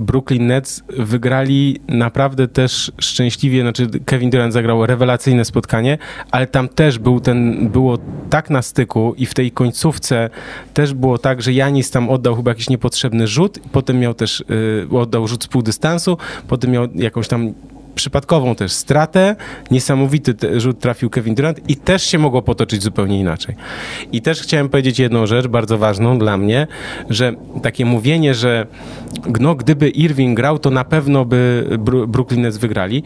Brooklyn 0.00 0.46
Nets 0.46 0.82
wygrali 0.88 1.80
naprawdę 1.88 2.48
też 2.48 2.92
szczęśliwie, 2.98 3.60
znaczy 3.62 3.86
Kevin 4.04 4.30
Durant 4.30 4.52
zagrał 4.52 4.86
rewelacyjne 4.86 5.44
spotkanie, 5.44 5.98
ale 6.30 6.46
tam 6.46 6.68
też 6.68 6.98
był 6.98 7.20
ten, 7.20 7.68
było 7.68 7.98
tak 8.30 8.50
na 8.50 8.62
styku 8.62 9.14
i 9.16 9.26
w 9.26 9.34
tej 9.34 9.50
końcówce 9.50 10.30
też 10.74 10.94
było 10.94 11.18
tak, 11.18 11.42
że 11.42 11.52
Janis 11.52 11.90
tam 11.90 12.10
oddał 12.10 12.36
chyba 12.36 12.50
jakiś 12.50 12.68
niepotrzebny 12.68 13.26
rzut, 13.26 13.58
potem 13.72 13.98
miał 14.00 14.14
też, 14.14 14.44
yy, 14.90 14.98
oddał 14.98 15.28
rzut 15.28 15.44
z 15.44 15.46
pół 15.46 15.62
dystansu, 15.62 16.18
potem 16.48 16.70
miał 16.70 16.88
jakąś 16.94 17.28
tam 17.28 17.54
przypadkową 17.94 18.54
też 18.54 18.72
stratę. 18.72 19.36
Niesamowity 19.70 20.60
rzut 20.60 20.78
trafił 20.78 21.10
Kevin 21.10 21.34
Durant 21.34 21.70
i 21.70 21.76
też 21.76 22.02
się 22.02 22.18
mogło 22.18 22.42
potoczyć 22.42 22.82
zupełnie 22.82 23.20
inaczej. 23.20 23.54
I 24.12 24.22
też 24.22 24.40
chciałem 24.42 24.68
powiedzieć 24.68 24.98
jedną 24.98 25.26
rzecz, 25.26 25.46
bardzo 25.46 25.78
ważną 25.78 26.18
dla 26.18 26.36
mnie, 26.36 26.66
że 27.10 27.32
takie 27.62 27.84
mówienie, 27.84 28.34
że 28.34 28.66
no, 29.40 29.54
gdyby 29.54 29.88
Irving 29.88 30.36
grał, 30.36 30.58
to 30.58 30.70
na 30.70 30.84
pewno 30.84 31.24
by 31.24 31.66
Brooklyn 32.08 32.40
Nets 32.40 32.56
wygrali 32.56 33.02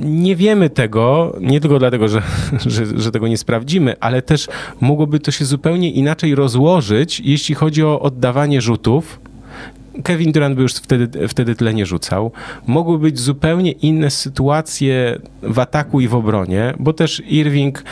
nie 0.00 0.36
wiemy 0.36 0.70
tego, 0.70 1.36
nie 1.40 1.60
tylko 1.60 1.78
dlatego, 1.78 2.08
że, 2.08 2.22
że, 2.66 3.00
że, 3.00 3.10
tego 3.10 3.28
nie 3.28 3.36
sprawdzimy, 3.36 3.96
ale 4.00 4.22
też 4.22 4.48
mogłoby 4.80 5.20
to 5.20 5.30
się 5.30 5.44
zupełnie 5.44 5.90
inaczej 5.90 6.34
rozłożyć, 6.34 7.20
jeśli 7.20 7.54
chodzi 7.54 7.84
o 7.84 8.00
oddawanie 8.00 8.60
rzutów 8.60 9.20
Kevin 10.04 10.32
Durant 10.32 10.56
by 10.56 10.62
już 10.62 10.74
wtedy, 10.74 11.28
wtedy 11.28 11.54
tyle 11.54 11.74
nie 11.74 11.86
rzucał. 11.86 12.32
Mogły 12.66 12.98
być 12.98 13.18
zupełnie 13.18 13.72
inne 13.72 14.10
sytuacje 14.10 15.18
w 15.42 15.58
ataku 15.58 16.00
i 16.00 16.08
w 16.08 16.14
obronie, 16.14 16.74
bo 16.78 16.92
też 16.92 17.22
Irving, 17.26 17.84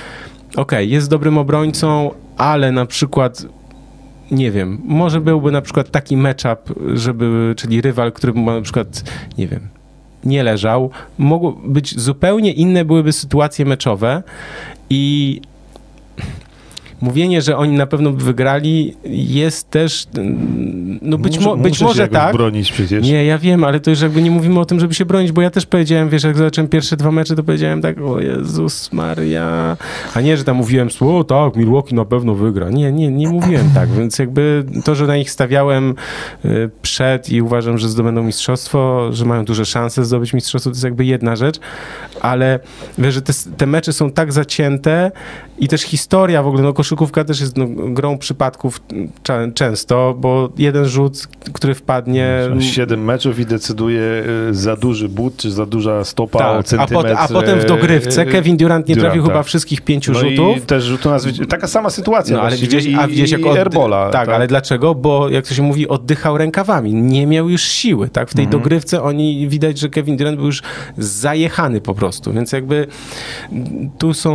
ok, 0.56 0.72
jest 0.80 1.10
dobrym 1.10 1.38
obrońcą, 1.38 2.10
ale 2.36 2.72
na 2.72 2.86
przykład 2.86 3.46
nie 4.30 4.50
wiem, 4.50 4.80
może 4.84 5.20
byłby 5.20 5.52
na 5.52 5.62
przykład 5.62 5.90
taki 5.90 6.16
matchup, 6.16 6.74
żeby, 6.94 7.54
czyli 7.56 7.80
rywal, 7.80 8.12
który 8.12 8.32
by 8.32 8.40
na 8.40 8.60
przykład, 8.60 9.04
nie 9.38 9.48
wiem, 9.48 9.68
nie 10.24 10.42
leżał. 10.42 10.90
Mogło 11.18 11.52
być 11.52 12.00
zupełnie 12.00 12.52
inne 12.52 12.84
byłyby 12.84 13.12
sytuacje 13.12 13.64
meczowe 13.64 14.22
i 14.90 15.40
mówienie, 17.04 17.42
że 17.42 17.56
oni 17.56 17.76
na 17.76 17.86
pewno 17.86 18.10
by 18.10 18.24
wygrali 18.24 18.94
jest 19.04 19.70
też, 19.70 20.06
no 21.02 21.18
być, 21.18 21.36
Muszę, 21.36 21.48
mo 21.48 21.56
być 21.56 21.80
może 21.80 22.08
tak. 22.08 22.32
bronić 22.32 22.72
przecież. 22.72 23.04
Nie, 23.06 23.24
ja 23.24 23.38
wiem, 23.38 23.64
ale 23.64 23.80
to 23.80 23.90
już 23.90 24.00
jakby 24.00 24.22
nie 24.22 24.30
mówimy 24.30 24.60
o 24.60 24.64
tym, 24.64 24.80
żeby 24.80 24.94
się 24.94 25.04
bronić, 25.04 25.32
bo 25.32 25.42
ja 25.42 25.50
też 25.50 25.66
powiedziałem, 25.66 26.08
wiesz, 26.08 26.24
jak 26.24 26.36
zacząłem 26.36 26.68
pierwsze 26.68 26.96
dwa 26.96 27.12
mecze, 27.12 27.36
to 27.36 27.42
powiedziałem 27.42 27.82
tak, 27.82 28.00
o 28.00 28.20
Jezus 28.20 28.92
Maria, 28.92 29.76
a 30.14 30.20
nie, 30.20 30.36
że 30.36 30.44
tam 30.44 30.56
mówiłem, 30.56 30.88
o 31.00 31.24
tak, 31.24 31.56
Milwaukee 31.56 31.94
na 31.94 32.04
pewno 32.04 32.34
wygra. 32.34 32.70
Nie, 32.70 32.92
nie, 32.92 33.08
nie 33.08 33.28
mówiłem 33.28 33.70
tak, 33.74 33.90
więc 33.98 34.18
jakby 34.18 34.64
to, 34.84 34.94
że 34.94 35.06
na 35.06 35.16
nich 35.16 35.30
stawiałem 35.30 35.94
y, 36.44 36.70
przed 36.82 37.30
i 37.30 37.42
uważam, 37.42 37.78
że 37.78 37.88
zdobędą 37.88 38.22
mistrzostwo, 38.22 39.12
że 39.12 39.24
mają 39.24 39.44
duże 39.44 39.64
szanse 39.66 40.04
zdobyć 40.04 40.32
mistrzostwo, 40.32 40.70
to 40.70 40.74
jest 40.74 40.84
jakby 40.84 41.04
jedna 41.04 41.36
rzecz, 41.36 41.60
ale 42.20 42.60
wiesz, 42.98 43.14
że 43.14 43.22
te, 43.22 43.32
te 43.56 43.66
mecze 43.66 43.92
są 43.92 44.10
tak 44.10 44.32
zacięte 44.32 45.10
i 45.58 45.68
też 45.68 45.82
historia 45.82 46.42
w 46.42 46.46
ogóle, 46.46 46.62
no 46.62 46.72
koszykówka 46.96 47.24
też 47.24 47.40
jest 47.40 47.56
no, 47.56 47.66
grą 47.68 48.18
przypadków 48.18 48.80
często, 49.54 50.14
bo 50.18 50.48
jeden 50.58 50.84
rzut, 50.84 51.28
który 51.52 51.74
wpadnie... 51.74 52.38
Siedem 52.60 53.04
meczów 53.04 53.38
i 53.38 53.46
decyduje 53.46 54.24
y, 54.50 54.54
za 54.54 54.76
duży 54.76 55.08
but, 55.08 55.36
czy 55.36 55.50
za 55.50 55.66
duża 55.66 56.04
stopa 56.04 56.38
tak, 56.38 56.60
o 56.60 56.62
centymetr. 56.62 57.12
A, 57.12 57.16
pot, 57.16 57.30
a 57.30 57.34
potem 57.34 57.60
w 57.60 57.64
dogrywce 57.64 58.22
y, 58.22 58.26
Kevin 58.26 58.56
Durant 58.56 58.88
nie 58.88 58.94
Durant, 58.94 59.06
trafił 59.06 59.22
tak. 59.22 59.32
chyba 59.32 59.42
wszystkich 59.42 59.80
pięciu 59.80 60.12
no 60.12 60.18
rzutów. 60.18 60.56
I 60.56 60.60
też 60.60 60.84
rzutu 60.84 61.10
na 61.10 61.18
Taka 61.48 61.66
sama 61.66 61.90
sytuacja 61.90 62.36
no, 62.36 62.42
ale 62.42 62.56
widziałeś, 62.56 62.86
a 62.98 63.08
widziałeś 63.08 63.30
jak 63.30 63.46
od... 63.46 63.56
Erbola. 63.56 64.10
Tak, 64.10 64.26
tak, 64.26 64.34
ale 64.34 64.46
dlaczego? 64.46 64.94
Bo 64.94 65.28
jak 65.28 65.46
to 65.46 65.54
się 65.54 65.62
mówi, 65.62 65.88
oddychał 65.88 66.38
rękawami. 66.38 66.94
Nie 66.94 67.26
miał 67.26 67.50
już 67.50 67.62
siły. 67.62 68.08
Tak? 68.08 68.30
W 68.30 68.34
tej 68.34 68.44
mhm. 68.44 68.62
dogrywce 68.62 69.02
oni 69.02 69.48
widać, 69.48 69.78
że 69.78 69.88
Kevin 69.88 70.16
Durant 70.16 70.36
był 70.36 70.46
już 70.46 70.62
zajechany 70.98 71.80
po 71.80 71.94
prostu. 71.94 72.32
Więc 72.32 72.52
jakby 72.52 72.86
tu 73.98 74.14
są 74.14 74.34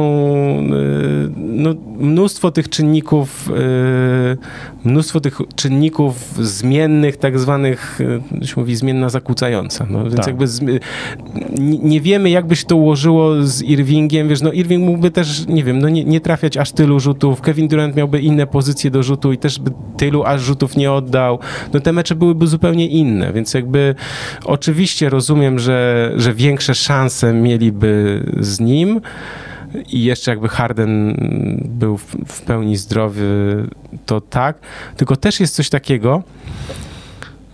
y, 0.74 1.30
no, 1.38 1.74
mnóstwo 1.98 2.39
tych 2.52 2.70
czynników, 2.70 3.50
y, 3.50 4.88
mnóstwo 4.90 5.20
tych 5.20 5.38
czynników 5.56 6.16
zmiennych, 6.40 7.18
tak 7.18 7.40
zwanych, 7.40 8.00
y, 8.42 8.48
się 8.48 8.54
mówi, 8.58 8.76
zmienna 8.76 9.10
zakłócająca. 9.10 9.88
No, 9.90 10.04
więc 10.04 10.16
tak. 10.16 10.28
jakby 10.28 10.48
z, 10.48 10.62
nie 11.60 12.02
wiemy, 12.02 12.30
jakby 12.30 12.56
się 12.56 12.66
to 12.66 12.76
ułożyło 12.76 13.44
z 13.44 13.62
Irvingiem. 13.62 14.28
Wiesz, 14.28 14.42
no 14.42 14.52
Irving 14.52 14.86
mógłby 14.86 15.12
też, 15.12 15.48
nie 15.48 15.64
wiem, 15.64 15.80
no 15.80 15.90
nie, 15.90 16.06
nie 16.06 16.22
trafiać 16.22 16.58
aż 16.58 16.72
tylu 16.72 17.00
rzutów. 17.00 17.42
Kevin 17.42 17.68
Durant 17.68 17.96
miałby 17.96 18.20
inne 18.20 18.48
pozycje 18.48 18.92
do 18.92 19.04
rzutu 19.04 19.34
i 19.34 19.38
też 19.38 19.60
by 19.60 19.72
tylu 19.98 20.24
aż 20.24 20.42
rzutów 20.42 20.76
nie 20.76 20.92
oddał. 20.92 21.40
No 21.74 21.80
te 21.80 21.94
mecze 21.94 22.16
byłyby 22.16 22.48
zupełnie 22.48 22.88
inne, 22.88 23.34
więc 23.34 23.54
jakby 23.54 23.96
oczywiście 24.46 25.10
rozumiem, 25.10 25.60
że, 25.60 26.12
że 26.16 26.34
większe 26.34 26.76
szanse 26.76 27.34
mieliby 27.34 28.24
z 28.40 28.60
nim 28.60 29.02
i 29.90 30.04
jeszcze 30.04 30.32
jakby 30.32 30.48
Harden 30.48 31.16
był 31.66 31.98
w, 31.98 32.16
w 32.28 32.42
pełni 32.42 32.78
zdrowy, 32.78 33.68
to 34.06 34.22
tak. 34.22 34.58
Tylko 34.98 35.16
też 35.16 35.40
jest 35.40 35.56
coś 35.56 35.70
takiego, 35.70 36.24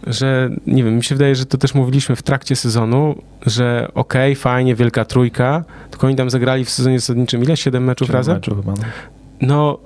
że 0.08 0.50
nie 0.68 0.84
wiem, 0.84 0.96
mi 0.96 1.04
się 1.04 1.16
wydaje, 1.16 1.36
że 1.36 1.46
to 1.46 1.58
też 1.58 1.74
mówiliśmy 1.74 2.16
w 2.16 2.24
trakcie 2.24 2.56
sezonu, 2.56 3.16
że 3.46 3.88
okej, 3.94 4.32
okay, 4.32 4.42
fajnie, 4.42 4.76
wielka 4.76 5.06
trójka, 5.06 5.64
tylko 5.92 6.08
oni 6.08 6.16
tam 6.16 6.30
zagrali 6.30 6.66
w 6.66 6.70
sezonie 6.70 7.00
zasadniczym 7.00 7.44
ile? 7.44 7.58
Siedem 7.58 7.84
meczów 7.84 8.10
razem? 8.10 8.36
Meczów 8.36 8.58
chyba, 8.58 8.72
no. 8.72 8.84
No 9.42 9.80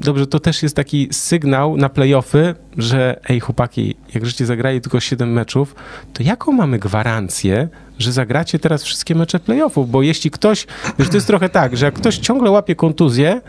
dobrze, 0.00 0.26
to 0.26 0.40
też 0.40 0.62
jest 0.62 0.76
taki 0.76 1.08
sygnał 1.10 1.76
na 1.76 1.88
playoffy, 1.88 2.54
że 2.78 3.20
ej 3.28 3.40
chłopaki, 3.40 3.94
jak 4.14 4.26
żeście 4.26 4.46
zagrali 4.46 4.80
tylko 4.80 5.00
7 5.00 5.32
meczów, 5.32 5.74
to 6.12 6.22
jaką 6.22 6.52
mamy 6.52 6.78
gwarancję, 6.78 7.68
że 7.98 8.12
zagracie 8.12 8.58
teraz 8.58 8.82
wszystkie 8.82 9.14
mecze 9.14 9.40
playoffów? 9.40 9.90
Bo 9.90 10.02
jeśli 10.02 10.30
ktoś, 10.30 10.66
wiesz, 10.98 11.08
to 11.08 11.14
jest 11.14 11.26
trochę 11.26 11.48
tak, 11.48 11.76
że 11.76 11.84
jak 11.84 11.94
ktoś 11.94 12.18
ciągle 12.18 12.50
łapie 12.50 12.74
kontuzję, 12.74 13.40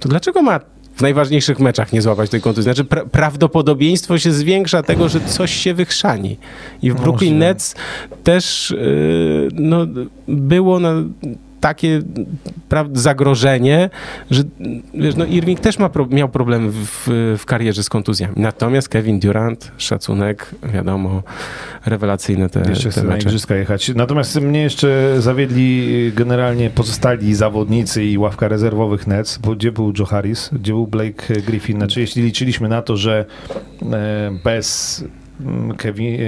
to 0.00 0.08
dlaczego 0.08 0.42
ma 0.42 0.60
w 0.96 1.00
najważniejszych 1.02 1.60
meczach 1.60 1.92
nie 1.92 2.02
złapać 2.02 2.30
tej 2.30 2.40
kontuzji. 2.40 2.62
Znaczy 2.62 2.84
pra 2.84 3.04
prawdopodobieństwo 3.04 4.18
się 4.18 4.32
zwiększa 4.32 4.82
tego, 4.82 5.08
że 5.08 5.20
coś 5.20 5.54
się 5.54 5.74
wychrzani. 5.74 6.36
I 6.82 6.90
w 6.90 6.94
Brooklyn 6.94 7.38
Nets 7.38 7.74
też 8.24 8.74
yy, 8.78 9.48
no, 9.52 9.86
było 10.28 10.80
na 10.80 10.92
takie 11.60 12.02
zagrożenie, 12.92 13.90
że 14.30 14.42
wiesz, 14.94 15.16
no 15.16 15.24
Irving 15.24 15.60
też 15.60 15.78
ma, 15.78 15.90
miał 16.10 16.28
problemy 16.28 16.70
w, 16.70 17.34
w 17.38 17.44
karierze 17.46 17.82
z 17.82 17.88
kontuzjami. 17.88 18.34
Natomiast 18.36 18.88
Kevin 18.88 19.20
Durant, 19.20 19.72
szacunek, 19.76 20.54
wiadomo, 20.72 21.22
rewelacyjne 21.86 22.48
te, 22.48 22.70
jeszcze 22.70 22.90
te 22.90 23.02
na 23.02 23.16
igrzyska 23.16 23.56
jechać. 23.56 23.92
Natomiast 23.94 24.40
mnie 24.40 24.62
jeszcze 24.62 25.14
zawiedli 25.18 26.12
generalnie 26.14 26.70
pozostali 26.70 27.34
zawodnicy 27.34 28.04
i 28.04 28.18
ławka 28.18 28.48
rezerwowych 28.48 29.06
Nets, 29.06 29.38
bo 29.38 29.54
gdzie 29.54 29.72
był 29.72 29.92
Joe 29.98 30.06
Harris, 30.06 30.50
gdzie 30.52 30.72
był 30.72 30.86
Blake 30.86 31.40
Griffin. 31.46 31.76
Znaczy, 31.76 32.00
jeśli 32.00 32.22
liczyliśmy 32.22 32.68
na 32.68 32.82
to, 32.82 32.96
że 32.96 33.24
e, 33.92 34.30
bez 34.44 35.04
Kevin, 35.76 36.18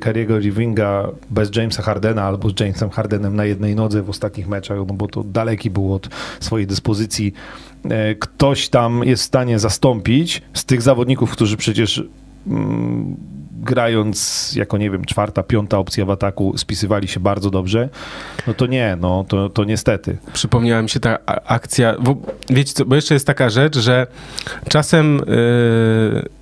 Kariego 0.00 0.38
Irvinga 0.38 1.08
bez 1.30 1.56
Jamesa 1.56 1.82
Hardena 1.82 2.22
albo 2.22 2.50
z 2.50 2.60
Jamesem 2.60 2.90
Hardenem 2.90 3.36
na 3.36 3.44
jednej 3.44 3.74
nodze 3.74 4.02
w 4.02 4.10
ostatnich 4.10 4.48
meczach, 4.48 4.78
no 4.78 4.84
bo 4.84 5.08
to 5.08 5.24
daleki 5.24 5.70
był 5.70 5.94
od 5.94 6.08
swojej 6.40 6.66
dyspozycji. 6.66 7.32
E, 7.90 8.14
ktoś 8.14 8.68
tam 8.68 9.04
jest 9.04 9.22
w 9.22 9.26
stanie 9.26 9.58
zastąpić 9.58 10.42
z 10.54 10.64
tych 10.64 10.82
zawodników, 10.82 11.30
którzy 11.30 11.56
przecież 11.56 12.04
mm, 12.46 13.16
grając 13.62 14.52
jako, 14.56 14.78
nie 14.78 14.90
wiem, 14.90 15.04
czwarta, 15.04 15.42
piąta 15.42 15.78
opcja 15.78 16.04
w 16.04 16.10
ataku 16.10 16.58
spisywali 16.58 17.08
się 17.08 17.20
bardzo 17.20 17.50
dobrze, 17.50 17.88
no 18.46 18.54
to 18.54 18.66
nie, 18.66 18.96
no 19.00 19.24
to, 19.28 19.48
to 19.48 19.64
niestety. 19.64 20.18
Przypomniała 20.32 20.82
mi 20.82 20.88
się 20.88 21.00
ta 21.00 21.18
akcja, 21.26 21.96
bo 22.00 22.16
wiecie 22.50 22.72
co, 22.72 22.84
bo 22.84 22.94
jeszcze 22.94 23.14
jest 23.14 23.26
taka 23.26 23.50
rzecz, 23.50 23.78
że 23.78 24.06
czasem... 24.68 25.20
Yy 25.26 26.41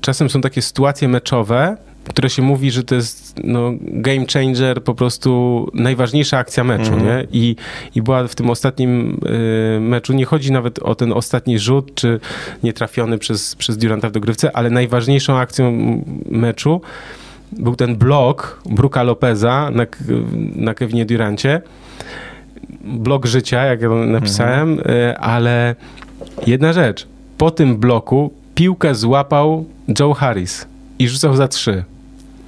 czasem 0.00 0.30
są 0.30 0.40
takie 0.40 0.62
sytuacje 0.62 1.08
meczowe, 1.08 1.76
które 2.08 2.30
się 2.30 2.42
mówi, 2.42 2.70
że 2.70 2.84
to 2.84 2.94
jest 2.94 3.34
no, 3.44 3.72
game 3.80 4.26
changer, 4.32 4.84
po 4.84 4.94
prostu 4.94 5.70
najważniejsza 5.74 6.38
akcja 6.38 6.64
meczu, 6.64 6.92
mm. 6.92 7.06
nie? 7.06 7.26
I, 7.32 7.56
I 7.94 8.02
była 8.02 8.28
w 8.28 8.34
tym 8.34 8.50
ostatnim 8.50 9.20
y, 9.76 9.80
meczu, 9.80 10.12
nie 10.12 10.24
chodzi 10.24 10.52
nawet 10.52 10.78
o 10.78 10.94
ten 10.94 11.12
ostatni 11.12 11.58
rzut, 11.58 11.94
czy 11.94 12.20
nietrafiony 12.62 13.18
przez, 13.18 13.56
przez 13.56 13.78
Duranta 13.78 14.08
w 14.08 14.12
dogrywce, 14.12 14.56
ale 14.56 14.70
najważniejszą 14.70 15.36
akcją 15.36 15.72
meczu 16.30 16.80
był 17.52 17.76
ten 17.76 17.96
blok 17.96 18.62
Bruka 18.70 19.02
Lopeza 19.02 19.70
na, 19.72 19.86
na 20.56 20.74
Kevinie 20.74 21.06
Durancie. 21.06 21.62
Blok 22.84 23.26
życia, 23.26 23.64
jak 23.64 23.82
ja 23.82 23.88
napisałem, 23.88 24.72
mm. 24.72 24.90
y, 24.90 25.18
ale 25.18 25.74
jedna 26.46 26.72
rzecz. 26.72 27.06
Po 27.38 27.50
tym 27.50 27.76
bloku 27.76 28.32
piłkę 28.58 28.94
złapał 28.94 29.64
Joe 30.00 30.14
Harris 30.14 30.66
i 30.98 31.08
rzucał 31.08 31.36
za 31.36 31.48
trzy. 31.48 31.84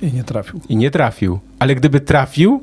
I 0.02 0.12
nie 0.12 0.24
trafił. 0.24 0.60
I 0.68 0.76
nie 0.76 0.90
trafił. 0.90 1.38
Ale 1.58 1.74
gdyby 1.74 2.00
trafił, 2.00 2.62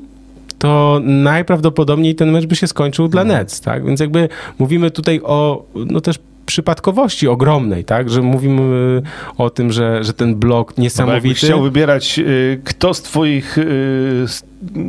to 0.58 1.00
najprawdopodobniej 1.04 2.14
ten 2.14 2.30
mecz 2.30 2.46
by 2.46 2.56
się 2.56 2.66
skończył 2.66 3.08
dla 3.08 3.24
no. 3.24 3.34
Nets, 3.34 3.60
tak? 3.60 3.86
Więc 3.86 4.00
jakby 4.00 4.28
mówimy 4.58 4.90
tutaj 4.90 5.20
o 5.24 5.64
no 5.74 6.00
też 6.00 6.18
przypadkowości 6.48 7.28
ogromnej, 7.28 7.84
tak? 7.84 8.10
Że 8.10 8.22
mówimy 8.22 8.62
y, 8.62 9.02
o 9.38 9.50
tym, 9.50 9.72
że, 9.72 10.04
że 10.04 10.12
ten 10.12 10.34
blok 10.34 10.78
niesamowity... 10.78 11.28
No, 11.42 11.48
chciał 11.48 11.62
wybierać, 11.62 12.18
y, 12.18 12.60
kto 12.64 12.94
z 12.94 13.02
twoich 13.02 13.58
y, 13.58 14.24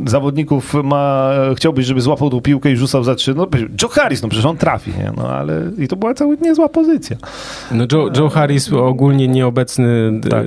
zawodników 0.06 0.74
ma, 0.84 1.30
chciałbyś, 1.56 1.86
żeby 1.86 2.00
złapał 2.00 2.30
tą 2.30 2.40
piłkę 2.40 2.72
i 2.72 2.76
rzucał 2.76 3.04
za 3.04 3.14
trzy, 3.14 3.34
no 3.34 3.48
Joe 3.82 3.88
Harris, 3.88 4.22
no 4.22 4.28
przecież 4.28 4.46
on 4.46 4.56
trafi, 4.56 4.90
nie? 4.90 5.12
No 5.16 5.28
ale 5.28 5.62
i 5.78 5.88
to 5.88 5.96
była 5.96 6.14
cała 6.14 6.34
niezła 6.42 6.68
pozycja. 6.68 7.16
No 7.72 7.84
Joe, 7.92 8.10
Joe 8.16 8.28
Harris 8.28 8.72
ogólnie 8.72 9.28
nieobecny, 9.28 10.20
tak. 10.30 10.46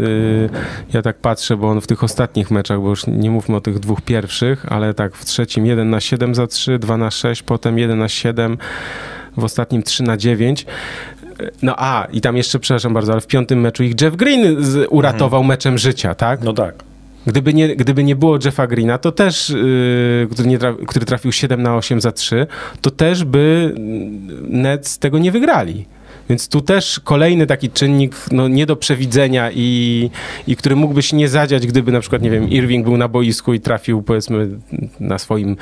ja 0.94 1.02
tak 1.02 1.18
patrzę, 1.18 1.57
bo 1.57 1.69
on 1.69 1.81
w 1.81 1.88
tych 1.88 2.03
ostatnich 2.03 2.52
meczach, 2.52 2.81
bo 2.81 2.90
już 2.90 3.07
nie 3.07 3.31
mówmy 3.31 3.56
o 3.56 3.61
tych 3.61 3.80
dwóch 3.80 4.02
pierwszych, 4.02 4.65
ale 4.72 4.94
tak 4.94 5.15
w 5.15 5.26
trzecim 5.26 5.65
1 5.65 5.90
na 5.90 5.99
7 5.99 6.35
za 6.35 6.48
3, 6.48 6.80
2 6.80 6.98
na 6.98 7.11
6, 7.11 7.44
potem 7.44 7.77
1 7.77 7.99
na 7.99 8.10
7, 8.10 8.57
w 9.38 9.43
ostatnim 9.43 9.84
3 9.84 10.03
na 10.03 10.18
9. 10.18 10.65
No 11.61 11.76
a, 11.77 12.07
i 12.11 12.22
tam 12.22 12.38
jeszcze, 12.38 12.60
przepraszam 12.60 12.93
bardzo, 12.93 13.11
ale 13.11 13.22
w 13.22 13.27
piątym 13.27 13.61
meczu 13.61 13.84
ich 13.84 14.01
Jeff 14.01 14.15
Green 14.15 14.57
uratował 14.89 15.39
mhm. 15.39 15.47
meczem 15.47 15.77
życia, 15.77 16.15
tak? 16.15 16.43
No 16.43 16.53
tak. 16.53 16.76
Gdyby 17.27 17.53
nie, 17.53 17.76
gdyby 17.76 18.03
nie 18.03 18.15
było 18.15 18.39
Jeffa 18.45 18.68
Greena, 18.68 18.97
to 18.97 19.11
też, 19.11 19.49
yy, 19.49 20.27
który, 20.31 20.47
nie 20.47 20.57
który 20.88 21.05
trafił 21.05 21.31
7 21.31 21.64
na 21.64 21.76
8 21.76 22.01
za 22.01 22.11
3, 22.11 22.47
to 22.81 22.91
też 22.91 23.23
by 23.23 23.76
Nets 24.41 24.99
tego 24.99 25.19
nie 25.19 25.31
wygrali. 25.31 25.85
Więc 26.30 26.48
tu 26.48 26.62
też 26.62 27.00
kolejny 27.04 27.48
taki 27.48 27.70
czynnik 27.70 28.16
no, 28.32 28.48
nie 28.48 28.66
do 28.66 28.76
przewidzenia 28.76 29.52
i, 29.52 30.10
i 30.48 30.56
który 30.56 30.76
mógłby 30.76 31.02
się 31.02 31.18
nie 31.18 31.30
zadziać, 31.30 31.68
gdyby 31.68 31.91
na 31.91 32.00
przykład, 32.00 32.22
nie 32.22 32.30
wiem, 32.30 32.50
Irving 32.50 32.86
był 32.86 32.98
na 32.98 33.08
boisku 33.08 33.54
i 33.54 33.60
trafił 33.60 34.02
powiedzmy 34.02 34.50
na 35.00 35.18
swoim 35.18 35.58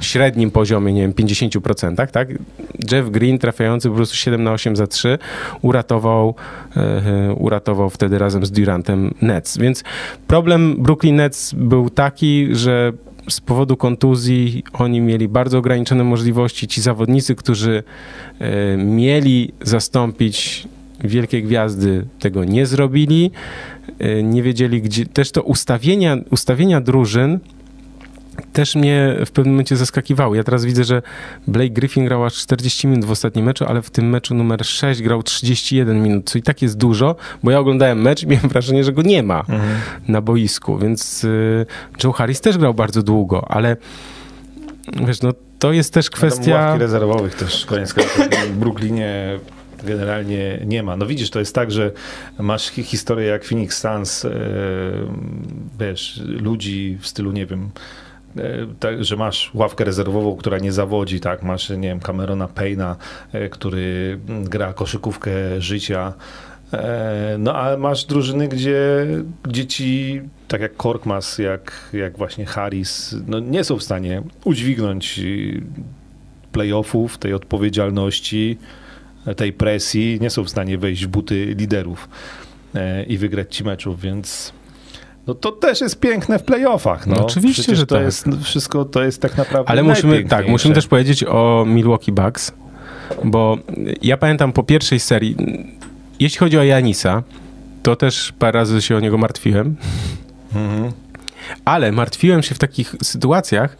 średnim 0.00 0.50
poziomie, 0.50 0.92
nie 0.92 1.02
wiem, 1.02 1.12
50%, 1.12 2.10
tak? 2.12 2.28
Jeff 2.92 3.10
Green 3.10 3.38
trafiający 3.38 3.88
po 3.88 3.94
prostu 3.94 4.16
7 4.16 4.44
na 4.44 4.52
8 4.52 4.76
za 4.76 4.86
3 4.86 5.18
uratował, 5.62 6.34
e, 6.76 7.34
uratował 7.34 7.90
wtedy 7.90 8.18
razem 8.18 8.46
z 8.46 8.50
Durantem 8.50 9.14
Nets. 9.22 9.58
Więc 9.58 9.84
problem 10.26 10.76
Brooklyn 10.78 11.16
Nets 11.16 11.54
był 11.54 11.90
taki, 11.90 12.48
że 12.52 12.92
z 13.30 13.40
powodu 13.40 13.76
kontuzji 13.76 14.64
oni 14.72 15.00
mieli 15.00 15.28
bardzo 15.28 15.58
ograniczone 15.58 16.04
możliwości. 16.04 16.68
Ci 16.68 16.80
zawodnicy, 16.80 17.34
którzy 17.34 17.82
e, 18.38 18.76
mieli 18.76 19.52
zastąpić 19.62 20.68
wielkie 21.04 21.42
gwiazdy, 21.42 22.06
tego 22.18 22.44
nie 22.44 22.66
zrobili. 22.66 23.30
E, 23.98 24.22
nie 24.22 24.42
wiedzieli, 24.42 24.82
gdzie. 24.82 25.06
Też 25.06 25.30
to 25.30 25.42
ustawienia, 25.42 26.16
ustawienia 26.30 26.80
drużyn 26.80 27.38
też 28.52 28.74
mnie 28.74 29.16
w 29.26 29.30
pewnym 29.30 29.54
momencie 29.54 29.76
zaskakiwały. 29.76 30.36
Ja 30.36 30.44
teraz 30.44 30.64
widzę, 30.64 30.84
że 30.84 31.02
Blake 31.46 31.70
Griffin 31.70 32.04
grał 32.04 32.24
aż 32.24 32.34
40 32.34 32.86
minut 32.86 33.04
w 33.04 33.10
ostatnim 33.10 33.44
meczu, 33.44 33.64
ale 33.68 33.82
w 33.82 33.90
tym 33.90 34.08
meczu 34.08 34.34
numer 34.34 34.66
6 34.66 35.02
grał 35.02 35.22
31 35.22 36.02
minut, 36.02 36.30
co 36.30 36.38
i 36.38 36.42
tak 36.42 36.62
jest 36.62 36.76
dużo, 36.76 37.16
bo 37.42 37.50
ja 37.50 37.58
oglądałem 37.58 38.02
mecz 38.02 38.22
i 38.22 38.26
miałem 38.30 38.48
wrażenie, 38.48 38.84
że 38.84 38.92
go 38.92 39.02
nie 39.02 39.22
ma 39.22 39.40
mhm. 39.40 39.80
na 40.08 40.20
boisku, 40.20 40.78
więc 40.78 41.24
y, 41.24 41.66
Joe 42.04 42.12
Harris 42.12 42.40
też 42.40 42.58
grał 42.58 42.74
bardzo 42.74 43.02
długo, 43.02 43.50
ale 43.50 43.76
wiesz, 45.06 45.22
no 45.22 45.32
to 45.58 45.72
jest 45.72 45.94
też 45.94 46.10
kwestia... 46.10 46.54
Ławki 46.54 46.80
rezerwowych 46.80 47.34
też 47.34 47.66
koniec 47.66 47.92
w 47.92 48.56
Brooklynie 48.56 49.38
generalnie 49.84 50.60
nie 50.66 50.82
ma. 50.82 50.96
No 50.96 51.06
widzisz, 51.06 51.30
to 51.30 51.38
jest 51.38 51.54
tak, 51.54 51.70
że 51.70 51.92
masz 52.38 52.68
historię 52.68 53.26
jak 53.26 53.44
Phoenix 53.44 53.78
Suns, 53.78 54.22
yy, 54.24 54.30
wiesz, 55.80 56.20
ludzi 56.24 56.98
w 57.00 57.06
stylu, 57.06 57.32
nie 57.32 57.46
wiem, 57.46 57.70
tak, 58.80 59.04
że 59.04 59.16
masz 59.16 59.50
ławkę 59.54 59.84
rezerwową, 59.84 60.36
która 60.36 60.58
nie 60.58 60.72
zawodzi, 60.72 61.20
tak, 61.20 61.42
masz, 61.42 61.70
nie 61.70 61.88
wiem, 61.88 62.00
Camerona 62.00 62.48
Payna, 62.48 62.96
e, 63.32 63.48
który 63.48 64.18
gra 64.44 64.72
koszykówkę 64.72 65.60
życia, 65.60 66.12
e, 66.72 67.36
no 67.38 67.56
a 67.56 67.76
masz 67.76 68.04
drużyny, 68.04 68.48
gdzie 68.48 69.06
dzieci, 69.48 70.20
tak 70.48 70.60
jak 70.60 70.76
Korkmaz, 70.76 71.38
jak, 71.38 71.90
jak 71.92 72.18
właśnie 72.18 72.46
Harris, 72.46 73.16
no 73.26 73.40
nie 73.40 73.64
są 73.64 73.76
w 73.76 73.82
stanie 73.82 74.22
udźwignąć 74.44 75.20
playoffów, 76.52 77.18
tej 77.18 77.34
odpowiedzialności, 77.34 78.58
tej 79.36 79.52
presji, 79.52 80.18
nie 80.20 80.30
są 80.30 80.44
w 80.44 80.50
stanie 80.50 80.78
wejść 80.78 81.06
w 81.06 81.08
buty 81.08 81.54
liderów 81.58 82.08
i 83.06 83.18
wygrać 83.18 83.56
ci 83.56 83.64
meczów, 83.64 84.00
więc 84.00 84.52
no 85.30 85.34
to 85.34 85.52
też 85.52 85.80
jest 85.80 86.00
piękne 86.00 86.38
w 86.38 86.42
playoffach. 86.42 87.06
No, 87.06 87.14
no 87.14 87.26
oczywiście, 87.26 87.62
Przecież 87.62 87.78
że 87.78 87.86
to 87.86 87.94
tak. 87.94 88.04
jest 88.04 88.26
wszystko, 88.42 88.84
to 88.84 89.02
jest 89.02 89.22
tak 89.22 89.36
naprawdę 89.36 89.70
Ale 89.70 89.82
musimy, 89.82 90.24
tak, 90.24 90.48
musimy 90.48 90.74
też 90.74 90.86
powiedzieć 90.86 91.24
o 91.24 91.64
Milwaukee 91.66 92.12
Bucks, 92.12 92.52
bo 93.24 93.58
ja 94.02 94.16
pamiętam 94.16 94.52
po 94.52 94.62
pierwszej 94.62 95.00
serii, 95.00 95.36
jeśli 96.20 96.38
chodzi 96.38 96.58
o 96.58 96.62
Janisa, 96.62 97.22
to 97.82 97.96
też 97.96 98.32
parę 98.38 98.58
razy 98.58 98.82
się 98.82 98.96
o 98.96 99.00
niego 99.00 99.18
martwiłem. 99.18 99.76
Mhm. 100.54 100.92
Ale 101.64 101.92
martwiłem 101.92 102.42
się 102.42 102.54
w 102.54 102.58
takich 102.58 102.94
sytuacjach, 103.02 103.76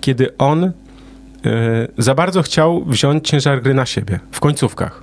kiedy 0.00 0.36
on 0.36 0.64
y, 0.64 0.72
za 1.98 2.14
bardzo 2.14 2.42
chciał 2.42 2.84
wziąć 2.84 3.28
ciężar 3.28 3.62
gry 3.62 3.74
na 3.74 3.86
siebie 3.86 4.20
w 4.30 4.40
końcówkach. 4.40 5.02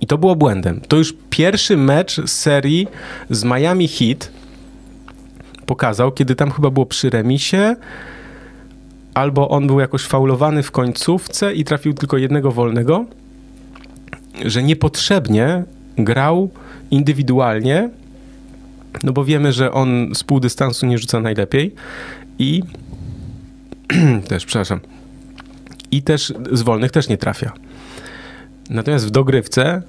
I 0.00 0.06
to 0.06 0.18
było 0.18 0.36
błędem. 0.36 0.80
To 0.88 0.96
już 0.96 1.14
pierwszy 1.30 1.76
mecz 1.76 2.30
serii 2.30 2.88
z 3.30 3.44
Miami 3.44 3.88
Heat, 3.88 4.30
pokazał, 5.72 6.12
kiedy 6.12 6.34
tam 6.34 6.50
chyba 6.50 6.70
było 6.70 6.86
przy 6.86 7.10
remisie, 7.10 7.76
albo 9.14 9.48
on 9.48 9.66
był 9.66 9.80
jakoś 9.80 10.02
faulowany 10.02 10.62
w 10.62 10.70
końcówce 10.70 11.54
i 11.54 11.64
trafił 11.64 11.94
tylko 11.94 12.18
jednego 12.18 12.52
wolnego, 12.52 13.04
że 14.44 14.62
niepotrzebnie 14.62 15.64
grał 15.98 16.50
indywidualnie, 16.90 17.90
no 19.02 19.12
bo 19.12 19.24
wiemy, 19.24 19.52
że 19.52 19.72
on 19.72 20.14
z 20.14 20.24
pół 20.24 20.40
dystansu 20.40 20.86
nie 20.86 20.98
rzuca 20.98 21.20
najlepiej 21.20 21.74
i 22.38 22.62
też, 24.28 24.46
przepraszam, 24.46 24.80
i 25.90 26.02
też 26.02 26.32
z 26.52 26.62
wolnych 26.62 26.90
też 26.90 27.08
nie 27.08 27.16
trafia. 27.16 27.52
Natomiast 28.70 29.06
w 29.06 29.10
dogrywce 29.10 29.82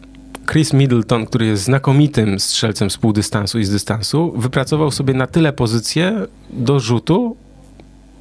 Chris 0.52 0.74
Middleton, 0.74 1.26
który 1.26 1.46
jest 1.46 1.64
znakomitym 1.64 2.40
strzelcem 2.40 2.90
z 2.90 2.98
półdystansu 2.98 3.60
i 3.60 3.66
z 3.66 3.70
dystansu, 3.70 4.34
wypracował 4.38 4.92
sobie 4.92 5.14
na 5.14 5.28
tyle 5.28 5.54
pozycję 5.54 6.26
do 6.50 6.80
rzutu, 6.80 7.38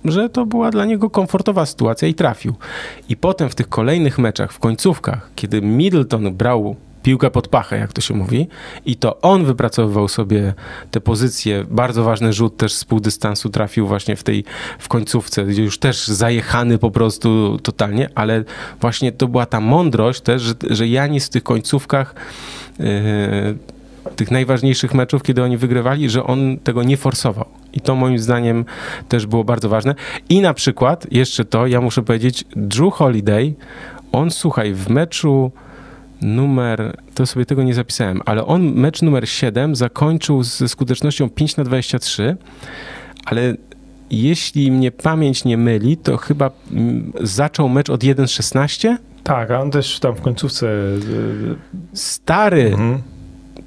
że 0.05 0.29
to 0.29 0.47
była 0.47 0.71
dla 0.71 0.85
niego 0.85 1.11
komfortowa 1.11 1.67
sytuacja 1.67 2.09
i 2.09 2.15
trafił. 2.15 2.55
I 3.09 3.17
potem 3.17 3.49
w 3.49 3.55
tych 3.55 3.69
kolejnych 3.69 4.19
meczach, 4.19 4.53
w 4.53 4.59
końcówkach, 4.59 5.31
kiedy 5.37 5.63
Middleton 5.63 6.35
brał 6.35 6.77
piłkę 7.03 7.31
pod 7.31 7.49
pachę, 7.49 7.79
jak 7.79 7.93
to 7.93 8.01
się 8.01 8.15
mówi, 8.15 8.49
i 8.87 8.97
to 8.97 9.21
on 9.21 9.45
wypracowywał 9.45 10.09
sobie 10.09 10.55
te 10.91 11.01
pozycje. 11.01 11.65
Bardzo 11.71 12.05
ważny 12.05 12.33
rzut 12.33 12.57
też 12.57 12.73
z 12.73 12.85
półdystansu 12.85 13.51
trafił 13.51 13.87
właśnie 13.87 14.17
w 14.17 14.23
tej 14.23 14.45
w 14.79 14.89
końcówce, 14.89 15.45
gdzie 15.45 15.63
już 15.63 15.79
też 15.79 16.09
zajechany 16.09 16.79
po 16.79 16.91
prostu 16.91 17.59
totalnie, 17.63 18.11
ale 18.15 18.45
właśnie 18.81 19.13
to 19.13 19.29
była 19.29 19.47
ta 19.47 19.61
mądrość 19.61 20.21
też, 20.21 20.43
że, 20.43 20.55
że 20.71 20.89
Janis 20.89 21.27
w 21.27 21.31
tych 21.31 21.43
końcówkach 21.43 22.15
yy, 22.79 22.87
tych 24.17 24.31
najważniejszych 24.31 24.95
meczów, 24.95 25.23
kiedy 25.23 25.43
oni 25.43 25.57
wygrywali, 25.57 26.11
że 26.11 26.25
on 26.25 26.59
tego 26.59 26.83
nie 26.83 26.97
forsował. 26.97 27.45
I 27.73 27.81
to 27.81 27.95
moim 27.95 28.19
zdaniem 28.19 28.65
też 29.09 29.27
było 29.27 29.45
bardzo 29.45 29.69
ważne. 29.69 29.95
I 30.29 30.41
na 30.41 30.55
przykład, 30.55 31.07
jeszcze 31.11 31.45
to, 31.45 31.67
ja 31.67 31.81
muszę 31.81 32.03
powiedzieć, 32.03 32.45
Drew 32.57 32.95
Holiday, 32.95 33.55
on 34.13 34.31
słuchaj, 34.31 34.75
w 34.75 34.89
meczu 34.89 35.53
numer, 36.23 36.97
to 37.15 37.27
sobie 37.27 37.47
tego 37.47 37.63
nie 37.63 37.75
zapisałem, 37.75 38.21
ale 38.27 38.47
on 38.47 38.73
mecz 38.73 39.03
numer 39.03 39.29
7 39.29 39.77
zakończył 39.77 40.43
ze 40.43 40.69
skutecznością 40.69 41.31
5 41.31 41.57
na 41.57 41.65
23, 41.65 42.37
ale 43.25 43.55
jeśli 44.11 44.71
mnie 44.71 44.91
pamięć 44.91 45.45
nie 45.45 45.57
myli, 45.57 45.97
to 45.97 46.17
chyba 46.17 46.51
mm, 46.73 47.13
zaczął 47.21 47.69
mecz 47.69 47.91
od 47.91 48.01
1-16? 48.01 48.97
Tak, 49.23 49.51
a 49.51 49.61
on 49.61 49.71
też 49.71 50.01
tam 50.01 50.15
w 50.15 50.21
końcówce. 50.21 50.69
Stary, 51.95 52.71
mhm. 52.71 52.99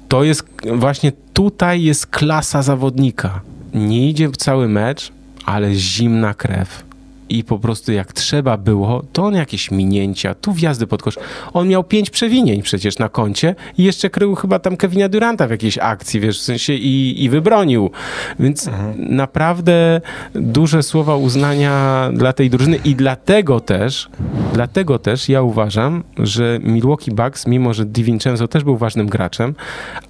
to 0.08 0.24
jest 0.24 0.44
właśnie 0.74 1.12
tutaj 1.32 1.82
jest 1.82 2.06
klasa 2.06 2.62
zawodnika. 2.62 3.40
Nie 3.74 4.10
idzie 4.10 4.28
w 4.28 4.36
cały 4.36 4.68
mecz, 4.68 5.12
ale 5.44 5.74
zimna 5.74 6.34
krew 6.34 6.86
i 7.28 7.44
po 7.44 7.58
prostu 7.58 7.92
jak 7.92 8.12
trzeba 8.12 8.56
było, 8.56 9.02
to 9.12 9.24
on 9.24 9.34
jakieś 9.34 9.70
minięcia, 9.70 10.34
tu 10.34 10.52
wjazdy 10.52 10.86
pod 10.86 11.02
kosz. 11.02 11.18
On 11.52 11.68
miał 11.68 11.84
pięć 11.84 12.10
przewinień 12.10 12.62
przecież 12.62 12.98
na 12.98 13.08
koncie 13.08 13.54
i 13.78 13.84
jeszcze 13.84 14.10
krył 14.10 14.34
chyba 14.34 14.58
tam 14.58 14.76
Kevina 14.76 15.08
Duranta 15.08 15.46
w 15.46 15.50
jakiejś 15.50 15.78
akcji, 15.78 16.20
wiesz, 16.20 16.38
w 16.38 16.42
sensie 16.42 16.72
i, 16.72 17.24
i 17.24 17.28
wybronił. 17.28 17.90
Więc 18.40 18.68
mhm. 18.68 19.16
naprawdę 19.16 20.00
duże 20.34 20.82
słowa 20.82 21.16
uznania 21.16 22.10
dla 22.14 22.32
tej 22.32 22.50
drużyny 22.50 22.78
i 22.84 22.94
dlatego 22.94 23.60
też, 23.60 24.08
dlatego 24.52 24.98
też 24.98 25.28
ja 25.28 25.42
uważam, 25.42 26.02
że 26.18 26.58
Milwaukee 26.62 27.10
Bucks, 27.10 27.46
mimo 27.46 27.74
że 27.74 27.84
DiVincenzo 27.84 28.48
też 28.48 28.64
był 28.64 28.76
ważnym 28.76 29.06
graczem, 29.06 29.54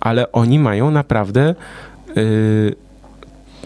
ale 0.00 0.32
oni 0.32 0.58
mają 0.58 0.90
naprawdę 0.90 1.54
yy, 2.16 2.76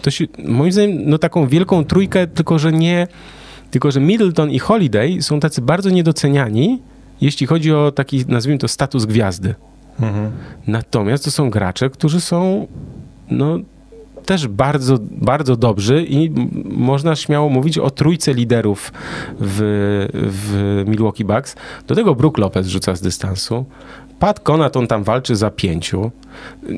to 0.01 0.11
się, 0.11 0.25
moim 0.45 0.71
zdaniem, 0.71 0.97
no 1.05 1.17
taką 1.17 1.47
wielką 1.47 1.85
trójkę, 1.85 2.27
tylko 2.27 2.59
że 2.59 2.71
nie 2.71 3.07
tylko, 3.71 3.91
że 3.91 3.99
Middleton 3.99 4.51
i 4.51 4.59
Holiday 4.59 5.21
są 5.21 5.39
tacy 5.39 5.61
bardzo 5.61 5.89
niedoceniani, 5.89 6.81
jeśli 7.21 7.47
chodzi 7.47 7.73
o 7.73 7.91
taki, 7.91 8.25
nazwijmy 8.27 8.59
to, 8.59 8.67
status 8.67 9.05
gwiazdy. 9.05 9.55
Mhm. 9.99 10.31
Natomiast 10.67 11.25
to 11.25 11.31
są 11.31 11.49
gracze, 11.49 11.89
którzy 11.89 12.21
są 12.21 12.67
no, 13.31 13.59
też 14.25 14.47
bardzo, 14.47 14.97
bardzo 15.11 15.55
dobrzy 15.55 16.05
i 16.09 16.31
można 16.63 17.15
śmiało 17.15 17.49
mówić 17.49 17.77
o 17.77 17.89
trójce 17.89 18.33
liderów 18.33 18.93
w, 19.39 20.07
w 20.13 20.83
Milwaukee 20.89 21.25
Bucks. 21.25 21.55
Do 21.87 21.95
tego 21.95 22.15
Brook 22.15 22.37
Lopez 22.37 22.67
rzuca 22.67 22.95
z 22.95 23.01
dystansu. 23.01 23.65
Pat 24.21 24.39
Konat, 24.39 24.77
on 24.77 24.87
tam 24.87 25.03
walczy 25.03 25.35
za 25.35 25.49
pięciu. 25.49 26.11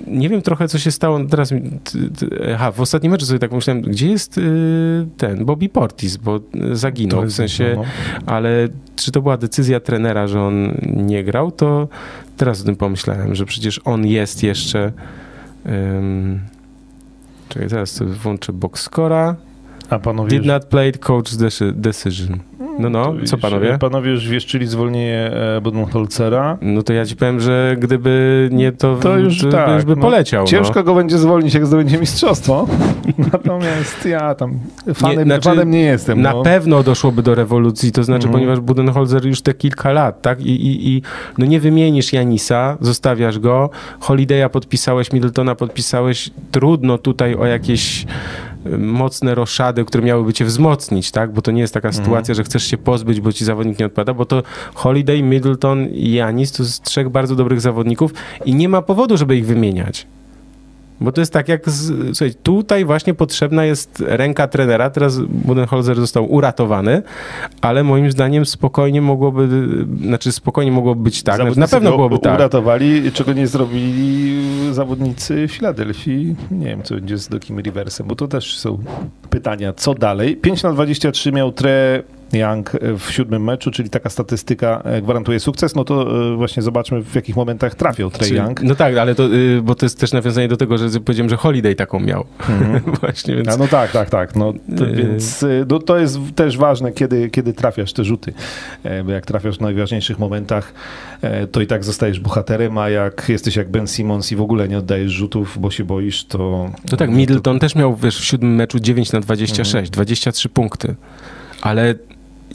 Nie 0.08 0.30
wiem 0.30 0.42
trochę, 0.42 0.68
co 0.68 0.80
się 0.80 0.92
stało 0.92 1.20
teraz. 1.26 1.54
Aha, 2.54 2.72
w 2.72 2.82
ostatnim 2.82 3.12
meczu 3.12 3.26
sobie 3.26 3.40
tak 3.40 3.52
myślałem, 3.52 3.82
gdzie 3.82 4.08
jest 4.08 4.38
y, 4.38 4.42
ten 5.18 5.46
Bobby 5.46 5.70
Portis, 5.70 6.18
bo 6.18 6.40
zaginął, 6.72 7.26
w 7.26 7.32
sensie, 7.32 7.74
no. 7.76 7.84
ale 8.26 8.68
czy 8.96 9.12
to 9.12 9.22
była 9.22 9.38
decyzja 9.38 9.80
trenera, 9.80 10.28
że 10.28 10.42
on 10.42 10.78
nie 10.96 11.24
grał, 11.24 11.52
to 11.52 11.88
teraz 12.38 12.62
o 12.62 12.64
tym 12.64 12.76
pomyślałem, 12.76 13.36
że 13.36 13.46
przecież 13.46 13.82
on 13.86 14.08
jest 14.08 14.44
jeszcze... 14.44 14.92
Um, 15.66 16.40
czekaj, 17.50 17.70
teraz 17.70 18.04
włączę 18.04 18.54
box 18.54 18.82
scora. 18.82 19.36
A 19.94 20.00
panowie... 20.00 20.30
Did 20.30 20.46
not 20.46 20.66
play 20.66 20.92
coach 20.92 21.36
decision. 21.74 22.40
No, 22.80 22.90
no, 22.90 23.14
co 23.26 23.38
panowie? 23.38 23.78
Panowie 23.80 24.12
już 24.12 24.28
wieszczyli 24.28 24.68
zwolnienie 24.68 25.32
e, 25.34 25.62
Budenholzera. 25.62 26.58
No 26.62 26.84
to 26.84 26.94
ja 26.94 27.06
ci 27.06 27.16
powiem, 27.16 27.40
że 27.40 27.76
gdyby 27.80 28.50
nie 28.52 28.72
to, 28.72 28.96
to 28.96 29.18
już, 29.18 29.42
to, 29.42 29.50
tak, 29.50 29.76
już 29.76 29.86
by 29.86 29.96
no, 29.96 30.02
poleciał. 30.02 30.46
Ciężko 30.46 30.80
no. 30.80 30.84
go 30.84 30.96
będzie 30.96 31.18
zwolnić, 31.18 31.54
jak 31.54 31.66
zdobędzie 31.66 31.98
mistrzostwo. 31.98 32.68
Natomiast 33.34 34.06
ja 34.06 34.36
tam 34.36 34.60
fanem 34.94 35.18
nie, 35.18 35.24
znaczy, 35.26 35.50
fanem 35.50 35.72
nie 35.72 35.82
jestem. 35.82 36.22
Na 36.22 36.32
no. 36.34 36.44
pewno 36.44 36.84
doszłoby 36.84 37.24
do 37.24 37.36
rewolucji, 37.36 37.92
to 37.92 38.04
znaczy, 38.04 38.28
mhm. 38.28 38.34
ponieważ 38.34 38.60
Budenholzer 38.60 39.26
już 39.26 39.42
te 39.42 39.54
kilka 39.54 39.92
lat, 39.92 40.22
tak? 40.22 40.42
I, 40.42 40.52
i, 40.52 40.88
I 40.88 41.02
no 41.38 41.46
nie 41.46 41.60
wymienisz 41.60 42.14
Janisa, 42.14 42.78
zostawiasz 42.82 43.40
go, 43.40 43.70
Holiday'a 44.02 44.50
podpisałeś, 44.50 45.12
Middletona 45.12 45.56
podpisałeś, 45.56 46.30
trudno 46.52 46.98
tutaj 46.98 47.36
o 47.36 47.46
jakieś 47.46 48.06
mocne 48.78 49.36
roszady, 49.36 49.86
które 49.86 50.04
miałyby 50.04 50.34
cię 50.34 50.46
wzmocnić, 50.46 51.12
tak? 51.12 51.34
Bo 51.34 51.42
to 51.42 51.52
nie 51.52 51.62
jest 51.62 51.74
taka 51.74 51.88
mhm. 51.88 52.06
sytuacja, 52.06 52.36
że 52.36 52.44
chcesz 52.44 52.64
się 52.64 52.78
pozbyć, 52.78 53.22
bo 53.22 53.32
ci 53.32 53.46
zawodnik 53.46 53.80
nie 53.80 53.86
odpada, 53.86 54.14
bo 54.14 54.26
to 54.26 54.44
Holiday, 54.74 55.24
Middleton 55.24 55.88
i 55.88 56.12
Janis 56.12 56.52
to 56.52 56.64
jest 56.64 56.84
trzech 56.84 57.10
bardzo 57.10 57.36
dobrych 57.36 57.62
zawodników 57.62 58.14
i 58.46 58.56
nie 58.56 58.70
ma 58.70 58.82
powodu, 58.82 59.18
żeby 59.18 59.38
ich 59.38 59.46
wymieniać. 59.46 60.08
Bo 61.04 61.12
to 61.12 61.22
jest 61.22 61.34
tak 61.34 61.50
jak, 61.50 61.70
z, 61.70 62.18
słuchaj, 62.18 62.34
tutaj 62.44 62.86
właśnie 62.86 63.14
potrzebna 63.14 63.66
jest 63.66 64.04
ręka 64.08 64.48
trenera. 64.48 64.90
Teraz 64.90 65.20
Budenholzer 65.20 65.96
został 66.00 66.32
uratowany, 66.32 67.02
ale 67.62 67.84
moim 67.84 68.12
zdaniem 68.12 68.46
spokojnie 68.46 69.02
mogłoby, 69.02 69.48
znaczy 70.02 70.32
spokojnie 70.32 70.72
mogłoby 70.72 71.04
być 71.04 71.24
tak. 71.24 71.38
Zawodnicy 71.38 71.60
na 71.60 71.68
pewno 71.68 71.92
byłoby 71.92 72.20
tak. 72.20 72.36
uratowali, 72.36 73.12
czego 73.12 73.34
nie 73.34 73.48
zrobili 73.48 74.44
zawodnicy 74.74 75.48
Filadelfii. 75.48 76.36
Nie 76.52 76.66
wiem, 76.66 76.84
co 76.84 76.96
będzie 76.96 77.18
z 77.18 77.28
Dokim 77.28 77.60
Riversem, 77.60 78.08
bo 78.08 78.16
to 78.16 78.28
też 78.28 78.58
są 78.58 78.78
pytania, 79.30 79.74
co 79.74 79.94
dalej. 79.94 80.38
5 80.38 80.64
na 80.64 80.74
23 80.74 81.32
miał 81.32 81.52
Tre 81.52 82.04
Young 82.34 82.72
w 83.00 83.12
siódmym 83.12 83.44
meczu, 83.44 83.72
czyli 83.72 83.90
taka 83.90 84.10
statystyka 84.10 84.82
e, 84.86 85.02
gwarantuje 85.02 85.40
sukces, 85.40 85.76
no 85.76 85.84
to 85.84 86.32
e, 86.34 86.36
właśnie 86.36 86.64
zobaczmy 86.64 87.04
w 87.04 87.16
jakich 87.16 87.36
momentach 87.36 87.76
trafiał 87.76 88.12
Trey 88.12 88.28
czyli, 88.28 88.40
Young. 88.40 88.64
No 88.64 88.76
tak, 88.76 88.98
ale 88.98 89.16
to, 89.16 89.34
y, 89.34 89.62
bo 89.64 89.76
to 89.76 89.86
jest 89.86 90.00
też 90.00 90.14
nawiązanie 90.14 90.48
do 90.48 90.58
tego, 90.58 90.78
że 90.78 91.00
powiedziałem, 91.00 91.30
że 91.30 91.38
Holiday 91.38 91.76
taką 91.76 92.00
miał. 92.00 92.26
Mhm. 92.50 92.82
właśnie, 93.02 93.36
więc... 93.36 93.48
A 93.48 93.58
no 93.58 93.68
tak, 93.68 93.92
tak, 93.92 94.10
tak. 94.10 94.36
No, 94.36 94.54
to, 94.78 94.86
y... 94.86 94.96
Więc 94.96 95.44
y, 95.44 95.66
no, 95.70 95.80
to 95.80 95.98
jest 95.98 96.20
też 96.36 96.58
ważne, 96.58 96.92
kiedy, 96.92 97.30
kiedy 97.30 97.54
trafiasz 97.54 97.94
te 97.94 98.04
rzuty, 98.04 98.34
e, 98.84 99.04
bo 99.04 99.12
jak 99.12 99.26
trafiasz 99.26 99.58
w 99.58 99.62
najważniejszych 99.62 100.20
momentach, 100.20 100.74
to 101.52 101.62
i 101.62 101.68
tak 101.68 101.84
zostajesz 101.84 102.20
bohaterem, 102.20 102.78
a 102.78 102.90
jak 102.90 103.30
jesteś 103.30 103.56
jak 103.56 103.72
Ben 103.72 103.88
Simmons 103.88 104.32
i 104.32 104.36
w 104.36 104.42
ogóle 104.42 104.68
nie 104.68 104.78
oddajesz 104.78 105.12
rzutów, 105.12 105.58
bo 105.60 105.72
się 105.72 105.84
boisz, 105.84 106.26
to... 106.26 106.72
To 106.90 106.98
tak, 106.98 107.10
Middleton 107.10 107.56
to... 107.56 107.62
też 107.62 107.76
miał 107.76 107.96
wiesz, 107.96 108.20
w 108.20 108.24
siódmym 108.24 108.56
meczu 108.56 108.80
9 108.80 109.12
na 109.12 109.20
26, 109.20 109.76
mhm. 109.76 109.86
23 109.92 110.50
punkty 110.50 110.96
ale 111.64 111.96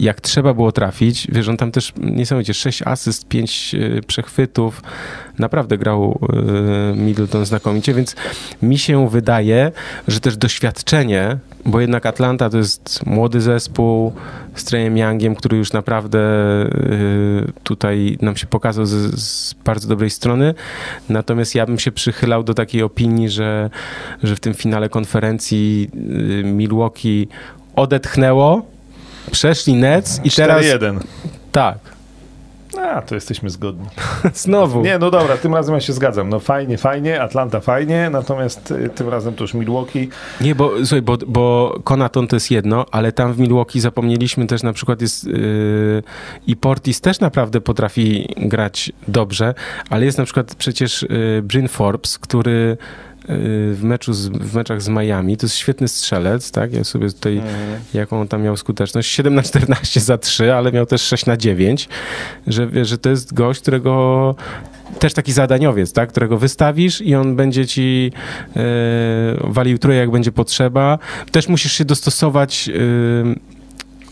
jak 0.01 0.21
trzeba 0.21 0.55
było 0.55 0.73
trafić, 0.73 1.27
wiesz, 1.33 1.49
on 1.49 1.57
tam 1.57 1.73
też 1.73 1.93
niesamowicie 1.97 2.55
6 2.55 2.83
asyst, 2.83 3.29
5 3.29 3.75
e, 3.75 4.03
przechwytów, 4.03 4.83
naprawdę 5.39 5.79
grał 5.79 6.19
e, 6.93 6.97
Middleton 6.97 7.47
znakomicie, 7.47 7.95
więc 7.95 8.17
mi 8.63 8.79
się 8.79 9.09
wydaje, 9.09 9.73
że 10.09 10.21
też 10.21 10.37
doświadczenie, 10.37 11.37
bo 11.67 11.81
jednak 11.81 12.07
Atlanta 12.07 12.51
to 12.51 12.59
jest 12.59 13.07
młody 13.07 13.41
zespół 13.41 14.13
z 14.55 14.65
Trejem 14.65 14.97
Youngiem, 14.97 15.35
który 15.35 15.57
już 15.57 15.73
naprawdę 15.73 16.19
e, 16.19 16.71
tutaj 17.63 18.19
nam 18.23 18.37
się 18.37 18.47
pokazał 18.47 18.87
z, 18.87 19.21
z, 19.21 19.55
bardzo 19.55 19.89
dobrej 19.89 20.11
strony, 20.11 20.55
natomiast 21.09 21.55
ja 21.55 21.67
bym 21.67 21.79
się 21.79 21.93
przychylał 21.93 22.43
do 22.43 22.55
takiej 22.55 22.83
opinii, 22.83 23.29
że, 23.29 23.71
że 24.23 24.37
w 24.37 24.41
tym 24.41 24.55
finale 24.55 24.89
konferencji 24.89 25.91
Milwaukee 26.45 27.29
odetchnęło, 27.77 28.78
Przeszli 29.31 29.75
Nets 29.75 30.21
i 30.25 30.31
teraz... 30.31 30.65
4-1. 30.65 30.99
Tak. 31.53 31.79
A, 32.79 33.03
to 33.03 33.15
jesteśmy 33.15 33.51
zgodni. 33.51 33.87
Znowu. 34.35 34.83
Nie, 34.83 34.99
no 34.99 35.11
dobra, 35.11 35.37
tym 35.37 35.55
razem 35.55 35.75
ja 35.75 35.81
się 35.81 35.93
zgadzam. 35.93 36.29
No 36.29 36.41
fajnie, 36.41 36.79
fajnie, 36.79 37.23
Atlanta 37.23 37.61
fajnie, 37.61 38.11
natomiast 38.11 38.71
y, 38.71 38.89
tym 38.95 39.09
razem 39.09 39.35
to 39.35 39.45
już 39.45 39.55
Milwaukee. 39.55 40.09
Nie, 40.41 40.55
bo 40.55 40.71
słuchaj, 40.79 41.03
bo, 41.03 41.17
bo 41.27 41.75
Konaton 41.85 42.27
to 42.27 42.37
jest 42.37 42.51
jedno, 42.51 42.87
ale 42.91 43.13
tam 43.13 43.33
w 43.33 43.39
Milwaukee 43.39 43.81
zapomnieliśmy 43.81 44.47
też 44.47 44.63
na 44.63 44.73
przykład 44.73 45.01
jest 45.01 45.25
yy, 45.25 46.03
i 46.47 46.57
Portis 46.57 47.01
też 47.01 47.21
naprawdę 47.21 47.61
potrafi 47.61 48.35
grać 48.37 48.93
dobrze, 49.09 49.55
ale 49.91 50.05
jest 50.05 50.19
na 50.19 50.25
przykład 50.25 50.55
przecież 50.55 51.03
yy, 51.03 51.43
Bryn 51.43 51.69
Forbes, 51.69 52.19
który 52.19 52.77
w, 53.29 53.81
meczu 53.83 54.13
z, 54.13 54.29
w 54.29 54.55
meczach 54.55 54.83
z 54.83 54.89
Miami. 54.89 55.37
To 55.37 55.47
jest 55.47 55.57
świetny 55.57 55.89
strzelec, 55.89 56.51
tak? 56.51 56.73
Ja 56.73 56.85
sobie 56.85 57.11
tutaj, 57.11 57.37
mhm. 57.37 57.81
jaką 57.95 58.21
on 58.21 58.29
tam 58.29 58.43
miał 58.43 58.57
skuteczność. 58.57 59.11
7 59.11 59.35
na 59.35 59.43
14 59.43 60.01
za 60.01 60.19
3, 60.19 60.55
ale 60.55 60.73
miał 60.73 60.87
też 60.87 61.03
6 61.03 61.27
na 61.27 61.37
9. 61.37 61.89
Że, 62.47 62.85
że 62.85 62.99
to 62.99 63.11
jest 63.11 63.35
gość, 63.35 63.61
którego 63.61 64.35
też 64.99 65.15
taki 65.15 65.33
zadaniowiec, 65.33 65.93
tak, 65.93 66.09
którego 66.09 66.39
wystawisz 66.39 67.01
i 67.01 67.15
on 67.15 67.37
będzie 67.37 67.67
ci 67.67 68.13
e, 68.57 68.61
walił 69.41 69.79
trójkę, 69.79 69.99
jak 69.99 70.11
będzie 70.11 70.33
potrzeba. 70.33 70.99
Też 71.33 71.49
musisz 71.49 71.73
się 71.73 71.85
dostosować 71.85 72.69
e, 72.69 73.58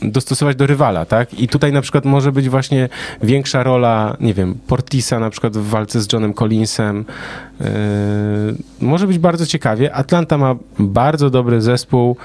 dostosować 0.02 0.56
do 0.56 0.66
rywala, 0.66 1.04
tak? 1.04 1.40
I 1.40 1.48
tutaj 1.48 1.72
na 1.72 1.80
przykład 1.80 2.04
może 2.04 2.32
być 2.32 2.48
właśnie 2.48 2.88
większa 3.22 3.62
rola, 3.62 4.16
nie 4.20 4.34
wiem, 4.34 4.54
Portisa 4.66 5.20
na 5.20 5.30
przykład 5.30 5.56
w 5.56 5.68
walce 5.68 6.00
z 6.00 6.12
Johnem 6.12 6.34
Collinsem. 6.34 7.04
Yy, 7.60 7.66
może 8.80 9.06
być 9.06 9.18
bardzo 9.18 9.46
ciekawie. 9.46 9.94
Atlanta 9.94 10.38
ma 10.38 10.54
bardzo 10.78 11.30
dobry 11.30 11.60
zespół 11.60 12.16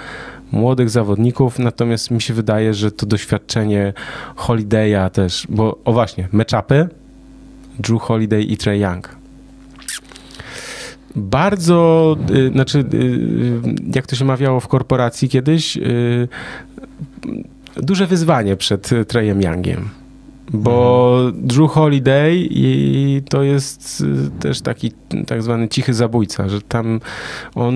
młodych 0.51 0.89
zawodników, 0.89 1.59
natomiast 1.59 2.11
mi 2.11 2.21
się 2.21 2.33
wydaje, 2.33 2.73
że 2.73 2.91
to 2.91 3.05
doświadczenie 3.05 3.93
Holiday'a 4.35 5.09
też, 5.09 5.47
bo 5.49 5.77
o 5.85 5.93
właśnie, 5.93 6.27
meczapy 6.31 6.89
Drew 7.79 8.01
Holiday 8.01 8.43
i 8.43 8.57
Trey 8.57 8.79
Young. 8.79 9.21
Bardzo, 11.15 12.17
y, 12.35 12.49
znaczy, 12.49 12.79
y, 12.79 12.97
y, 12.97 13.61
jak 13.95 14.07
to 14.07 14.15
się 14.15 14.25
mawiało 14.25 14.59
w 14.59 14.67
korporacji 14.67 15.29
kiedyś, 15.29 15.77
y, 15.77 16.27
duże 17.77 18.07
wyzwanie 18.07 18.55
przed 18.55 18.89
Treyem 19.07 19.41
Youngiem. 19.41 19.89
Bo 20.53 21.17
mhm. 21.25 21.47
Drew 21.47 21.71
Holiday 21.71 22.47
i 22.49 23.21
to 23.29 23.43
jest 23.43 24.01
y, 24.01 24.39
też 24.39 24.61
taki 24.61 24.91
tak 25.27 25.43
zwany 25.43 25.67
cichy 25.67 25.93
zabójca, 25.93 26.49
że 26.49 26.61
tam 26.61 26.99
on 27.55 27.75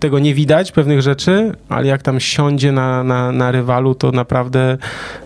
tego 0.00 0.18
nie 0.18 0.34
widać, 0.34 0.72
pewnych 0.72 1.02
rzeczy, 1.02 1.52
ale 1.68 1.86
jak 1.86 2.02
tam 2.02 2.20
siądzie 2.20 2.72
na, 2.72 3.04
na, 3.04 3.32
na 3.32 3.50
rywalu, 3.50 3.94
to 3.94 4.12
naprawdę 4.12 4.78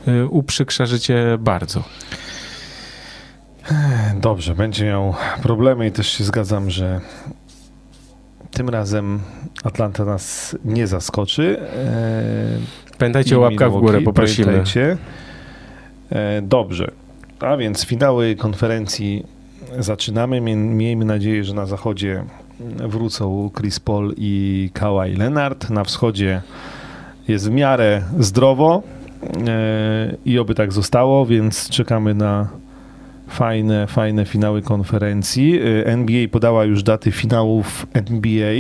y, 0.09 0.26
uprzykrza 0.26 0.86
życie 0.86 1.38
bardzo. 1.40 1.84
Dobrze, 4.20 4.55
będzie 4.55 4.84
miał 4.84 5.14
problemy 5.42 5.86
i 5.86 5.92
też 5.92 6.09
się 6.09 6.24
zgadzam, 6.24 6.70
że 6.70 7.00
tym 8.50 8.68
razem 8.68 9.20
Atlanta 9.64 10.04
nas 10.04 10.56
nie 10.64 10.86
zaskoczy. 10.86 11.60
E, 11.60 12.98
Pamiętajcie 12.98 13.38
o 13.38 13.40
łapkach 13.40 13.72
w 13.72 13.80
górę, 13.80 14.00
poprosimy. 14.00 14.46
Pamiętajcie. 14.46 14.96
E, 16.10 16.42
dobrze, 16.42 16.90
a 17.40 17.56
więc 17.56 17.84
finały 17.86 18.36
konferencji 18.36 19.24
zaczynamy. 19.78 20.40
Miejmy 20.56 21.04
nadzieję, 21.04 21.44
że 21.44 21.54
na 21.54 21.66
zachodzie 21.66 22.24
wrócą 22.78 23.50
Chris 23.58 23.80
Paul 23.80 24.14
i 24.16 24.70
Kawhi 24.72 25.16
Leonard. 25.16 25.70
Na 25.70 25.84
wschodzie 25.84 26.42
jest 27.28 27.48
w 27.48 27.50
miarę 27.50 28.02
zdrowo 28.18 28.82
e, 29.22 30.16
i 30.24 30.38
oby 30.38 30.54
tak 30.54 30.72
zostało, 30.72 31.26
więc 31.26 31.70
czekamy 31.70 32.14
na 32.14 32.48
fajne, 33.28 33.86
fajne 33.86 34.24
finały 34.24 34.62
konferencji. 34.62 35.62
Y, 35.62 35.86
NBA 35.86 36.28
podała 36.28 36.64
już 36.64 36.82
daty 36.82 37.12
finałów 37.12 37.86
NBA. 37.92 38.52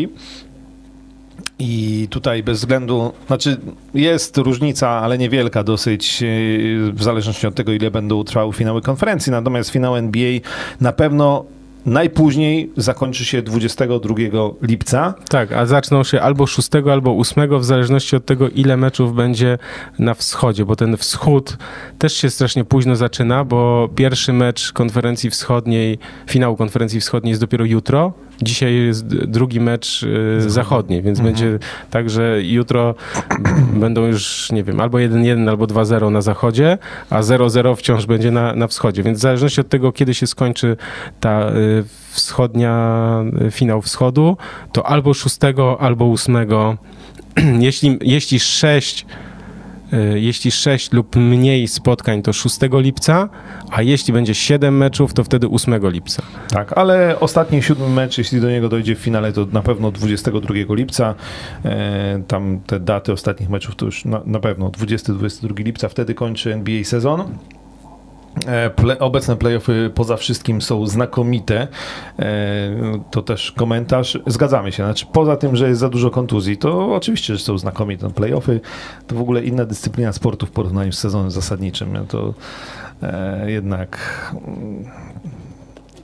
I 1.58 2.06
tutaj 2.10 2.42
bez 2.42 2.58
względu, 2.58 3.12
znaczy 3.26 3.56
jest 3.94 4.36
różnica, 4.36 4.88
ale 4.88 5.18
niewielka 5.18 5.64
dosyć, 5.64 6.22
y, 6.22 6.92
w 6.92 7.02
zależności 7.02 7.46
od 7.46 7.54
tego, 7.54 7.72
ile 7.72 7.90
będą 7.90 8.24
trwały 8.24 8.52
finały 8.52 8.82
konferencji. 8.82 9.32
Natomiast 9.32 9.70
finał 9.70 9.96
NBA 9.96 10.40
na 10.80 10.92
pewno 10.92 11.44
Najpóźniej 11.88 12.72
zakończy 12.76 13.24
się 13.24 13.42
22 13.42 14.14
lipca. 14.62 15.14
Tak, 15.28 15.52
a 15.52 15.66
zaczną 15.66 16.04
się 16.04 16.20
albo 16.20 16.46
6, 16.46 16.68
albo 16.92 17.18
8, 17.18 17.58
w 17.60 17.64
zależności 17.64 18.16
od 18.16 18.26
tego, 18.26 18.48
ile 18.48 18.76
meczów 18.76 19.14
będzie 19.14 19.58
na 19.98 20.14
wschodzie, 20.14 20.64
bo 20.64 20.76
ten 20.76 20.96
wschód 20.96 21.56
też 21.98 22.14
się 22.14 22.30
strasznie 22.30 22.64
późno 22.64 22.96
zaczyna, 22.96 23.44
bo 23.44 23.88
pierwszy 23.94 24.32
mecz 24.32 24.72
konferencji 24.72 25.30
wschodniej, 25.30 25.98
finału 26.30 26.56
konferencji 26.56 27.00
wschodniej 27.00 27.30
jest 27.30 27.40
dopiero 27.40 27.64
jutro, 27.64 28.12
Dzisiaj 28.42 28.74
jest 28.74 29.06
drugi 29.06 29.60
mecz 29.60 30.02
y, 30.02 30.50
zachodni, 30.50 31.02
więc 31.02 31.18
mhm. 31.18 31.34
będzie 31.34 31.58
tak, 31.90 32.10
że 32.10 32.42
jutro 32.42 32.94
będą 33.84 34.06
już, 34.06 34.52
nie 34.52 34.64
wiem, 34.64 34.80
albo 34.80 34.98
1-1, 34.98 35.48
albo 35.48 35.64
2-0 35.64 36.10
na 36.12 36.20
zachodzie, 36.20 36.78
a 37.10 37.20
0-0 37.20 37.76
wciąż 37.76 38.06
będzie 38.06 38.30
na, 38.30 38.54
na 38.54 38.66
wschodzie. 38.66 39.02
Więc 39.02 39.18
w 39.18 39.22
zależności 39.22 39.60
od 39.60 39.68
tego, 39.68 39.92
kiedy 39.92 40.14
się 40.14 40.26
skończy 40.26 40.76
ta 41.20 41.50
y, 41.50 41.84
wschodnia, 42.10 43.24
y, 43.46 43.50
finał 43.50 43.82
wschodu, 43.82 44.36
to 44.72 44.86
albo 44.86 45.14
6, 45.14 45.38
albo 45.78 46.12
8, 46.12 46.36
jeśli, 47.60 47.98
jeśli 48.02 48.40
6 48.40 49.06
E, 49.06 49.27
jeśli 50.14 50.50
6 50.50 50.92
lub 50.92 51.16
mniej 51.16 51.68
spotkań, 51.68 52.22
to 52.22 52.32
6 52.32 52.58
lipca, 52.72 53.28
a 53.70 53.82
jeśli 53.82 54.12
będzie 54.12 54.34
7 54.34 54.76
meczów, 54.76 55.14
to 55.14 55.24
wtedy 55.24 55.48
8 55.48 55.90
lipca. 55.90 56.22
Tak, 56.50 56.78
ale 56.78 57.20
ostatni 57.20 57.62
siódmy 57.62 57.88
mecz, 57.88 58.18
jeśli 58.18 58.40
do 58.40 58.50
niego 58.50 58.68
dojdzie 58.68 58.96
w 58.96 58.98
finale, 58.98 59.32
to 59.32 59.46
na 59.52 59.62
pewno 59.62 59.90
22 59.90 60.54
lipca. 60.74 61.14
E, 61.64 62.22
tam 62.28 62.60
te 62.66 62.80
daty 62.80 63.12
ostatnich 63.12 63.48
meczów 63.48 63.76
to 63.76 63.86
już 63.86 64.04
na, 64.04 64.20
na 64.26 64.40
pewno 64.40 64.68
20-22 64.68 65.64
lipca, 65.64 65.88
wtedy 65.88 66.14
kończy 66.14 66.54
NBA 66.54 66.84
sezon. 66.84 67.24
E, 68.46 68.70
ple, 68.70 68.98
obecne 68.98 69.36
playoffy 69.36 69.90
poza 69.94 70.16
wszystkim 70.16 70.62
są 70.62 70.86
znakomite. 70.86 71.68
E, 72.18 72.28
to 73.10 73.22
też 73.22 73.52
komentarz. 73.52 74.18
Zgadzamy 74.26 74.72
się. 74.72 74.84
Znaczy, 74.84 75.06
poza 75.12 75.36
tym, 75.36 75.56
że 75.56 75.68
jest 75.68 75.80
za 75.80 75.88
dużo 75.88 76.10
kontuzji, 76.10 76.56
to 76.56 76.94
oczywiście, 76.94 77.36
że 77.36 77.40
są 77.40 77.58
znakomite. 77.58 78.10
Playoffy 78.10 78.60
to 79.06 79.14
w 79.14 79.20
ogóle 79.20 79.44
inna 79.44 79.64
dyscyplina 79.64 80.12
sportu 80.12 80.46
w 80.46 80.50
porównaniu 80.50 80.92
z 80.92 80.98
sezonem 80.98 81.30
zasadniczym. 81.30 82.06
To 82.08 82.34
e, 83.02 83.50
jednak 83.50 83.98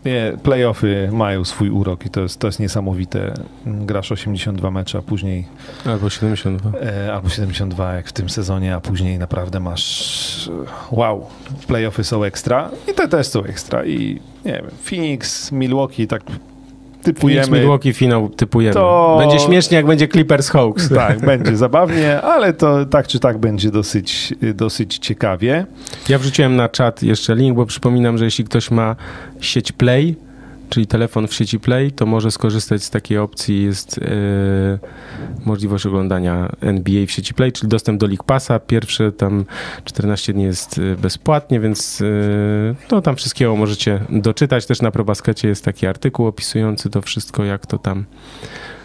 nie, 0.05 0.33
playoffy 0.43 1.09
mają 1.13 1.45
swój 1.45 1.71
urok 1.71 2.07
i 2.07 2.11
to 2.11 2.21
jest, 2.21 2.39
to 2.39 2.49
jest 2.49 2.61
niesamowite. 2.61 3.35
Grasz 3.67 4.13
82 4.13 4.71
mecze, 4.71 4.99
a 4.99 5.03
później... 5.03 5.45
Albo 5.87 6.11
72. 6.11 6.79
E, 6.79 7.15
albo 7.15 7.29
72 7.29 7.95
jak 7.95 8.09
w 8.09 8.13
tym 8.13 8.31
sezonie, 8.31 8.75
a 8.75 8.81
później 8.81 9.19
naprawdę 9.19 9.61
masz... 9.61 10.51
Wow, 10.91 11.27
playoffy 11.67 12.05
są 12.05 12.25
ekstra 12.25 12.71
i 12.93 12.95
te 12.95 13.09
też 13.09 13.27
są 13.27 13.45
ekstra 13.45 13.85
i 13.85 14.21
nie 14.45 14.53
wiem, 14.53 14.71
Phoenix, 14.85 15.53
Milwaukee, 15.53 16.07
tak 16.07 16.23
typujemy. 17.05 17.43
Phoenix, 17.43 17.61
Milwaukee 17.61 17.93
finał 17.93 18.29
typujemy. 18.29 18.75
To... 18.75 19.17
Będzie 19.21 19.39
śmiesznie, 19.39 19.77
jak 19.77 19.87
będzie 19.87 20.09
Clippers 20.09 20.51
Hawks. 20.51 20.89
Tak, 20.95 21.21
będzie 21.21 21.57
zabawnie, 21.67 22.23
ale 22.23 22.53
to 22.53 22.87
tak 22.87 23.07
czy 23.07 23.21
tak 23.21 23.39
będzie 23.39 23.71
dosyć, 23.71 24.35
dosyć 24.55 24.99
ciekawie. 24.99 25.67
Ja 26.09 26.19
wrzuciłem 26.19 26.57
na 26.57 26.69
czat 26.69 27.03
jeszcze 27.03 27.35
link, 27.35 27.57
bo 27.57 27.67
przypominam, 27.67 28.19
że 28.19 28.25
jeśli 28.25 28.45
ktoś 28.45 28.71
ma 28.71 28.97
sieć 29.41 29.73
Play, 29.73 30.17
czyli 30.71 30.87
telefon 30.87 31.29
w 31.29 31.35
sieci 31.35 31.61
Play, 31.61 31.93
to 31.93 32.07
może 32.07 32.31
skorzystać 32.31 32.83
z 32.83 32.91
takiej 32.91 33.19
opcji. 33.19 33.63
Jest 33.63 33.99
yy, 33.99 34.79
możliwość 35.45 35.87
oglądania 35.87 36.53
NBA 36.61 37.07
w 37.07 37.11
sieci 37.11 37.35
Play, 37.35 37.53
czyli 37.53 37.69
dostęp 37.69 38.01
do 38.01 38.07
League 38.07 38.25
Passa. 38.25 38.59
Pierwsze 38.59 39.13
tam 39.13 39.45
14 39.85 40.33
dni 40.33 40.45
jest 40.45 40.79
e, 40.79 40.97
bezpłatnie, 40.97 41.61
więc 41.61 42.01
yy, 42.01 42.75
no, 42.91 43.03
tam 43.03 43.17
wszystkiego 43.17 43.57
możecie 43.57 44.01
doczytać. 44.11 44.67
Też 44.67 44.83
na 44.83 44.91
ProBaskecie 44.91 45.49
jest 45.49 45.65
taki 45.65 45.87
artykuł 45.87 46.27
opisujący 46.27 46.91
to 46.91 47.03
wszystko, 47.03 47.45
jak 47.45 47.67
to 47.67 47.79
tam 47.79 48.05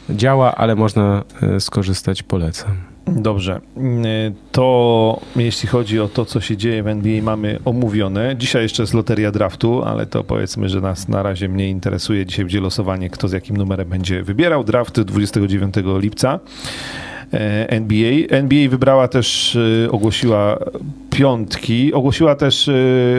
działa, 0.10 0.56
ale 0.56 0.76
można 0.76 1.23
skorzystać, 1.60 2.23
polecam. 2.23 2.89
Dobrze. 3.15 3.61
To 4.52 5.19
jeśli 5.36 5.69
chodzi 5.69 5.99
o 5.99 6.07
to, 6.07 6.26
co 6.26 6.41
się 6.41 6.57
dzieje 6.57 6.84
w 6.84 6.88
NBA, 6.88 7.22
mamy 7.23 7.60
omówione. 7.65 8.36
Dzisiaj 8.38 8.64
jeszcze 8.64 8.84
jest 8.84 8.94
loteria 8.94 9.31
draftu, 9.31 9.84
ale 9.84 10.06
to 10.06 10.23
powiedzmy, 10.23 10.69
że 10.69 10.81
nas 10.81 11.07
na 11.07 11.23
razie 11.23 11.49
mnie 11.49 11.69
interesuje. 11.69 12.26
Dzisiaj 12.26 12.45
będzie 12.45 12.61
losowanie, 12.61 13.10
kto 13.10 13.27
z 13.27 13.31
jakim 13.31 13.57
numerem 13.57 13.90
będzie 13.90 14.23
wybierał. 14.23 14.64
Draft 14.64 15.02
29 15.02 15.76
lipca. 15.99 16.40
E, 17.34 17.69
NBA. 17.69 18.27
NBA 18.30 18.69
wybrała 18.69 19.07
też, 19.07 19.57
e, 19.85 19.91
ogłosiła 19.91 20.60
piątki, 21.10 21.93
ogłosiła 21.93 22.35
też 22.35 22.68
e, 22.69 22.73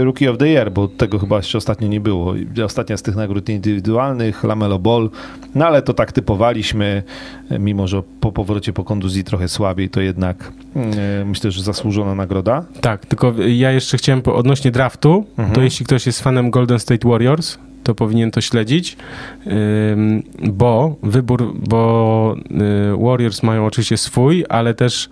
Rookie 0.04 0.30
of 0.30 0.38
the 0.38 0.48
Year, 0.48 0.72
bo 0.72 0.88
tego 0.88 1.18
chyba 1.18 1.36
jeszcze 1.36 1.58
ostatnio 1.58 1.88
nie 1.88 2.00
było. 2.00 2.34
Ostatnia 2.64 2.96
z 2.96 3.02
tych 3.02 3.16
nagród 3.16 3.48
indywidualnych, 3.48 4.44
Lamelo 4.44 4.78
Ball, 4.78 5.10
no 5.54 5.66
ale 5.66 5.82
to 5.82 5.94
tak 5.94 6.12
typowaliśmy, 6.12 7.02
mimo 7.58 7.86
że 7.86 8.02
po 8.20 8.32
powrocie 8.32 8.72
po 8.72 8.84
konduzji 8.84 9.24
trochę 9.24 9.48
słabiej, 9.48 9.88
to 9.88 10.00
jednak 10.00 10.52
myślę, 11.24 11.50
że 11.50 11.62
zasłużona 11.62 12.14
nagroda. 12.14 12.64
Tak, 12.80 13.06
tylko 13.06 13.34
ja 13.48 13.72
jeszcze 13.72 13.96
chciałem 13.96 14.22
odnośnie 14.24 14.70
draftu, 14.70 15.24
mhm. 15.38 15.54
to 15.54 15.62
jeśli 15.62 15.86
ktoś 15.86 16.06
jest 16.06 16.22
fanem 16.22 16.50
Golden 16.50 16.78
State 16.78 17.08
Warriors, 17.08 17.58
to 17.82 17.94
powinien 17.94 18.30
to 18.30 18.40
śledzić, 18.40 18.96
bo 20.52 20.96
wybór, 21.02 21.54
bo 21.68 22.36
y, 22.94 23.04
Warriors 23.04 23.42
mają 23.42 23.66
oczywiście 23.66 23.96
swój, 23.96 24.44
ale 24.48 24.74
też 24.74 25.08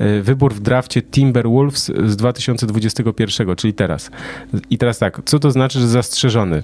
y, 0.00 0.22
wybór 0.22 0.54
w 0.54 0.60
drafcie 0.60 1.02
Timberwolves 1.02 1.92
z 2.04 2.16
2021, 2.16 3.56
czyli 3.56 3.74
teraz. 3.74 4.10
I 4.70 4.78
teraz 4.78 4.98
tak, 4.98 5.22
co 5.24 5.38
to 5.38 5.50
znaczy, 5.50 5.80
że 5.80 5.88
zastrzeżony? 5.88 6.62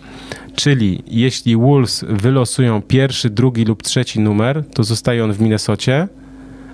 Czyli 0.55 1.03
jeśli 1.07 1.57
Wolves 1.57 2.05
wylosują 2.09 2.83
pierwszy, 2.83 3.31
drugi 3.31 3.65
lub 3.65 3.83
trzeci 3.83 4.21
numer, 4.21 4.65
to 4.75 4.85
zostaje 4.85 5.25
on 5.25 5.33
w 5.33 5.41
Minnesocie, 5.41 6.09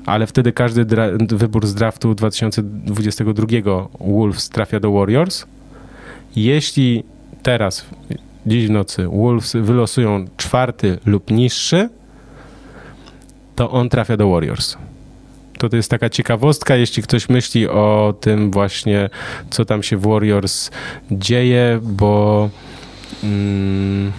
ale 0.07 0.27
wtedy 0.27 0.53
każdy 0.53 0.87
wybór 1.19 1.67
z 1.67 1.75
draftu 1.75 2.15
2022 2.15 3.47
Wolves 4.01 4.49
trafia 4.49 4.81
do 4.81 4.93
Warriors. 4.93 5.47
Jeśli 6.37 7.05
teraz 7.43 7.87
dziś 8.47 8.67
w 8.67 8.71
nocy 8.71 9.09
Wolves 9.09 9.53
wylosują 9.53 10.25
czwarty 10.37 10.99
lub 11.07 11.31
niższy, 11.31 11.89
to 13.57 13.71
on 13.71 13.89
trafia 13.89 14.17
do 14.17 14.31
Warriors. 14.31 14.77
To, 15.59 15.69
to 15.69 15.77
jest 15.77 15.91
taka 15.91 16.11
ciekawostka, 16.11 16.77
jeśli 16.77 17.03
ktoś 17.03 17.29
myśli 17.29 17.69
o 17.69 18.15
tym 18.21 18.51
właśnie, 18.51 19.11
co 19.51 19.65
tam 19.65 19.83
się 19.83 19.97
w 19.97 20.07
Warriors 20.07 20.71
dzieje, 21.11 21.81
bo... 21.83 22.51
Mm, 23.25 24.13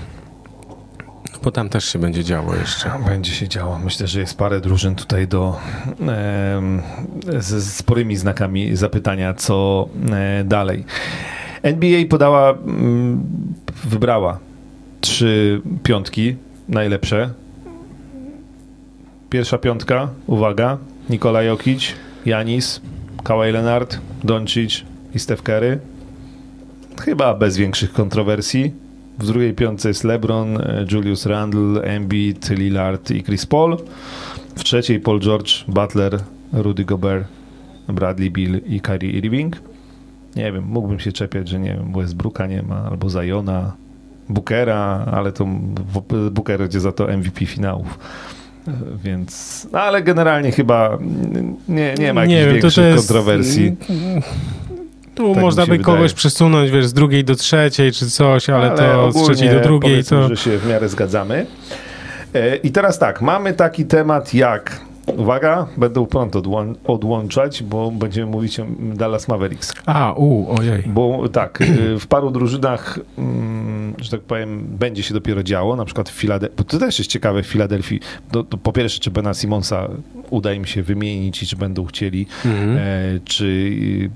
bo 1.43 1.51
tam 1.51 1.69
też 1.69 1.85
się 1.85 1.99
będzie 1.99 2.23
działo 2.23 2.55
jeszcze. 2.55 2.91
Będzie 3.05 3.31
się 3.31 3.47
działo. 3.47 3.79
Myślę, 3.79 4.07
że 4.07 4.19
jest 4.19 4.37
parę 4.37 4.61
drużyn 4.61 4.95
tutaj 4.95 5.27
do 5.27 5.59
e, 6.01 6.61
z 7.39 7.75
sporymi 7.75 8.15
znakami 8.15 8.75
zapytania, 8.75 9.33
co 9.33 9.87
e, 10.11 10.43
dalej. 10.43 10.85
NBA 11.63 12.05
podała, 12.09 12.51
mm, 12.51 13.23
wybrała 13.83 14.39
trzy 15.01 15.61
piątki 15.83 16.35
najlepsze. 16.69 17.29
Pierwsza 19.29 19.57
piątka, 19.57 20.09
uwaga, 20.27 20.77
Nikola 21.09 21.43
Jokic, 21.43 21.93
Janis, 22.25 22.81
Kawhi 23.23 23.51
Leonard, 23.51 23.99
Doncic 24.23 24.83
i 25.15 25.19
Steph 25.19 25.43
Curry. 25.43 25.79
Chyba 27.01 27.33
bez 27.33 27.57
większych 27.57 27.93
kontrowersji. 27.93 28.73
W 29.19 29.27
drugiej 29.27 29.53
piątce 29.53 29.87
jest 29.87 30.03
LeBron, 30.03 30.57
e, 30.57 30.85
Julius 30.91 31.25
Randle, 31.25 31.81
Embiid, 31.83 32.49
Lillard 32.49 33.11
i 33.11 33.23
Chris 33.23 33.45
Paul. 33.45 33.77
W 34.55 34.63
trzeciej 34.63 34.99
Paul 34.99 35.19
George, 35.19 35.51
Butler, 35.67 36.19
Rudy 36.53 36.85
Gobert, 36.85 37.27
Bradley 37.87 38.31
Bill 38.31 38.61
i 38.65 38.81
Kyrie 38.81 39.11
Irving. 39.11 39.72
Nie 40.35 40.51
wiem, 40.51 40.63
mógłbym 40.63 40.99
się 40.99 41.11
czepiać, 41.11 41.49
że 41.49 41.59
nie 41.59 41.73
wiem, 41.73 41.93
Westbrooka 41.93 42.47
nie 42.47 42.61
ma, 42.61 42.87
albo 42.89 43.09
Zajona, 43.09 43.73
Bookera, 44.29 45.05
ale 45.11 45.31
to 45.31 45.47
Booker 46.31 46.59
będzie 46.59 46.79
za 46.79 46.91
to 46.91 47.07
MVP 47.17 47.45
finałów. 47.45 47.99
E, 48.67 48.71
więc, 49.03 49.67
no 49.71 49.79
ale 49.79 50.03
generalnie 50.03 50.51
chyba 50.51 50.97
nie, 51.67 51.93
nie 51.99 52.13
ma 52.13 52.21
jakichś 52.21 52.39
nie 52.39 52.45
wiem, 52.45 52.53
większych 52.53 52.85
jest... 52.85 53.07
kontrowersji. 53.07 53.75
Tu 55.15 55.33
tak 55.33 55.43
można 55.43 55.65
by 55.65 55.77
wydaje. 55.77 55.83
kogoś 55.83 56.13
przesunąć, 56.13 56.71
wiesz, 56.71 56.85
z 56.85 56.93
drugiej 56.93 57.23
do 57.23 57.35
trzeciej 57.35 57.91
czy 57.91 58.09
coś, 58.09 58.49
ale, 58.49 58.71
ale 58.71 58.77
to 58.77 59.11
z 59.11 59.23
trzeciej 59.23 59.49
do 59.49 59.59
drugiej 59.59 60.03
to... 60.03 60.27
że 60.27 60.37
się 60.37 60.57
w 60.57 60.67
miarę 60.67 60.89
zgadzamy. 60.89 61.45
E, 62.33 62.55
I 62.55 62.71
teraz 62.71 62.99
tak, 62.99 63.21
mamy 63.21 63.53
taki 63.53 63.85
temat 63.85 64.33
jak 64.33 64.79
Uwaga, 65.07 65.67
będę 65.77 66.07
prąd 66.07 66.35
odłą 66.35 66.73
odłączać, 66.85 67.63
bo 67.63 67.91
będziemy 67.91 68.31
mówić 68.31 68.59
o 68.59 68.65
Dallas 68.79 69.27
Mavericks. 69.27 69.73
A, 69.85 70.13
u, 70.13 70.55
ojej. 70.59 70.83
Bo 70.85 71.29
tak, 71.29 71.61
y, 71.61 71.99
w 71.99 72.07
paru 72.07 72.31
drużynach, 72.31 72.99
mm, 73.17 73.93
że 73.97 74.11
tak 74.11 74.21
powiem, 74.21 74.63
będzie 74.79 75.03
się 75.03 75.13
dopiero 75.13 75.43
działo, 75.43 75.75
na 75.75 75.85
przykład 75.85 76.09
w 76.09 76.13
Filadelfii, 76.13 76.57
bo 76.57 76.63
to 76.63 76.79
też 76.79 76.99
jest 76.99 77.11
ciekawe 77.11 77.43
w 77.43 77.47
Filadelfii, 77.47 77.99
po 78.63 78.73
pierwsze, 78.73 78.99
czy 78.99 79.11
Bena 79.11 79.33
Simonsa 79.33 79.87
uda 80.29 80.53
im 80.53 80.65
się 80.65 80.83
wymienić 80.83 81.43
i 81.43 81.47
czy 81.47 81.55
będą 81.55 81.85
chcieli, 81.85 82.27
mhm. 82.45 82.77
e, 82.77 83.19
czy, 83.25 84.09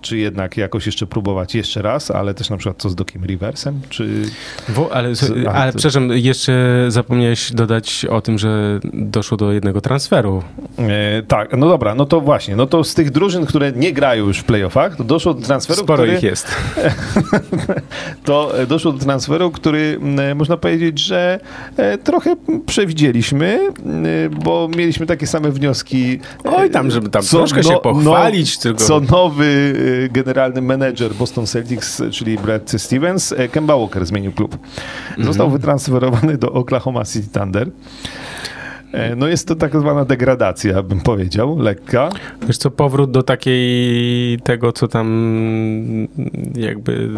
czy 0.00 0.18
jednak 0.18 0.56
jakoś 0.56 0.86
jeszcze 0.86 1.06
próbować 1.06 1.54
jeszcze 1.54 1.82
raz, 1.82 2.10
ale 2.10 2.34
też 2.34 2.50
na 2.50 2.56
przykład 2.56 2.82
co 2.82 2.90
z 2.90 2.94
Dokiem 2.94 3.24
Riversem, 3.24 3.80
czy... 3.88 4.22
Wo, 4.68 4.92
ale, 4.92 5.12
ale 5.52 5.72
to... 5.72 5.78
przepraszam, 5.78 6.10
jeszcze 6.12 6.84
zapomniałeś 6.88 7.52
dodać 7.52 8.04
o 8.10 8.20
tym, 8.20 8.38
że 8.38 8.80
doszło 8.92 9.36
do 9.36 9.52
jednego 9.52 9.80
transferu. 9.84 10.42
E, 10.78 11.22
tak, 11.22 11.56
no 11.56 11.68
dobra, 11.68 11.94
no 11.94 12.06
to 12.06 12.20
właśnie, 12.20 12.56
no 12.56 12.66
to 12.66 12.84
z 12.84 12.94
tych 12.94 13.10
drużyn, 13.10 13.46
które 13.46 13.72
nie 13.72 13.92
grają 13.92 14.26
już 14.26 14.38
w 14.38 14.44
playoffach, 14.44 14.96
to 14.96 15.04
doszło 15.04 15.34
do 15.34 15.42
transferu, 15.42 15.80
Sporo 15.82 16.02
który, 16.02 16.16
ich 16.16 16.22
jest. 16.22 16.46
to 18.24 18.52
doszło 18.68 18.92
do 18.92 18.98
transferu, 18.98 19.50
który 19.50 19.98
można 20.34 20.56
powiedzieć, 20.56 20.98
że 20.98 21.40
e, 21.76 21.98
trochę 21.98 22.36
przewidzieliśmy, 22.66 23.60
bo 24.44 24.68
mieliśmy 24.76 25.06
takie 25.06 25.26
same 25.26 25.50
wnioski. 25.50 26.20
Oj, 26.44 26.70
tam, 26.70 26.90
żeby 26.90 27.08
tam 27.08 27.22
co, 27.22 27.36
troszkę 27.36 27.60
no, 27.64 27.70
się 27.70 27.76
pochwalić. 27.76 28.56
No, 28.56 28.62
tylko. 28.62 28.84
Co 28.84 29.00
nowy 29.00 29.74
generalny 30.12 30.62
menedżer 30.62 31.14
Boston 31.14 31.46
Celtics, 31.46 32.02
czyli 32.10 32.38
Brad 32.38 32.72
Stevens, 32.76 33.34
Kemba 33.52 33.76
Walker 33.76 34.06
zmienił 34.06 34.32
klub. 34.32 34.58
Został 35.18 35.46
mm 35.46 35.56
-hmm. 35.56 35.60
wytransferowany 35.60 36.38
do 36.38 36.52
Oklahoma 36.52 37.04
City 37.04 37.28
Thunder. 37.38 37.68
E, 38.94 39.16
no 39.16 39.28
jest 39.28 39.48
to 39.48 39.54
tak 39.54 39.80
zwana 39.80 40.04
degradacja, 40.04 40.82
bym 40.82 41.00
powiedział, 41.00 41.58
lekka. 41.58 42.10
Wiesz 42.46 42.58
co, 42.58 42.70
powrót 42.70 43.10
do 43.10 43.22
takiej 43.22 44.38
tego, 44.40 44.72
co 44.72 44.88
tam 44.88 46.08
jakby... 46.54 47.08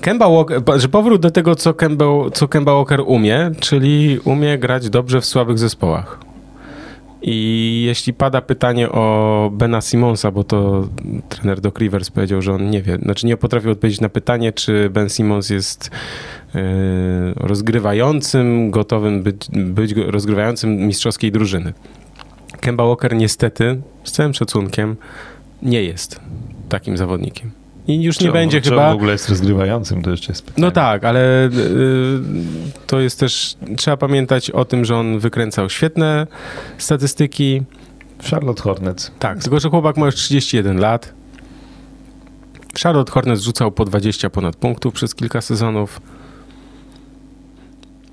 Kemba 0.00 0.28
Walker, 0.28 0.62
że 0.76 0.88
powrót 0.88 1.20
do 1.20 1.30
tego, 1.30 1.54
co 1.54 1.74
Kemba, 1.74 2.04
co 2.32 2.48
Kemba 2.48 2.74
Walker 2.74 3.00
umie, 3.06 3.50
czyli 3.60 4.18
umie 4.24 4.58
grać 4.58 4.90
dobrze 4.90 5.20
w 5.20 5.26
słabych 5.26 5.58
zespołach. 5.58 6.18
I 7.22 7.82
jeśli 7.86 8.12
pada 8.12 8.40
pytanie 8.40 8.88
o 8.88 9.50
Bena 9.52 9.80
Simonsa, 9.80 10.30
bo 10.30 10.44
to 10.44 10.88
trener 11.28 11.60
Doc 11.60 11.78
Rivers 11.78 12.10
powiedział, 12.10 12.42
że 12.42 12.54
on 12.54 12.70
nie 12.70 12.82
wie, 12.82 12.96
znaczy 12.96 13.26
nie 13.26 13.36
potrafił 13.36 13.70
odpowiedzieć 13.70 14.00
na 14.00 14.08
pytanie, 14.08 14.52
czy 14.52 14.90
Ben 14.90 15.08
Simons 15.08 15.50
jest 15.50 15.90
rozgrywającym, 17.36 18.70
gotowym 18.70 19.22
być, 19.22 19.48
być 19.52 19.92
rozgrywającym 19.92 20.76
mistrzowskiej 20.76 21.32
drużyny. 21.32 21.72
Kemba 22.60 22.86
Walker 22.86 23.16
niestety, 23.16 23.80
z 24.04 24.12
całym 24.12 24.34
szacunkiem, 24.34 24.96
nie 25.62 25.82
jest 25.82 26.20
takim 26.68 26.96
zawodnikiem 26.96 27.50
i 27.88 28.02
już 28.02 28.20
nie 28.20 28.32
będzie 28.32 28.60
czy 28.60 28.70
chyba... 28.70 28.90
w 28.90 28.94
ogóle 28.94 29.12
jest 29.12 29.28
rozgrywającym, 29.28 30.02
to 30.02 30.10
jeszcze 30.10 30.32
jest 30.32 30.42
pytanie. 30.42 30.66
No 30.66 30.70
tak, 30.70 31.04
ale 31.04 31.46
y, 31.46 31.50
to 32.86 33.00
jest 33.00 33.20
też, 33.20 33.56
trzeba 33.76 33.96
pamiętać 33.96 34.50
o 34.50 34.64
tym, 34.64 34.84
że 34.84 34.96
on 34.96 35.18
wykręcał 35.18 35.70
świetne 35.70 36.26
statystyki. 36.78 37.62
Charlotte 38.30 38.62
Hornets. 38.62 39.10
Tak, 39.18 39.42
tylko 39.42 39.60
że 39.60 39.70
chłopak 39.70 39.96
ma 39.96 40.06
już 40.06 40.14
31 40.14 40.80
lat. 40.80 41.14
Charlotte 42.82 43.12
Hornets 43.12 43.42
rzucał 43.42 43.72
po 43.72 43.84
20 43.84 44.30
ponad 44.30 44.56
punktów 44.56 44.94
przez 44.94 45.14
kilka 45.14 45.40
sezonów. 45.40 46.00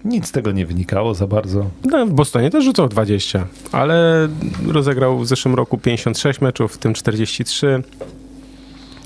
Nic 0.05 0.27
z 0.27 0.31
tego 0.31 0.51
nie 0.51 0.65
wynikało 0.65 1.13
za 1.13 1.27
bardzo. 1.27 1.65
No, 1.85 2.05
w 2.05 2.11
Bostonie 2.11 2.49
też 2.49 2.63
rzucał 2.63 2.89
20, 2.89 3.47
ale 3.71 4.27
rozegrał 4.67 5.19
w 5.19 5.27
zeszłym 5.27 5.55
roku 5.55 5.77
56 5.77 6.41
meczów, 6.41 6.73
w 6.73 6.77
tym 6.77 6.93
43 6.93 7.83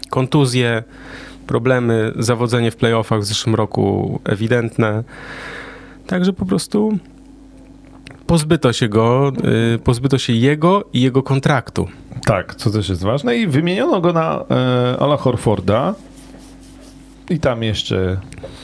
kontuzje, 0.09 0.83
problemy, 1.47 2.13
zawodzenie 2.15 2.71
w 2.71 2.75
playoffach 2.75 3.21
w 3.21 3.25
zeszłym 3.25 3.55
roku 3.55 4.19
ewidentne. 4.23 5.03
Także 6.07 6.33
po 6.33 6.45
prostu 6.45 6.97
pozbyto 8.27 8.73
się 8.73 8.89
go, 8.89 9.31
y, 9.75 9.79
pozbyto 9.79 10.17
się 10.17 10.33
jego 10.33 10.83
i 10.93 11.01
jego 11.01 11.23
kontraktu. 11.23 11.87
Tak, 12.25 12.55
co 12.55 12.69
też 12.69 12.89
jest 12.89 13.03
ważne. 13.03 13.37
I 13.37 13.47
wymieniono 13.47 14.01
go 14.01 14.13
na 14.13 14.45
e, 14.51 14.99
Ala 14.99 15.17
Horforda, 15.17 15.95
i 17.29 17.39
tam 17.39 17.63
jeszcze 17.63 18.17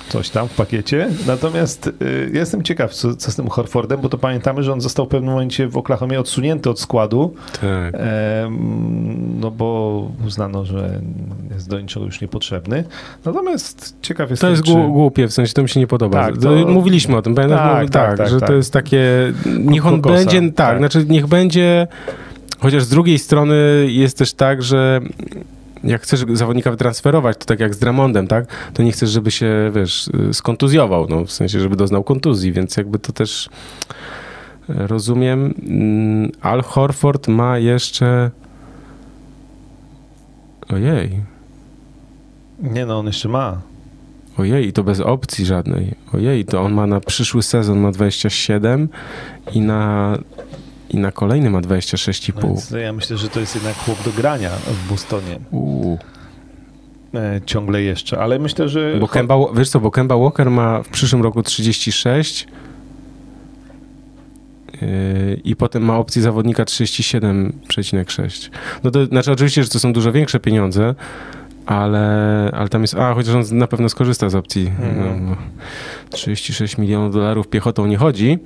coś 0.10 0.30
tam 0.30 0.48
w 0.48 0.56
pakiecie. 0.56 1.10
Natomiast 1.28 1.88
y, 1.88 2.32
jestem 2.34 2.64
ciekaw, 2.64 2.94
co, 2.94 3.16
co, 3.16 3.32
z 3.32 3.36
tym 3.36 3.50
Horfordem, 3.50 4.02
bo 4.02 4.10
to 4.10 4.18
pamiętamy, 4.18 4.64
że 4.64 4.74
on 4.74 4.82
został 4.82 5.06
w 5.06 5.10
pewnym 5.10 5.34
momencie 5.34 5.68
w 5.68 5.78
Oklahomie 5.78 6.20
odsunięty 6.20 6.70
od 6.70 6.80
składu. 6.80 7.34
Tak. 7.62 7.96
E, 7.96 8.52
no 9.40 9.52
bo 9.52 10.12
uznano, 10.28 10.66
że 10.66 11.02
jest 11.54 11.70
do 11.70 11.80
niczego 11.80 12.06
już 12.06 12.22
niepotrzebny. 12.22 12.84
Natomiast 13.26 13.96
ciekaw 14.02 14.30
jestem, 14.30 14.48
To 14.48 14.52
jest 14.52 14.64
czy... 14.64 14.74
głupie, 14.74 15.28
w 15.28 15.34
sensie 15.34 15.54
to 15.54 15.64
mi 15.64 15.70
się 15.70 15.80
nie 15.80 15.88
podoba. 15.88 16.26
Tak, 16.26 16.38
to... 16.38 16.52
Mówiliśmy 16.52 17.18
o 17.18 17.22
tym, 17.22 17.36
pamiętam, 17.36 17.60
tak, 17.60 17.90
tak, 17.90 18.18
tak, 18.18 18.30
że 18.30 18.40
to 18.40 18.46
tak. 18.46 18.56
jest 18.56 18.74
takie, 18.74 19.04
niech 19.60 19.86
on 19.86 20.02
Kokosa, 20.02 20.16
będzie, 20.16 20.42
tak, 20.42 20.56
tak, 20.56 20.78
znaczy 20.78 21.06
niech 21.10 21.28
będzie 21.28 21.88
Chociaż 22.60 22.84
z 22.84 22.90
drugiej 22.90 23.20
strony 23.20 23.56
jest 23.90 24.18
też 24.18 24.34
tak, 24.34 24.64
że 24.64 25.02
jak 25.86 26.02
chcesz 26.02 26.26
zawodnika 26.34 26.72
wytransferować, 26.72 27.38
to 27.38 27.46
tak 27.46 27.60
jak 27.60 27.76
z 27.76 27.80
Dramondem, 27.80 28.28
tak? 28.28 28.72
To 28.74 28.84
nie 28.84 28.92
chcesz, 28.92 29.10
żeby 29.10 29.32
się, 29.32 29.72
wiesz, 29.76 30.10
skontuzjował, 30.34 31.08
no, 31.10 31.26
w 31.26 31.32
sensie, 31.32 31.60
żeby 31.60 31.76
doznał 31.76 32.04
kontuzji, 32.04 32.52
więc 32.52 32.78
jakby 32.78 33.00
to 33.00 33.14
też 33.14 33.50
e, 34.70 34.88
rozumiem. 34.88 35.54
Mm, 35.68 36.32
Al 36.42 36.64
Horford 36.64 37.28
ma 37.28 37.58
jeszcze 37.58 38.32
ojej. 40.70 41.22
Nie 42.60 42.86
no, 42.86 43.00
on 43.00 43.06
jeszcze 43.06 43.30
ma. 43.30 43.62
Ojej, 44.38 44.74
to 44.74 44.84
bez 44.84 45.00
opcji 45.00 45.46
żadnej. 45.46 45.96
Ojej, 46.14 46.46
to 46.46 46.62
on 46.62 46.74
ma 46.74 46.88
na 46.88 47.00
przyszły 47.00 47.44
sezon 47.44 47.80
ma 47.80 47.92
27 47.92 48.90
i 49.54 49.62
na 49.62 50.18
i 50.96 51.00
na 51.00 51.12
kolejny 51.12 51.50
ma 51.50 51.62
26,5. 51.62 52.72
No 52.72 52.78
ja 52.78 52.94
myślę, 52.94 53.18
że 53.18 53.30
to 53.30 53.40
jest 53.40 53.56
jednak 53.56 53.76
chłop 53.76 54.04
do 54.04 54.12
grania 54.12 54.50
w 54.50 54.90
Bostonie. 54.90 55.40
E, 57.14 57.42
ciągle 57.46 57.82
jeszcze, 57.82 58.20
ale 58.20 58.40
myślę, 58.40 58.70
że... 58.70 58.98
Bo 59.00 59.08
Kemba, 59.08 59.36
wiesz 59.56 59.70
co, 59.70 59.80
bo 59.80 59.92
Kemba 59.92 60.18
Walker 60.18 60.52
ma 60.52 60.84
w 60.84 60.90
przyszłym 60.90 61.24
roku 61.24 61.44
36 61.44 62.48
yy, 64.82 65.42
i 65.44 65.56
potem 65.56 65.84
ma 65.84 65.98
opcję 65.98 66.22
zawodnika 66.22 66.64
37,6. 66.64 68.50
No 68.84 68.92
to 68.92 69.06
znaczy 69.06 69.32
oczywiście, 69.32 69.64
że 69.64 69.70
to 69.70 69.80
są 69.80 69.94
dużo 69.94 70.12
większe 70.12 70.40
pieniądze, 70.40 70.96
ale, 71.66 72.50
ale 72.54 72.70
tam 72.70 72.82
jest, 72.82 72.96
a 72.96 73.14
chociaż 73.14 73.36
on 73.36 73.58
na 73.58 73.68
pewno 73.68 73.90
skorzysta 73.90 74.30
z 74.30 74.36
opcji. 74.36 74.68
Mhm. 74.68 75.26
No, 75.26 75.36
36 76.10 76.78
milionów 76.78 77.14
dolarów 77.14 77.48
piechotą 77.48 77.86
nie 77.86 77.98
chodzi. 77.98 78.40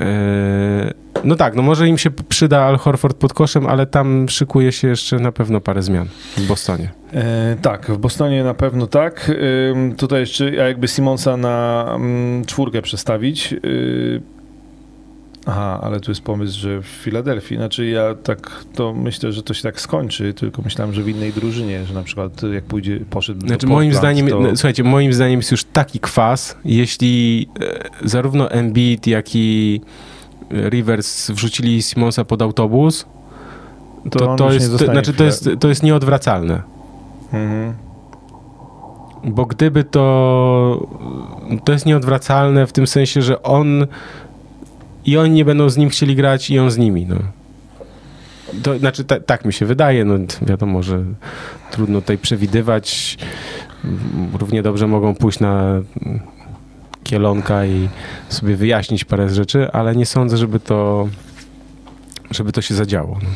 E, 0.00 1.02
No 1.24 1.36
tak, 1.36 1.54
no 1.54 1.62
może 1.62 1.88
im 1.88 1.98
się 1.98 2.10
przyda 2.10 2.62
Al 2.62 2.78
Horford 2.78 3.16
pod 3.16 3.32
koszem, 3.32 3.66
ale 3.66 3.86
tam 3.86 4.28
szykuje 4.28 4.72
się 4.72 4.88
jeszcze 4.88 5.16
na 5.18 5.32
pewno 5.32 5.60
parę 5.60 5.82
zmian 5.82 6.08
w 6.36 6.46
Bostonie. 6.46 6.90
E, 7.14 7.56
tak, 7.62 7.86
w 7.86 7.98
Bostonie 7.98 8.44
na 8.44 8.54
pewno 8.54 8.86
tak. 8.86 9.30
Ym, 9.70 9.96
tutaj 9.96 10.20
jeszcze 10.20 10.50
jakby 10.50 10.88
Simonsa 10.88 11.36
na 11.36 11.86
mm, 11.96 12.44
czwórkę 12.44 12.82
przestawić. 12.82 13.52
y, 13.64 14.22
Aha, 15.46 15.80
ale 15.82 16.00
tu 16.00 16.10
jest 16.10 16.20
pomysł, 16.20 16.58
że 16.58 16.82
w 16.82 16.86
Filadelfii. 16.86 17.56
Znaczy 17.56 17.86
ja 17.86 18.14
tak 18.14 18.64
to 18.74 18.94
myślę, 18.94 19.32
że 19.32 19.42
to 19.42 19.54
się 19.54 19.62
tak 19.62 19.80
skończy, 19.80 20.34
tylko 20.34 20.62
myślałem, 20.62 20.94
że 20.94 21.02
w 21.02 21.08
innej 21.08 21.32
drużynie, 21.32 21.84
że 21.84 21.94
na 21.94 22.02
przykład 22.02 22.42
jak 22.42 22.64
pójdzie, 22.64 23.00
poszedł 23.10 23.46
Znaczy 23.46 23.66
do 23.66 23.72
moim 23.72 23.92
Portland, 23.92 24.16
zdaniem, 24.18 24.30
to... 24.30 24.40
no, 24.40 24.56
słuchajcie, 24.56 24.84
moim 24.84 25.12
zdaniem 25.12 25.40
jest 25.40 25.50
już 25.50 25.64
taki 25.64 26.00
kwas, 26.00 26.56
jeśli 26.64 27.48
e, 27.60 28.08
zarówno 28.08 28.50
Embiid, 28.50 29.06
jak 29.06 29.26
i 29.34 29.80
Rivers 30.50 31.30
wrzucili 31.30 31.82
Simonsa 31.82 32.24
pod 32.24 32.42
autobus, 32.42 33.06
to, 34.10 34.36
to, 34.36 34.48
nie 34.48 34.54
jest, 34.54 34.78
to, 34.78 34.84
znaczy 34.84 35.12
to, 35.12 35.24
jest, 35.24 35.50
to 35.60 35.68
jest 35.68 35.82
nieodwracalne. 35.82 36.62
Mhm. 37.32 37.74
Bo 39.24 39.46
gdyby 39.46 39.84
to. 39.84 40.88
To 41.64 41.72
jest 41.72 41.86
nieodwracalne 41.86 42.66
w 42.66 42.72
tym 42.72 42.86
sensie, 42.86 43.22
że 43.22 43.42
on. 43.42 43.86
I 45.04 45.16
oni 45.16 45.30
nie 45.30 45.44
będą 45.44 45.68
z 45.68 45.76
nim 45.76 45.88
chcieli 45.88 46.16
grać, 46.16 46.50
i 46.50 46.58
on 46.58 46.70
z 46.70 46.78
nimi. 46.78 47.06
No. 47.06 47.16
To, 48.62 48.78
znaczy, 48.78 49.04
ta, 49.04 49.20
tak 49.20 49.44
mi 49.44 49.52
się 49.52 49.66
wydaje. 49.66 50.04
No, 50.04 50.14
wiadomo, 50.42 50.82
że 50.82 51.04
trudno 51.70 52.00
tutaj 52.00 52.18
przewidywać. 52.18 53.18
Równie 54.38 54.62
dobrze 54.62 54.86
mogą 54.86 55.14
pójść 55.14 55.40
na 55.40 55.80
kielonka 57.04 57.66
i 57.66 57.88
sobie 58.28 58.56
wyjaśnić 58.56 59.04
parę 59.04 59.28
rzeczy, 59.28 59.72
ale 59.72 59.96
nie 59.96 60.06
sądzę, 60.06 60.36
żeby 60.36 60.60
to. 60.60 61.08
Żeby 62.30 62.52
to 62.52 62.62
się 62.62 62.74
zadziało. 62.74 63.18
No. 63.22 63.28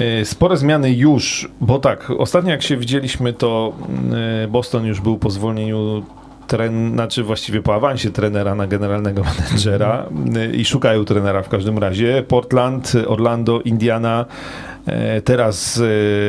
E, 0.00 0.24
Spore 0.24 0.56
zmiany 0.56 0.92
już, 0.92 1.48
bo 1.60 1.78
tak, 1.78 2.10
ostatnio 2.18 2.50
jak 2.50 2.62
się 2.62 2.76
widzieliśmy, 2.76 3.32
to 3.32 3.72
e, 4.44 4.48
Boston 4.48 4.86
już 4.86 5.00
był 5.00 5.18
po 5.18 5.30
zwolnieniu 5.30 6.02
tren, 6.50 6.92
znaczy 6.92 7.22
właściwie 7.22 7.62
po 7.62 7.74
awansie 7.74 8.10
trenera 8.10 8.54
na 8.54 8.66
generalnego 8.66 9.22
menedżera 9.38 10.06
e, 10.36 10.50
i 10.50 10.64
szukają 10.64 11.04
trenera 11.04 11.42
w 11.42 11.48
każdym 11.48 11.78
razie. 11.78 12.24
Portland, 12.28 12.92
Orlando, 13.06 13.60
Indiana. 13.60 14.26
E, 14.86 15.22
Teraz 15.22 15.80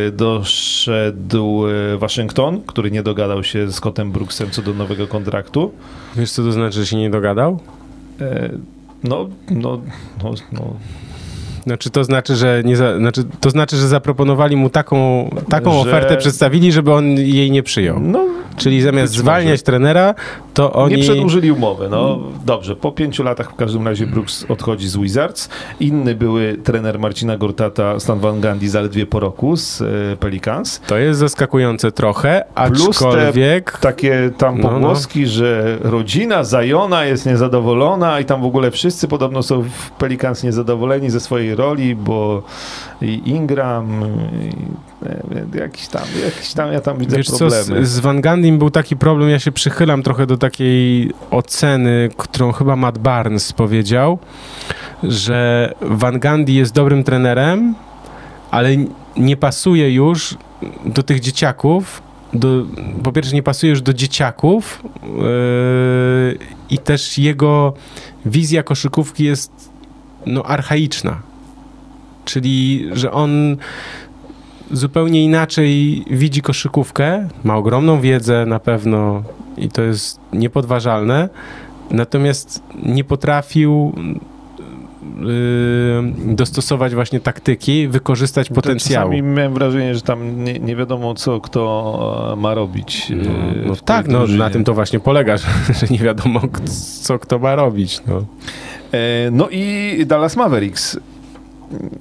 e, 0.07 0.11
doszedł 0.11 1.67
e, 1.67 1.97
Waszyngton, 1.97 2.61
który 2.61 2.91
nie 2.91 3.03
dogadał 3.03 3.43
się 3.43 3.71
z 3.71 3.75
Scottem 3.75 4.11
Brooksem 4.11 4.49
co 4.51 4.61
do 4.61 4.73
nowego 4.73 5.07
kontraktu. 5.07 5.71
Wiesz, 6.15 6.31
co 6.31 6.43
to 6.43 6.51
znaczy, 6.51 6.79
że 6.79 6.85
się 6.85 6.97
nie 6.97 7.09
dogadał? 7.09 7.59
No, 9.03 9.29
no, 9.49 9.81
no, 10.23 10.31
no 10.51 10.73
Znaczy 11.63 11.89
to 11.89 12.03
znaczy, 12.03 12.35
że 12.35 12.61
nie 12.65 12.75
za, 12.75 12.97
znaczy, 12.97 13.23
to 13.39 13.49
znaczy, 13.49 13.75
że 13.77 13.87
zaproponowali 13.87 14.55
mu 14.55 14.69
taką, 14.69 15.29
taką 15.49 15.71
Że- 15.73 15.79
ofertę, 15.79 16.17
przedstawili, 16.17 16.71
żeby 16.71 16.93
on 16.93 17.05
jej 17.17 17.51
nie 17.51 17.63
przyjął. 17.63 17.99
no 17.99 18.25
Czyli 18.57 18.81
zamiast 18.81 19.13
zwalniać 19.13 19.51
może. 19.53 19.63
trenera, 19.63 20.15
to 20.53 20.73
oni. 20.73 20.95
Nie 20.95 21.03
przedłużyli 21.03 21.51
umowy. 21.51 21.89
No 21.89 22.19
dobrze, 22.45 22.75
po 22.75 22.91
pięciu 22.91 23.23
latach 23.23 23.51
w 23.51 23.55
każdym 23.55 23.87
razie 23.87 24.07
Brooks 24.07 24.45
odchodzi 24.49 24.87
z 24.87 24.97
Wizards. 24.97 25.49
Inny 25.79 26.15
były 26.15 26.57
trener 26.63 26.99
Marcina 26.99 27.37
Gortata, 27.37 27.99
Stan 27.99 28.19
Van 28.19 28.41
Gundy 28.41 28.69
zaledwie 28.69 29.05
po 29.05 29.19
roku 29.19 29.57
z 29.57 29.81
e, 29.81 29.85
Pelicans. 30.17 30.81
To 30.87 30.97
jest 30.97 31.19
zaskakujące 31.19 31.91
trochę, 31.91 32.43
Plus 32.67 32.81
te 32.83 32.89
aczkolwiek. 32.89 33.77
Takie 33.81 34.31
tam 34.37 34.57
No, 34.57 34.63
no. 34.63 34.69
pogłoski, 34.73 35.27
że 35.27 35.77
rodzina 35.81 36.43
Zajona 36.43 37.05
jest 37.05 37.25
niezadowolona 37.25 38.19
i 38.19 38.25
tam 38.25 38.41
w 38.41 38.45
ogóle 38.45 38.71
wszyscy 38.71 39.07
podobno 39.07 39.43
są 39.43 39.61
w 39.61 39.91
Pelicans 39.91 40.43
niezadowoleni 40.43 41.09
ze 41.09 41.19
swojej 41.19 41.55
roli, 41.55 41.95
bo 41.95 42.43
i 43.01 43.21
Ingram, 43.25 44.01
i, 44.41 45.55
e, 45.57 45.59
jakiś 45.59 45.87
tam, 45.87 46.01
jakiś 46.25 46.53
tam, 46.53 46.73
ja 46.73 46.81
tam 46.81 46.97
widzę 46.97 47.17
Wiesz 47.17 47.27
co, 47.27 47.37
problemy. 47.37 47.85
z, 47.85 47.89
z 47.89 47.99
Van 47.99 48.21
Gandym 48.21 48.57
był 48.57 48.69
taki 48.69 48.95
problem, 48.97 49.29
ja 49.29 49.39
się 49.39 49.51
przychylam 49.51 50.03
trochę 50.03 50.25
do 50.25 50.37
takiej 50.41 51.11
oceny, 51.31 52.09
którą 52.17 52.51
chyba 52.51 52.75
Matt 52.75 52.97
Barnes 52.97 53.53
powiedział, 53.53 54.19
że 55.03 55.73
Van 55.81 56.19
Gundy 56.19 56.51
jest 56.51 56.73
dobrym 56.73 57.03
trenerem, 57.03 57.75
ale 58.51 58.69
nie 59.17 59.37
pasuje 59.37 59.93
już 59.93 60.37
do 60.85 61.03
tych 61.03 61.19
dzieciaków, 61.19 62.01
do, 62.33 62.65
po 63.03 63.11
pierwsze 63.11 63.35
nie 63.35 63.43
pasuje 63.43 63.69
już 63.69 63.81
do 63.81 63.93
dzieciaków 63.93 64.83
yy, 65.03 66.37
i 66.69 66.77
też 66.77 67.17
jego 67.17 67.73
wizja 68.25 68.63
koszykówki 68.63 69.23
jest 69.23 69.51
no, 70.25 70.43
archaiczna. 70.43 71.21
Czyli, 72.25 72.89
że 72.93 73.11
on 73.11 73.57
zupełnie 74.71 75.23
inaczej 75.23 76.03
widzi 76.09 76.41
koszykówkę, 76.41 77.27
ma 77.43 77.55
ogromną 77.55 78.01
wiedzę 78.01 78.45
na 78.45 78.59
pewno 78.59 79.23
i 79.61 79.69
to 79.69 79.81
jest 79.81 80.19
niepodważalne, 80.33 81.29
natomiast 81.91 82.63
nie 82.83 83.03
potrafił 83.03 83.93
yy, 85.21 86.35
dostosować 86.35 86.93
właśnie 86.95 87.19
taktyki, 87.19 87.87
wykorzystać 87.87 88.49
potencjału. 88.49 89.11
Czasami 89.11 89.21
miałem 89.21 89.53
wrażenie, 89.53 89.95
że 89.95 90.01
tam 90.01 90.43
nie, 90.43 90.59
nie 90.59 90.75
wiadomo, 90.75 91.15
co 91.15 91.39
kto 91.39 92.31
e, 92.33 92.35
ma 92.35 92.53
robić. 92.53 93.09
No, 93.09 93.31
e, 93.31 93.67
no 93.67 93.75
tak, 93.75 94.07
no, 94.07 94.27
na 94.27 94.49
tym 94.49 94.63
to 94.63 94.73
właśnie 94.73 94.99
polega, 94.99 95.37
że, 95.37 95.47
że 95.73 95.87
nie 95.89 95.99
wiadomo, 95.99 96.41
co 97.01 97.19
kto 97.19 97.39
ma 97.39 97.55
robić. 97.55 98.01
No. 98.07 98.25
E, 98.91 99.31
No 99.31 99.49
i 99.49 100.03
Dallas 100.07 100.35
Mavericks. 100.35 100.99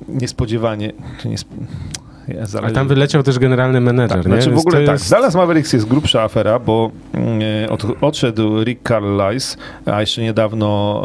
Niespodziewanie. 0.09 0.93
Czy 1.23 1.29
Ale 2.37 2.47
zależy- 2.47 2.75
tam 2.75 2.89
wyleciał 2.89 3.23
też 3.23 3.39
generalny 3.39 3.81
menedżer, 3.81 4.23
tak, 4.23 4.27
nie? 4.33 4.43
znaczy 4.43 4.51
w 4.57 4.59
ogóle 4.59 4.85
tak, 4.85 4.93
jest- 4.93 5.11
Dallas 5.11 5.35
Mavericks 5.35 5.73
jest 5.73 5.87
grubsza 5.89 6.23
afera, 6.23 6.59
bo 6.59 6.91
mm, 7.13 7.41
od, 7.71 7.87
odszedł 8.01 8.63
Rick 8.65 8.89
Carlisle, 8.89 9.63
a 9.87 10.01
jeszcze 10.01 10.23
niedawno 10.23 11.05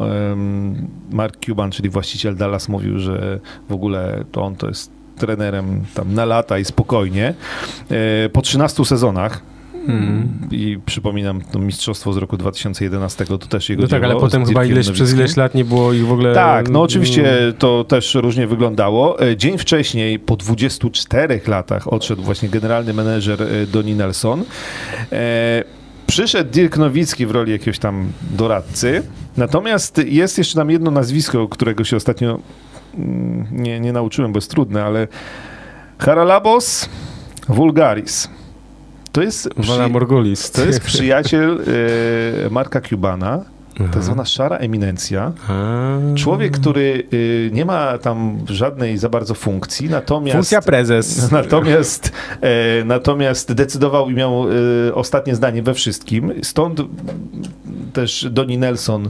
Mark 1.12 1.46
Cuban, 1.46 1.72
czyli 1.72 1.90
właściciel 1.90 2.36
Dallas, 2.36 2.70
mówił, 2.70 3.00
że 3.00 3.40
w 3.70 3.74
ogóle 3.74 4.24
to 4.32 4.42
on 4.42 4.56
to 4.56 4.68
jest 4.68 4.92
trenerem 5.18 5.82
tam 5.94 6.14
na 6.14 6.26
lata 6.26 6.58
i 6.58 6.66
spokojnie. 6.66 7.34
E, 8.26 8.30
Po 8.30 8.42
13 8.42 8.86
sezonach 8.86 9.42
I 10.52 10.80
przypominam 10.86 11.42
to 11.42 11.60
mistrzostwo 11.60 12.14
z 12.14 12.18
roku 12.18 12.38
2011, 12.38 13.26
to 13.26 13.38
też 13.38 13.70
jego 13.70 13.82
No 13.82 13.88
tak, 13.88 14.04
ale 14.04 14.16
potem 14.16 14.46
chyba 14.46 14.66
ileś, 14.66 14.92
przez 14.92 15.14
ileś 15.14 15.38
lat 15.38 15.56
nie 15.56 15.66
było 15.66 15.94
ich 15.94 16.08
w 16.08 16.12
ogóle... 16.12 16.34
Tak, 16.34 16.70
no 16.70 16.82
oczywiście 16.82 17.40
mm, 17.40 17.54
to 17.54 17.84
też 17.84 18.16
różnie 18.16 18.48
wyglądało. 18.48 19.22
E, 19.22 19.38
Dzień 19.38 19.58
wcześniej, 19.58 20.20
po 20.20 20.36
24 20.36 21.42
latach, 21.48 21.94
odszedł 21.94 22.22
właśnie 22.22 22.50
generalny 22.50 22.94
menedżer 22.94 23.44
e, 23.44 23.68
Donnie 23.68 23.96
Nelson. 23.96 24.44
E, 25.12 25.64
Przyszedł 26.08 26.52
Dirk 26.52 26.78
Nowicki 26.78 27.26
w 27.26 27.32
roli 27.32 27.52
jakiegoś 27.52 27.80
tam 27.80 28.12
doradcy. 28.32 29.04
Natomiast 29.38 30.02
jest 30.06 30.38
jeszcze 30.38 30.56
tam 30.56 30.70
jedno 30.70 30.92
nazwisko, 30.92 31.48
którego 31.48 31.84
się 31.84 31.98
ostatnio 31.98 32.40
mm, 32.98 33.48
nie, 33.52 33.80
nie 33.80 33.94
nauczyłem, 33.94 34.34
bo 34.34 34.38
jest 34.38 34.52
trudne, 34.52 34.84
ale 34.84 35.08
Haralabos 35.98 36.90
Vulgaris. 37.50 38.30
To 39.16 39.22
jest. 39.22 39.50
Morgulis. 39.90 40.52
to 40.52 40.66
jest 40.66 40.82
przyjaciel 40.82 41.62
e, 42.46 42.50
Marka 42.50 42.82
Cubana, 42.82 43.46
Aha. 43.80 43.90
tak 43.94 44.04
zwana 44.04 44.26
szara 44.26 44.58
eminencja. 44.58 45.32
A. 45.50 45.98
Człowiek, 46.16 46.54
który 46.60 47.04
y, 47.14 47.50
nie 47.54 47.66
ma 47.66 47.98
tam 47.98 48.38
żadnej 48.50 48.98
za 48.98 49.10
bardzo 49.10 49.34
funkcji, 49.34 49.90
natomiast... 49.90 50.36
Funkcja 50.36 50.62
prezes. 50.62 51.32
Natomiast, 51.32 52.12
e, 52.42 52.84
natomiast 52.86 53.54
decydował 53.54 54.10
i 54.10 54.14
miał 54.14 54.46
e, 54.90 54.96
ostatnie 54.96 55.36
zdanie 55.36 55.64
we 55.64 55.74
wszystkim. 55.74 56.34
Stąd 56.44 56.82
też 57.94 58.28
Donnie 58.32 58.58
Nelson 58.58 59.10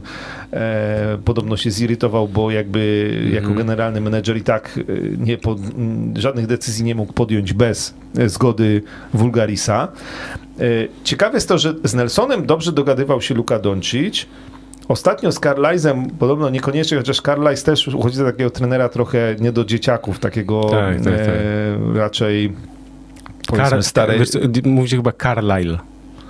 e, 0.52 1.18
podobno 1.24 1.56
się 1.56 1.70
zirytował, 1.70 2.28
bo 2.28 2.50
jakby 2.50 3.10
jako 3.32 3.46
Mhm. 3.46 3.56
generalny 3.58 4.00
menedżer 4.00 4.36
i 4.36 4.42
tak 4.42 4.78
e, 4.78 4.92
nie 5.18 5.38
pod, 5.38 5.58
żadnych 6.14 6.46
decyzji 6.46 6.84
nie 6.84 6.94
mógł 6.94 7.12
podjąć 7.12 7.52
bez 7.52 7.94
zgody 8.26 8.82
Vulgarisa. 9.14 9.88
E, 10.60 10.62
ciekawe 11.04 11.34
jest 11.34 11.48
to, 11.48 11.58
że 11.58 11.74
z 11.84 11.94
Nelsonem 11.94 12.46
dobrze 12.46 12.72
dogadywał 12.72 13.20
się 13.20 13.34
Luka 13.34 13.58
Doncic. 13.58 14.26
Ostatnio 14.88 15.32
z 15.32 15.40
Carlisem, 15.40 16.10
podobno 16.10 16.50
niekoniecznie, 16.50 16.96
chociaż 16.98 17.20
Carlis 17.20 17.62
też 17.62 17.88
uchodzi 17.88 18.16
za 18.16 18.24
takiego 18.24 18.50
trenera 18.50 18.88
trochę 18.88 19.36
nie 19.40 19.52
do 19.52 19.64
dzieciaków, 19.64 20.18
takiego 20.18 20.60
Tak, 20.60 20.96
tak, 20.96 21.04
tak. 21.04 21.14
E, 21.14 21.98
raczej 21.98 22.52
powiedzmy 23.46 23.78
Kar- 23.78 23.82
starej... 23.82 24.18
wiesz 24.18 24.30
co, 24.30 24.38
Mówi 24.64 24.88
się 24.88 24.96
chyba 24.96 25.12
Carlyle. 25.12 25.78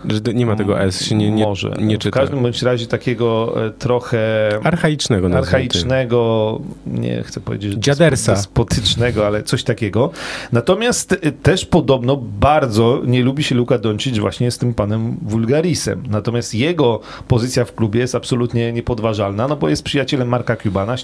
Że 0.09 0.35
nie 0.35 0.47
ma 0.47 0.57
tego 0.57 0.81
S, 0.81 1.05
się 1.05 1.15
nie, 1.15 1.31
nie, 1.31 1.45
Może. 1.45 1.75
nie 1.81 1.97
w 1.97 1.99
czyta. 1.99 2.21
każdym 2.21 2.43
bądź 2.43 2.63
razie 2.63 2.87
takiego 2.87 3.55
e, 3.67 3.71
trochę 3.71 4.19
Archaicznego 4.65 5.29
archaicznego, 5.39 6.61
nie 6.87 7.23
chcę 7.23 7.41
powiedzieć 7.41 7.75
Dziadersa. 7.75 8.33
despotycznego, 8.33 9.27
ale 9.27 9.43
coś 9.43 9.63
takiego. 9.65 10.11
Natomiast 10.53 11.13
y, 11.13 11.33
też 11.33 11.65
podobno 11.65 12.17
bardzo 12.17 13.03
nie 13.07 13.23
lubi 13.23 13.45
się 13.45 13.55
Luka 13.55 13.79
Doncic 13.79 14.19
właśnie 14.19 14.51
z 14.51 14.59
tym 14.59 14.75
panem 14.75 15.17
Vulgarisem. 15.23 16.03
Natomiast 16.11 16.55
jego 16.55 17.01
pozycja 17.29 17.65
w 17.65 17.75
klubie 17.75 18.01
jest 18.01 18.15
absolutnie 18.15 18.73
niepodważalna, 18.73 19.49
no 19.49 19.57
bo 19.57 19.69
jest 19.69 19.83
przyjacielem 19.83 20.29
Marka 20.29 20.57
Cubana, 20.57 20.97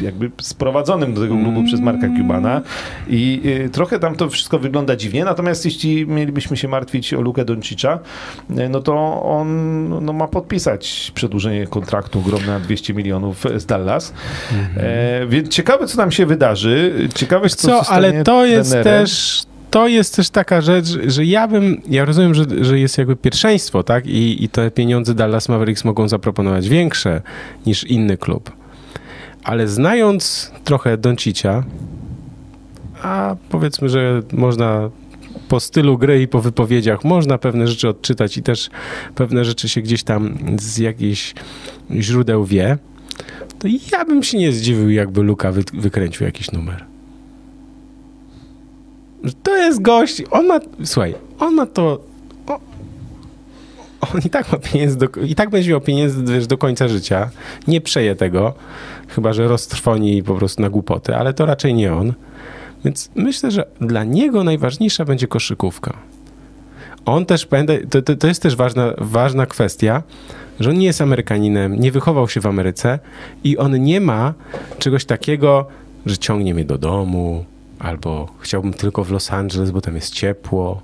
jakby 0.00 0.30
sprowadzonym 0.40 1.14
do 1.14 1.20
tego 1.20 1.34
klubu 1.34 1.64
przez 1.64 1.80
Marka 1.80 2.06
Cubana 2.18 2.62
i 3.08 3.40
y, 3.66 3.70
trochę 3.70 3.98
tam 3.98 4.16
to 4.16 4.28
wszystko 4.28 4.58
wygląda 4.58 4.96
dziwnie, 4.96 5.24
natomiast 5.24 5.64
jeśli 5.64 6.06
mielibyśmy 6.06 6.56
się 6.56 6.68
martwić 6.68 7.14
o 7.14 7.20
Lukę 7.20 7.44
Doncicza, 7.44 7.98
no 8.48 8.80
to 8.80 9.22
on 9.22 10.04
no, 10.04 10.12
ma 10.12 10.28
podpisać 10.28 11.12
przedłużenie 11.14 11.66
kontraktu 11.66 12.18
ogromne 12.18 12.46
na 12.46 12.60
200 12.60 12.94
milionów 12.94 13.44
z 13.56 13.66
Dallas. 13.66 14.14
E, 14.76 15.26
więc 15.26 15.48
ciekawe, 15.48 15.86
co 15.86 15.96
tam 15.96 16.12
się 16.12 16.26
wydarzy. 16.26 17.08
Ciekawe, 17.14 17.48
co, 17.48 17.68
Co, 17.68 17.90
ale 17.90 18.24
to 18.24 18.46
jest 18.46 18.70
trenerem. 18.70 19.06
też 19.06 19.42
to 19.74 19.88
jest 19.88 20.16
też 20.16 20.30
taka 20.30 20.60
rzecz, 20.60 20.86
że 21.06 21.24
ja 21.24 21.48
bym, 21.48 21.82
ja 21.88 22.04
rozumiem, 22.04 22.34
że, 22.34 22.44
że 22.60 22.78
jest 22.78 22.98
jakby 22.98 23.16
pierwszeństwo, 23.16 23.82
tak? 23.82 24.06
I, 24.06 24.44
I 24.44 24.48
te 24.48 24.70
pieniądze 24.70 25.14
Dallas 25.14 25.48
Mavericks 25.48 25.84
mogą 25.84 26.08
zaproponować 26.08 26.68
większe 26.68 27.22
niż 27.66 27.84
inny 27.84 28.16
klub. 28.16 28.52
Ale 29.44 29.68
znając 29.68 30.52
trochę 30.64 30.98
Doncicia, 30.98 31.64
a 33.02 33.36
powiedzmy, 33.48 33.88
że 33.88 34.22
można 34.32 34.90
po 35.54 35.60
stylu 35.60 35.98
gry 35.98 36.22
i 36.22 36.28
po 36.28 36.40
wypowiedziach 36.40 37.04
można 37.04 37.38
pewne 37.38 37.68
rzeczy 37.68 37.88
odczytać 37.88 38.36
i 38.36 38.42
też 38.42 38.70
pewne 39.14 39.44
rzeczy 39.44 39.68
się 39.68 39.80
gdzieś 39.80 40.02
tam 40.02 40.38
z 40.60 40.78
jakichś 40.78 41.34
źródeł 41.90 42.44
wie, 42.44 42.78
to 43.58 43.68
ja 43.92 44.04
bym 44.04 44.22
się 44.22 44.38
nie 44.38 44.52
zdziwił, 44.52 44.90
jakby 44.90 45.22
Luka 45.22 45.52
wy, 45.52 45.64
wykręcił 45.74 46.26
jakiś 46.26 46.52
numer. 46.52 46.84
To 49.42 49.56
jest 49.56 49.82
gość, 49.82 50.22
on 50.30 50.46
ma, 50.46 50.60
słuchaj, 50.84 51.14
on 51.38 51.54
ma 51.54 51.66
to, 51.66 52.00
o, 52.46 52.60
on 54.00 54.20
i 54.26 54.30
tak 54.30 54.52
ma 54.52 54.58
pieniędzy, 54.58 54.96
do, 54.96 55.06
i 55.06 55.34
tak 55.34 55.50
będzie 55.50 55.70
miał 55.70 55.80
pieniędzy 55.80 56.24
wiesz, 56.24 56.46
do 56.46 56.58
końca 56.58 56.88
życia, 56.88 57.30
nie 57.68 57.80
przeje 57.80 58.16
tego, 58.16 58.54
chyba, 59.08 59.32
że 59.32 59.48
roztrwoni 59.48 60.22
po 60.22 60.34
prostu 60.34 60.62
na 60.62 60.70
głupoty, 60.70 61.16
ale 61.16 61.34
to 61.34 61.46
raczej 61.46 61.74
nie 61.74 61.94
on. 61.94 62.12
Więc 62.84 63.10
myślę, 63.14 63.50
że 63.50 63.66
dla 63.80 64.04
niego 64.04 64.44
najważniejsza 64.44 65.04
będzie 65.04 65.26
koszykówka. 65.26 65.96
On 67.06 67.26
też, 67.26 67.46
pamiętaj, 67.46 67.86
to, 67.90 68.02
to, 68.02 68.16
to 68.16 68.26
jest 68.26 68.42
też 68.42 68.56
ważna, 68.56 68.92
ważna 68.98 69.46
kwestia, 69.46 70.02
że 70.60 70.70
on 70.70 70.78
nie 70.78 70.86
jest 70.86 71.00
Amerykaninem, 71.00 71.80
nie 71.80 71.92
wychował 71.92 72.28
się 72.28 72.40
w 72.40 72.46
Ameryce 72.46 72.98
i 73.44 73.58
on 73.58 73.82
nie 73.82 74.00
ma 74.00 74.34
czegoś 74.78 75.04
takiego, 75.04 75.66
że 76.06 76.18
ciągnie 76.18 76.54
mnie 76.54 76.64
do 76.64 76.78
domu, 76.78 77.44
albo 77.78 78.28
chciałbym 78.40 78.72
tylko 78.72 79.04
w 79.04 79.10
Los 79.10 79.32
Angeles, 79.32 79.70
bo 79.70 79.80
tam 79.80 79.94
jest 79.94 80.14
ciepło. 80.14 80.82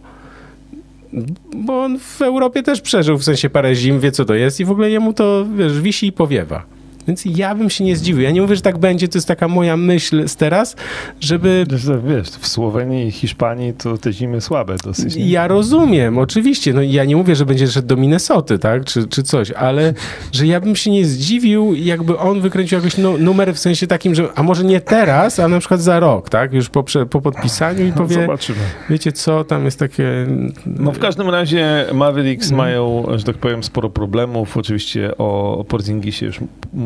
Bo 1.56 1.82
on 1.82 1.98
w 1.98 2.22
Europie 2.22 2.62
też 2.62 2.80
przeżył 2.80 3.18
w 3.18 3.24
sensie 3.24 3.50
parę 3.50 3.74
zim, 3.74 4.00
wie 4.00 4.12
co 4.12 4.24
to 4.24 4.34
jest 4.34 4.60
i 4.60 4.64
w 4.64 4.70
ogóle 4.70 4.90
jemu 4.90 5.12
to, 5.12 5.46
wiesz, 5.56 5.80
wisi 5.80 6.06
i 6.06 6.12
powiewa. 6.12 6.62
Więc 7.08 7.24
ja 7.24 7.54
bym 7.54 7.70
się 7.70 7.84
nie 7.84 7.96
zdziwił. 7.96 8.22
Ja 8.22 8.30
nie 8.30 8.42
mówię, 8.42 8.56
że 8.56 8.62
tak 8.62 8.78
będzie, 8.78 9.08
to 9.08 9.18
jest 9.18 9.28
taka 9.28 9.48
moja 9.48 9.76
myśl 9.76 10.28
z 10.28 10.36
teraz, 10.36 10.76
żeby 11.20 11.66
Wiesz, 11.70 11.82
Wiesz, 12.04 12.28
w 12.28 12.46
Słowenii 12.48 13.06
i 13.06 13.10
Hiszpanii 13.10 13.72
to 13.72 13.98
te 13.98 14.12
zimy 14.12 14.40
słabe 14.40 14.76
dosyć. 14.84 15.16
nie? 15.16 15.30
ja 15.30 15.48
rozumiem, 15.48 16.18
oczywiście. 16.18 16.72
No, 16.72 16.82
ja 16.82 17.04
nie 17.04 17.16
mówię, 17.16 17.36
że 17.36 17.46
będzie 17.46 17.68
szedł 17.68 17.88
do 17.88 17.96
Minnesoty, 17.96 18.58
tak? 18.58 18.84
Czy, 18.84 19.08
czy 19.08 19.22
coś, 19.22 19.50
ale 19.50 19.94
że 20.32 20.46
ja 20.46 20.60
bym 20.60 20.76
się 20.76 20.90
nie 20.90 21.04
zdziwił, 21.04 21.74
jakby 21.74 22.18
on 22.18 22.40
wykręcił 22.40 22.78
jakiś 22.78 22.98
nu- 22.98 23.18
numer 23.18 23.54
w 23.54 23.58
sensie 23.58 23.86
takim, 23.86 24.14
że 24.14 24.28
a 24.34 24.42
może 24.42 24.64
nie 24.64 24.80
teraz, 24.80 25.38
a 25.38 25.48
na 25.48 25.58
przykład 25.58 25.80
za 25.82 26.00
rok, 26.00 26.28
tak? 26.28 26.52
Już 26.52 26.68
po, 26.68 26.84
po 27.10 27.20
podpisaniu 27.20 27.86
i 27.86 27.92
powie, 27.92 28.14
Zobaczymy. 28.20 28.58
wiecie 28.90 29.12
co, 29.12 29.44
tam 29.44 29.64
jest 29.64 29.78
takie... 29.78 30.26
No 30.66 30.92
w 30.92 30.98
każdym 30.98 31.28
razie 31.30 31.86
Mavericks 31.94 32.50
mają, 32.50 33.06
że 33.16 33.24
tak 33.24 33.36
powiem, 33.36 33.62
sporo 33.64 33.90
problemów. 33.90 34.56
Oczywiście 34.56 35.18
o, 35.18 35.64
Porzingisie 35.68 36.26
już 36.26 36.40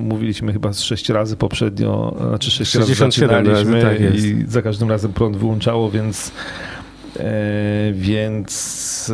mówiliśmy 0.05 0.52
chyba 0.52 0.72
sześć 0.72 1.09
razy 1.09 1.36
poprzednio, 1.36 2.16
znaczy 2.28 2.51
sześć 2.51 2.70
67 2.70 3.31
razy 3.31 3.64
zaczynaliśmy 3.64 3.82
tak 3.82 4.14
i 4.14 4.44
za 4.48 4.62
każdym 4.62 4.90
razem 4.90 5.12
prąd 5.12 5.36
wyłączało, 5.36 5.90
więc 5.90 6.32
E, 7.20 7.93
więc 7.93 9.12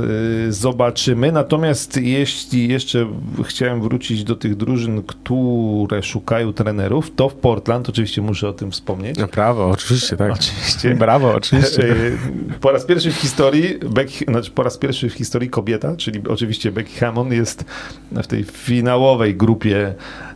e, 0.49 0.53
zobaczymy. 0.53 1.33
Natomiast 1.33 1.97
jeśli 1.97 2.69
jeszcze 2.69 3.07
chciałem 3.45 3.83
wrócić 3.83 4.25
do 4.25 4.37
tych 4.37 4.57
drużyn, 4.57 5.03
które 5.03 6.03
szukają 6.03 6.53
trenerów, 6.53 7.15
to 7.15 7.29
w 7.29 7.35
Portland, 7.35 7.89
oczywiście 7.89 8.23
muszę 8.23 8.49
o 8.49 8.53
tym 8.53 8.71
wspomnieć. 8.71 9.19
No 9.19 9.29
prawo, 9.29 9.71
oczywiście, 9.71 10.17
tak. 10.17 10.33
Oczywiście. 10.33 10.95
Brawo, 11.05 11.35
oczywiście. 11.35 11.91
E, 11.93 12.59
Po 12.61 12.73
raz 12.73 12.85
pierwszy 12.85 13.11
w 13.11 13.17
historii, 13.17 13.79
Becky, 13.91 14.25
znaczy 14.25 14.51
po 14.51 14.63
raz 14.63 14.79
pierwszy 14.79 15.11
w 15.11 15.13
historii 15.13 15.51
kobieta, 15.51 15.97
czyli 15.97 16.21
oczywiście 16.29 16.73
Becky 16.73 17.01
Hammond 17.01 17.33
jest 17.33 17.65
w 18.13 18.27
tej 18.27 18.45
finałowej 18.45 19.37
grupie 19.37 19.95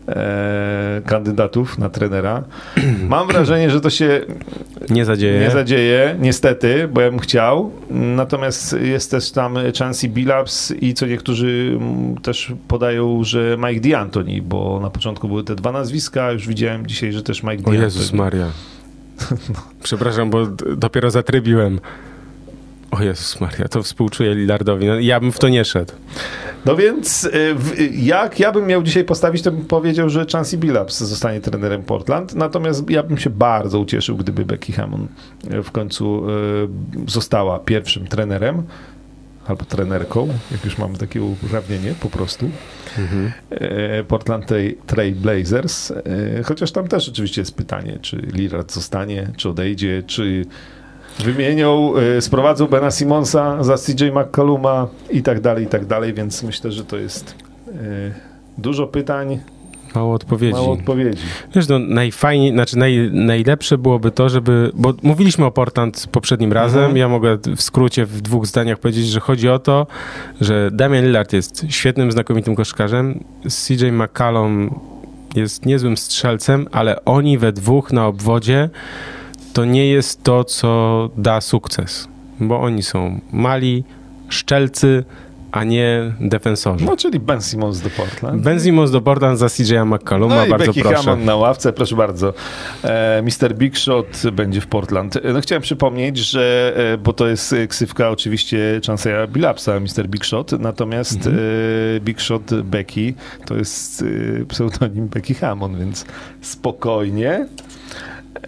e, 0.08 1.02
kandydatów 1.06 1.78
na 1.78 1.90
trenera. 1.90 2.44
Mam 3.08 3.28
wrażenie, 3.28 3.70
że 3.70 3.80
to 3.80 3.90
się 3.90 4.20
Nie 4.90 5.04
zadzieje. 5.04 5.40
nie 5.40 5.50
zadzieje, 5.50 6.16
niestety, 6.20 6.88
bo 6.88 7.00
ja 7.00 7.10
bym 7.10 7.18
chciał. 7.18 7.70
Natomiast 7.90 8.76
jest 8.82 9.10
też 9.10 9.30
tam 9.30 9.56
Chancey 9.78 10.08
Billups 10.10 10.70
i 10.80 10.94
co 10.94 11.06
niektórzy 11.06 11.78
też 12.22 12.52
podają, 12.68 13.24
że 13.24 13.56
Mike 13.58 13.80
D'Antoni, 13.88 14.42
bo 14.42 14.80
na 14.82 14.90
początku 14.90 15.28
były 15.28 15.44
te 15.44 15.54
dwa 15.54 15.72
nazwiska, 15.72 16.32
już 16.32 16.48
widziałem 16.48 16.86
dzisiaj, 16.86 17.12
że 17.12 17.22
też 17.22 17.42
Mike 17.42 17.64
O 17.64 17.70
D'Antoni. 17.70 17.82
Jezus 17.82 18.12
Maria. 18.12 18.46
Przepraszam, 19.82 20.30
bo 20.30 20.46
dopiero 20.76 21.10
zatrybiłem. 21.10 21.80
O 22.98 23.02
Jezus 23.02 23.40
Maria, 23.40 23.68
to 23.68 23.82
współczuję 23.82 24.34
Lillardowi. 24.34 24.86
No, 24.86 25.00
ja 25.00 25.20
bym 25.20 25.32
w 25.32 25.38
to 25.38 25.48
nie 25.48 25.64
szedł. 25.64 25.92
No 26.64 26.76
więc 26.76 27.24
y, 27.24 27.54
w- 27.54 27.80
jak 28.04 28.40
ja 28.40 28.52
bym 28.52 28.66
miał 28.66 28.82
dzisiaj 28.82 29.04
postawić, 29.04 29.42
to 29.42 29.52
bym 29.52 29.64
powiedział, 29.64 30.08
że 30.08 30.26
Chancey 30.32 30.58
Billups 30.58 30.98
zostanie 31.02 31.40
trenerem 31.40 31.82
Portland. 31.82 32.34
Natomiast 32.34 32.90
ja 32.90 33.02
bym 33.02 33.18
się 33.18 33.30
bardzo 33.30 33.78
ucieszył, 33.78 34.16
gdyby 34.16 34.44
Becky 34.44 34.72
Hammond 34.72 35.10
y, 35.54 35.62
w 35.62 35.70
końcu 35.70 36.30
y, 36.30 36.32
została 37.10 37.58
pierwszym 37.58 38.06
trenerem 38.06 38.62
albo 39.46 39.64
trenerką, 39.64 40.28
jak 40.50 40.64
już 40.64 40.78
mamy 40.78 40.98
takie 40.98 41.22
uprawnienie 41.22 41.94
po 42.00 42.10
prostu. 42.10 42.50
E, 43.50 44.04
Portland 44.04 44.46
Trail- 44.86 45.14
Blazers. 45.14 45.92
Chociaż 46.44 46.72
tam 46.72 46.88
też 46.88 47.08
oczywiście 47.08 47.40
jest 47.40 47.54
pytanie, 47.56 47.98
czy 48.02 48.16
Lillard 48.16 48.72
zostanie, 48.72 49.30
czy 49.36 49.48
odejdzie, 49.48 50.02
czy 50.06 50.46
wymienią, 51.18 51.92
e, 51.96 52.20
sprowadzą 52.20 52.66
Bena 52.66 52.90
Simonsa 52.90 53.64
za 53.64 53.76
CJ 53.76 54.04
McCalluma 54.12 54.86
i 55.10 55.22
tak 55.22 55.40
dalej, 55.40 55.64
i 55.64 55.66
tak 55.66 55.86
dalej, 55.86 56.14
więc 56.14 56.42
myślę, 56.42 56.72
że 56.72 56.84
to 56.84 56.96
jest 56.96 57.34
e, 57.68 57.74
dużo 58.58 58.86
pytań, 58.86 59.38
Mało 59.94 60.14
odpowiedzi. 60.14 60.52
mało 60.52 60.72
odpowiedzi. 60.72 61.22
Wiesz, 61.54 61.68
no 61.68 61.78
najfajniej, 61.78 62.52
znaczy 62.52 62.78
naj, 62.78 63.10
najlepsze 63.12 63.78
byłoby 63.78 64.10
to, 64.10 64.28
żeby, 64.28 64.70
bo 64.74 64.94
mówiliśmy 65.02 65.44
o 65.44 65.50
Portland 65.50 66.06
poprzednim 66.12 66.52
razem, 66.52 66.78
Mhm. 66.80 66.96
ja 66.96 67.08
mogę 67.08 67.38
w 67.56 67.62
skrócie 67.62 68.06
w 68.06 68.20
dwóch 68.20 68.46
zdaniach 68.46 68.78
powiedzieć, 68.78 69.06
że 69.08 69.20
chodzi 69.20 69.48
o 69.48 69.58
to, 69.58 69.86
że 70.40 70.70
Damian 70.72 71.04
Lillard 71.04 71.32
jest 71.32 71.66
świetnym, 71.68 72.12
znakomitym 72.12 72.54
koszkarzem, 72.54 73.24
CJ 73.48 73.86
McCallum 73.92 74.80
jest 75.36 75.66
niezłym 75.66 75.96
strzelcem, 75.96 76.66
ale 76.72 77.04
oni 77.04 77.38
we 77.38 77.52
dwóch 77.52 77.92
na 77.92 78.06
obwodzie 78.06 78.70
to 79.54 79.64
nie 79.64 79.86
jest 79.88 80.22
to, 80.22 80.44
co 80.44 81.10
da 81.16 81.40
sukces, 81.40 82.08
bo 82.40 82.60
oni 82.60 82.82
są 82.82 83.20
mali, 83.32 83.84
szczelcy, 84.28 85.04
a 85.52 85.64
nie 85.64 86.12
defensorzy. 86.20 86.84
No, 86.84 86.96
czyli 86.96 87.20
Ben 87.20 87.42
Simmons 87.42 87.80
do 87.80 87.90
Portland. 87.90 88.42
Benzimos 88.42 88.90
do 88.90 89.00
Portland 89.00 89.38
za 89.38 89.46
CJ'a 89.46 89.84
McCalluma, 89.86 90.34
No 90.36 90.46
i 90.46 90.50
bardzo 90.50 90.66
Becky 90.66 90.80
proszę. 90.80 90.96
Hammond 90.96 91.24
na 91.24 91.36
ławce, 91.36 91.72
proszę 91.72 91.96
bardzo. 91.96 92.34
E, 92.84 93.22
Mr. 93.22 93.54
Big 93.54 93.78
Shot 93.78 94.22
będzie 94.32 94.60
w 94.60 94.66
Portland. 94.66 95.16
E, 95.16 95.20
No 95.32 95.40
chciałem 95.40 95.62
przypomnieć, 95.62 96.18
że, 96.18 96.74
e, 96.94 96.98
bo 96.98 97.12
to 97.12 97.28
jest 97.28 97.54
ksywka 97.68 98.10
oczywiście 98.10 98.80
Chanceya 98.86 99.28
Billapsa, 99.28 99.80
Mr. 99.80 100.08
Big 100.08 100.24
Shot, 100.24 100.52
natomiast 100.52 101.16
Mhm. 101.16 101.36
e, 101.96 102.00
Big 102.00 102.20
Shot 102.20 102.54
Becky 102.64 103.14
to 103.46 103.54
jest 103.56 104.04
e, 104.42 104.44
pseudonim 104.44 105.06
Becky 105.08 105.34
Hammond, 105.34 105.78
więc 105.78 106.04
spokojnie. 106.40 107.46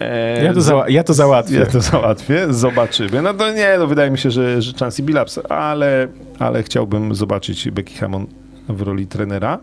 E, 0.01 0.43
Ja 0.43 0.53
to, 0.53 0.87
ja 0.87 1.03
to 1.03 1.13
załatwię. 1.13 1.59
ja 1.59 1.65
to 1.65 1.81
załatwię, 1.81 2.47
zobaczymy. 2.49 3.21
No 3.21 3.33
to 3.33 3.51
nie, 3.51 3.75
no 3.79 3.87
wydaje 3.87 4.11
mi 4.11 4.17
się, 4.17 4.31
że, 4.31 4.61
że 4.61 4.73
Chancey 4.79 5.03
Billups, 5.05 5.39
ale, 5.49 6.07
ale 6.39 6.63
chciałbym 6.63 7.15
zobaczyć 7.15 7.71
Becky 7.71 7.93
Hammond 7.93 8.29
w 8.69 8.81
roli 8.81 9.07
trenera. 9.07 9.59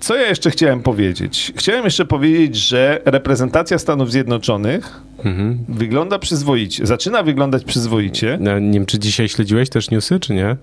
Co 0.00 0.16
ja 0.16 0.28
jeszcze 0.28 0.50
chciałem 0.50 0.82
powiedzieć? 0.82 1.52
Chciałem 1.56 1.84
jeszcze 1.84 2.04
powiedzieć, 2.04 2.56
że 2.56 3.00
reprezentacja 3.04 3.78
Stanów 3.78 4.12
Zjednoczonych 4.12 5.00
Mhm. 5.24 5.58
wygląda 5.68 6.18
przyzwoicie. 6.18 6.86
Zaczyna 6.86 7.22
wyglądać 7.22 7.64
przyzwoicie 7.64 8.38
No, 8.40 8.58
nie 8.58 8.72
wiem, 8.72 8.86
czy 8.86 8.98
dzisiaj 8.98 9.28
śledziłeś 9.28 9.68
też 9.70 9.90
newsy, 9.90 10.20
czy 10.20 10.34
nie? 10.34 10.56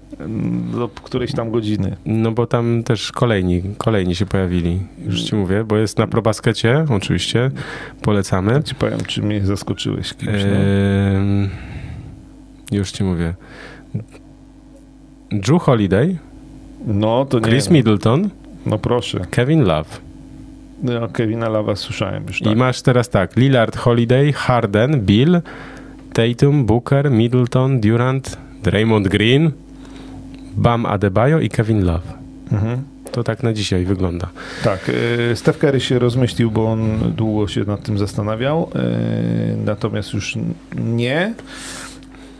do 0.72 0.88
którejś 0.88 1.31
tam 1.31 1.51
godziny. 1.51 1.95
No 2.05 2.31
bo 2.31 2.47
tam 2.47 2.84
też 2.84 3.11
kolejni, 3.11 3.61
kolejni 3.77 4.15
się 4.15 4.26
pojawili. 4.26 4.80
Już 5.05 5.23
ci 5.23 5.35
mówię, 5.35 5.63
bo 5.63 5.77
jest 5.77 5.97
na 5.97 6.07
probaskecie, 6.07 6.85
oczywiście, 6.89 7.51
polecamy. 8.01 8.63
Ci 8.63 8.76
powiem, 8.76 8.99
czy 9.07 9.22
mnie 9.22 9.45
zaskoczyłeś 9.45 10.13
kimś. 10.13 10.41
No. 10.51 10.57
Już 12.77 12.91
ci 12.91 13.03
mówię. 13.03 13.34
Drew 15.31 15.61
Holiday, 15.61 16.17
no 16.85 17.25
to 17.25 17.39
nie. 17.39 17.45
Chris 17.45 17.69
Middleton, 17.69 18.29
No 18.65 18.77
proszę. 18.77 19.19
Kevin 19.29 19.63
Love. 19.63 19.89
No, 20.83 21.07
Kevina 21.07 21.49
Lava 21.49 21.75
słyszałem 21.75 22.23
już. 22.27 22.39
Tak. 22.39 22.53
I 22.53 22.55
masz 22.55 22.81
teraz 22.81 23.09
tak, 23.09 23.35
Lillard, 23.35 23.75
Holiday, 23.77 24.33
Harden, 24.33 25.01
Bill, 25.01 25.41
Tatum, 26.13 26.65
Booker, 26.65 27.11
Middleton, 27.11 27.79
Durant, 27.79 28.37
Draymond 28.63 29.07
Green, 29.07 29.51
Bam 30.55 30.85
Adebayo 30.85 31.39
i 31.39 31.49
Kevin 31.49 31.85
Love. 31.85 32.13
Mhm. 32.51 32.83
To 33.11 33.23
tak 33.23 33.43
na 33.43 33.53
dzisiaj 33.53 33.85
wygląda. 33.85 34.29
Tak, 34.63 34.91
e, 35.31 35.35
Steph 35.35 35.59
Curry 35.59 35.79
się 35.79 35.99
rozmyślił, 35.99 36.51
bo 36.51 36.71
on 36.71 36.99
długo 37.17 37.47
się 37.47 37.63
nad 37.63 37.83
tym 37.83 37.97
zastanawiał, 37.97 38.69
e, 38.75 39.55
natomiast 39.65 40.13
już 40.13 40.37
nie. 40.75 41.33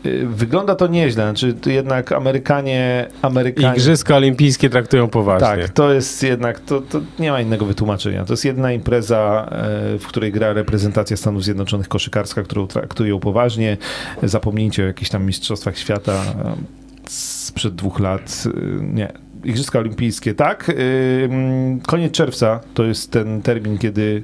E, 0.06 0.26
Wygląda 0.26 0.74
to 0.74 0.86
nieźle, 0.86 1.24
znaczy 1.24 1.54
to 1.54 1.70
jednak 1.70 2.12
Amerykanie, 2.12 3.08
Amerykanie... 3.22 3.76
Igrzyska 3.76 4.16
olimpijskie 4.16 4.70
traktują 4.70 5.08
poważnie. 5.08 5.46
Tak, 5.48 5.68
to 5.68 5.92
jest 5.92 6.22
jednak, 6.22 6.60
to, 6.60 6.80
to 6.80 7.00
nie 7.18 7.30
ma 7.30 7.40
innego 7.40 7.66
wytłumaczenia. 7.66 8.24
To 8.24 8.32
jest 8.32 8.44
jedna 8.44 8.72
impreza, 8.72 9.48
e, 9.50 9.98
w 9.98 10.06
której 10.06 10.32
gra 10.32 10.52
reprezentacja 10.52 11.16
Stanów 11.16 11.44
Zjednoczonych 11.44 11.88
koszykarska, 11.88 12.42
którą 12.42 12.66
traktują 12.66 13.20
poważnie. 13.20 13.76
Zapomnijcie 14.22 14.82
o 14.82 14.86
jakichś 14.86 15.10
tam 15.10 15.24
mistrzostwach 15.24 15.78
świata 15.78 16.12
e, 16.12 16.56
sprzed 17.08 17.74
dwóch 17.74 18.00
lat. 18.00 18.44
Nie. 18.80 19.12
Igrzyska 19.44 19.78
olimpijskie, 19.78 20.34
tak. 20.34 20.72
Mm, 21.28 21.80
Koniec 21.80 22.12
czerwca 22.12 22.60
to 22.74 22.84
jest 22.84 23.10
ten 23.10 23.42
termin, 23.42 23.78
kiedy 23.78 24.22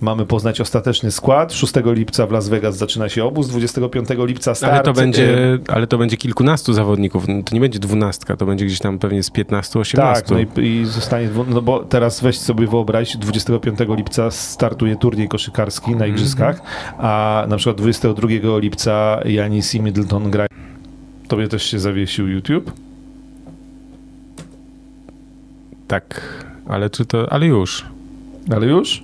mamy 0.00 0.26
poznać 0.26 0.60
ostateczny 0.60 1.10
skład. 1.10 1.52
6 1.52 1.72
lipca 1.84 2.26
w 2.26 2.30
Las 2.32 2.48
Vegas 2.48 2.76
zaczyna 2.76 3.08
się 3.08 3.24
obóz, 3.24 3.48
25 3.48 4.08
lipca 4.18 4.54
start. 4.54 4.72
Ale 4.72 4.82
to, 4.82 4.90
E, 4.90 4.94
będzie, 4.94 5.58
ale 5.68 5.86
to 5.86 5.98
będzie 5.98 6.16
kilkunastu 6.16 6.72
zawodników. 6.72 7.24
To 7.44 7.54
nie 7.54 7.60
będzie 7.60 7.78
dwunastka, 7.78 8.36
to 8.36 8.46
będzie 8.46 8.66
gdzieś 8.66 8.78
tam 8.78 8.98
pewnie 8.98 9.22
z 9.22 9.30
15-18. 9.30 9.96
Tak, 9.96 10.30
no 10.30 10.36
i, 10.62 10.66
i 10.66 10.86
zostanie, 10.86 11.28
no 11.48 11.62
bo 11.62 11.78
teraz 11.84 12.20
weź 12.20 12.38
sobie 12.38 12.66
wyobraź, 12.66 13.16
25 13.16 13.78
lipca 13.88 14.30
startuje 14.30 14.96
turniej 14.96 15.28
koszykarski 15.28 15.84
Mhm. 15.92 15.98
na 15.98 16.06
igrzyskach, 16.06 16.60
a 16.98 17.44
na 17.48 17.56
przykład 17.56 17.76
22 17.76 18.28
lipca 18.58 19.20
Janis 19.24 19.74
i 19.74 19.80
Middleton 19.80 20.30
gra. 20.30 20.46
Tobie 21.28 21.48
też 21.48 21.62
się 21.62 21.78
zawiesił 21.78 22.28
YouTube? 22.28 22.72
Tak, 25.88 26.20
ale 26.68 26.90
czy 26.90 27.06
to, 27.06 27.32
ale 27.32 27.46
już. 27.46 27.84
Ale 28.54 28.66
już? 28.66 29.02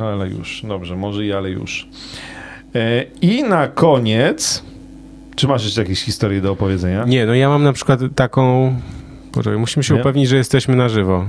No 0.00 0.06
ale 0.06 0.28
już, 0.28 0.62
dobrze, 0.68 0.96
może 0.96 1.26
i 1.26 1.32
ale 1.32 1.50
już. 1.50 1.88
E, 2.74 3.04
I 3.20 3.42
na 3.42 3.68
koniec, 3.68 4.62
czy 5.36 5.48
masz 5.48 5.64
jeszcze 5.64 5.80
jakieś 5.80 6.02
historie 6.02 6.40
do 6.40 6.52
opowiedzenia? 6.52 7.04
Nie, 7.04 7.26
no 7.26 7.34
ja 7.34 7.48
mam 7.48 7.62
na 7.64 7.72
przykład 7.72 8.00
taką, 8.14 8.74
poczekaj, 9.32 9.58
musimy 9.58 9.84
się 9.84 9.94
Nie? 9.94 10.00
upewnić, 10.00 10.28
że 10.28 10.36
jesteśmy 10.36 10.76
na 10.76 10.88
żywo. 10.88 11.26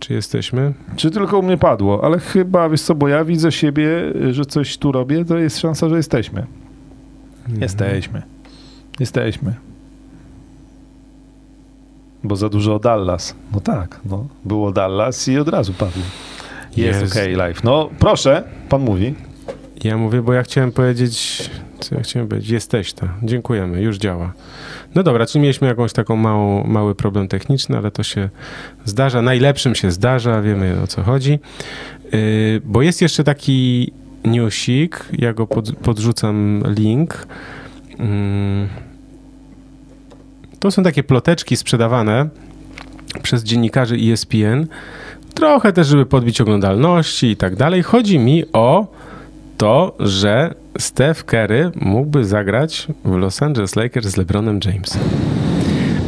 Czy 0.00 0.14
jesteśmy? 0.14 0.72
Czy 0.96 1.10
tylko 1.10 1.38
u 1.38 1.42
mnie 1.42 1.56
padło? 1.56 2.04
Ale 2.04 2.18
chyba, 2.18 2.68
wiesz 2.68 2.80
co, 2.82 2.94
bo 2.94 3.08
ja 3.08 3.24
widzę 3.24 3.52
siebie, 3.52 3.88
że 4.30 4.44
coś 4.44 4.78
tu 4.78 4.92
robię, 4.92 5.24
to 5.24 5.38
jest 5.38 5.58
szansa, 5.58 5.88
że 5.88 5.96
jesteśmy. 5.96 6.46
Jesteśmy. 7.60 8.22
Jesteśmy. 9.00 9.54
Bo 12.24 12.36
za 12.36 12.48
dużo 12.48 12.74
o 12.74 12.78
Dallas. 12.78 13.34
No 13.52 13.60
tak, 13.60 14.00
no. 14.04 14.26
Było 14.44 14.72
Dallas 14.72 15.28
i 15.28 15.38
od 15.38 15.48
razu 15.48 15.72
padło. 15.72 16.02
Jest 16.76 17.00
Jest. 17.00 17.12
okej, 17.12 17.34
live. 17.34 17.64
No 17.64 17.90
proszę, 17.98 18.42
pan 18.68 18.80
mówi. 18.80 19.14
Ja 19.84 19.96
mówię, 19.96 20.22
bo 20.22 20.32
ja 20.32 20.42
chciałem 20.42 20.72
powiedzieć, 20.72 21.50
co 21.80 21.94
ja 21.94 22.00
chciałem 22.00 22.28
powiedzieć, 22.28 22.50
jesteś 22.50 22.92
to. 22.92 23.06
Dziękujemy, 23.22 23.82
już 23.82 23.98
działa. 23.98 24.32
No 24.94 25.02
dobra, 25.02 25.26
czyli 25.26 25.42
mieliśmy 25.42 25.68
jakąś 25.68 25.92
taką 25.92 26.16
małą, 26.16 26.64
mały 26.64 26.94
problem 26.94 27.28
techniczny, 27.28 27.76
ale 27.76 27.90
to 27.90 28.02
się 28.02 28.28
zdarza. 28.84 29.22
Najlepszym 29.22 29.74
się 29.74 29.90
zdarza, 29.90 30.42
wiemy 30.42 30.82
o 30.84 30.86
co 30.86 31.02
chodzi. 31.02 31.38
Yy, 32.12 32.60
bo 32.64 32.82
jest 32.82 33.02
jeszcze 33.02 33.24
taki 33.24 33.92
newsik, 34.24 35.04
ja 35.12 35.32
go 35.32 35.46
pod, 35.46 35.76
podrzucam 35.76 36.62
link. 36.66 37.26
Yy, 37.98 38.87
to 40.60 40.70
są 40.70 40.82
takie 40.82 41.02
ploteczki 41.02 41.56
sprzedawane 41.56 42.28
przez 43.22 43.44
dziennikarzy 43.44 43.96
ESPN. 44.12 44.66
Trochę 45.34 45.72
też, 45.72 45.86
żeby 45.86 46.06
podbić 46.06 46.40
oglądalności 46.40 47.26
i 47.26 47.36
tak 47.36 47.56
dalej. 47.56 47.82
Chodzi 47.82 48.18
mi 48.18 48.44
o 48.52 48.86
to, 49.58 49.96
że 50.00 50.54
Steph 50.78 51.24
Curry 51.24 51.70
mógłby 51.74 52.24
zagrać 52.24 52.86
w 53.04 53.12
Los 53.16 53.42
Angeles 53.42 53.76
Lakers 53.76 54.06
z 54.06 54.16
LeBronem 54.16 54.60
Jamesem. 54.64 55.02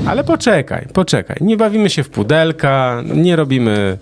Ale 0.07 0.25
poczekaj, 0.25 0.87
poczekaj. 0.93 1.37
Nie 1.41 1.57
bawimy 1.57 1.91
się 1.91 2.03
w 2.03 2.11
pudelka, 2.11 3.03
nie 3.15 3.37
robimy 3.37 3.99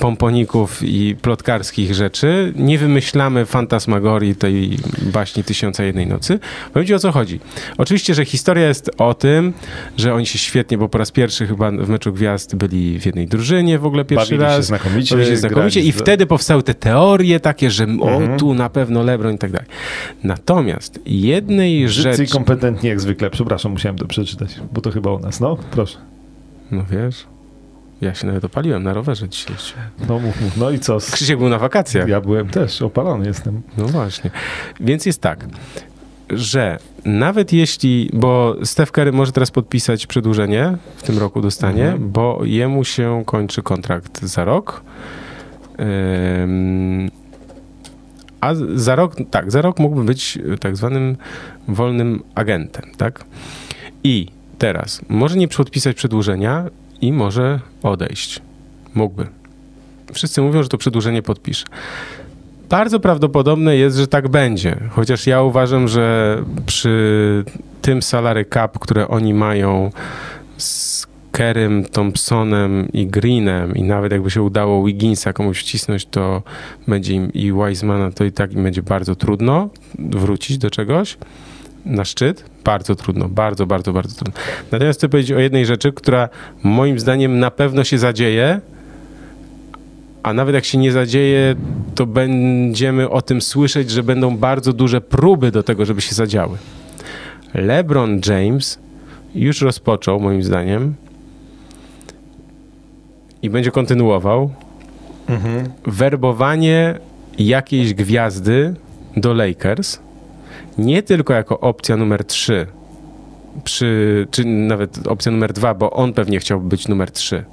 pomponików 0.00 0.82
i 0.82 1.16
plotkarskich 1.22 1.94
rzeczy, 1.94 2.52
nie 2.56 2.78
wymyślamy 2.78 3.46
fantasmagorii 3.46 4.34
tej 4.34 4.78
baśni 5.02 5.44
Tysiąca 5.44 5.84
Jednej 5.84 6.06
Nocy. 6.06 6.38
Powiem 6.72 6.86
ci 6.86 6.94
o 6.94 6.98
co 6.98 7.12
chodzi. 7.12 7.40
Oczywiście, 7.78 8.14
że 8.14 8.24
historia 8.24 8.68
jest 8.68 8.90
o 8.98 9.14
tym, 9.14 9.52
że 9.96 10.14
oni 10.14 10.26
się 10.26 10.38
świetnie, 10.38 10.78
bo 10.78 10.88
po 10.88 10.98
raz 10.98 11.10
pierwszy 11.10 11.46
chyba 11.46 11.70
w 11.70 11.88
meczu 11.88 12.12
gwiazd 12.12 12.56
byli 12.56 13.00
w 13.00 13.06
jednej 13.06 13.26
drużynie 13.26 13.78
w 13.78 13.86
ogóle 13.86 14.04
pierwszy 14.04 14.24
Bawili 14.36 14.50
się 14.50 14.56
raz. 14.56 14.66
znakomicie, 14.66 15.14
Bawili 15.14 15.30
się 15.30 15.36
znakomicie 15.36 15.80
i 15.80 15.92
wtedy 15.92 16.26
powstały 16.26 16.62
te 16.62 16.74
teorie 16.74 17.40
takie, 17.40 17.70
że 17.70 17.84
Mhm. 17.84 18.34
o 18.34 18.36
tu 18.38 18.54
na 18.54 18.68
pewno 18.70 19.02
LeBron 19.02 19.34
i 19.34 19.38
tak 19.38 19.50
dalej. 19.50 19.68
Natomiast 20.24 21.00
jednej 21.06 21.84
Brzydcy 21.86 22.16
rzeczy... 22.18 22.32
kompetentni 22.32 22.88
jak 22.88 23.00
zwykle. 23.00 23.30
Przepraszam, 23.30 23.72
musiałem 23.72 23.98
to 23.98 24.06
przeczytać, 24.06 24.54
bo 24.72 24.80
to 24.80 24.90
chyba 24.90 25.12
u 25.12 25.18
nas. 25.18 25.40
No, 25.40 25.56
proszę. 25.70 25.98
No 26.70 26.84
wiesz, 26.90 27.26
ja 28.00 28.14
się 28.14 28.26
nawet 28.26 28.44
opaliłem 28.44 28.82
na 28.82 28.92
rowerze 28.94 29.28
dzisiaj. 29.28 29.56
No 30.08 30.18
mów, 30.18 30.40
mów. 30.40 30.56
No 30.56 30.70
i 30.70 30.78
co? 30.78 30.98
Krzysiek 31.12 31.38
był 31.38 31.48
na 31.48 31.58
wakacjach. 31.58 32.08
Ja 32.08 32.20
byłem 32.20 32.48
też, 32.48 32.82
opalony 32.82 33.26
jestem. 33.26 33.62
No 33.78 33.84
właśnie. 33.86 34.30
Więc 34.80 35.06
jest 35.06 35.20
tak, 35.20 35.46
że 36.30 36.78
nawet 37.04 37.52
jeśli, 37.52 38.10
bo 38.12 38.56
Steph 38.64 38.92
Curry 38.92 39.12
może 39.12 39.32
teraz 39.32 39.50
podpisać 39.50 40.06
przedłużenie, 40.06 40.76
w 40.96 41.02
tym 41.02 41.18
roku 41.18 41.40
dostanie, 41.40 41.84
Mhm. 41.84 42.10
bo 42.12 42.40
jemu 42.44 42.84
się 42.84 43.22
kończy 43.26 43.62
kontrakt 43.62 44.22
za 44.22 44.44
rok. 44.44 44.82
A 48.40 48.54
za 48.74 48.96
rok, 48.96 49.14
tak, 49.30 49.50
za 49.50 49.62
rok 49.62 49.78
mógłby 49.78 50.04
być 50.04 50.38
tak 50.60 50.76
zwanym 50.76 51.16
wolnym 51.68 52.22
agentem, 52.34 52.84
tak? 52.96 53.24
I 54.04 54.26
teraz 54.58 55.00
może 55.08 55.36
nie 55.36 55.48
podpisać 55.48 55.96
przedłużenia 55.96 56.64
i 57.00 57.12
może 57.12 57.60
odejść. 57.82 58.40
Mógłby. 58.94 59.26
Wszyscy 60.12 60.42
mówią, 60.42 60.62
że 60.62 60.68
to 60.68 60.78
przedłużenie 60.78 61.22
podpisze. 61.22 61.64
Bardzo 62.68 63.00
prawdopodobne 63.00 63.76
jest, 63.76 63.96
że 63.96 64.06
tak 64.06 64.28
będzie. 64.28 64.76
Chociaż 64.90 65.26
ja 65.26 65.42
uważam, 65.42 65.88
że 65.88 66.38
przy 66.66 67.44
tym 67.82 68.02
salary 68.02 68.44
cap, 68.44 68.78
które 68.78 69.08
oni 69.08 69.34
mają 69.34 69.90
z 70.56 71.06
Kerem, 71.32 71.84
Thompsonem 71.84 72.88
i 72.92 73.06
Greenem 73.06 73.76
i 73.76 73.82
nawet 73.82 74.12
jakby 74.12 74.30
się 74.30 74.42
udało 74.42 74.84
Wigginsa 74.84 75.32
komuś 75.32 75.60
wcisnąć, 75.60 76.06
to 76.06 76.42
będzie 76.88 77.14
im 77.14 77.32
i 77.32 77.52
Wisemana, 77.52 78.10
to 78.10 78.24
i 78.24 78.32
tak 78.32 78.52
im 78.52 78.62
będzie 78.62 78.82
bardzo 78.82 79.16
trudno 79.16 79.70
wrócić 79.98 80.58
do 80.58 80.70
czegoś 80.70 81.18
na 81.84 82.04
szczyt. 82.04 82.44
Bardzo 82.68 82.94
trudno, 82.94 83.28
bardzo, 83.28 83.66
bardzo, 83.66 83.92
bardzo 83.92 84.14
trudno. 84.14 84.34
Natomiast 84.72 84.98
chcę 84.98 85.08
powiedzieć 85.08 85.32
o 85.32 85.38
jednej 85.38 85.66
rzeczy, 85.66 85.92
która 85.92 86.28
moim 86.62 87.00
zdaniem 87.00 87.38
na 87.38 87.50
pewno 87.50 87.84
się 87.84 87.98
zadzieje, 87.98 88.60
a 90.22 90.32
nawet 90.32 90.54
jak 90.54 90.64
się 90.64 90.78
nie 90.78 90.92
zadzieje, 90.92 91.54
to 91.94 92.06
będziemy 92.06 93.10
o 93.10 93.22
tym 93.22 93.42
słyszeć, 93.42 93.90
że 93.90 94.02
będą 94.02 94.36
bardzo 94.36 94.72
duże 94.72 95.00
próby 95.00 95.50
do 95.50 95.62
tego, 95.62 95.84
żeby 95.84 96.00
się 96.00 96.14
zadziały. 96.14 96.58
LeBron 97.54 98.20
James 98.26 98.78
już 99.34 99.62
rozpoczął, 99.62 100.20
moim 100.20 100.42
zdaniem, 100.42 100.94
i 103.42 103.50
będzie 103.50 103.70
kontynuował 103.70 104.50
werbowanie 105.86 106.98
jakiejś 107.38 107.94
gwiazdy 107.94 108.74
do 109.16 109.34
Lakers, 109.34 109.98
nie 110.78 111.02
tylko 111.02 111.34
jako 111.34 111.60
opcja 111.60 111.96
numer 111.96 112.24
3 112.24 112.66
przy, 113.64 114.26
czy 114.30 114.44
nawet 114.44 115.06
opcja 115.06 115.32
numer 115.32 115.52
dwa, 115.52 115.74
bo 115.74 115.90
on 115.90 116.12
pewnie 116.12 116.38
chciałby 116.38 116.68
być 116.68 116.88
numer 116.88 117.10
trzy. 117.10 117.44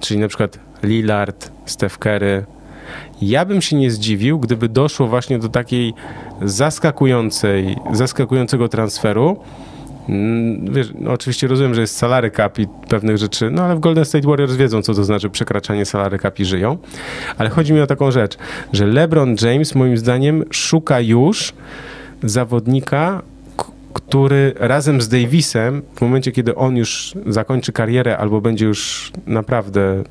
Czyli 0.00 0.20
na 0.20 0.28
przykład 0.28 0.58
Lillard, 0.82 1.50
Steph 1.66 1.98
Curry. 1.98 2.44
Ja 3.22 3.44
bym 3.44 3.62
się 3.62 3.76
nie 3.76 3.90
zdziwił, 3.90 4.38
gdyby 4.38 4.68
doszło 4.68 5.06
właśnie 5.06 5.38
do 5.38 5.48
takiej 5.48 5.94
zaskakującej, 6.42 7.76
zaskakującego 7.92 8.68
transferu. 8.68 9.36
Mm, 10.08 10.74
Wiesz, 10.74 10.92
no 10.98 11.12
oczywiście 11.12 11.46
rozumiem, 11.46 11.74
że 11.74 11.80
jest 11.80 11.96
salary 11.96 12.30
cap 12.30 12.58
i 12.58 12.66
pewnych 12.88 13.18
rzeczy, 13.18 13.50
no 13.50 13.62
ale 13.62 13.76
w 13.76 13.80
Golden 13.80 14.04
State 14.04 14.28
Warriors 14.28 14.54
wiedzą, 14.54 14.82
co 14.82 14.94
to 14.94 15.04
znaczy 15.04 15.30
przekraczanie 15.30 15.84
salary 15.84 16.18
cap 16.18 16.40
i 16.40 16.44
żyją. 16.44 16.78
Ale 17.38 17.50
chodzi 17.50 17.72
mi 17.72 17.80
o 17.80 17.86
taką 17.86 18.10
rzecz, 18.10 18.36
że 18.72 18.86
LeBron 18.86 19.36
James 19.42 19.74
moim 19.74 19.96
zdaniem 19.96 20.44
szuka 20.50 21.00
już 21.00 21.52
zawodnika, 22.24 23.22
który 23.92 24.52
razem 24.56 25.00
z 25.00 25.08
Davisem, 25.08 25.82
w 25.94 26.00
momencie 26.00 26.32
kiedy 26.32 26.54
on 26.54 26.76
już 26.76 27.14
zakończy 27.26 27.72
karierę 27.72 28.18
albo 28.18 28.40
będzie 28.40 28.66
już 28.66 29.12
naprawdę, 29.26 30.04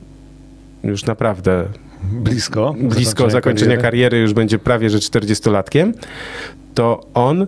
już 0.84 1.06
naprawdę 1.06 1.66
Blisko. 2.12 2.76
blisko 2.80 3.30
zakończenia 3.30 3.78
kariery, 3.78 4.20
już 4.20 4.34
będzie 4.34 4.60
prawie 4.60 4.90
że 4.90 4.98
40-latkiem, 4.98 5.94
to 6.74 7.02
on 7.14 7.42
y, 7.42 7.48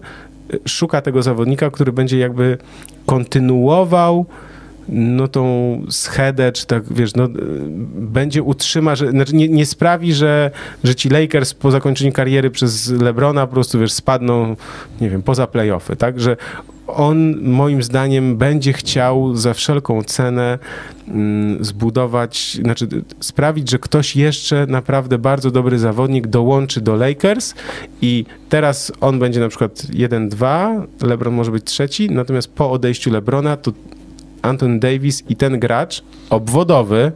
szuka 0.67 1.01
tego 1.01 1.23
zawodnika, 1.23 1.71
który 1.71 1.91
będzie 1.91 2.17
jakby 2.17 2.57
kontynuował 3.05 4.25
no 4.89 5.27
tą 5.27 5.81
schedę, 5.89 6.51
czy 6.51 6.65
tak, 6.65 6.93
wiesz, 6.93 7.15
no, 7.15 7.27
będzie 7.95 8.43
utrzyma, 8.43 8.95
że, 8.95 9.11
znaczy 9.11 9.35
nie, 9.35 9.49
nie 9.49 9.65
sprawi, 9.65 10.13
że, 10.13 10.51
że 10.83 10.95
ci 10.95 11.09
Lakers 11.09 11.53
po 11.53 11.71
zakończeniu 11.71 12.11
kariery 12.11 12.51
przez 12.51 12.89
LeBrona 12.89 13.47
po 13.47 13.53
prostu, 13.53 13.79
wiesz, 13.79 13.91
spadną, 13.91 14.55
nie 15.01 15.09
wiem, 15.09 15.21
poza 15.21 15.47
playoffy, 15.47 15.95
tak, 15.95 16.19
że 16.19 16.37
on 16.87 17.41
moim 17.41 17.83
zdaniem 17.83 18.37
będzie 18.37 18.73
chciał 18.73 19.35
za 19.35 19.53
wszelką 19.53 20.03
cenę 20.03 20.59
mm, 21.07 21.65
zbudować, 21.65 22.57
znaczy 22.63 22.87
sprawić, 23.19 23.71
że 23.71 23.79
ktoś 23.79 24.15
jeszcze 24.15 24.65
naprawdę 24.67 25.17
bardzo 25.17 25.51
dobry 25.51 25.79
zawodnik 25.79 26.27
dołączy 26.27 26.81
do 26.81 26.95
Lakers 26.95 27.53
i 28.01 28.25
teraz 28.49 28.91
on 29.01 29.19
będzie 29.19 29.39
na 29.39 29.49
przykład 29.49 29.71
1-2, 29.73 30.81
LeBron 31.01 31.33
może 31.33 31.51
być 31.51 31.63
trzeci, 31.63 32.09
natomiast 32.11 32.53
po 32.53 32.71
odejściu 32.71 33.11
LeBrona 33.11 33.57
to 33.57 33.71
Anthony 34.45 34.79
Davis 34.79 35.23
i 35.29 35.35
ten 35.35 35.59
gracz 35.59 36.03
obwodowy, 36.29 37.11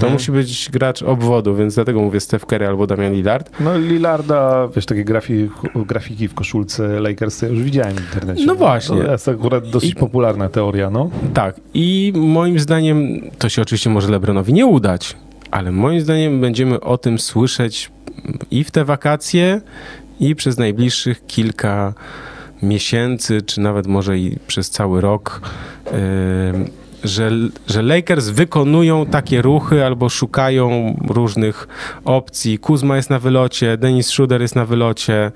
to 0.00 0.10
musi 0.10 0.32
być 0.32 0.70
gracz 0.72 1.02
obwodu, 1.02 1.56
więc 1.56 1.74
dlatego 1.74 2.00
mówię 2.00 2.20
Steph 2.20 2.46
Curry 2.46 2.66
albo 2.66 2.86
Damian 2.86 3.12
Lillard. 3.12 3.50
No 3.60 3.78
Lillarda, 3.78 4.68
wiesz, 4.76 4.86
takie 4.86 5.04
grafiki, 5.04 5.50
grafiki 5.74 6.28
w 6.28 6.34
koszulce 6.34 7.00
Lakers 7.00 7.42
ja 7.42 7.48
już 7.48 7.62
widziałem 7.62 7.96
w 7.96 8.00
internecie. 8.00 8.46
No 8.46 8.54
właśnie. 8.54 9.02
To 9.02 9.12
jest 9.12 9.28
akurat 9.28 9.68
dosyć 9.68 9.90
I- 9.90 9.94
popularna 9.94 10.48
teoria, 10.48 10.90
no. 10.90 11.10
Tak. 11.34 11.60
I 11.74 12.12
moim 12.16 12.58
zdaniem 12.58 13.20
to 13.38 13.48
się 13.48 13.62
oczywiście 13.62 13.90
może 13.90 14.08
LeBronowi 14.08 14.52
nie 14.52 14.66
udać, 14.66 15.16
ale 15.50 15.72
moim 15.72 16.00
zdaniem 16.00 16.40
będziemy 16.40 16.80
o 16.80 16.98
tym 16.98 17.18
słyszeć 17.18 17.90
i 18.50 18.64
w 18.64 18.70
te 18.70 18.84
wakacje, 18.84 19.60
i 20.20 20.34
przez 20.34 20.58
najbliższych 20.58 21.26
kilka 21.26 21.94
miesięcy, 22.62 23.42
czy 23.42 23.60
nawet 23.60 23.86
może 23.86 24.18
i 24.18 24.38
przez 24.46 24.70
cały 24.70 25.00
rok. 25.00 25.40
Ym, 26.54 26.70
że, 27.04 27.30
że 27.68 27.82
Lakers 27.82 28.28
wykonują 28.28 29.06
takie 29.06 29.42
ruchy 29.42 29.84
albo 29.84 30.08
szukają 30.08 30.96
różnych 31.08 31.68
opcji. 32.04 32.58
Kuzma 32.58 32.96
jest 32.96 33.10
na 33.10 33.18
wylocie, 33.18 33.76
Dennis 33.76 34.06
Schroeder 34.06 34.40
jest 34.42 34.54
na 34.54 34.64
wylocie. 34.64 35.32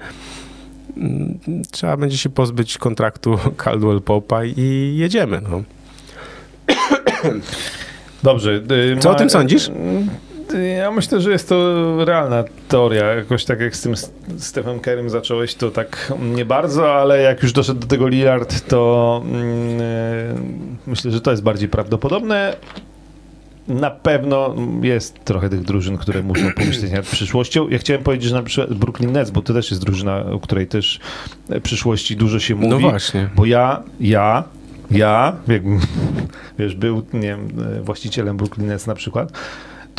Mm, 0.96 1.38
Trzeba 1.70 1.96
będzie 1.96 2.18
się 2.18 2.28
pozbyć 2.30 2.78
kontraktu 2.78 3.38
Caldwell 3.56 4.00
Popa 4.00 4.44
i 4.44 4.94
jedziemy. 4.96 5.40
No. 5.50 5.62
Dobrze. 8.22 8.50
y, 8.52 8.96
Co 9.00 9.10
o 9.10 9.14
tym 9.14 9.30
sądzisz? 9.30 9.70
Ja 10.78 10.90
myślę, 10.90 11.20
że 11.20 11.30
jest 11.30 11.48
to 11.48 12.04
realna 12.04 12.44
teoria. 12.68 13.04
Jakoś 13.04 13.44
tak 13.44 13.60
jak 13.60 13.76
z 13.76 13.82
tym 13.82 13.94
Stephen 14.38 14.80
Kerrym 14.80 15.10
zacząłeś, 15.10 15.54
to 15.54 15.70
tak 15.70 16.12
nie 16.34 16.44
bardzo, 16.44 16.94
ale 16.94 17.22
jak 17.22 17.42
już 17.42 17.52
doszedł 17.52 17.80
do 17.80 17.86
tego 17.86 18.08
Lillard, 18.08 18.68
to 18.68 19.22
mm, 19.24 19.80
y, 19.80 20.34
myślę, 20.86 21.10
że 21.10 21.20
to 21.20 21.30
jest 21.30 21.42
bardziej 21.42 21.68
prawdopodobne. 21.68 22.56
Na 23.68 23.90
pewno 23.90 24.54
jest 24.82 25.24
trochę 25.24 25.48
tych 25.48 25.62
drużyn, 25.62 25.98
które 25.98 26.22
muszą 26.22 26.52
pomyśleć 26.56 26.92
nad 26.92 27.06
przyszłością. 27.06 27.68
Ja 27.68 27.78
chciałem 27.78 28.02
powiedzieć, 28.02 28.28
że 28.28 28.34
na 28.34 28.42
przykład 28.42 28.78
Brooklyn 28.78 29.12
Nets, 29.12 29.30
bo 29.30 29.42
to 29.42 29.54
też 29.54 29.70
jest 29.70 29.82
drużyna, 29.82 30.24
o 30.24 30.40
której 30.40 30.66
też 30.66 31.00
w 31.48 31.60
przyszłości 31.60 32.16
dużo 32.16 32.40
się 32.40 32.54
mówi. 32.54 32.68
No 32.68 32.78
właśnie. 32.78 33.28
Bo 33.36 33.46
ja, 33.46 33.82
ja, 34.00 34.44
ja, 34.90 35.36
jakbym, 35.48 35.80
wiesz, 36.58 36.74
był, 36.74 37.02
nie 37.12 37.20
wiem, 37.20 37.48
e, 37.78 37.82
właścicielem 37.82 38.36
Brooklyn 38.36 38.66
Nets 38.66 38.86
na 38.86 38.94
przykład, 38.94 39.32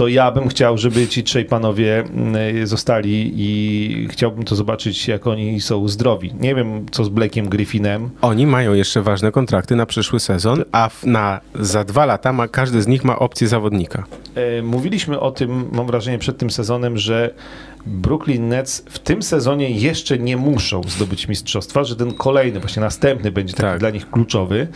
to 0.01 0.07
ja 0.07 0.31
bym 0.31 0.47
chciał, 0.47 0.77
żeby 0.77 1.07
ci 1.07 1.23
trzej 1.23 1.45
panowie 1.45 1.99
mm, 1.99 2.67
zostali 2.67 3.33
i 3.35 4.07
chciałbym 4.11 4.43
to 4.45 4.55
zobaczyć, 4.55 5.07
jak 5.07 5.27
oni 5.27 5.61
są 5.61 5.87
zdrowi. 5.87 6.33
Nie 6.39 6.55
wiem, 6.55 6.85
co 6.91 7.03
z 7.03 7.09
Blake'iem 7.09 7.47
Griffinem. 7.49 8.09
Oni 8.21 8.47
mają 8.47 8.73
jeszcze 8.73 9.01
ważne 9.01 9.31
kontrakty 9.31 9.75
na 9.75 9.85
przyszły 9.85 10.19
sezon, 10.19 10.63
a 10.71 10.89
na, 11.03 11.39
za 11.59 11.83
dwa 11.83 12.05
lata 12.05 12.33
ma, 12.33 12.47
każdy 12.47 12.81
z 12.81 12.87
nich 12.87 13.03
ma 13.03 13.19
opcję 13.19 13.47
zawodnika. 13.47 14.03
E, 14.35 14.61
Mówiliśmy 14.61 15.19
o 15.19 15.31
tym, 15.31 15.65
mam 15.71 15.87
wrażenie, 15.87 16.17
przed 16.17 16.37
tym 16.37 16.49
sezonem, 16.49 16.97
że 16.97 17.33
Brooklyn 17.85 18.49
Nets 18.49 18.83
w 18.89 18.99
tym 18.99 19.23
sezonie 19.23 19.69
jeszcze 19.69 20.19
nie 20.19 20.37
muszą 20.37 20.81
zdobyć 20.87 21.27
mistrzostwa, 21.27 21.83
że 21.83 21.95
ten 21.95 22.13
kolejny, 22.13 22.59
właśnie 22.59 22.81
następny 22.81 23.31
będzie 23.31 23.53
taki 23.53 23.61
Tak. 23.67 23.79
dla 23.79 23.89
nich 23.89 24.09
kluczowy. 24.09 24.67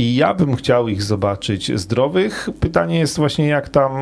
I 0.00 0.14
ja 0.14 0.34
bym 0.34 0.56
chciał 0.56 0.88
ich 0.88 1.02
zobaczyć 1.02 1.78
zdrowych. 1.80 2.48
Pytanie 2.60 2.98
jest 2.98 3.16
właśnie, 3.16 3.46
jak 3.48 3.68
tam, 3.68 3.92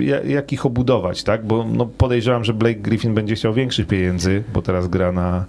ja- 0.00 0.22
jak 0.22 0.52
ich 0.52 0.66
obudować, 0.66 1.22
tak? 1.22 1.46
Bo 1.46 1.64
no, 1.64 1.86
podejrzewam, 1.86 2.44
że 2.44 2.54
Blake 2.54 2.80
Griffin 2.80 3.14
będzie 3.14 3.34
chciał 3.34 3.54
większych 3.54 3.86
pieniędzy, 3.86 4.42
bo 4.54 4.62
teraz 4.62 4.88
gra 4.88 5.12
na, 5.12 5.44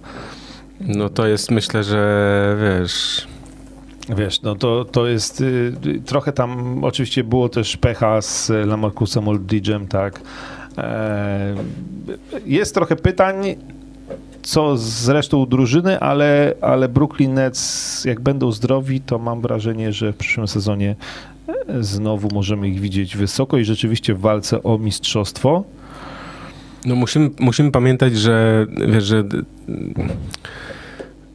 No 0.80 1.08
to 1.08 1.26
jest, 1.26 1.50
myślę, 1.50 1.84
że 1.84 2.56
wiesz... 2.62 3.26
Wiesz, 4.16 4.42
no 4.42 4.54
to, 4.54 4.84
to 4.84 5.06
jest 5.06 5.40
y, 5.40 5.72
trochę 6.06 6.32
tam, 6.32 6.84
oczywiście 6.84 7.24
było 7.24 7.48
też 7.48 7.76
pecha 7.76 8.22
z 8.22 8.50
Lamarcusem 8.66 9.24
Aldridge'em, 9.24 9.88
tak. 9.88 10.20
E, 10.78 11.54
jest 12.46 12.74
trochę 12.74 12.96
pytań, 12.96 13.56
co 14.44 14.76
z 14.76 15.08
resztą 15.08 15.46
drużyny, 15.46 16.00
ale, 16.00 16.54
ale 16.60 16.88
Brooklyn 16.88 17.34
Nets, 17.34 18.04
jak 18.04 18.20
będą 18.20 18.52
zdrowi, 18.52 19.00
to 19.00 19.18
mam 19.18 19.40
wrażenie, 19.40 19.92
że 19.92 20.12
w 20.12 20.16
przyszłym 20.16 20.48
sezonie 20.48 20.96
e, 21.68 21.82
znowu 21.82 22.28
możemy 22.34 22.68
ich 22.68 22.80
widzieć 22.80 23.16
wysoko 23.16 23.58
i 23.58 23.64
rzeczywiście 23.64 24.14
w 24.14 24.20
walce 24.20 24.62
o 24.62 24.78
mistrzostwo. 24.78 25.64
No 26.86 26.94
musimy, 26.94 27.30
musimy 27.40 27.70
pamiętać, 27.70 28.16
że 28.16 28.66
wiesz, 28.88 29.04
że 29.04 29.24
d- 29.24 29.42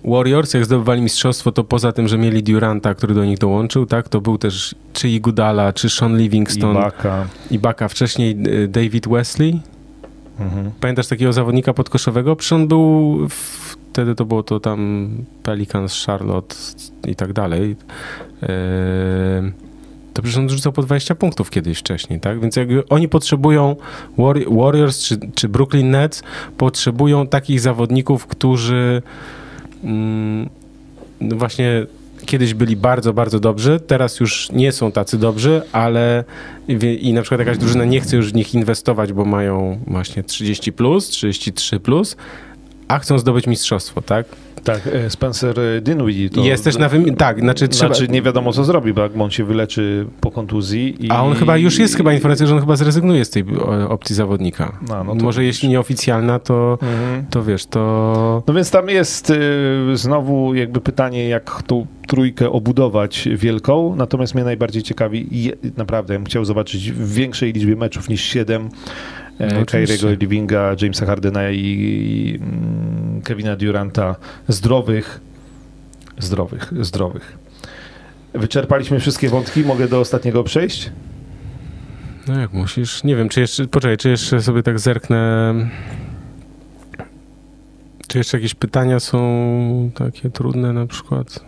Warriors, 0.05 0.53
jak 0.53 0.65
zdobywali 0.65 1.01
mistrzostwo, 1.01 1.51
to 1.51 1.63
poza 1.63 1.91
tym, 1.91 2.07
że 2.07 2.17
mieli 2.17 2.43
Duranta, 2.43 2.93
który 2.95 3.13
do 3.15 3.25
nich 3.25 3.37
dołączył, 3.37 3.85
tak, 3.85 4.09
to 4.09 4.21
był 4.21 4.37
też 4.37 4.75
czy 4.93 5.09
Igudala, 5.09 5.73
czy 5.73 5.89
Sean 5.89 6.17
Livingston, 6.17 6.71
Ibaka. 6.71 7.27
Ibaka, 7.51 7.87
wcześniej 7.87 8.37
y, 8.47 8.67
David 8.67 9.07
Wesley. 9.07 9.59
Mhm. 10.39 10.71
Pamiętasz 10.81 11.07
takiego 11.07 11.33
zawodnika 11.33 11.73
podkoszowego? 11.73 12.35
Przecież 12.35 12.53
on 12.53 12.67
był, 12.67 13.17
wtedy 13.91 14.15
to 14.15 14.25
było 14.25 14.43
to 14.43 14.59
tam 14.59 15.09
Pelicans, 15.43 16.05
Charlotte 16.05 16.55
i 17.07 17.15
tak 17.15 17.33
dalej. 17.33 17.75
Eee, 18.41 18.49
To 20.13 20.21
przecież 20.21 20.37
on 20.37 20.49
rzucał 20.49 20.71
po 20.73 20.81
20 20.81 21.15
punktów 21.15 21.49
kiedyś 21.49 21.79
wcześniej, 21.79 22.19
tak? 22.19 22.39
Więc 22.39 22.55
jak 22.55 22.67
oni 22.89 23.09
potrzebują, 23.09 23.75
Warri- 24.17 24.61
Warriors 24.61 24.99
czy, 25.03 25.17
czy 25.35 25.49
Brooklyn 25.49 25.91
Nets 25.91 26.23
potrzebują 26.57 27.27
takich 27.27 27.59
zawodników, 27.59 28.27
którzy 28.27 29.01
mm, 29.83 30.49
no 31.21 31.35
właśnie 31.35 31.85
kiedyś 32.29 32.53
byli 32.53 32.75
bardzo, 32.75 33.13
bardzo 33.13 33.39
dobrzy, 33.39 33.79
teraz 33.79 34.19
już 34.19 34.51
nie 34.51 34.71
są 34.71 34.91
tacy 34.91 35.17
dobrzy, 35.17 35.61
ale 35.71 36.23
i 36.99 37.13
na 37.13 37.21
przykład 37.21 37.39
jakaś 37.39 37.57
drużyna 37.57 37.85
nie 37.85 38.01
chce 38.01 38.17
już 38.17 38.31
w 38.31 38.35
nich 38.35 38.53
inwestować, 38.53 39.13
bo 39.13 39.25
mają 39.25 39.79
właśnie 39.87 40.23
30 40.23 40.73
plus, 40.73 41.07
33 41.07 41.79
plus, 41.79 42.17
a 42.87 42.99
chcą 42.99 43.19
zdobyć 43.19 43.47
mistrzostwo, 43.47 44.01
tak? 44.01 44.25
Tak, 44.63 44.87
e, 44.87 45.09
Spencer 45.09 45.55
Dinwiddie. 45.81 46.29
To, 46.29 46.41
I 46.41 46.45
jest 46.45 46.63
też 46.63 46.77
na 46.77 46.89
wym... 46.89 47.15
Tak, 47.15 47.39
znaczy 47.39 47.67
trzeba... 47.67 47.93
Znaczy 47.93 48.11
nie 48.11 48.21
wiadomo 48.21 48.53
co 48.53 48.63
zrobi, 48.63 48.93
bo 48.93 49.01
jak 49.01 49.11
on 49.19 49.31
się 49.31 49.43
wyleczy 49.43 50.05
po 50.21 50.31
kontuzji. 50.31 51.05
I... 51.05 51.11
A 51.11 51.23
on 51.23 51.35
chyba 51.35 51.57
już 51.57 51.79
jest 51.79 51.95
chyba 51.97 52.13
informacja, 52.13 52.47
że 52.47 52.53
on 52.55 52.59
chyba 52.61 52.75
zrezygnuje 52.75 53.25
z 53.25 53.29
tej 53.29 53.45
opcji 53.89 54.15
zawodnika. 54.15 54.77
A, 54.93 55.03
no 55.03 55.15
to 55.15 55.23
Może 55.23 55.41
widzisz. 55.41 55.55
jeśli 55.55 55.69
nieoficjalna, 55.69 56.39
to, 56.39 56.77
Mhm. 56.81 57.25
to 57.29 57.43
wiesz, 57.43 57.65
to... 57.65 58.43
No 58.47 58.53
więc 58.53 58.71
tam 58.71 58.89
jest 58.89 59.29
y, 59.29 59.35
znowu 59.93 60.53
jakby 60.55 60.81
pytanie, 60.81 61.27
jak 61.29 61.63
tą 61.63 61.85
trójkę 62.07 62.49
obudować 62.49 63.29
wielką, 63.35 63.95
natomiast 63.95 64.35
mnie 64.35 64.43
najbardziej 64.43 64.83
ciekawi, 64.83 65.27
je, 65.31 65.51
naprawdę, 65.77 66.13
ja 66.13 66.19
bym 66.19 66.25
chciał 66.25 66.45
zobaczyć 66.45 66.91
w 66.91 67.13
większej 67.13 67.53
liczbie 67.53 67.75
meczów 67.75 68.09
niż 68.09 68.21
7 68.21 68.69
No, 69.39 69.45
e, 69.45 69.61
oczywiście. 69.61 69.97
Kyriego 69.97 70.19
Livinga, 70.21 70.75
Jamesa 70.81 71.05
Hardena 71.05 71.49
i, 71.49 71.57
i 71.57 72.35
mm, 72.35 73.21
Kevina 73.21 73.55
Duranta 73.55 74.15
zdrowych. 74.47 75.21
zdrowych, 76.17 76.73
zdrowych. 76.81 77.37
Wyczerpaliśmy 78.33 78.99
wszystkie 78.99 79.29
wątki, 79.29 79.63
mogę 79.63 79.87
do 79.87 79.99
ostatniego 79.99 80.43
przejść? 80.43 80.91
No 82.27 82.39
jak 82.39 82.53
musisz. 82.53 83.03
Nie 83.03 83.15
wiem, 83.15 83.29
czy 83.29 83.39
jeszcze, 83.39 83.67
poczekaj, 83.67 83.97
czy 83.97 84.09
jeszcze 84.09 84.41
sobie 84.41 84.63
tak 84.63 84.79
zerknę. 84.79 85.53
Czy 88.07 88.17
jeszcze 88.17 88.37
jakieś 88.37 88.53
pytania 88.55 88.99
są 88.99 89.91
takie 89.95 90.29
trudne 90.29 90.73
na 90.73 90.87
przykład? 90.87 91.45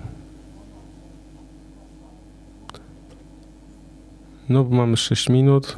No, 4.49 4.63
bo 4.63 4.75
mamy 4.75 4.97
6 4.97 5.29
minut. 5.29 5.77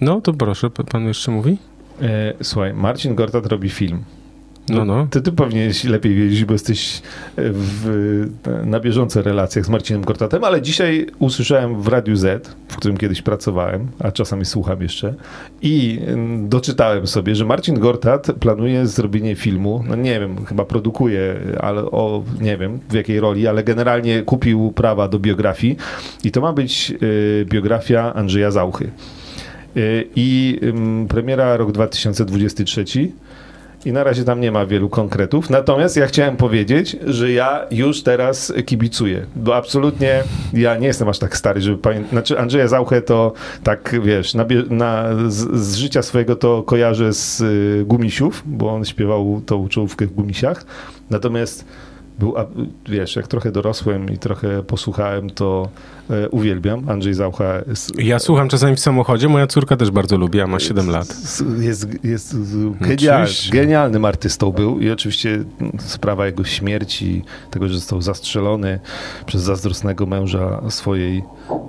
No, 0.00 0.20
to 0.20 0.32
proszę, 0.32 0.70
pan 0.70 1.04
jeszcze 1.06 1.30
mówi? 1.30 1.58
E, 2.02 2.34
słuchaj, 2.42 2.74
Marcin 2.74 3.14
Gortat 3.14 3.46
robi 3.46 3.70
film. 3.70 4.04
No, 4.68 4.84
no. 4.84 5.06
Ty, 5.10 5.22
ty 5.22 5.32
powinieneś 5.32 5.84
lepiej 5.84 6.14
wiedzieć, 6.14 6.44
bo 6.44 6.52
jesteś 6.52 7.02
w, 7.36 8.26
na 8.64 8.80
bieżąco 8.80 9.22
relacjach 9.22 9.64
z 9.64 9.68
Marcinem 9.68 10.02
Gortatem, 10.02 10.44
ale 10.44 10.62
dzisiaj 10.62 11.06
usłyszałem 11.18 11.82
w 11.82 11.88
Radiu 11.88 12.16
Z, 12.16 12.56
w 12.68 12.76
którym 12.76 12.96
kiedyś 12.96 13.22
pracowałem, 13.22 13.86
a 13.98 14.12
czasami 14.12 14.44
słucham 14.44 14.82
jeszcze, 14.82 15.14
i 15.62 16.00
doczytałem 16.42 17.06
sobie, 17.06 17.34
że 17.34 17.44
Marcin 17.44 17.80
Gortat 17.80 18.32
planuje 18.40 18.86
zrobienie 18.86 19.34
filmu, 19.34 19.84
no 19.88 19.96
nie 19.96 20.20
wiem, 20.20 20.44
chyba 20.44 20.64
produkuje, 20.64 21.36
ale 21.60 21.82
o, 21.82 22.24
nie 22.40 22.56
wiem 22.56 22.78
w 22.88 22.94
jakiej 22.94 23.20
roli, 23.20 23.46
ale 23.46 23.64
generalnie 23.64 24.22
kupił 24.22 24.72
prawa 24.72 25.08
do 25.08 25.18
biografii 25.18 25.76
i 26.24 26.30
to 26.30 26.40
ma 26.40 26.52
być 26.52 26.92
y, 27.02 27.46
biografia 27.48 28.14
Andrzeja 28.14 28.50
Zauchy. 28.50 28.90
Y, 29.76 30.08
I 30.16 30.60
premiera 31.08 31.56
rok 31.56 31.72
2023 31.72 32.84
i 33.86 33.92
na 33.92 34.04
razie 34.04 34.24
tam 34.24 34.40
nie 34.40 34.52
ma 34.52 34.66
wielu 34.66 34.88
konkretów. 34.88 35.50
Natomiast 35.50 35.96
ja 35.96 36.06
chciałem 36.06 36.36
powiedzieć, 36.36 36.96
że 37.06 37.32
ja 37.32 37.66
już 37.70 38.02
teraz 38.02 38.52
kibicuję, 38.66 39.26
bo 39.36 39.56
absolutnie 39.56 40.22
ja 40.52 40.76
nie 40.76 40.86
jestem 40.86 41.08
aż 41.08 41.18
tak 41.18 41.36
stary, 41.36 41.60
żeby 41.60 41.78
pamiętać. 41.78 42.10
Znaczy 42.10 42.38
Andrzeja 42.38 42.68
Zauchę 42.68 43.02
to 43.02 43.32
tak, 43.62 43.94
wiesz, 44.02 44.34
na, 44.34 44.44
na 44.70 45.08
z, 45.28 45.60
z, 45.60 45.76
życia 45.76 46.02
swojego 46.02 46.36
to 46.36 46.62
kojarzę 46.62 47.12
z 47.12 47.40
y, 47.40 47.84
Gumisiów, 47.86 48.42
bo 48.46 48.74
on 48.74 48.84
śpiewał 48.84 49.42
tą 49.46 49.68
czołówkę 49.68 50.06
w 50.06 50.12
Gumisiach. 50.12 50.64
Natomiast 51.10 51.64
był, 52.18 52.34
wiesz, 52.88 53.16
jak 53.16 53.28
trochę 53.28 53.52
dorosłem 53.52 54.10
i 54.10 54.18
trochę 54.18 54.62
posłuchałem, 54.62 55.30
to 55.30 55.68
e, 56.10 56.28
uwielbiam. 56.28 56.88
Andrzej 56.88 57.14
Zaucha. 57.14 57.62
Jest, 57.68 57.98
ja 57.98 58.18
słucham 58.18 58.48
czasami 58.48 58.76
w 58.76 58.80
samochodzie, 58.80 59.28
moja 59.28 59.46
córka 59.46 59.76
też 59.76 59.90
bardzo 59.90 60.16
lubi, 60.16 60.40
a 60.40 60.46
ma 60.46 60.60
7 60.60 60.90
lat. 60.90 61.16
Jest, 61.58 62.04
jest 62.04 62.36
genial, 62.80 63.26
genialnym 63.50 64.04
artystą 64.04 64.52
był 64.52 64.80
i 64.80 64.90
oczywiście 64.90 65.44
sprawa 65.78 66.26
jego 66.26 66.44
śmierci, 66.44 67.24
tego, 67.50 67.68
że 67.68 67.74
został 67.74 68.02
zastrzelony 68.02 68.80
przez 69.26 69.42
zazdrosnego 69.42 70.06
męża 70.06 70.70
swojej 70.70 71.22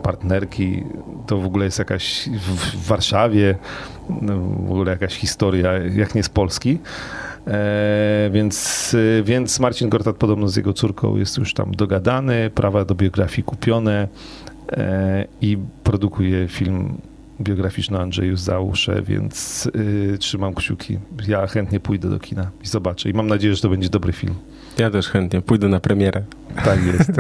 partnerki, 0.04 0.84
to 1.28 1.38
w 1.38 1.46
ogóle 1.46 1.66
jest 1.66 1.80
jakaś 1.80 2.30
w 2.76 2.88
Warszawie, 2.88 3.56
no, 4.22 4.40
w 4.40 4.72
ogóle 4.72 4.92
jakaś 4.92 5.14
historia, 5.14 5.72
jak 5.78 6.16
nie 6.16 6.24
z 6.24 6.30
Polski. 6.30 6.80
E, 7.48 8.30
więc, 8.34 8.96
e, 9.20 9.24
więc 9.24 9.60
Marcin 9.60 9.90
Gortat 9.90 10.16
podobno 10.16 10.48
z 10.48 10.56
jego 10.56 10.74
córką 10.74 11.18
jest 11.18 11.38
już 11.38 11.54
tam 11.54 11.72
dogadany, 11.72 12.52
prawa 12.56 12.86
do 12.86 12.96
biografii 12.96 13.44
kupione 13.44 14.08
e, 14.72 15.28
i 15.42 15.58
produkuje 15.84 16.48
film 16.48 16.98
biograficzny 17.42 18.00
Andrzeju 18.00 18.38
Załusze, 18.38 19.02
więc 19.02 19.66
y, 19.76 20.18
trzymam 20.18 20.54
kciuki. 20.54 21.00
Ja 21.28 21.48
chętnie 21.48 21.80
pójdę 21.80 22.10
do 22.10 22.20
kina 22.20 22.52
i 22.64 22.68
zobaczę. 22.68 23.10
I 23.10 23.14
mam 23.14 23.28
nadzieję, 23.28 23.56
że 23.56 23.62
to 23.62 23.70
będzie 23.70 23.90
dobry 23.90 24.14
film. 24.14 24.36
Ja 24.80 24.90
też 24.90 25.10
chętnie 25.10 25.42
pójdę 25.42 25.68
na 25.68 25.80
premierę. 25.80 26.22
Tak 26.66 26.80
jest. 26.86 27.12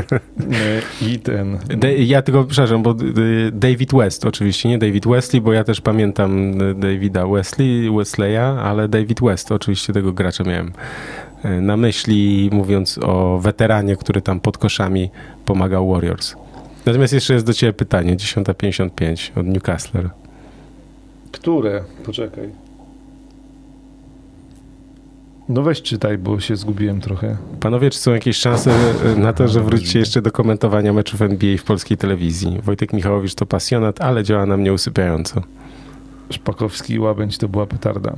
I 1.11 1.19
ten. 1.19 1.57
ja 1.97 2.21
tylko, 2.21 2.43
przepraszam, 2.43 2.83
bo 2.83 2.95
David 3.51 3.93
West 3.93 4.25
oczywiście, 4.25 4.69
nie 4.69 4.77
David 4.77 5.07
Wesley, 5.07 5.41
bo 5.41 5.53
ja 5.53 5.63
też 5.63 5.81
pamiętam 5.81 6.53
Davida 6.79 7.27
Wesley, 7.27 7.91
Wesleya, 7.97 8.59
ale 8.63 8.87
David 8.87 9.21
West 9.21 9.51
oczywiście 9.51 9.93
tego 9.93 10.13
gracza 10.13 10.43
miałem 10.43 10.71
e, 11.43 11.61
na 11.61 11.77
myśli, 11.77 12.49
mówiąc 12.53 12.99
o 13.03 13.39
weteranie, 13.39 13.95
który 13.95 14.21
tam 14.21 14.39
pod 14.39 14.57
koszami 14.57 15.09
pomagał 15.45 15.89
Warriors. 15.89 16.35
Natomiast 16.85 17.13
jeszcze 17.13 17.33
jest 17.33 17.45
do 17.45 17.53
ciebie 17.53 17.73
pytanie, 17.73 18.15
10.55 18.15 19.39
od 19.39 19.47
Newcastle. 19.47 20.09
Które? 21.31 21.83
Poczekaj. 22.05 22.66
No 25.49 25.61
weź 25.61 25.81
czytaj, 25.81 26.17
bo 26.17 26.39
się 26.39 26.55
zgubiłem 26.55 27.01
trochę. 27.01 27.37
Panowie, 27.59 27.89
czy 27.89 27.99
są 27.99 28.13
jakieś 28.13 28.37
szanse 28.37 28.71
na 29.17 29.33
to, 29.33 29.47
że 29.47 29.61
wrócicie 29.61 29.99
jeszcze 29.99 30.21
do 30.21 30.31
komentowania 30.31 30.93
meczów 30.93 31.21
NBA 31.21 31.57
w 31.57 31.63
polskiej 31.63 31.97
telewizji? 31.97 32.59
Wojtek 32.63 32.93
Michałowicz 32.93 33.35
to 33.35 33.45
pasjonat, 33.45 34.01
ale 34.01 34.23
działa 34.23 34.45
na 34.45 34.57
mnie 34.57 34.73
usypiająco. 34.73 35.41
Szpakowski 36.29 36.93
i 36.93 36.99
Łabędź 36.99 37.37
to 37.37 37.49
była 37.49 37.65
petarda. 37.65 38.15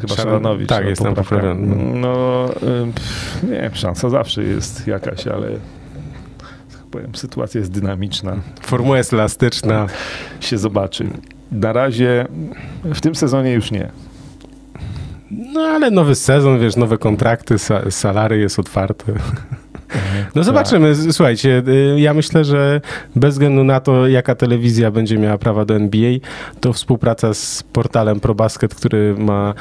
Chyba. 0.00 0.14
Szaranowicz. 0.14 0.68
Tak, 0.68 0.86
jest 0.86 1.02
tam 1.02 1.14
poprawiony. 1.14 1.76
No, 2.00 2.48
pff, 2.94 3.42
nie, 3.42 3.70
szansa 3.74 4.10
zawsze 4.10 4.42
jest 4.44 4.86
jakaś, 4.86 5.26
ale 5.26 5.48
tak 6.72 6.82
powiem, 6.90 7.14
sytuacja 7.14 7.58
jest 7.58 7.72
dynamiczna. 7.72 8.36
Formuła 8.60 8.98
jest 8.98 9.12
elastyczna. 9.12 9.86
Się 10.40 10.58
zobaczy. 10.58 11.10
Na 11.52 11.72
razie 11.72 12.26
w 12.84 13.00
tym 13.00 13.14
sezonie 13.14 13.52
już 13.52 13.70
nie. 13.70 13.90
No 15.30 15.60
ale 15.60 15.90
nowy 15.90 16.14
sezon, 16.14 16.60
wiesz, 16.60 16.76
nowe 16.76 16.98
kontrakty, 16.98 17.56
salary 17.90 18.38
jest 18.38 18.58
otwarte. 18.58 19.12
No 20.34 20.44
zobaczymy. 20.44 21.12
Słuchajcie, 21.12 21.62
y, 21.68 22.00
ja 22.00 22.14
myślę, 22.14 22.44
że 22.44 22.80
bez 23.16 23.34
względu 23.34 23.64
na 23.64 23.80
to, 23.80 24.08
jaka 24.08 24.34
telewizja 24.34 24.90
będzie 24.90 25.18
miała 25.18 25.38
prawa 25.38 25.64
do 25.64 25.76
NBA, 25.76 26.12
to 26.60 26.72
współpraca 26.72 27.34
z 27.34 27.62
portalem 27.72 28.20
ProBasket, 28.20 28.74
który 28.74 29.14
ma 29.18 29.54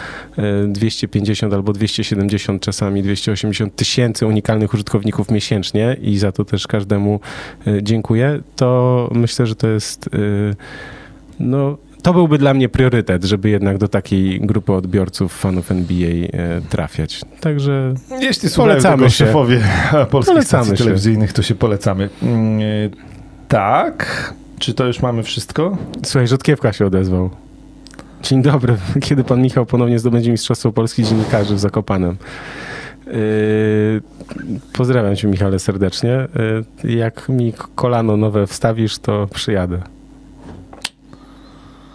250 0.67 1.53
y, 1.53 1.55
albo 1.55 1.73
270, 1.73 2.61
czasami 2.61 3.03
280 3.03 3.75
tysięcy 3.75 4.25
unikalnych 4.25 4.73
użytkowników 4.73 5.31
miesięcznie 5.31 5.97
i 6.01 6.17
za 6.17 6.31
to 6.31 6.45
też 6.45 6.67
każdemu 6.67 7.19
y, 7.67 7.79
dziękuję, 7.83 8.39
to 8.55 9.09
myślę, 9.13 9.45
że 9.45 9.55
to 9.55 9.67
jest 9.67 10.09
no, 11.39 11.77
to 12.01 12.13
byłby 12.13 12.37
dla 12.37 12.53
mnie 12.53 12.69
priorytet, 12.69 13.23
żeby 13.23 13.49
jednak 13.49 13.77
do 13.77 13.87
takiej 13.87 14.41
grupy 14.41 14.73
odbiorców, 14.73 15.37
fanów 15.37 15.71
NBA 15.71 16.09
e, 16.09 16.61
trafiać. 16.69 17.21
Także 17.39 17.93
Jeśli 18.19 18.49
polecamy 18.49 19.09
się. 19.09 19.25
szefowie 19.25 19.59
polskich 20.11 20.33
polecamy 20.33 20.43
stacji 20.63 20.77
się. 20.77 20.83
telewizyjnych, 20.83 21.33
to 21.33 21.41
się 21.41 21.55
polecamy. 21.55 22.09
Mm, 22.23 22.59
e, 22.61 22.63
tak. 23.47 24.33
Czy 24.59 24.73
to 24.73 24.85
już 24.85 25.01
mamy 25.01 25.23
wszystko? 25.23 25.77
Słuchaj, 26.05 26.27
Rzodkiewka 26.27 26.73
się 26.73 26.85
odezwał. 26.85 27.29
Dzień 28.23 28.41
dobry. 28.41 28.77
Kiedy 29.01 29.23
pan 29.23 29.41
Michał 29.41 29.65
ponownie 29.65 29.99
zdobędzie 29.99 30.31
Mistrzostwo 30.31 30.71
Polski 30.71 31.03
Dziennikarzy 31.03 31.55
w 31.55 31.59
Zakopanem? 31.59 32.17
Yy, 33.07 34.01
pozdrawiam 34.73 35.15
cię 35.15 35.27
Michale 35.27 35.59
serdecznie. 35.59 36.27
Yy, 36.83 36.95
jak 36.95 37.29
mi 37.29 37.53
kolano 37.75 38.17
nowe 38.17 38.47
wstawisz, 38.47 38.97
to 38.99 39.27
przyjadę. 39.33 39.81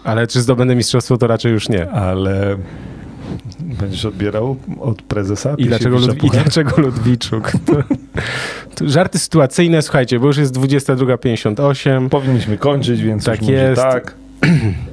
Ale 0.03 0.27
czy 0.27 0.41
zdobędę 0.41 0.75
mistrzostwo, 0.75 1.17
to 1.17 1.27
raczej 1.27 1.51
już 1.51 1.69
nie. 1.69 1.91
Ale 1.91 2.57
będziesz 3.59 4.05
odbierał 4.05 4.55
od 4.79 5.01
prezesa? 5.01 5.55
I 5.57 5.65
dlaczego, 5.65 5.97
Lud- 5.97 6.23
I 6.23 6.29
dlaczego 6.29 6.81
Ludwiczuk? 6.81 7.51
To, 7.65 7.73
to 8.75 8.89
żarty 8.89 9.19
sytuacyjne, 9.19 9.81
słuchajcie, 9.81 10.19
bo 10.19 10.27
już 10.27 10.37
jest 10.37 10.53
22.58. 10.57 12.09
Powinniśmy 12.09 12.57
kończyć, 12.57 13.01
więc 13.01 13.25
tak 13.25 13.41
jest. 13.47 13.81
tak. 13.81 14.15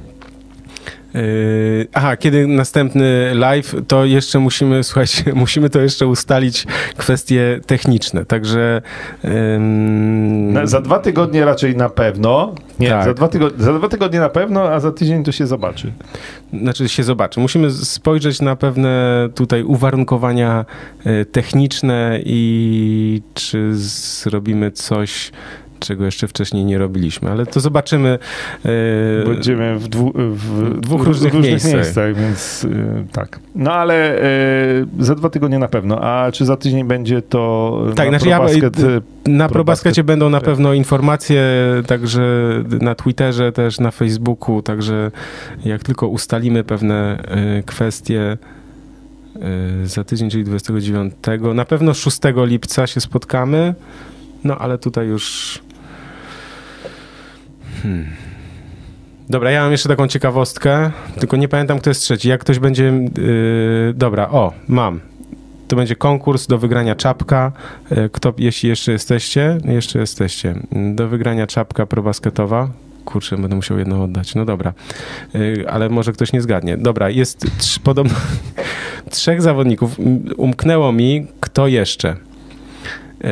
Yy, 1.13 1.87
aha, 1.93 2.17
kiedy 2.17 2.47
następny 2.47 3.31
live, 3.33 3.75
to 3.87 4.05
jeszcze 4.05 4.39
musimy, 4.39 4.83
słuchajcie, 4.83 5.23
musimy 5.35 5.69
to 5.69 5.81
jeszcze 5.81 6.07
ustalić 6.07 6.67
kwestie 6.97 7.59
techniczne, 7.65 8.25
także... 8.25 8.81
Za 10.63 10.81
dwa 10.81 10.99
tygodnie 10.99 11.45
raczej 11.45 11.75
na 11.75 11.89
pewno. 11.89 12.55
Nie, 12.79 12.89
tak. 12.89 13.05
za, 13.05 13.13
dwa 13.13 13.27
tygodnie, 13.27 13.63
za 13.63 13.73
dwa 13.73 13.87
tygodnie 13.89 14.19
na 14.19 14.29
pewno, 14.29 14.63
a 14.63 14.79
za 14.79 14.91
tydzień 14.91 15.23
to 15.23 15.31
się 15.31 15.47
zobaczy. 15.47 15.91
Znaczy 16.53 16.89
się 16.89 17.03
zobaczy. 17.03 17.39
Musimy 17.39 17.71
spojrzeć 17.71 18.41
na 18.41 18.55
pewne 18.55 19.29
tutaj 19.35 19.63
uwarunkowania 19.63 20.65
e, 21.05 21.25
techniczne 21.25 22.19
i 22.25 23.21
czy 23.33 23.75
zrobimy 23.75 24.71
coś 24.71 25.31
czego 25.81 26.05
jeszcze 26.05 26.27
wcześniej 26.27 26.65
nie 26.65 26.77
robiliśmy, 26.77 27.31
ale 27.31 27.45
to 27.45 27.59
zobaczymy. 27.59 28.19
E, 28.65 28.69
Będziemy 29.25 29.79
w, 29.79 29.87
dwu, 29.87 30.11
w 30.15 30.79
dwóch 30.79 31.03
różnych, 31.03 31.33
różnych 31.33 31.51
miejscach. 31.51 31.73
miejscach. 31.73 32.15
więc 32.15 32.67
e, 32.71 33.05
tak. 33.11 33.39
No 33.55 33.73
ale 33.73 34.21
e, 34.21 34.25
za 34.99 35.15
dwa 35.15 35.29
tygodnie 35.29 35.59
na 35.59 35.67
pewno. 35.67 36.01
A 36.01 36.31
czy 36.31 36.45
za 36.45 36.57
tydzień 36.57 36.83
będzie 36.83 37.21
to 37.21 37.83
tak, 37.95 38.11
na 38.11 38.19
znaczy 38.19 38.35
ProBasket? 38.35 38.79
Ja, 38.79 39.31
na 39.33 39.49
ProBaskecie 39.49 40.03
będą 40.03 40.29
na 40.29 40.41
pewno 40.41 40.73
informacje, 40.73 41.43
także 41.87 42.21
na 42.81 42.95
Twitterze, 42.95 43.51
też 43.51 43.79
na 43.79 43.91
Facebooku, 43.91 44.61
także 44.61 45.11
jak 45.65 45.83
tylko 45.83 46.07
ustalimy 46.07 46.63
pewne 46.63 47.23
kwestie, 47.65 48.37
za 49.83 50.03
tydzień, 50.03 50.29
czyli 50.29 50.43
29. 50.43 51.13
Na 51.53 51.65
pewno 51.65 51.93
6 51.93 52.19
lipca 52.35 52.87
się 52.87 53.01
spotkamy. 53.01 53.75
No 54.43 54.57
ale 54.57 54.77
tutaj 54.77 55.07
już. 55.07 55.59
Hmm. 57.83 58.05
Dobra, 59.29 59.51
ja 59.51 59.61
mam 59.61 59.71
jeszcze 59.71 59.89
taką 59.89 60.07
ciekawostkę, 60.07 60.91
tylko 61.19 61.37
nie 61.37 61.47
pamiętam, 61.47 61.79
kto 61.79 61.89
jest 61.89 62.01
trzeci. 62.01 62.29
Jak 62.29 62.41
ktoś 62.41 62.59
będzie. 62.59 62.83
Yy, 62.83 63.93
dobra, 63.95 64.29
o, 64.29 64.53
mam. 64.67 64.99
To 65.67 65.75
będzie 65.75 65.95
konkurs 65.95 66.47
do 66.47 66.57
wygrania 66.57 66.95
czapka. 66.95 67.51
Yy, 67.91 68.09
Kto, 68.09 68.33
jeśli 68.37 68.69
jeszcze 68.69 68.91
jesteście, 68.91 69.57
jeszcze 69.65 69.99
jesteście, 69.99 70.55
do 70.71 71.07
wygrania 71.07 71.47
czapka 71.47 71.85
probasketowa. 71.85 72.69
Kurczę, 73.05 73.37
będę 73.37 73.55
musiał 73.55 73.77
jedną 73.77 74.03
oddać. 74.03 74.35
No 74.35 74.45
dobra, 74.45 74.73
Yy, 75.33 75.69
ale 75.69 75.89
może 75.89 76.13
ktoś 76.13 76.33
nie 76.33 76.41
zgadnie. 76.41 76.77
Dobra, 76.77 77.09
jest 77.09 77.45
trz, 77.57 77.79
podobno 77.79 78.13
trzech 79.11 79.41
zawodników. 79.41 79.99
Umknęło 80.37 80.91
mi, 80.91 81.27
kto 81.39 81.67
jeszcze. 81.67 82.15
Yy, 83.23 83.29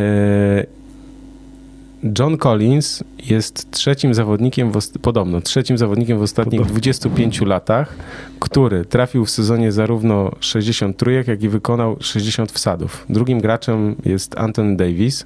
John 2.20 2.38
Collins 2.38 3.04
jest 3.30 3.72
trzecim 3.72 4.14
zawodnikiem, 4.14 4.72
w 4.72 5.00
podobno 5.02 5.42
trzecim 5.42 5.78
zawodnikiem 5.78 6.20
w 6.20 6.22
ostatnich 6.22 6.60
Podobno. 6.60 6.74
25 6.74 7.42
latach, 7.42 7.96
który 8.40 8.86
trafił 8.86 9.26
w 9.26 9.30
sezonie 9.30 9.72
zarówno 9.72 10.32
60 10.40 10.98
trójek, 10.98 11.28
jak 11.28 11.44
i 11.44 11.50
wykonał 11.50 11.98
60 12.00 12.52
wsadów. 12.52 13.06
Drugim 13.10 13.42
graczem 13.42 13.96
jest 14.06 14.38
Anton 14.38 14.78
Davis. 14.78 15.26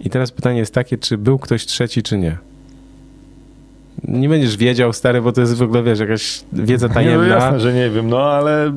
I 0.00 0.10
teraz 0.10 0.32
pytanie 0.32 0.58
jest 0.58 0.74
takie, 0.74 0.98
czy 0.98 1.18
był 1.18 1.38
ktoś 1.38 1.66
trzeci, 1.66 2.02
czy 2.02 2.18
nie? 2.18 2.38
Nie 4.08 4.28
będziesz 4.28 4.56
wiedział, 4.56 4.92
stary, 4.92 5.22
bo 5.22 5.32
to 5.32 5.40
jest 5.40 5.54
w 5.54 5.62
ogóle, 5.62 5.82
wiesz, 5.82 5.98
jakaś 6.00 6.40
wiedza 6.52 6.88
no 6.88 6.94
tajemna. 6.94 7.26
jasne, 7.26 7.60
że 7.60 7.74
nie 7.74 7.90
wiem, 7.90 8.08
no 8.08 8.22
ale 8.22 8.72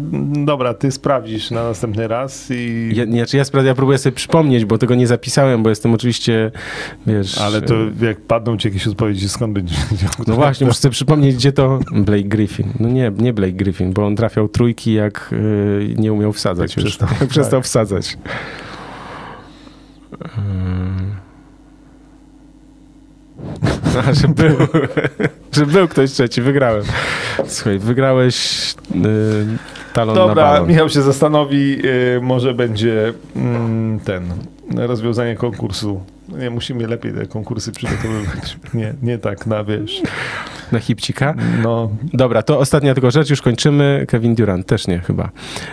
dobra, 0.45 0.73
ty 0.73 0.91
sprawdzisz 0.91 1.51
na 1.51 1.63
następny 1.63 2.07
raz 2.07 2.47
i... 2.51 2.91
Ja, 2.95 3.05
nie, 3.05 3.25
czy 3.25 3.37
ja, 3.37 3.43
spra- 3.43 3.65
ja 3.65 3.75
próbuję 3.75 3.97
sobie 3.97 4.15
przypomnieć, 4.15 4.65
bo 4.65 4.77
tego 4.77 4.95
nie 4.95 5.07
zapisałem, 5.07 5.63
bo 5.63 5.69
jestem 5.69 5.93
oczywiście, 5.93 6.51
wiesz... 7.07 7.37
Ale 7.37 7.61
to 7.61 7.73
jak 8.01 8.21
padną 8.21 8.57
ci 8.57 8.67
jakieś 8.67 8.87
odpowiedzi, 8.87 9.29
skąd 9.29 9.53
będziesz 9.53 9.77
wiedział? 9.91 10.09
No 10.27 10.35
właśnie, 10.35 10.67
muszę 10.67 10.79
sobie 10.79 10.91
przypomnieć, 10.91 11.35
gdzie 11.35 11.51
to 11.51 11.79
Blake 11.91 12.23
Griffin. 12.23 12.67
No 12.79 12.89
nie, 12.89 13.11
nie 13.17 13.33
Blake 13.33 13.53
Griffin, 13.53 13.93
bo 13.93 14.05
on 14.05 14.15
trafiał 14.15 14.49
trójki, 14.49 14.93
jak 14.93 15.29
y, 15.33 15.95
nie 15.97 16.13
umiał 16.13 16.33
wsadzać 16.33 16.75
Jak 16.75 16.85
już. 16.85 16.97
przestał. 16.97 17.17
Jak 17.21 17.29
przestał 17.35 17.59
Tak. 17.59 17.65
wsadzać. 17.65 18.17
Ym. 20.37 21.28
A, 24.07 24.13
że 24.13 24.27
był, 24.27 24.57
że 25.55 25.65
był 25.65 25.87
ktoś 25.87 26.11
trzeci, 26.11 26.41
wygrałem. 26.41 26.83
Słuchaj, 27.47 27.79
wygrałeś 27.79 28.69
y, 28.71 28.95
talon 29.93 30.15
na 30.15 30.21
Dobra, 30.21 30.43
balon. 30.43 30.67
Michał 30.67 30.89
się 30.89 31.01
zastanowi, 31.01 31.85
y, 31.85 32.19
może 32.21 32.53
będzie 32.53 33.13
mm, 33.35 33.99
ten, 33.99 34.23
rozwiązanie 34.75 35.35
konkursu. 35.35 36.01
Nie, 36.37 36.49
musimy 36.49 36.87
lepiej 36.87 37.13
te 37.13 37.25
konkursy 37.25 37.71
przygotowywać. 37.71 38.57
Nie, 38.73 38.93
nie 39.01 39.17
tak 39.17 39.47
na, 39.47 39.63
wiesz, 39.63 40.01
Na 40.71 40.79
hipcika. 40.79 41.35
no... 41.63 41.89
Dobra, 42.13 42.43
to 42.43 42.59
ostatnia 42.59 42.93
tylko 42.93 43.11
rzecz, 43.11 43.29
już 43.29 43.41
kończymy. 43.41 44.05
Kevin 44.07 44.35
Durant 44.35 44.65
też 44.65 44.87
nie 44.87 44.99
chyba. 44.99 45.29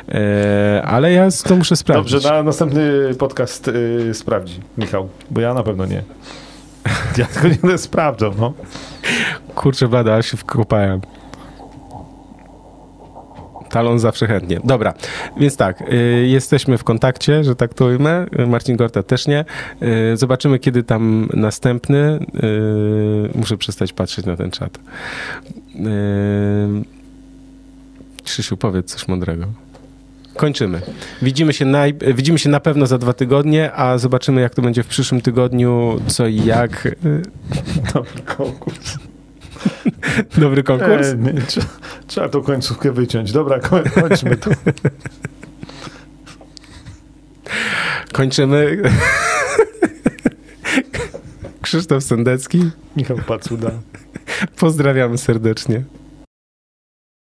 E, 0.09 0.82
ale 0.84 1.12
ja 1.12 1.28
to 1.44 1.56
muszę 1.56 1.76
sprawdzić. 1.76 2.12
Dobrze, 2.12 2.30
na 2.30 2.43
następny 2.43 3.14
podcast 3.18 3.68
y, 3.68 4.14
sprawdzi, 4.14 4.60
Michał, 4.78 5.09
bo 5.30 5.40
ja 5.40 5.55
na 5.55 5.62
pewno 5.62 5.86
nie. 5.86 6.02
Ja 7.18 7.26
tylko 7.26 7.48
nie 7.48 7.54
będę 7.54 7.78
sprawdzał, 7.78 8.32
no. 8.38 8.52
Kurczę 9.54 9.88
blada, 9.88 10.22
się 10.22 10.36
wkopałem. 10.36 11.00
Talon 13.70 13.98
zawsze 13.98 14.26
chętnie. 14.26 14.60
Dobra, 14.64 14.94
więc 15.36 15.56
tak, 15.56 15.80
y, 15.92 16.26
jesteśmy 16.26 16.78
w 16.78 16.84
kontakcie, 16.84 17.44
że 17.44 17.56
tak 17.56 17.74
to 17.74 17.84
ujmę. 17.84 18.26
Marcin 18.46 18.76
Gorta 18.76 19.02
też 19.02 19.26
nie. 19.26 19.44
Y, 20.12 20.16
zobaczymy, 20.16 20.58
kiedy 20.58 20.82
tam 20.82 21.28
następny. 21.34 22.18
Y, 23.34 23.38
muszę 23.38 23.56
przestać 23.56 23.92
patrzeć 23.92 24.26
na 24.26 24.36
ten 24.36 24.50
czat. 24.50 24.76
Y, 24.76 24.80
Krzysiu, 28.24 28.56
powiedz 28.56 28.94
coś 28.94 29.08
mądrego. 29.08 29.46
Kończymy. 30.36 30.80
Widzimy 31.22 31.52
się, 31.52 31.64
naj... 31.64 31.94
Widzimy 32.14 32.38
się 32.38 32.48
na 32.48 32.60
pewno 32.60 32.86
za 32.86 32.98
dwa 32.98 33.12
tygodnie, 33.12 33.72
a 33.72 33.98
zobaczymy, 33.98 34.40
jak 34.40 34.54
to 34.54 34.62
będzie 34.62 34.82
w 34.82 34.86
przyszłym 34.86 35.20
tygodniu, 35.20 36.00
co 36.06 36.26
i 36.26 36.44
jak. 36.44 36.88
Dobry 37.94 38.22
konkurs. 38.36 38.98
Dobry 40.38 40.62
konkurs. 40.62 41.06
E, 41.08 41.16
nie, 41.16 41.32
trzeba, 41.32 41.66
trzeba 42.06 42.28
tą 42.28 42.42
końcówkę 42.42 42.92
wyciąć. 42.92 43.32
Dobra, 43.32 43.60
koń, 43.60 43.82
kończmy 43.84 44.36
to. 44.36 44.50
Kończymy. 48.12 48.82
Krzysztof 51.62 52.04
Sendecki. 52.04 52.70
Michał 52.96 53.16
Pacuda. 53.26 53.70
Pozdrawiamy 54.56 55.18
serdecznie. 55.18 55.82